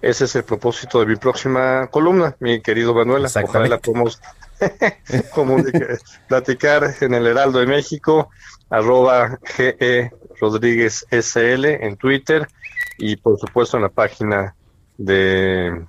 Ese 0.00 0.24
es 0.24 0.36
el 0.36 0.44
propósito 0.44 1.00
de 1.00 1.06
mi 1.06 1.16
próxima 1.16 1.86
columna, 1.88 2.36
mi 2.40 2.60
querido 2.60 2.94
Manuela. 2.94 3.28
Ojalá 3.42 3.68
la 3.68 3.78
podemos 3.78 4.20
platicar 6.28 6.94
en 7.00 7.14
el 7.14 7.26
Heraldo 7.26 7.58
de 7.58 7.66
México, 7.66 8.30
arroba 8.70 9.38
GE 9.44 10.10
Rodríguez 10.40 11.06
SL 11.10 11.66
en 11.66 11.96
Twitter 11.96 12.48
y 12.98 13.16
por 13.16 13.38
supuesto 13.38 13.76
en 13.76 13.84
la 13.84 13.88
página 13.88 14.54
de, 14.98 15.84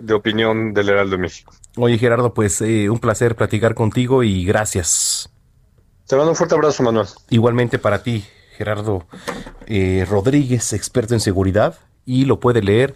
de 0.00 0.14
opinión 0.14 0.72
del 0.72 0.88
Heraldo 0.88 1.16
de 1.16 1.22
México. 1.22 1.52
Oye 1.76 1.98
Gerardo, 1.98 2.34
pues 2.34 2.60
eh, 2.62 2.90
un 2.90 2.98
placer 2.98 3.36
platicar 3.36 3.74
contigo 3.74 4.22
y 4.22 4.44
gracias. 4.44 5.30
Te 6.06 6.16
mando 6.16 6.30
un 6.30 6.36
fuerte 6.36 6.56
abrazo, 6.56 6.82
Manuel. 6.82 7.06
Igualmente 7.28 7.78
para 7.78 8.02
ti, 8.02 8.24
Gerardo 8.56 9.06
eh, 9.66 10.04
Rodríguez, 10.08 10.72
experto 10.72 11.14
en 11.14 11.20
seguridad, 11.20 11.78
y 12.04 12.24
lo 12.24 12.40
puede 12.40 12.62
leer 12.62 12.94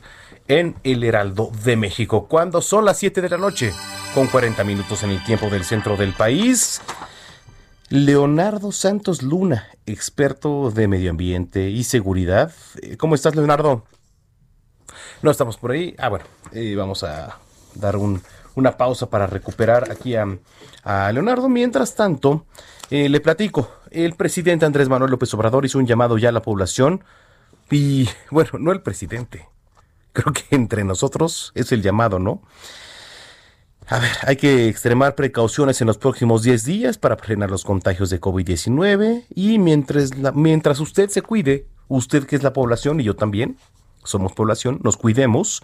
en 0.49 0.77
El 0.85 1.05
Heraldo 1.05 1.51
de 1.65 1.77
México. 1.77 2.27
Cuando 2.29 2.61
son 2.61 2.85
las 2.85 2.99
7 2.99 3.21
de 3.23 3.29
la 3.29 3.39
noche, 3.39 3.73
con 4.15 4.27
40 4.27 4.63
minutos 4.65 5.03
en 5.03 5.11
el 5.11 5.25
tiempo 5.25 5.49
del 5.51 5.65
centro 5.65 5.97
del 5.97 6.13
país. 6.13 6.81
Leonardo 7.91 8.73
Santos 8.73 9.23
Luna, 9.23 9.69
experto 9.87 10.71
de 10.71 10.89
medio 10.89 11.11
ambiente 11.11 11.69
y 11.71 11.85
seguridad. 11.85 12.53
Eh, 12.81 12.97
¿Cómo 12.97 13.15
estás, 13.15 13.35
Leonardo? 13.35 13.85
No 15.23 15.31
estamos 15.31 15.57
por 15.57 15.73
ahí. 15.73 15.95
Ah, 15.99 16.09
bueno, 16.09 16.25
eh, 16.53 16.75
vamos 16.77 17.03
a 17.03 17.39
dar 17.75 17.97
una 17.97 18.77
pausa 18.77 19.11
para 19.11 19.27
recuperar 19.27 19.91
aquí 19.91 20.15
a, 20.17 21.13
Leonardo. 21.13 21.49
Mientras 21.49 21.95
tanto, 21.95 22.47
eh, 22.91 23.09
le 23.09 23.21
platico. 23.21 23.71
El 23.91 24.15
presidente 24.15 24.67
Andrés 24.67 24.89
Manuel 24.89 25.11
López 25.11 25.33
Obrador 25.35 25.65
hizo 25.65 25.79
un 25.79 25.87
llamado 25.87 26.19
ya 26.19 26.31
a 26.31 26.33
la 26.33 26.43
población. 26.43 27.05
Y 27.75 28.09
bueno, 28.31 28.51
no 28.61 28.71
el 28.71 28.83
presidente, 28.83 29.49
creo 30.13 30.33
que 30.33 30.45
entre 30.55 30.85
nosotros 30.85 31.51
es 31.57 31.73
el 31.73 31.83
llamado, 31.83 32.21
¿no? 32.21 32.41
A 33.89 33.99
ver, 33.99 34.13
hay 34.23 34.37
que 34.37 34.69
extremar 34.69 35.17
precauciones 35.17 35.81
en 35.81 35.89
los 35.89 35.99
próximos 35.99 36.45
10 36.45 36.65
días 36.65 36.99
para 36.99 37.17
frenar 37.17 37.51
los 37.51 37.65
contagios 37.65 38.11
de 38.11 38.21
COVID-19 38.21 39.25
y 39.35 39.59
mientras, 39.59 40.13
mientras 40.35 40.79
usted 40.79 41.11
se 41.11 41.21
cuide, 41.21 41.67
usted 41.89 42.27
que 42.27 42.37
es 42.37 42.45
la 42.45 42.53
población 42.53 43.01
y 43.01 43.05
yo 43.05 43.17
también, 43.17 43.59
somos 44.05 44.33
población, 44.33 44.79
nos 44.85 44.97
cuidemos. 44.97 45.63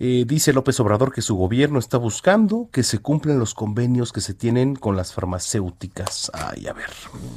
Eh, 0.00 0.24
dice 0.26 0.52
López 0.52 0.80
Obrador 0.80 1.12
que 1.12 1.22
su 1.22 1.36
gobierno 1.36 1.78
está 1.78 1.96
buscando 1.96 2.68
que 2.72 2.82
se 2.82 2.98
cumplan 2.98 3.38
los 3.38 3.54
convenios 3.54 4.12
que 4.12 4.20
se 4.20 4.34
tienen 4.34 4.74
con 4.74 4.96
las 4.96 5.14
farmacéuticas. 5.14 6.32
Ay, 6.34 6.66
a 6.66 6.72
ver, 6.72 6.90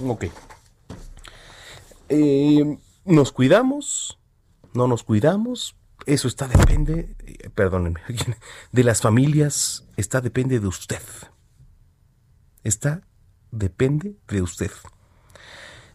ok. 0.07 0.25
Eh, 2.09 2.77
¿Nos 3.05 3.31
cuidamos? 3.31 4.17
¿No 4.73 4.87
nos 4.87 5.03
cuidamos? 5.03 5.75
Eso 6.05 6.27
está 6.27 6.47
depende, 6.47 7.15
perdónenme, 7.53 8.01
de 8.71 8.83
las 8.83 9.01
familias, 9.01 9.85
está 9.97 10.21
depende 10.21 10.59
de 10.59 10.67
usted. 10.67 11.01
Está 12.63 13.01
depende 13.51 14.15
de 14.27 14.41
usted. 14.41 14.71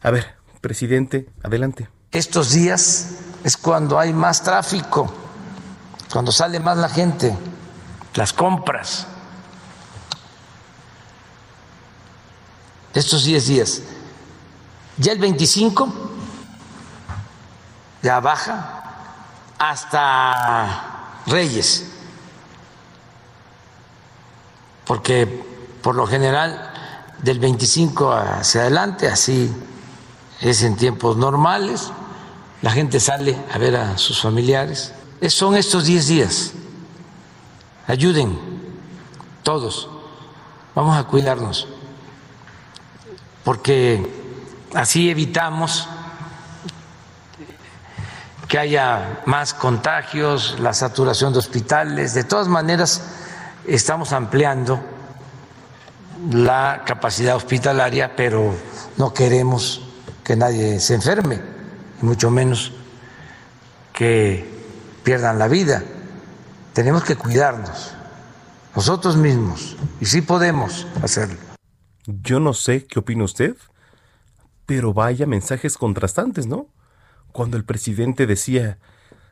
A 0.02 0.10
ver, 0.10 0.36
presidente, 0.60 1.30
adelante. 1.42 1.88
Estos 2.10 2.52
días 2.52 3.18
es 3.42 3.56
cuando 3.56 3.98
hay 3.98 4.12
más 4.12 4.42
tráfico, 4.42 5.12
cuando 6.12 6.30
sale 6.30 6.60
más 6.60 6.76
la 6.76 6.88
gente, 6.88 7.36
las 8.14 8.32
compras. 8.32 9.06
Estos 12.94 13.24
10 13.24 13.46
días. 13.46 13.82
Ya 14.96 15.12
el 15.12 15.18
25 15.18 16.08
ya 18.08 18.20
baja 18.20 18.56
hasta 19.58 21.20
Reyes, 21.26 21.84
porque 24.86 25.44
por 25.82 25.94
lo 25.94 26.06
general 26.06 26.72
del 27.18 27.38
25 27.38 28.10
hacia 28.10 28.62
adelante, 28.62 29.08
así 29.08 29.54
es 30.40 30.62
en 30.62 30.76
tiempos 30.76 31.18
normales, 31.18 31.92
la 32.62 32.70
gente 32.70 32.98
sale 32.98 33.36
a 33.52 33.58
ver 33.58 33.76
a 33.76 33.98
sus 33.98 34.22
familiares. 34.22 34.94
Son 35.28 35.54
estos 35.54 35.84
10 35.84 36.06
días. 36.06 36.52
Ayuden 37.86 38.38
todos. 39.42 39.90
Vamos 40.74 40.96
a 40.96 41.04
cuidarnos, 41.04 41.68
porque 43.44 44.10
así 44.72 45.10
evitamos 45.10 45.86
que 48.48 48.58
haya 48.58 49.20
más 49.26 49.52
contagios, 49.52 50.58
la 50.58 50.72
saturación 50.72 51.34
de 51.34 51.38
hospitales. 51.38 52.14
De 52.14 52.24
todas 52.24 52.48
maneras, 52.48 53.02
estamos 53.66 54.12
ampliando 54.12 54.80
la 56.32 56.82
capacidad 56.86 57.36
hospitalaria, 57.36 58.16
pero 58.16 58.54
no 58.96 59.12
queremos 59.12 59.82
que 60.24 60.34
nadie 60.34 60.80
se 60.80 60.94
enferme, 60.94 61.40
y 62.02 62.06
mucho 62.06 62.30
menos 62.30 62.72
que 63.92 64.48
pierdan 65.04 65.38
la 65.38 65.48
vida. 65.48 65.82
Tenemos 66.72 67.04
que 67.04 67.16
cuidarnos 67.16 67.92
nosotros 68.74 69.16
mismos, 69.16 69.76
y 70.00 70.06
sí 70.06 70.22
podemos 70.22 70.86
hacerlo. 71.02 71.38
Yo 72.06 72.40
no 72.40 72.54
sé 72.54 72.86
qué 72.86 72.98
opina 72.98 73.24
usted, 73.24 73.56
pero 74.64 74.94
vaya 74.94 75.26
mensajes 75.26 75.76
contrastantes, 75.76 76.46
¿no? 76.46 76.66
Cuando 77.32 77.56
el 77.56 77.64
presidente 77.64 78.26
decía, 78.26 78.78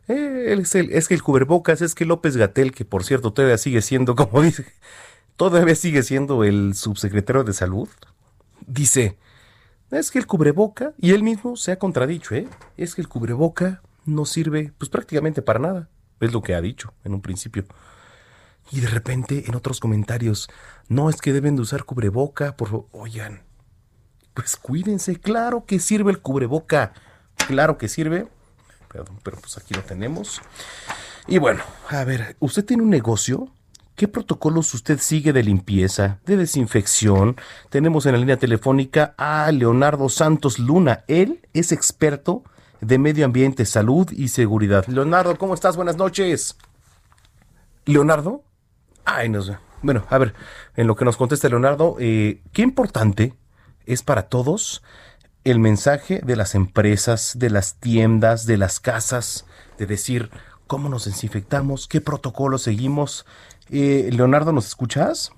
eh, 0.08 0.56
es, 0.58 1.08
que 1.08 1.14
el 1.14 1.22
cubrebocas, 1.22 1.82
es 1.82 1.94
que 1.94 2.04
López 2.04 2.36
Gatel, 2.36 2.72
que 2.72 2.84
por 2.84 3.04
cierto 3.04 3.32
todavía 3.32 3.58
sigue 3.58 3.82
siendo, 3.82 4.14
como 4.16 4.42
dice, 4.42 4.66
todavía 5.36 5.74
sigue 5.74 6.02
siendo 6.02 6.44
el 6.44 6.74
subsecretario 6.74 7.44
de 7.44 7.52
salud, 7.52 7.88
dice, 8.66 9.18
es 9.90 10.10
que 10.10 10.18
el 10.18 10.26
cubreboca, 10.26 10.92
y 10.98 11.12
él 11.12 11.22
mismo 11.22 11.56
se 11.56 11.72
ha 11.72 11.78
contradicho, 11.78 12.34
¿eh? 12.34 12.48
es 12.76 12.94
que 12.94 13.00
el 13.00 13.08
cubreboca 13.08 13.82
no 14.04 14.24
sirve 14.24 14.72
pues 14.78 14.88
prácticamente 14.88 15.42
para 15.42 15.58
nada, 15.58 15.88
es 16.20 16.32
lo 16.32 16.42
que 16.42 16.54
ha 16.54 16.60
dicho 16.60 16.92
en 17.04 17.14
un 17.14 17.20
principio. 17.20 17.64
Y 18.72 18.80
de 18.80 18.88
repente 18.88 19.44
en 19.46 19.54
otros 19.54 19.78
comentarios, 19.78 20.48
no 20.88 21.08
es 21.08 21.20
que 21.20 21.32
deben 21.32 21.54
de 21.54 21.62
usar 21.62 21.84
cubreboca, 21.84 22.56
por 22.56 22.88
oigan, 22.92 23.42
pues 24.34 24.56
cuídense, 24.56 25.16
claro 25.16 25.64
que 25.66 25.78
sirve 25.78 26.10
el 26.10 26.20
cubreboca 26.20 26.92
claro 27.46 27.78
que 27.78 27.88
sirve. 27.88 28.28
Perdón, 28.92 29.18
pero 29.22 29.36
pues 29.38 29.58
aquí 29.58 29.74
lo 29.74 29.82
tenemos. 29.82 30.40
Y 31.26 31.38
bueno, 31.38 31.62
a 31.88 32.04
ver, 32.04 32.36
¿usted 32.38 32.64
tiene 32.64 32.82
un 32.82 32.90
negocio? 32.90 33.48
¿Qué 33.96 34.08
protocolos 34.08 34.72
usted 34.74 34.98
sigue 35.00 35.32
de 35.32 35.42
limpieza, 35.42 36.18
de 36.26 36.36
desinfección? 36.36 37.36
Tenemos 37.70 38.06
en 38.06 38.12
la 38.12 38.18
línea 38.18 38.36
telefónica 38.36 39.14
a 39.16 39.50
Leonardo 39.50 40.08
Santos 40.08 40.58
Luna. 40.58 41.04
Él 41.08 41.40
es 41.54 41.72
experto 41.72 42.44
de 42.80 42.98
medio 42.98 43.24
ambiente, 43.24 43.64
salud 43.64 44.10
y 44.12 44.28
seguridad. 44.28 44.86
Leonardo, 44.86 45.36
¿cómo 45.38 45.54
estás? 45.54 45.76
Buenas 45.76 45.96
noches. 45.96 46.56
¿Leonardo? 47.86 48.42
Ay, 49.04 49.28
no 49.28 49.42
sé. 49.42 49.56
Bueno, 49.82 50.04
a 50.10 50.18
ver, 50.18 50.34
en 50.76 50.86
lo 50.86 50.96
que 50.96 51.04
nos 51.04 51.16
contesta 51.16 51.48
Leonardo, 51.48 51.96
eh, 51.98 52.42
qué 52.52 52.62
importante 52.62 53.34
es 53.86 54.02
para 54.02 54.28
todos 54.28 54.82
el 55.46 55.60
mensaje 55.60 56.20
de 56.24 56.34
las 56.34 56.56
empresas, 56.56 57.38
de 57.38 57.50
las 57.50 57.78
tiendas, 57.78 58.46
de 58.46 58.56
las 58.56 58.80
casas, 58.80 59.46
de 59.78 59.86
decir 59.86 60.28
cómo 60.66 60.88
nos 60.88 61.04
desinfectamos, 61.04 61.86
qué 61.86 62.00
protocolo 62.00 62.58
seguimos. 62.58 63.24
Eh, 63.70 64.10
Leonardo, 64.12 64.50
¿nos 64.50 64.66
escuchas? 64.66 65.30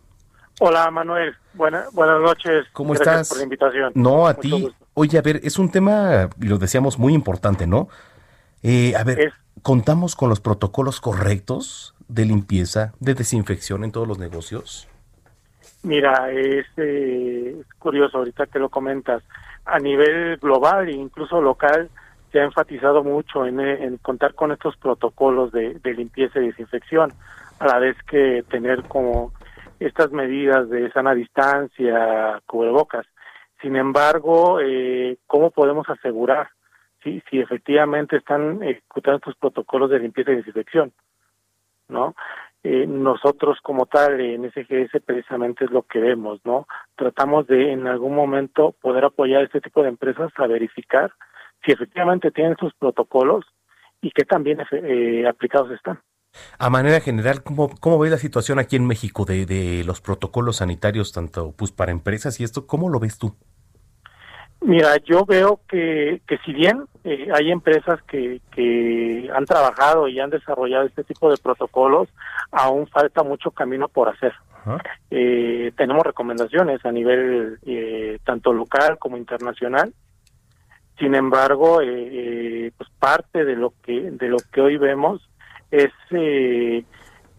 Hola 0.61 0.91
Manuel, 0.91 1.37
buenas 1.53 1.93
noches. 1.93 2.65
¿Cómo 2.73 2.95
Gracias 2.95 3.15
estás? 3.15 3.29
por 3.29 3.37
la 3.37 3.45
invitación. 3.45 3.93
No, 3.95 4.27
a 4.27 4.33
ti. 4.33 4.75
Oye, 4.95 5.19
a 5.19 5.23
ver, 5.23 5.41
es 5.45 5.59
un 5.59 5.71
tema, 5.71 6.31
y 6.41 6.47
lo 6.47 6.57
decíamos, 6.57 6.99
muy 6.99 7.13
importante, 7.13 7.67
¿no? 7.67 7.89
Eh, 8.63 8.97
a 8.97 9.05
ver, 9.05 9.35
¿contamos 9.61 10.17
con 10.17 10.31
los 10.31 10.41
protocolos 10.41 11.03
correctos 11.03 11.95
de 12.09 12.25
limpieza, 12.25 12.95
de 12.99 13.13
desinfección 13.13 13.85
en 13.85 13.93
todos 13.93 14.09
los 14.09 14.19
negocios? 14.19 14.89
Mira, 15.83 16.31
es, 16.33 16.67
eh, 16.79 17.57
es 17.61 17.75
curioso 17.79 18.17
ahorita 18.17 18.47
que 18.47 18.59
lo 18.59 18.71
comentas 18.71 19.23
a 19.69 19.79
nivel 19.79 20.39
global 20.39 20.89
e 20.89 20.93
incluso 20.93 21.41
local 21.41 21.91
se 22.33 22.41
ha 22.41 22.45
enfatizado 22.45 23.05
mucho 23.05 23.47
en, 23.47 23.99
contar 23.99 24.35
con 24.35 24.53
estos 24.53 24.77
protocolos 24.77 25.53
de, 25.53 25.81
limpieza 25.85 26.41
y 26.41 26.49
desinfección, 26.49 27.13
a 27.59 27.67
la 27.67 27.79
vez 27.79 27.97
que 28.05 28.45
tener 28.51 28.83
como 28.85 29.33
estas 29.81 30.11
medidas 30.11 30.69
de 30.69 30.91
sana 30.93 31.15
distancia, 31.15 32.43
cubrebocas. 32.47 33.07
Sin 33.63 33.77
embargo, 33.77 34.61
eh, 34.61 35.19
¿cómo 35.27 35.51
podemos 35.51 35.89
asegurar 35.89 36.51
si, 37.03 37.23
si 37.31 37.41
efectivamente 37.41 38.17
están 38.17 38.63
ejecutando 38.63 39.19
estos 39.19 39.37
protocolos 39.37 39.91
de 39.91 40.01
limpieza 40.01 40.33
y 40.33 40.37
desinfección? 40.37 40.93
¿No? 41.89 42.15
Eh, 42.65 42.87
nosotros 42.87 43.59
como 43.63 43.87
tal 43.87 44.21
en 44.21 44.51
SGS 44.51 45.01
precisamente 45.05 45.65
es 45.65 45.71
lo 45.71 45.83
que 45.83 46.01
vemos, 46.01 46.41
¿no? 46.45 46.67
Tratamos 46.97 47.47
de 47.47 47.73
en 47.73 47.87
algún 47.87 48.15
momento 48.15 48.75
poder 48.81 49.05
apoyar 49.05 49.43
a 49.43 49.45
este 49.45 49.61
tipo 49.61 49.83
de 49.83 49.91
empresas 49.91 50.33
a 50.37 50.47
verificar 50.47 51.13
si 51.65 51.73
efectivamente 51.73 52.31
tienen 52.31 52.57
sus 52.59 52.75
protocolos 52.75 53.45
y 54.01 54.11
qué 54.11 54.25
también 54.25 54.59
eh, 54.73 55.27
aplicados 55.29 55.71
están. 55.71 56.01
A 56.59 56.69
manera 56.69 57.01
general, 57.01 57.43
¿cómo, 57.43 57.71
cómo 57.81 57.99
ves 57.99 58.11
la 58.11 58.19
situación 58.19 58.59
aquí 58.59 58.77
en 58.77 58.87
México 58.87 59.25
de, 59.25 59.47
de 59.47 59.85
los 59.85 60.01
protocolos 60.01 60.57
sanitarios, 60.57 61.13
tanto 61.13 61.53
pues 61.57 61.73
para 61.73 61.93
empresas 61.93 62.41
y 62.41 62.45
esto? 62.45 62.67
¿Cómo 62.67 62.91
lo 62.91 63.01
ves 63.01 63.19
tú? 63.19 63.37
Mira, 64.61 64.97
yo 65.05 65.25
veo 65.25 65.61
que, 65.69 66.21
que 66.27 66.39
si 66.39 66.53
bien 66.53 66.85
eh, 67.05 67.29
hay 67.33 67.53
empresas 67.53 68.03
que, 68.03 68.41
que 68.51 69.31
han 69.35 69.45
trabajado 69.45 70.09
y 70.09 70.19
han 70.19 70.31
desarrollado 70.31 70.85
este 70.85 71.05
tipo 71.05 71.31
de 71.31 71.37
protocolos, 71.37 72.09
aún 72.51 72.89
falta 72.89 73.23
mucho 73.23 73.51
camino 73.51 73.89
por 73.89 74.09
hacer. 74.09 74.33
Eh, 75.11 75.73
tenemos 75.77 76.05
recomendaciones 76.05 76.85
a 76.85 76.93
nivel 76.93 77.59
eh, 77.65 78.19
tanto 78.25 78.53
local 78.53 78.99
como 78.99 79.17
internacional. 79.17 79.95
Sin 80.99 81.15
embargo, 81.15 81.77
pues 81.77 82.91
parte 82.99 83.45
de 83.45 83.57
lo 83.57 83.73
que 83.83 84.11
de 84.11 84.29
lo 84.29 84.37
que 84.53 84.61
hoy 84.61 84.77
vemos 84.77 85.27
es 85.71 85.91
que 86.11 86.85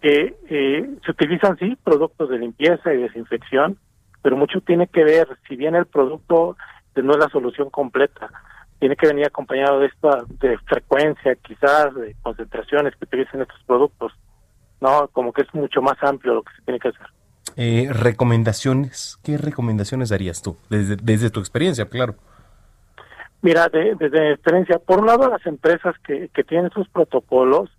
se 0.02 1.12
utilizan 1.12 1.58
sí 1.58 1.78
productos 1.84 2.30
de 2.30 2.40
limpieza 2.40 2.94
y 2.94 3.02
desinfección, 3.04 3.78
pero 4.24 4.38
mucho 4.38 4.62
tiene 4.62 4.88
que 4.88 5.04
ver 5.04 5.28
si 5.48 5.58
bien 5.58 5.76
el 5.76 5.86
producto 5.86 6.56
no 6.96 7.14
es 7.14 7.20
la 7.20 7.30
solución 7.30 7.70
completa. 7.70 8.30
Tiene 8.80 8.96
que 8.96 9.08
venir 9.08 9.26
acompañado 9.26 9.80
de 9.80 9.88
esta 9.88 10.24
de 10.40 10.58
frecuencia, 10.60 11.36
quizás, 11.36 11.94
de 11.96 12.16
concentraciones 12.22 12.96
que 12.96 13.06
utilicen 13.06 13.42
estos 13.42 13.62
productos. 13.66 14.14
No, 14.82 15.08
como 15.10 15.34
que 15.34 15.42
es 15.42 15.54
mucho 15.54 15.82
más 15.82 15.98
amplio 16.02 16.36
lo 16.36 16.44
que 16.44 16.54
se 16.56 16.62
tiene 16.64 16.80
que 16.80 16.90
hacer. 16.90 17.08
Eh, 17.58 17.90
recomendaciones, 17.92 19.20
¿qué 19.24 19.38
recomendaciones 19.38 20.10
darías 20.10 20.42
tú? 20.42 20.58
Desde, 20.70 20.96
desde 20.96 21.30
tu 21.30 21.40
experiencia, 21.40 21.86
claro. 21.90 22.16
Mira, 23.42 23.70
desde 23.70 24.22
mi 24.22 24.32
experiencia, 24.32 24.80
por 24.80 25.00
un 25.00 25.08
lado 25.08 25.30
las 25.30 25.46
empresas 25.46 25.96
que, 26.06 26.30
tienen 26.48 26.72
sus 26.72 26.90
protocolos, 26.90 27.70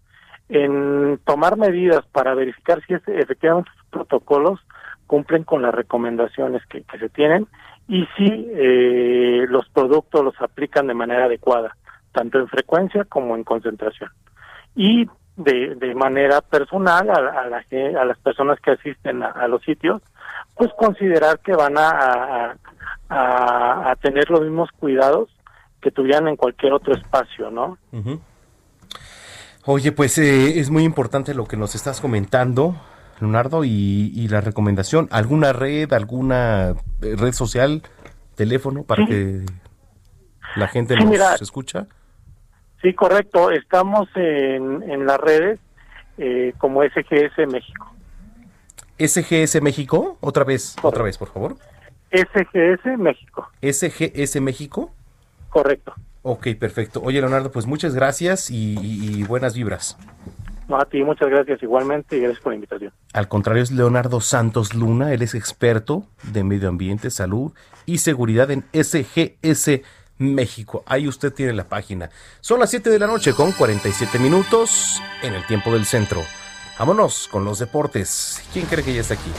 en 0.49 1.21
tomar 1.25 1.57
medidas 1.57 2.05
para 2.13 2.35
verificar 2.35 2.83
si 2.87 2.95
es, 2.95 3.03
efectivamente 3.07 3.71
sus 3.77 3.87
protocolos 3.91 4.59
cumplen 5.11 5.43
con 5.43 5.61
las 5.61 5.75
recomendaciones 5.75 6.63
que, 6.67 6.85
se 6.97 7.09
tienen 7.09 7.49
y 7.89 8.07
si 8.17 8.29
eh, 8.29 9.45
los 9.49 9.69
productos 9.71 10.23
los 10.25 10.41
aplican 10.41 10.87
de 10.87 10.95
manera 10.95 11.25
adecuada, 11.25 11.77
tanto 12.13 12.39
en 12.39 12.47
frecuencia 12.47 13.05
como 13.07 13.35
en 13.35 13.43
concentración. 13.43 14.09
Y 14.77 15.09
de, 15.37 15.75
de 15.75 15.95
manera 15.97 16.41
personal 16.43 17.11
a, 17.11 17.15
a, 17.15 17.49
la, 17.49 17.65
a 18.01 18.05
las 18.05 18.19
personas 18.19 18.61
que 18.61 18.71
asisten 18.71 19.25
a, 19.25 19.49
los 19.49 19.65
sitios, 19.65 20.01
pues 20.55 20.71
considerar 20.79 21.41
que 21.41 21.55
van 21.55 21.77
a, 21.77 22.55
a, 23.09 23.97
tener 24.01 24.31
los 24.31 24.43
mismos 24.43 24.71
cuidados 24.79 25.29
que 25.83 25.91
tuvieran 25.91 26.29
en 26.29 26.37
cualquier 26.37 26.73
otro 26.73 26.95
espacio, 26.95 27.51
¿no? 27.51 27.79
Oye, 29.65 29.91
pues 29.91 30.19
eh, 30.19 30.61
es 30.61 30.71
muy 30.71 30.85
importante 30.85 31.35
lo 31.35 31.47
que 31.47 31.57
nos 31.57 31.75
estás 31.75 32.01
comentando. 32.01 32.77
Leonardo, 33.21 33.65
y, 33.65 34.29
la 34.29 34.41
recomendación, 34.41 35.09
¿alguna 35.11 35.53
red, 35.53 35.93
alguna 35.93 36.75
eh, 37.03 37.15
red 37.17 37.33
social, 37.33 37.83
teléfono 38.35 38.85
para 38.85 39.07
que 39.07 39.45
la 40.57 40.69
gente 40.69 40.97
nos 40.97 41.43
escucha? 41.43 41.87
Sí, 42.81 42.95
correcto. 42.95 43.51
Estamos 43.51 44.09
en, 44.15 44.83
en 44.91 45.07
las 45.07 45.19
redes 45.19 45.61
eh, 46.17 46.55
como 46.59 46.83
SGS 46.83 47.47
México. 47.51 47.93
SGS 48.99 49.61
México, 49.63 50.17
otra 50.21 50.45
vez, 50.45 50.77
otra 50.83 51.03
vez, 51.03 51.19
por 51.19 51.29
favor. 51.29 51.57
SGS 52.11 52.99
México. 52.99 53.49
SGS 53.63 54.41
México. 54.41 54.93
Correcto. 55.51 55.95
Ok, 56.23 56.49
perfecto. 56.59 57.01
Oye, 57.03 57.21
Leonardo, 57.21 57.51
pues 57.51 57.67
muchas 57.67 57.95
gracias 57.95 58.51
y 58.51 59.23
buenas 59.25 59.55
vibras 59.55 59.97
a 60.79 60.85
ti 60.85 61.03
muchas 61.03 61.29
gracias 61.29 61.63
igualmente 61.63 62.17
y 62.17 62.21
gracias 62.21 62.43
por 62.43 62.53
la 62.53 62.57
invitación. 62.57 62.93
Al 63.13 63.29
contrario, 63.29 63.63
es 63.63 63.71
Leonardo 63.71 64.21
Santos 64.21 64.75
Luna, 64.75 65.13
él 65.13 65.23
es 65.23 65.35
experto 65.35 66.05
de 66.23 66.45
medio 66.45 66.69
ambiente, 66.69 67.11
salud 67.11 67.53
y 67.87 67.99
seguridad 67.99 68.51
en 68.51 68.65
SGS 68.73 69.81
México. 70.19 70.85
Ahí 70.87 71.09
usted 71.09 71.33
tiene 71.33 71.53
la 71.55 71.69
página. 71.69 72.11
Son 72.41 72.61
las 72.61 72.71
7 72.71 72.91
de 72.91 72.99
la 72.99 73.07
noche 73.07 73.33
con 73.33 73.53
47 73.53 74.19
minutos 74.19 75.01
en 75.23 75.35
el 75.35 75.47
tiempo 75.47 75.73
del 75.73 75.87
centro. 75.87 76.21
Vámonos 76.79 77.29
con 77.29 77.45
los 77.45 77.59
deportes. 77.59 78.43
¿Quién 78.53 78.67
cree 78.67 78.85
que 78.85 78.95
ya 78.95 79.01
está 79.01 79.15
aquí? 79.15 79.31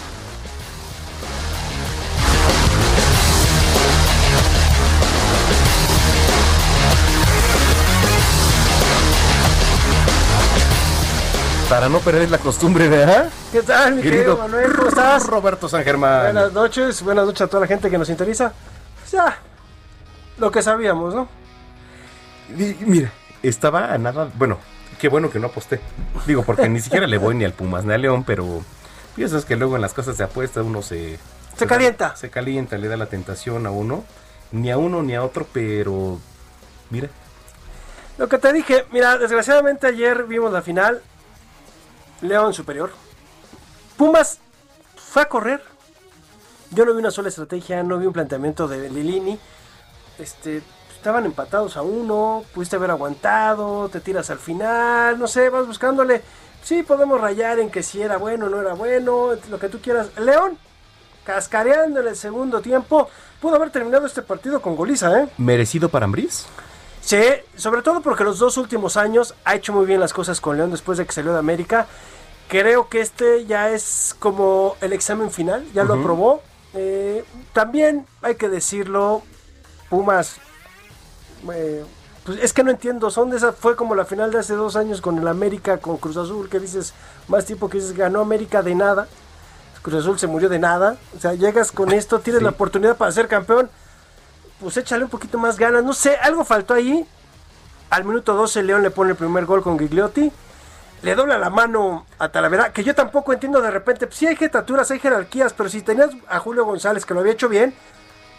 Para 11.72 11.88
no 11.88 12.00
perder 12.00 12.30
la 12.30 12.38
costumbre 12.38 12.90
de... 12.90 13.06
¿ah? 13.06 13.30
¿Qué 13.50 13.64
tal, 13.64 13.96
mi 13.96 14.02
querido, 14.02 14.38
Manuel? 14.38 14.74
¿Cómo 14.74 14.90
estás? 14.90 15.26
Roberto 15.26 15.70
San 15.70 15.86
Germán. 15.86 16.34
Buenas 16.34 16.52
noches, 16.52 17.02
buenas 17.02 17.26
noches 17.26 17.44
a 17.44 17.48
toda 17.48 17.62
la 17.62 17.68
gente 17.68 17.90
que 17.90 17.98
nos 17.98 18.10
sintoniza. 18.10 18.52
Ya, 19.10 19.40
lo 20.38 20.52
que 20.52 20.62
sabíamos, 20.62 21.16
¿no? 21.16 21.30
mira, 22.50 23.14
estaba 23.42 23.94
a 23.94 23.98
nada... 23.98 24.30
Bueno, 24.34 24.60
qué 25.00 25.08
bueno 25.08 25.30
que 25.30 25.40
no 25.40 25.48
aposté. 25.48 25.80
Digo, 26.28 26.44
porque 26.44 26.68
ni 26.68 26.82
siquiera 26.82 27.08
le 27.08 27.18
voy 27.18 27.36
ni 27.36 27.46
al 27.46 27.54
Pumas 27.54 27.86
ni 27.86 27.94
al 27.94 28.02
León, 28.02 28.26
pero 28.26 28.66
piensas 29.16 29.46
que 29.46 29.56
luego 29.56 29.78
en 29.78 29.82
las 29.82 29.94
cosas 29.94 30.18
de 30.18 30.26
apuesta 30.26 30.62
uno 30.64 30.82
se... 30.82 31.20
Se 31.56 31.68
calienta. 31.68 32.18
Se 32.18 32.30
calienta, 32.30 32.78
le 32.78 32.90
da 32.90 32.98
la 32.98 33.06
tentación 33.06 33.66
a 33.66 33.72
uno. 33.72 34.04
Ni 34.52 34.72
a 34.72 34.78
uno 34.78 35.04
ni 35.04 35.16
a 35.16 35.24
otro, 35.24 35.48
pero... 35.54 36.20
Mira, 36.90 37.08
lo 38.18 38.28
que 38.28 38.38
te 38.38 38.52
dije, 38.54 38.86
mira, 38.92 39.18
desgraciadamente 39.18 39.88
ayer 39.88 40.26
vimos 40.26 40.52
la 40.52 40.62
final. 40.62 41.02
León 42.22 42.54
superior. 42.54 42.92
Pumas 43.98 44.40
fue 44.96 45.24
a 45.24 45.30
correr. 45.30 45.62
Yo 46.72 46.86
no 46.86 46.94
vi 46.94 47.00
una 47.00 47.12
sola 47.12 47.30
estrategia, 47.30 47.84
no 47.84 47.98
vi 47.98 48.06
un 48.06 48.14
planteamiento 48.14 48.68
de 48.68 48.90
Lilini. 48.90 49.38
Este, 50.18 50.62
estaban 50.96 51.26
empatados 51.26 51.78
a 51.78 51.82
uno, 51.82 52.44
pudiste 52.54 52.76
haber 52.76 52.92
aguantado, 52.92 53.90
te 53.90 54.00
tiras 54.00 54.30
al 54.30 54.40
final, 54.40 55.18
no 55.20 55.28
sé, 55.28 55.50
vas 55.50 55.68
buscándole. 55.68 56.22
Sí, 56.64 56.84
podemos 56.84 57.20
rayar 57.20 57.60
en 57.60 57.72
que 57.72 57.82
si 57.82 58.02
era 58.02 58.18
bueno 58.18 58.46
o 58.46 58.50
no 58.50 58.62
era 58.62 58.74
bueno, 58.74 59.30
lo 59.50 59.60
que 59.60 59.68
tú 59.68 59.80
quieras. 59.82 60.12
León, 60.18 60.58
cascareando 61.26 62.02
en 62.02 62.08
el 62.08 62.16
segundo 62.16 62.62
tiempo, 62.62 63.10
pudo 63.42 63.56
haber 63.56 63.72
terminado 63.72 64.06
este 64.06 64.22
partido 64.22 64.62
con 64.62 64.76
goliza, 64.76 65.24
¿eh? 65.24 65.30
¿Merecido 65.38 65.90
para 65.90 66.06
Ambriz? 66.06 66.46
Sí, 67.02 67.22
sobre 67.56 67.82
todo 67.82 68.02
porque 68.02 68.24
los 68.24 68.40
dos 68.40 68.58
últimos 68.58 68.96
años 68.96 69.34
ha 69.44 69.56
hecho 69.56 69.74
muy 69.74 69.86
bien 69.86 70.00
las 70.00 70.14
cosas 70.14 70.40
con 70.40 70.58
León 70.58 70.72
después 70.72 70.98
de 70.98 71.06
que 71.06 71.12
salió 71.12 71.34
de 71.34 71.40
América. 71.40 71.88
Creo 72.48 72.90
que 72.90 73.02
este 73.02 73.46
ya 73.46 73.70
es 73.72 74.16
como 74.20 74.76
el 74.82 74.94
examen 74.94 75.32
final, 75.32 75.66
ya 75.74 75.84
lo 75.84 75.96
aprobó. 75.96 76.42
Eh, 76.74 77.26
también 77.54 78.06
hay 78.22 78.36
que 78.36 78.50
decirlo, 78.50 79.24
Pumas, 79.90 80.38
eh, 81.54 81.84
pues 82.24 82.40
es 82.42 82.54
que 82.54 82.64
no 82.64 82.72
entiendo, 82.72 83.10
son 83.10 83.32
de 83.32 83.38
esa, 83.38 83.52
fue 83.52 83.76
como 83.76 83.96
la 83.96 84.06
final 84.06 84.32
de 84.32 84.40
hace 84.40 84.54
dos 84.54 84.76
años 84.76 85.02
con 85.02 85.18
el 85.18 85.28
América, 85.28 85.80
con 85.80 85.98
Cruz 85.98 86.18
Azul, 86.18 86.50
que 86.50 86.60
dices, 86.60 86.94
más 87.28 87.46
tiempo 87.46 87.68
que 87.68 87.80
dices, 87.80 87.94
ganó 87.94 88.22
América 88.22 88.62
de 88.62 88.76
nada. 88.76 89.08
Cruz 89.82 90.02
Azul 90.02 90.20
se 90.20 90.28
murió 90.28 90.48
de 90.48 90.60
nada. 90.60 90.98
O 91.18 91.20
sea, 91.20 91.34
llegas 91.34 91.72
con 91.72 91.92
esto, 91.92 92.20
tienes 92.20 92.44
la 92.44 92.52
oportunidad 92.52 92.96
para 92.96 93.12
ser 93.12 93.28
campeón 93.28 93.70
pues 94.62 94.78
échale 94.78 95.04
un 95.04 95.10
poquito 95.10 95.38
más 95.38 95.58
ganas. 95.58 95.84
No 95.84 95.94
sé, 95.94 96.16
algo 96.18 96.46
faltó 96.46 96.76
ahí. 96.76 97.06
Al 97.90 98.06
minuto 98.06 98.36
12 98.36 98.64
León 98.64 98.84
le 98.84 98.92
pone 98.92 99.12
el 99.12 99.18
primer 99.18 99.46
gol 99.46 99.64
con 99.64 99.78
Gigliotti. 99.78 100.32
Le 101.02 101.16
dobla 101.16 101.40
la 101.40 101.50
mano 101.50 102.06
a 102.20 102.30
Talavera, 102.30 102.72
que 102.72 102.84
yo 102.84 102.94
tampoco 102.94 103.34
entiendo 103.34 103.60
de 103.60 103.72
repente. 103.72 104.08
Si 104.12 104.28
hay 104.28 104.36
jetaturas, 104.36 104.92
hay 104.92 105.00
jerarquías, 105.00 105.52
pero 105.54 105.68
si 105.68 105.82
tenías 105.82 106.12
a 106.30 106.40
Julio 106.40 106.64
González 106.64 107.06
que 107.06 107.16
lo 107.16 107.22
había 107.22 107.34
hecho 107.34 107.50
bien, 107.50 107.74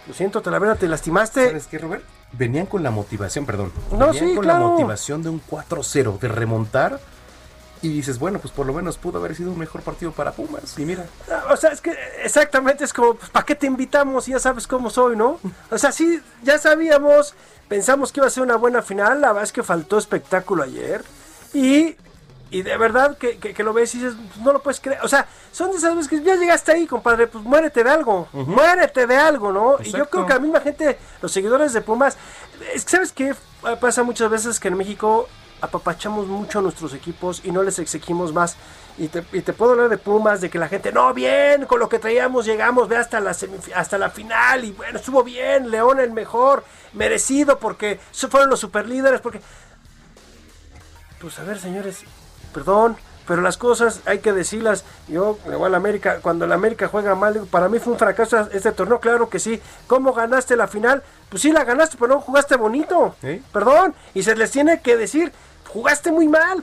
lo 0.07 0.15
siento, 0.15 0.41
Talavera, 0.41 0.77
te 0.77 0.87
lastimaste. 0.87 1.49
¿Sabes 1.49 1.67
qué, 1.67 1.79
Robert? 1.79 2.05
Venían 2.33 2.67
con 2.67 2.85
la 2.85 2.93
motivación, 2.93 3.45
perdón. 3.45 3.73
No, 3.91 4.13
venían 4.13 4.37
con 4.37 4.47
la 4.47 4.55
motivación 4.55 5.23
de 5.25 5.29
un 5.29 5.43
4-0, 5.45 6.19
de 6.21 6.29
remontar 6.29 7.01
y 7.83 7.89
dices, 7.89 8.21
bueno, 8.21 8.39
pues 8.39 8.55
por 8.55 8.65
lo 8.65 8.73
menos 8.73 8.97
pudo 8.97 9.19
haber 9.19 9.35
sido 9.35 9.51
un 9.51 9.59
mejor 9.59 9.83
partido 9.83 10.13
para 10.13 10.31
Pumas. 10.31 10.79
Y 10.79 10.87
mira. 10.87 11.05
O 11.51 11.57
sea, 11.57 11.71
es 11.71 11.81
que 11.81 11.93
exactamente 12.23 12.85
es 12.85 12.93
como, 12.93 13.15
pues, 13.15 13.29
¿para 13.31 13.45
qué 13.45 13.57
te 13.57 13.67
invitamos? 13.67 14.27
Ya 14.27 14.39
sabes 14.39 14.69
cómo 14.69 14.89
soy, 14.89 15.17
¿no? 15.17 15.41
O 15.69 15.79
sea, 15.79 15.91
sí, 15.91 16.23
ya 16.45 16.59
sabíamos, 16.59 17.35
pensamos 17.69 18.13
que 18.13 18.21
iba 18.21 18.29
a 18.29 18.31
ser 18.31 18.45
una 18.45 18.57
buena 18.57 18.83
final. 18.83 19.21
La 19.21 19.29
verdad 19.29 19.43
es 19.43 19.53
que 19.53 19.65
faltó 19.65 19.99
espectáculo 19.99 20.63
ayer. 20.63 21.03
Y, 21.53 21.97
y 22.53 22.63
de 22.63 22.77
verdad 22.77 23.19
que, 23.19 23.39
que, 23.39 23.63
lo 23.65 23.73
ves 23.73 23.93
y 23.97 23.99
dices, 23.99 24.15
pues, 24.29 24.45
no 24.45 24.53
lo 24.53 24.63
puedes 24.63 24.79
creer. 24.79 25.01
O 25.03 25.09
sea, 25.09 25.27
son 25.51 25.73
de 25.73 25.79
esas 25.79 25.97
veces 25.97 26.09
que 26.09 26.23
ya 26.23 26.37
llegaste 26.37 26.71
ahí, 26.71 26.87
compadre, 26.87 27.27
pues 27.27 27.43
muérete 27.43 27.83
de 27.83 27.91
algo. 27.91 28.29
Muérete 28.33 29.09
de 29.09 29.17
algo, 29.17 29.51
¿no? 29.51 29.79
Y 29.83 29.91
yo 29.91 30.09
creo 30.09 30.25
que 30.25 30.35
la 30.35 30.39
misma 30.39 30.61
gente, 30.61 31.01
los 31.21 31.33
seguidores 31.33 31.73
de 31.73 31.81
Pumas, 31.81 32.17
¿sabes 32.87 33.11
qué? 33.11 33.35
Pasa 33.81 34.05
muchas 34.05 34.31
veces 34.31 34.61
que 34.61 34.69
en 34.69 34.77
México 34.77 35.29
apapachamos 35.63 36.27
mucho 36.27 36.59
a 36.59 36.63
nuestros 36.63 36.93
equipos 36.93 37.41
y 37.45 37.53
no 37.53 37.63
les 37.63 37.79
exigimos 37.79 38.33
más. 38.35 38.57
Y 38.99 39.09
te, 39.09 39.23
puedo 39.23 39.73
hablar 39.73 39.89
de 39.89 39.97
Pumas, 39.97 40.43
de 40.43 40.51
que 40.51 40.59
la 40.59 40.69
gente, 40.69 40.93
no, 40.93 41.15
bien, 41.15 41.65
con 41.65 41.79
lo 41.79 41.89
que 41.89 41.99
traíamos 41.99 42.45
llegamos, 42.45 42.89
ve 42.89 42.97
hasta 42.97 43.21
la, 43.21 43.35
hasta 43.75 43.97
la 43.97 44.11
final 44.11 44.65
y 44.65 44.73
bueno, 44.73 44.99
estuvo 44.99 45.23
bien, 45.23 45.71
León 45.71 46.01
el 46.01 46.11
mejor, 46.11 46.65
merecido 46.93 47.59
porque 47.59 47.99
fueron 48.13 48.51
los 48.51 48.61
superlíderes, 48.61 49.21
porque... 49.21 49.41
Pues 51.21 51.39
a 51.39 51.45
ver, 51.45 51.59
señores, 51.59 52.03
perdón, 52.53 52.97
pero 53.27 53.43
las 53.43 53.57
cosas 53.57 54.01
hay 54.07 54.19
que 54.19 54.33
decirlas. 54.33 54.85
Yo 55.09 55.39
le 55.49 55.57
voy 55.57 55.67
a 55.67 55.71
la 55.71 55.77
América, 55.77 56.19
cuando 56.21 56.47
la 56.47 56.55
América 56.55 56.89
juega 56.89 57.15
mal, 57.15 57.47
para 57.51 57.69
mí 57.69 57.79
fue 57.79 57.93
un 57.93 57.99
fracaso 57.99 58.49
este 58.53 58.73
torneo, 58.73 59.01
claro 59.01 59.29
que 59.29 59.39
sí. 59.39 59.61
¿Cómo 59.87 60.13
ganaste 60.13 60.57
la 60.57 60.67
final? 60.67 61.03
Pues 61.29 61.43
sí 61.43 61.53
la 61.53 61.65
ganaste, 61.65 61.97
pero 61.99 62.15
no 62.15 62.21
jugaste 62.21 62.57
bonito. 62.57 63.15
Perdón, 63.53 63.95
y 64.15 64.23
se 64.23 64.35
les 64.35 64.51
tiene 64.51 64.81
que 64.81 64.97
decir, 64.97 65.33
jugaste 65.73 66.13
muy 66.13 66.29
mal. 66.29 66.63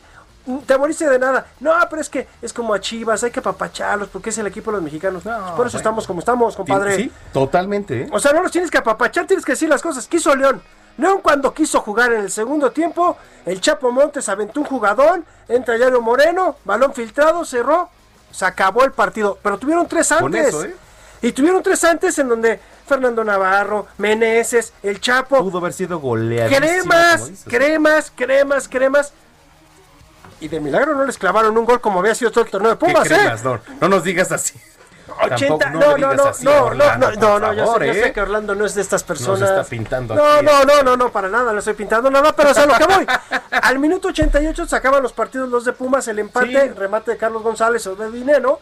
Te 0.66 0.78
moriste 0.78 1.08
de 1.08 1.20
nada. 1.20 1.46
No, 1.60 1.74
pero 1.90 2.02
es 2.02 2.10
que 2.10 2.28
es 2.42 2.54
como 2.54 2.74
a 2.74 2.80
Chivas, 2.80 3.24
hay 3.24 3.32
que 3.32 3.40
apapacharlos 3.40 4.08
porque 4.10 4.30
es 4.30 4.38
el 4.38 4.48
equipo 4.48 4.72
de 4.72 4.78
los 4.78 4.84
mexicanos. 4.84 5.24
por 5.56 5.68
eso 5.68 5.78
estamos 5.78 6.08
como 6.08 6.20
estamos, 6.20 6.56
compadre. 6.56 6.96
Sí, 6.96 7.12
totalmente. 7.34 8.04
¿eh? 8.04 8.10
O 8.12 8.20
sea, 8.20 8.34
no 8.34 8.42
los 8.42 8.52
tienes 8.52 8.72
que 8.72 8.78
apapachar, 8.78 9.28
tienes 9.28 9.46
que 9.46 9.52
decir 9.52 9.70
las 9.70 9.82
cosas. 9.82 10.08
Quiso 10.08 10.36
León. 10.36 10.62
León 10.98 11.20
cuando 11.22 11.54
quiso 11.54 11.82
jugar 11.82 12.12
en 12.14 12.22
el 12.22 12.32
segundo 12.32 12.72
tiempo, 12.72 13.18
el 13.46 13.62
Chapo 13.62 13.92
Montes 13.92 14.28
aventó 14.28 14.60
un 14.60 14.66
jugador, 14.66 15.24
entra 15.48 15.78
Yario 15.78 16.02
Moreno, 16.02 16.58
balón 16.66 16.94
filtrado, 16.94 17.46
cerró, 17.46 17.90
se 18.32 18.46
acabó 18.46 18.84
el 18.84 18.92
partido. 18.92 19.38
Pero 19.42 19.58
tuvieron 19.58 19.88
tres 19.88 20.12
antes. 20.12 20.54
¿eh? 20.56 20.76
Y 21.22 21.32
tuvieron 21.32 21.62
tres 21.62 21.84
antes 21.84 22.18
en 22.18 22.28
donde 22.30 22.60
Fernando 22.90 23.24
Navarro, 23.24 23.88
Meneses, 23.98 24.74
El 24.84 25.00
Chapo. 25.00 25.40
Pudo 25.40 25.60
haber 25.60 25.74
sido 25.74 26.00
goleado. 26.00 26.50
Cremas, 26.50 27.32
cremas, 27.48 28.12
cremas, 28.14 28.68
cremas. 28.68 29.14
Y 30.42 30.48
de 30.48 30.60
milagro 30.60 30.96
no 30.96 31.06
les 31.06 31.18
clavaron 31.18 31.58
un 31.58 31.66
gol 31.66 31.80
como 31.80 32.00
había 32.00 32.16
sido 32.16 32.32
todo 32.32 32.44
el 32.46 32.52
torneo 32.52 32.72
de 32.72 32.78
Pumas, 32.78 33.10
eh? 33.12 33.32
no, 33.82 33.90
nos 33.90 34.04
digas 34.04 34.32
así. 34.32 34.60
80, 35.22 35.70
no, 35.72 35.80
no, 35.80 35.98
no, 35.98 36.32
no, 36.42 36.66
Orlando, 36.66 37.12
no, 37.12 37.40
no, 37.40 37.40
no, 37.40 37.54
yo, 37.54 37.78
sé, 37.78 38.08
¿eh? 38.08 38.14
que 38.14 38.22
Orlando 38.22 38.56
no 38.56 38.66
es 38.66 38.74
de 38.76 38.82
estas 38.82 39.04
personas. 39.04 39.50
No. 39.50 40.16
No, 40.16 40.40
este. 40.40 40.66
no, 40.66 40.84
no, 40.84 40.98
no, 40.98 41.12
para 41.12 41.28
nada, 41.28 41.52
no 41.52 41.60
estoy 41.60 41.74
pintando 41.74 42.10
nada, 42.10 42.34
pero 42.34 42.52
es 42.52 42.58
a 42.58 42.66
lo 42.66 42.78
que 42.78 42.86
voy. 42.86 43.06
Al 43.52 43.80
minuto 43.80 44.10
88 44.10 44.68
sacaban 44.68 45.04
los 45.04 45.12
partidos 45.12 45.50
los 45.50 45.66
de 45.66 45.74
Pumas, 45.74 46.08
el 46.08 46.20
empate, 46.20 46.70
sí. 46.70 46.70
remate 46.70 47.12
de 47.12 47.18
Carlos 47.18 47.44
González 47.44 47.86
o 47.88 47.96
de 47.96 48.12
Dinero. 48.12 48.60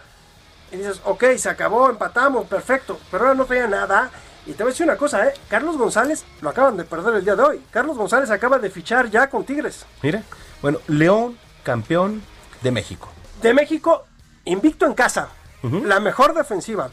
Y 0.72 0.78
dices, 0.78 1.02
ok, 1.06 1.24
se 1.38 1.50
acabó, 1.50 1.90
empatamos, 1.90 2.48
perfecto. 2.48 3.00
Pero 3.10 3.24
ahora 3.24 3.36
no 3.36 3.46
traía 3.46 3.68
nada. 3.68 4.12
Y 4.46 4.54
te 4.54 4.64
voy 4.64 4.72
a 4.72 4.74
decir 4.74 4.86
una 4.86 4.98
cosa, 4.98 5.28
¿eh? 5.28 5.34
Carlos 5.50 5.78
González 5.78 6.24
lo 6.42 6.50
acaban 6.50 6.78
de 6.78 6.84
perder 6.84 7.16
el 7.16 7.24
día 7.24 7.36
de 7.36 7.44
hoy. 7.44 7.64
Carlos 7.72 7.98
González 7.98 8.30
acaba 8.30 8.60
de 8.60 8.70
fichar 8.70 9.10
ya 9.10 9.30
con 9.30 9.44
Tigres. 9.44 9.86
Mira, 10.02 10.24
bueno, 10.62 10.80
León, 10.88 11.38
campeón 11.64 12.24
de 12.62 12.72
México. 12.72 13.10
De 13.42 13.54
México, 13.54 14.06
invicto 14.46 14.86
en 14.86 14.94
casa. 14.94 15.30
La 15.62 16.00
mejor 16.00 16.34
defensiva. 16.34 16.90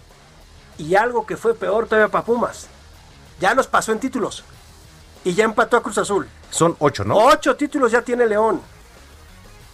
Y 0.79 0.97
algo 0.97 1.27
que 1.27 1.37
fue 1.37 1.55
peor 1.55 1.87
todavía 1.87 2.11
para 2.11 2.25
Pumas. 2.25 2.67
Ya 3.41 3.55
los 3.55 3.69
pasó 3.69 3.93
en 3.93 4.01
títulos. 4.01 4.45
Y 5.23 5.35
ya 5.35 5.45
empató 5.45 5.77
a 5.77 5.83
Cruz 5.83 5.99
Azul. 5.99 6.27
Son 6.51 6.75
ocho, 6.81 7.05
¿no? 7.05 7.17
Ocho 7.17 7.55
títulos 7.55 7.93
ya 7.93 8.03
tiene 8.03 8.27
León. 8.27 8.61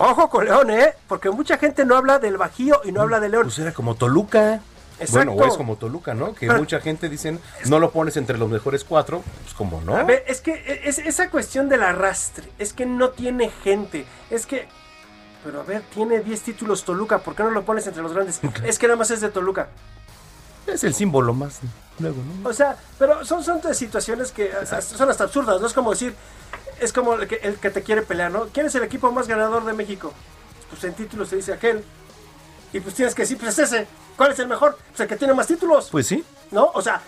Ojo 0.03 0.31
con 0.31 0.47
León, 0.47 0.71
¿eh? 0.71 0.95
Porque 1.07 1.29
mucha 1.29 1.59
gente 1.59 1.85
no 1.85 1.95
habla 1.95 2.19
del 2.19 2.39
Bajío 2.39 2.81
y 2.85 2.91
no 2.91 3.03
habla 3.03 3.21
de 3.21 3.29
León. 3.29 3.43
Pues 3.45 3.59
era 3.59 3.73
como 3.73 3.97
Toluca. 3.97 4.63
Exacto. 4.99 5.33
Bueno, 5.33 5.33
o 5.33 5.47
es 5.47 5.57
como 5.59 5.77
Toluca, 5.77 6.15
¿no? 6.15 6.35
Que 6.35 6.51
mucha 6.51 6.81
gente 6.81 7.11
dicen, 7.11 7.39
no 7.67 7.79
lo 7.79 7.91
pones 7.91 8.17
entre 8.17 8.39
los 8.39 8.49
mejores 8.49 8.83
cuatro, 8.83 9.23
pues 9.43 9.53
como 9.53 9.83
no. 9.83 9.95
A 9.95 10.05
ver, 10.05 10.25
es 10.27 10.41
que 10.41 10.81
es, 10.85 10.99
esa 10.99 11.29
cuestión 11.29 11.69
del 11.69 11.83
arrastre, 11.83 12.49
es 12.59 12.73
que 12.73 12.87
no 12.87 13.11
tiene 13.11 13.51
gente, 13.51 14.07
es 14.31 14.47
que... 14.47 14.69
Pero 15.45 15.61
a 15.61 15.65
ver, 15.65 15.83
tiene 15.95 16.21
10 16.21 16.41
títulos 16.43 16.85
Toluca, 16.85 17.19
¿por 17.19 17.35
qué 17.35 17.43
no 17.43 17.51
lo 17.51 17.63
pones 17.65 17.87
entre 17.87 18.03
los 18.03 18.15
grandes? 18.15 18.41
es 18.65 18.79
que 18.79 18.87
nada 18.87 18.97
más 18.97 19.11
es 19.11 19.21
de 19.21 19.29
Toluca. 19.29 19.69
Es 20.67 20.83
el 20.85 20.95
símbolo 20.95 21.35
más 21.35 21.61
luego, 21.99 22.17
¿no? 22.23 22.49
O 22.49 22.53
sea, 22.55 22.77
pero 22.99 23.23
son, 23.27 23.45
son 23.45 23.61
situaciones 23.75 24.33
que 24.33 24.51
son 24.81 25.11
hasta 25.11 25.25
absurdas, 25.25 25.61
no 25.61 25.67
es 25.67 25.75
como 25.75 25.91
decir, 25.91 26.15
es 26.81 26.93
como 26.93 27.15
el 27.15 27.28
que, 27.28 27.36
el 27.36 27.57
que 27.57 27.70
te 27.70 27.82
quiere 27.82 28.02
pelear, 28.02 28.31
¿no? 28.31 28.47
¿Quién 28.48 28.66
es 28.66 28.74
el 28.74 28.82
equipo 28.82 29.11
más 29.12 29.28
ganador 29.28 29.65
de 29.65 29.73
México? 29.73 30.12
Pues 30.70 30.85
en 30.85 30.94
títulos 30.94 31.28
se 31.28 31.36
dice 31.36 31.52
aquel. 31.52 31.85
Y 32.73 32.81
pues 32.81 32.94
tienes 32.94 33.15
que 33.15 33.23
decir, 33.23 33.39
pues 33.39 33.59
es 33.59 33.73
ese. 33.73 33.86
¿Cuál 34.16 34.32
es 34.32 34.39
el 34.39 34.47
mejor? 34.48 34.78
Pues 34.89 35.01
el 35.01 35.09
que 35.09 35.16
tiene 35.16 35.35
más 35.35 35.47
títulos. 35.47 35.89
Pues 35.90 36.07
sí. 36.07 36.24
¿No? 36.51 36.70
O 36.74 36.82
sea, 36.82 37.01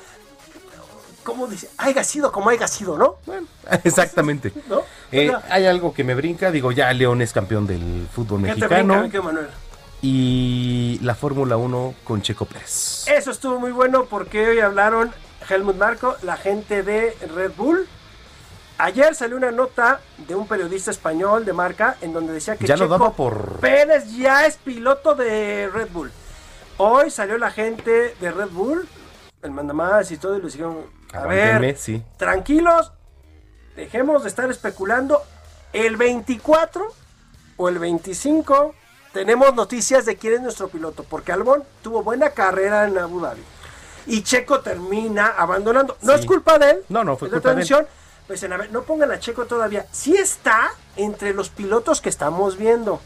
¿cómo 1.23 1.47
dice? 1.47 1.69
Haya 1.79 2.03
sido 2.03 2.33
como 2.33 2.51
haya 2.51 2.67
sido, 2.67 2.99
¿no? 2.99 3.17
Bueno, 3.27 3.47
exactamente. 3.85 4.53
¿No? 4.69 4.83
Eh, 5.13 5.33
hay 5.51 5.67
algo 5.67 5.95
que 5.95 6.05
me 6.05 6.15
brinca, 6.15 6.51
digo, 6.51 6.73
ya 6.73 6.93
León 6.93 7.23
es 7.23 7.33
campeón 7.33 7.67
del 7.67 8.09
fútbol 8.13 8.43
¿Qué 8.43 8.49
te 8.49 8.55
mexicano. 8.55 9.01
brinca, 9.01 9.23
Manuel? 9.23 9.49
y 10.05 10.99
la 11.01 11.15
Fórmula 11.15 11.57
1 11.57 11.95
con 12.03 12.23
Checo 12.23 12.45
Pérez. 12.45 13.07
Eso 13.07 13.31
estuvo 13.31 13.61
muy 13.61 13.71
bueno 13.71 14.07
porque 14.07 14.49
hoy 14.49 14.59
hablaron 14.59 15.13
Helmut 15.49 15.77
Marco, 15.77 16.17
la 16.23 16.37
gente 16.37 16.83
de 16.83 17.17
Red 17.35 17.53
Bull. 17.57 17.87
Ayer 18.79 19.15
salió 19.15 19.37
una 19.37 19.51
nota 19.51 20.01
de 20.27 20.35
un 20.35 20.47
periodista 20.49 20.91
español 20.91 21.45
de 21.45 21.53
marca 21.53 21.97
en 22.01 22.13
donde 22.13 22.33
decía 22.33 22.57
que 22.57 22.67
Ya 22.67 22.77
lo 22.77 22.87
Checo 22.89 23.13
por- 23.13 23.61
Pérez 23.61 24.11
ya 24.17 24.47
es 24.47 24.57
piloto 24.57 25.15
de 25.15 25.69
Red 25.73 25.89
Bull. 25.93 26.11
Hoy 26.79 27.11
salió 27.11 27.39
la 27.39 27.51
gente 27.51 28.15
de 28.21 28.31
Red 28.31 28.49
Bull, 28.51 28.89
el 29.43 29.51
mandamás 29.51 30.11
y 30.11 30.17
todo, 30.17 30.37
y 30.37 30.41
le 30.41 30.47
dijeron, 30.47 30.79
a 31.13 31.27
ver, 31.27 31.77
sí. 31.77 32.03
tranquilos, 32.17 32.93
dejemos 33.77 34.23
de 34.23 34.29
estar 34.31 34.51
especulando. 34.51 35.23
El 35.73 35.97
24 35.97 36.87
o 37.59 37.69
el 37.69 37.79
25 37.79 38.75
tenemos 39.13 39.55
noticias 39.55 40.07
de 40.07 40.17
quién 40.17 40.35
es 40.35 40.41
nuestro 40.41 40.69
piloto, 40.69 41.05
porque 41.09 41.31
Albon 41.33 41.63
tuvo 41.83 42.03
buena 42.03 42.31
carrera 42.31 42.89
en 42.89 42.99
Abu 42.99 43.21
Dhabi. 43.21 43.43
Y 44.07 44.23
Checo 44.23 44.61
termina 44.61 45.29
abandonando. 45.29 45.97
No 46.03 46.15
Sí. 46.15 46.21
es 46.21 46.27
culpa 46.27 46.59
de 46.59 46.71
él. 46.71 46.85
No, 46.89 47.05
no, 47.05 47.17
fue 47.17 47.29
es 47.29 47.33
culpa 47.35 47.55
de 47.55 47.63
él. 47.63 47.87
Pues 48.27 48.41
dicen, 48.41 48.53
a 48.53 48.57
ver, 48.57 48.71
no 48.73 48.83
pongan 48.83 49.11
a 49.11 49.19
Checo 49.19 49.47
todavía. 49.47 49.87
Sí 49.93 50.17
está 50.17 50.71
entre 50.97 51.35
los 51.35 51.49
pilotos 51.49 52.01
que 52.01 52.09
estamos 52.09 52.57
viendo. 52.57 53.01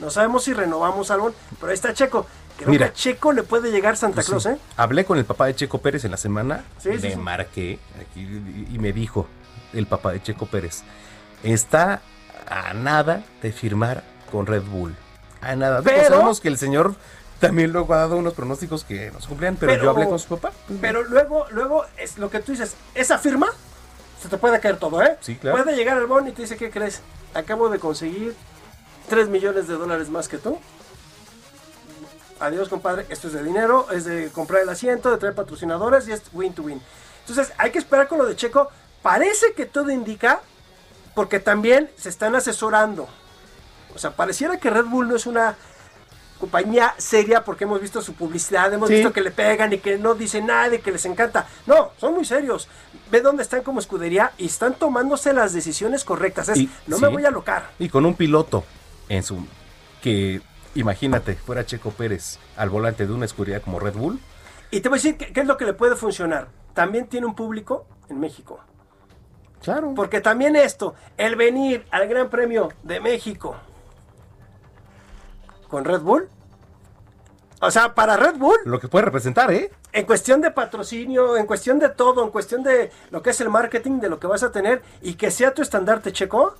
No 0.00 0.10
sabemos 0.10 0.44
si 0.44 0.52
renovamos 0.52 1.10
Albon, 1.10 1.34
pero 1.58 1.70
ahí 1.70 1.74
está 1.74 1.92
Checo. 1.94 2.26
Creo 2.56 2.70
Mira. 2.70 2.86
que 2.86 2.90
a 2.90 2.94
Checo 2.94 3.32
le 3.32 3.42
puede 3.42 3.70
llegar 3.70 3.96
Santa 3.96 4.16
Pues. 4.16 4.26
Claus, 4.26 4.46
¿eh? 4.46 4.58
Hablé 4.76 5.04
con 5.04 5.18
el 5.18 5.24
papá 5.24 5.46
de 5.46 5.54
Checo 5.54 5.78
Pérez 5.78 6.04
en 6.04 6.10
la 6.10 6.16
semana, 6.16 6.64
Sí, 6.78 6.90
le 6.90 7.12
sí. 7.12 7.16
marqué 7.16 7.78
aquí, 8.00 8.20
y 8.70 8.78
me 8.78 8.92
dijo 8.92 9.26
el 9.72 9.86
papá 9.86 10.12
de 10.12 10.22
Checo 10.22 10.46
Pérez, 10.46 10.82
está 11.42 12.02
a 12.48 12.74
nada 12.74 13.24
de 13.42 13.52
firmar 13.52 14.02
con 14.30 14.46
Red 14.46 14.62
Bull. 14.64 14.94
A 15.40 15.54
nada. 15.56 15.80
Pero- 15.82 16.08
sabemos 16.08 16.40
que 16.40 16.48
el 16.48 16.58
señor 16.58 16.94
también 17.38 17.72
luego 17.72 17.94
ha 17.94 17.98
dado 17.98 18.16
unos 18.16 18.34
pronósticos 18.34 18.84
que 18.84 19.10
no 19.10 19.20
se 19.20 19.28
cumplían, 19.28 19.56
pero, 19.56 19.72
Pero- 19.72 19.84
yo 19.84 19.90
hablé 19.90 20.06
con 20.08 20.18
su 20.18 20.28
papá. 20.36 20.52
Pero 20.82 21.02
luego, 21.04 21.46
luego 21.52 21.84
es 21.96 22.18
lo 22.18 22.28
que 22.30 22.40
tú 22.40 22.52
dices, 22.52 22.74
esa 22.94 23.18
firma 23.18 23.48
se 24.20 24.28
te 24.28 24.36
puede 24.36 24.60
caer 24.60 24.78
todo, 24.78 25.02
¿eh? 25.02 25.16
Sí, 25.20 25.36
claro. 25.36 25.62
Puede 25.62 25.76
llegar 25.76 25.96
el 25.98 26.06
bon 26.06 26.28
y 26.28 26.32
te 26.32 26.42
dice, 26.42 26.56
¿qué 26.56 26.70
crees? 26.70 27.00
Acabo 27.34 27.68
de 27.70 27.78
conseguir 27.78 28.34
3 29.08 29.28
millones 29.28 29.66
de 29.66 29.74
dólares 29.74 30.10
más 30.10 30.28
que 30.28 30.38
tú. 30.38 30.58
Adiós, 32.38 32.68
compadre. 32.68 33.06
Esto 33.08 33.28
es 33.28 33.34
de 33.34 33.42
dinero, 33.42 33.86
es 33.90 34.04
de 34.04 34.30
comprar 34.30 34.62
el 34.62 34.68
asiento, 34.68 35.10
de 35.10 35.18
traer 35.18 35.34
patrocinadores 35.34 36.08
y 36.08 36.12
es 36.12 36.22
win 36.32 36.52
to 36.52 36.62
win. 36.62 36.80
Entonces, 37.20 37.52
hay 37.58 37.70
que 37.70 37.78
esperar 37.78 38.08
con 38.08 38.18
lo 38.18 38.26
de 38.26 38.36
Checo. 38.36 38.70
Parece 39.02 39.52
que 39.54 39.66
todo 39.66 39.90
indica, 39.90 40.40
porque 41.14 41.40
también 41.40 41.90
se 41.96 42.08
están 42.08 42.34
asesorando. 42.34 43.08
O 43.94 43.98
sea, 43.98 44.12
pareciera 44.12 44.58
que 44.58 44.70
Red 44.70 44.86
Bull 44.86 45.08
no 45.08 45.16
es 45.16 45.26
una 45.26 45.56
compañía 46.40 46.94
seria 46.98 47.44
porque 47.44 47.64
hemos 47.64 47.80
visto 47.80 48.00
su 48.02 48.14
publicidad, 48.14 48.72
hemos 48.72 48.88
Sí. 48.88 48.94
visto 48.96 49.12
que 49.12 49.20
le 49.20 49.30
pegan 49.30 49.72
y 49.72 49.78
que 49.78 49.98
no 49.98 50.14
dicen 50.14 50.46
nada 50.46 50.74
y 50.74 50.78
que 50.80 50.90
les 50.90 51.04
encanta. 51.04 51.46
No, 51.66 51.90
son 51.98 52.14
muy 52.14 52.24
serios. 52.24 52.66
Ve 53.10 53.20
dónde 53.20 53.42
están 53.44 53.62
como 53.62 53.78
escudería 53.78 54.32
y 54.38 54.46
están 54.46 54.74
tomándose 54.74 55.32
las 55.32 55.52
decisiones 55.52 56.02
correctas. 56.02 56.48
Es, 56.48 56.56
Y- 56.58 56.70
no 56.86 56.96
sí. 56.96 57.02
me 57.02 57.08
voy 57.08 57.24
a 57.24 57.30
locar. 57.30 57.70
Y 57.78 57.88
con 57.88 58.04
un 58.06 58.14
piloto 58.14 58.64
en 59.08 59.22
su 59.22 59.46
que 60.02 60.40
imagínate, 60.74 61.34
fuera 61.36 61.66
Checo 61.66 61.90
Pérez 61.90 62.38
al 62.56 62.70
volante 62.70 63.06
de 63.06 63.12
una 63.12 63.26
escuridad 63.26 63.60
como 63.62 63.78
Red 63.78 63.94
Bull. 63.94 64.18
Y 64.70 64.80
te 64.80 64.88
voy 64.88 64.98
a 64.98 65.02
decir 65.02 65.16
qué 65.16 65.40
es 65.40 65.46
lo 65.46 65.56
que 65.56 65.64
le 65.66 65.74
puede 65.74 65.94
funcionar. 65.96 66.48
También 66.74 67.06
tiene 67.06 67.26
un 67.26 67.34
público 67.34 67.86
en 68.08 68.18
México. 68.20 68.60
Claro. 69.62 69.92
Porque 69.94 70.20
también 70.20 70.56
esto, 70.56 70.94
el 71.18 71.36
venir 71.36 71.84
al 71.90 72.08
Gran 72.08 72.30
Premio 72.30 72.70
de 72.82 72.98
México 73.00 73.56
con 75.70 75.84
Red 75.84 76.00
Bull. 76.00 76.28
O 77.62 77.70
sea, 77.70 77.94
para 77.94 78.16
Red 78.16 78.36
Bull, 78.36 78.58
Lo 78.64 78.80
que 78.80 78.88
puede 78.88 79.04
representar, 79.04 79.52
¿eh? 79.52 79.70
en 79.92 80.06
cuestión 80.06 80.40
de 80.40 80.50
patrocinio, 80.50 81.36
en 81.36 81.46
cuestión 81.46 81.78
de 81.78 81.90
todo, 81.90 82.24
en 82.24 82.30
cuestión 82.30 82.62
de 82.62 82.90
lo 83.10 83.22
que 83.22 83.30
es 83.30 83.40
el 83.40 83.50
marketing, 83.50 84.00
de 84.00 84.08
lo 84.08 84.18
que 84.18 84.26
vas 84.26 84.42
a 84.42 84.50
tener 84.50 84.82
y 85.02 85.14
que 85.14 85.30
sea 85.30 85.52
tu 85.52 85.60
estandarte 85.62 86.12
checo. 86.12 86.54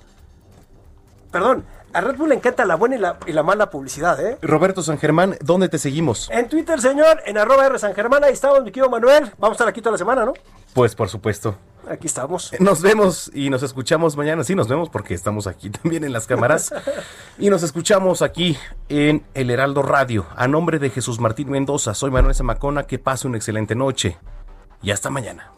Perdón, 1.31 1.65
a 1.93 2.01
Red 2.01 2.17
Bull 2.17 2.29
le 2.29 2.35
encanta 2.35 2.65
la 2.65 2.75
buena 2.75 2.95
y 2.95 2.99
la, 2.99 3.17
y 3.25 3.31
la 3.31 3.41
mala 3.41 3.69
publicidad, 3.69 4.23
¿eh? 4.23 4.37
Roberto 4.41 4.83
San 4.83 4.99
Germán, 4.99 5.37
¿dónde 5.41 5.69
te 5.69 5.77
seguimos? 5.79 6.29
En 6.29 6.47
Twitter, 6.47 6.79
señor, 6.79 7.21
en 7.25 7.37
arroba 7.37 7.65
R 7.65 7.79
San 7.79 7.95
Germán, 7.95 8.23
ahí 8.23 8.33
estamos, 8.33 8.63
mi 8.63 8.71
querido 8.71 8.89
Manuel. 8.89 9.31
Vamos 9.39 9.55
a 9.55 9.57
estar 9.57 9.67
aquí 9.67 9.81
toda 9.81 9.93
la 9.93 9.97
semana, 9.97 10.25
¿no? 10.25 10.33
Pues 10.73 10.93
por 10.93 11.09
supuesto. 11.09 11.55
Aquí 11.89 12.07
estamos. 12.07 12.51
Nos 12.59 12.81
vemos 12.81 13.31
y 13.33 13.49
nos 13.49 13.63
escuchamos 13.63 14.15
mañana. 14.15 14.43
Sí, 14.43 14.55
nos 14.55 14.67
vemos 14.67 14.89
porque 14.89 15.13
estamos 15.13 15.47
aquí 15.47 15.69
también 15.81 16.03
en 16.03 16.13
las 16.13 16.27
cámaras. 16.27 16.73
Y 17.37 17.49
nos 17.49 17.63
escuchamos 17.63 18.21
aquí 18.21 18.57
en 18.89 19.23
El 19.33 19.49
Heraldo 19.49 19.81
Radio. 19.81 20.25
A 20.35 20.47
nombre 20.47 20.79
de 20.79 20.89
Jesús 20.89 21.19
Martín 21.19 21.49
Mendoza, 21.49 21.93
soy 21.93 22.11
Manuel 22.11 22.35
Zamacona. 22.35 22.83
Que 22.83 22.99
pase 22.99 23.27
una 23.27 23.37
excelente 23.37 23.75
noche. 23.75 24.17
Y 24.81 24.91
hasta 24.91 25.09
mañana. 25.09 25.51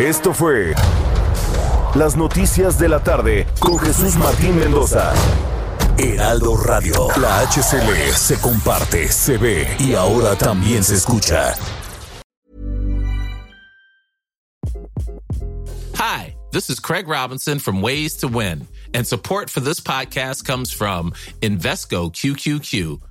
Esto 0.00 0.32
fue 0.32 0.72
Las 1.94 2.16
Noticias 2.16 2.78
de 2.78 2.88
la 2.88 3.04
Tarde 3.04 3.46
con 3.58 3.78
Jesús 3.78 4.16
Martín 4.16 4.56
Mendoza. 4.58 5.12
Heraldo 5.98 6.56
Radio. 6.56 7.08
La 7.20 7.42
HCL 7.42 8.14
se 8.14 8.40
comparte, 8.40 9.08
se 9.08 9.36
ve 9.36 9.68
y 9.78 9.92
ahora 9.92 10.36
también 10.36 10.82
se 10.84 10.94
escucha. 10.94 11.54
Hi, 15.96 16.34
this 16.50 16.70
is 16.70 16.80
Craig 16.80 17.06
Robinson 17.06 17.58
from 17.58 17.82
Ways 17.82 18.16
to 18.20 18.28
Win, 18.28 18.66
and 18.94 19.06
support 19.06 19.50
for 19.50 19.60
this 19.60 19.80
podcast 19.80 20.46
comes 20.46 20.72
from 20.72 21.12
Invesco 21.42 22.10
QQQ, 22.10 23.02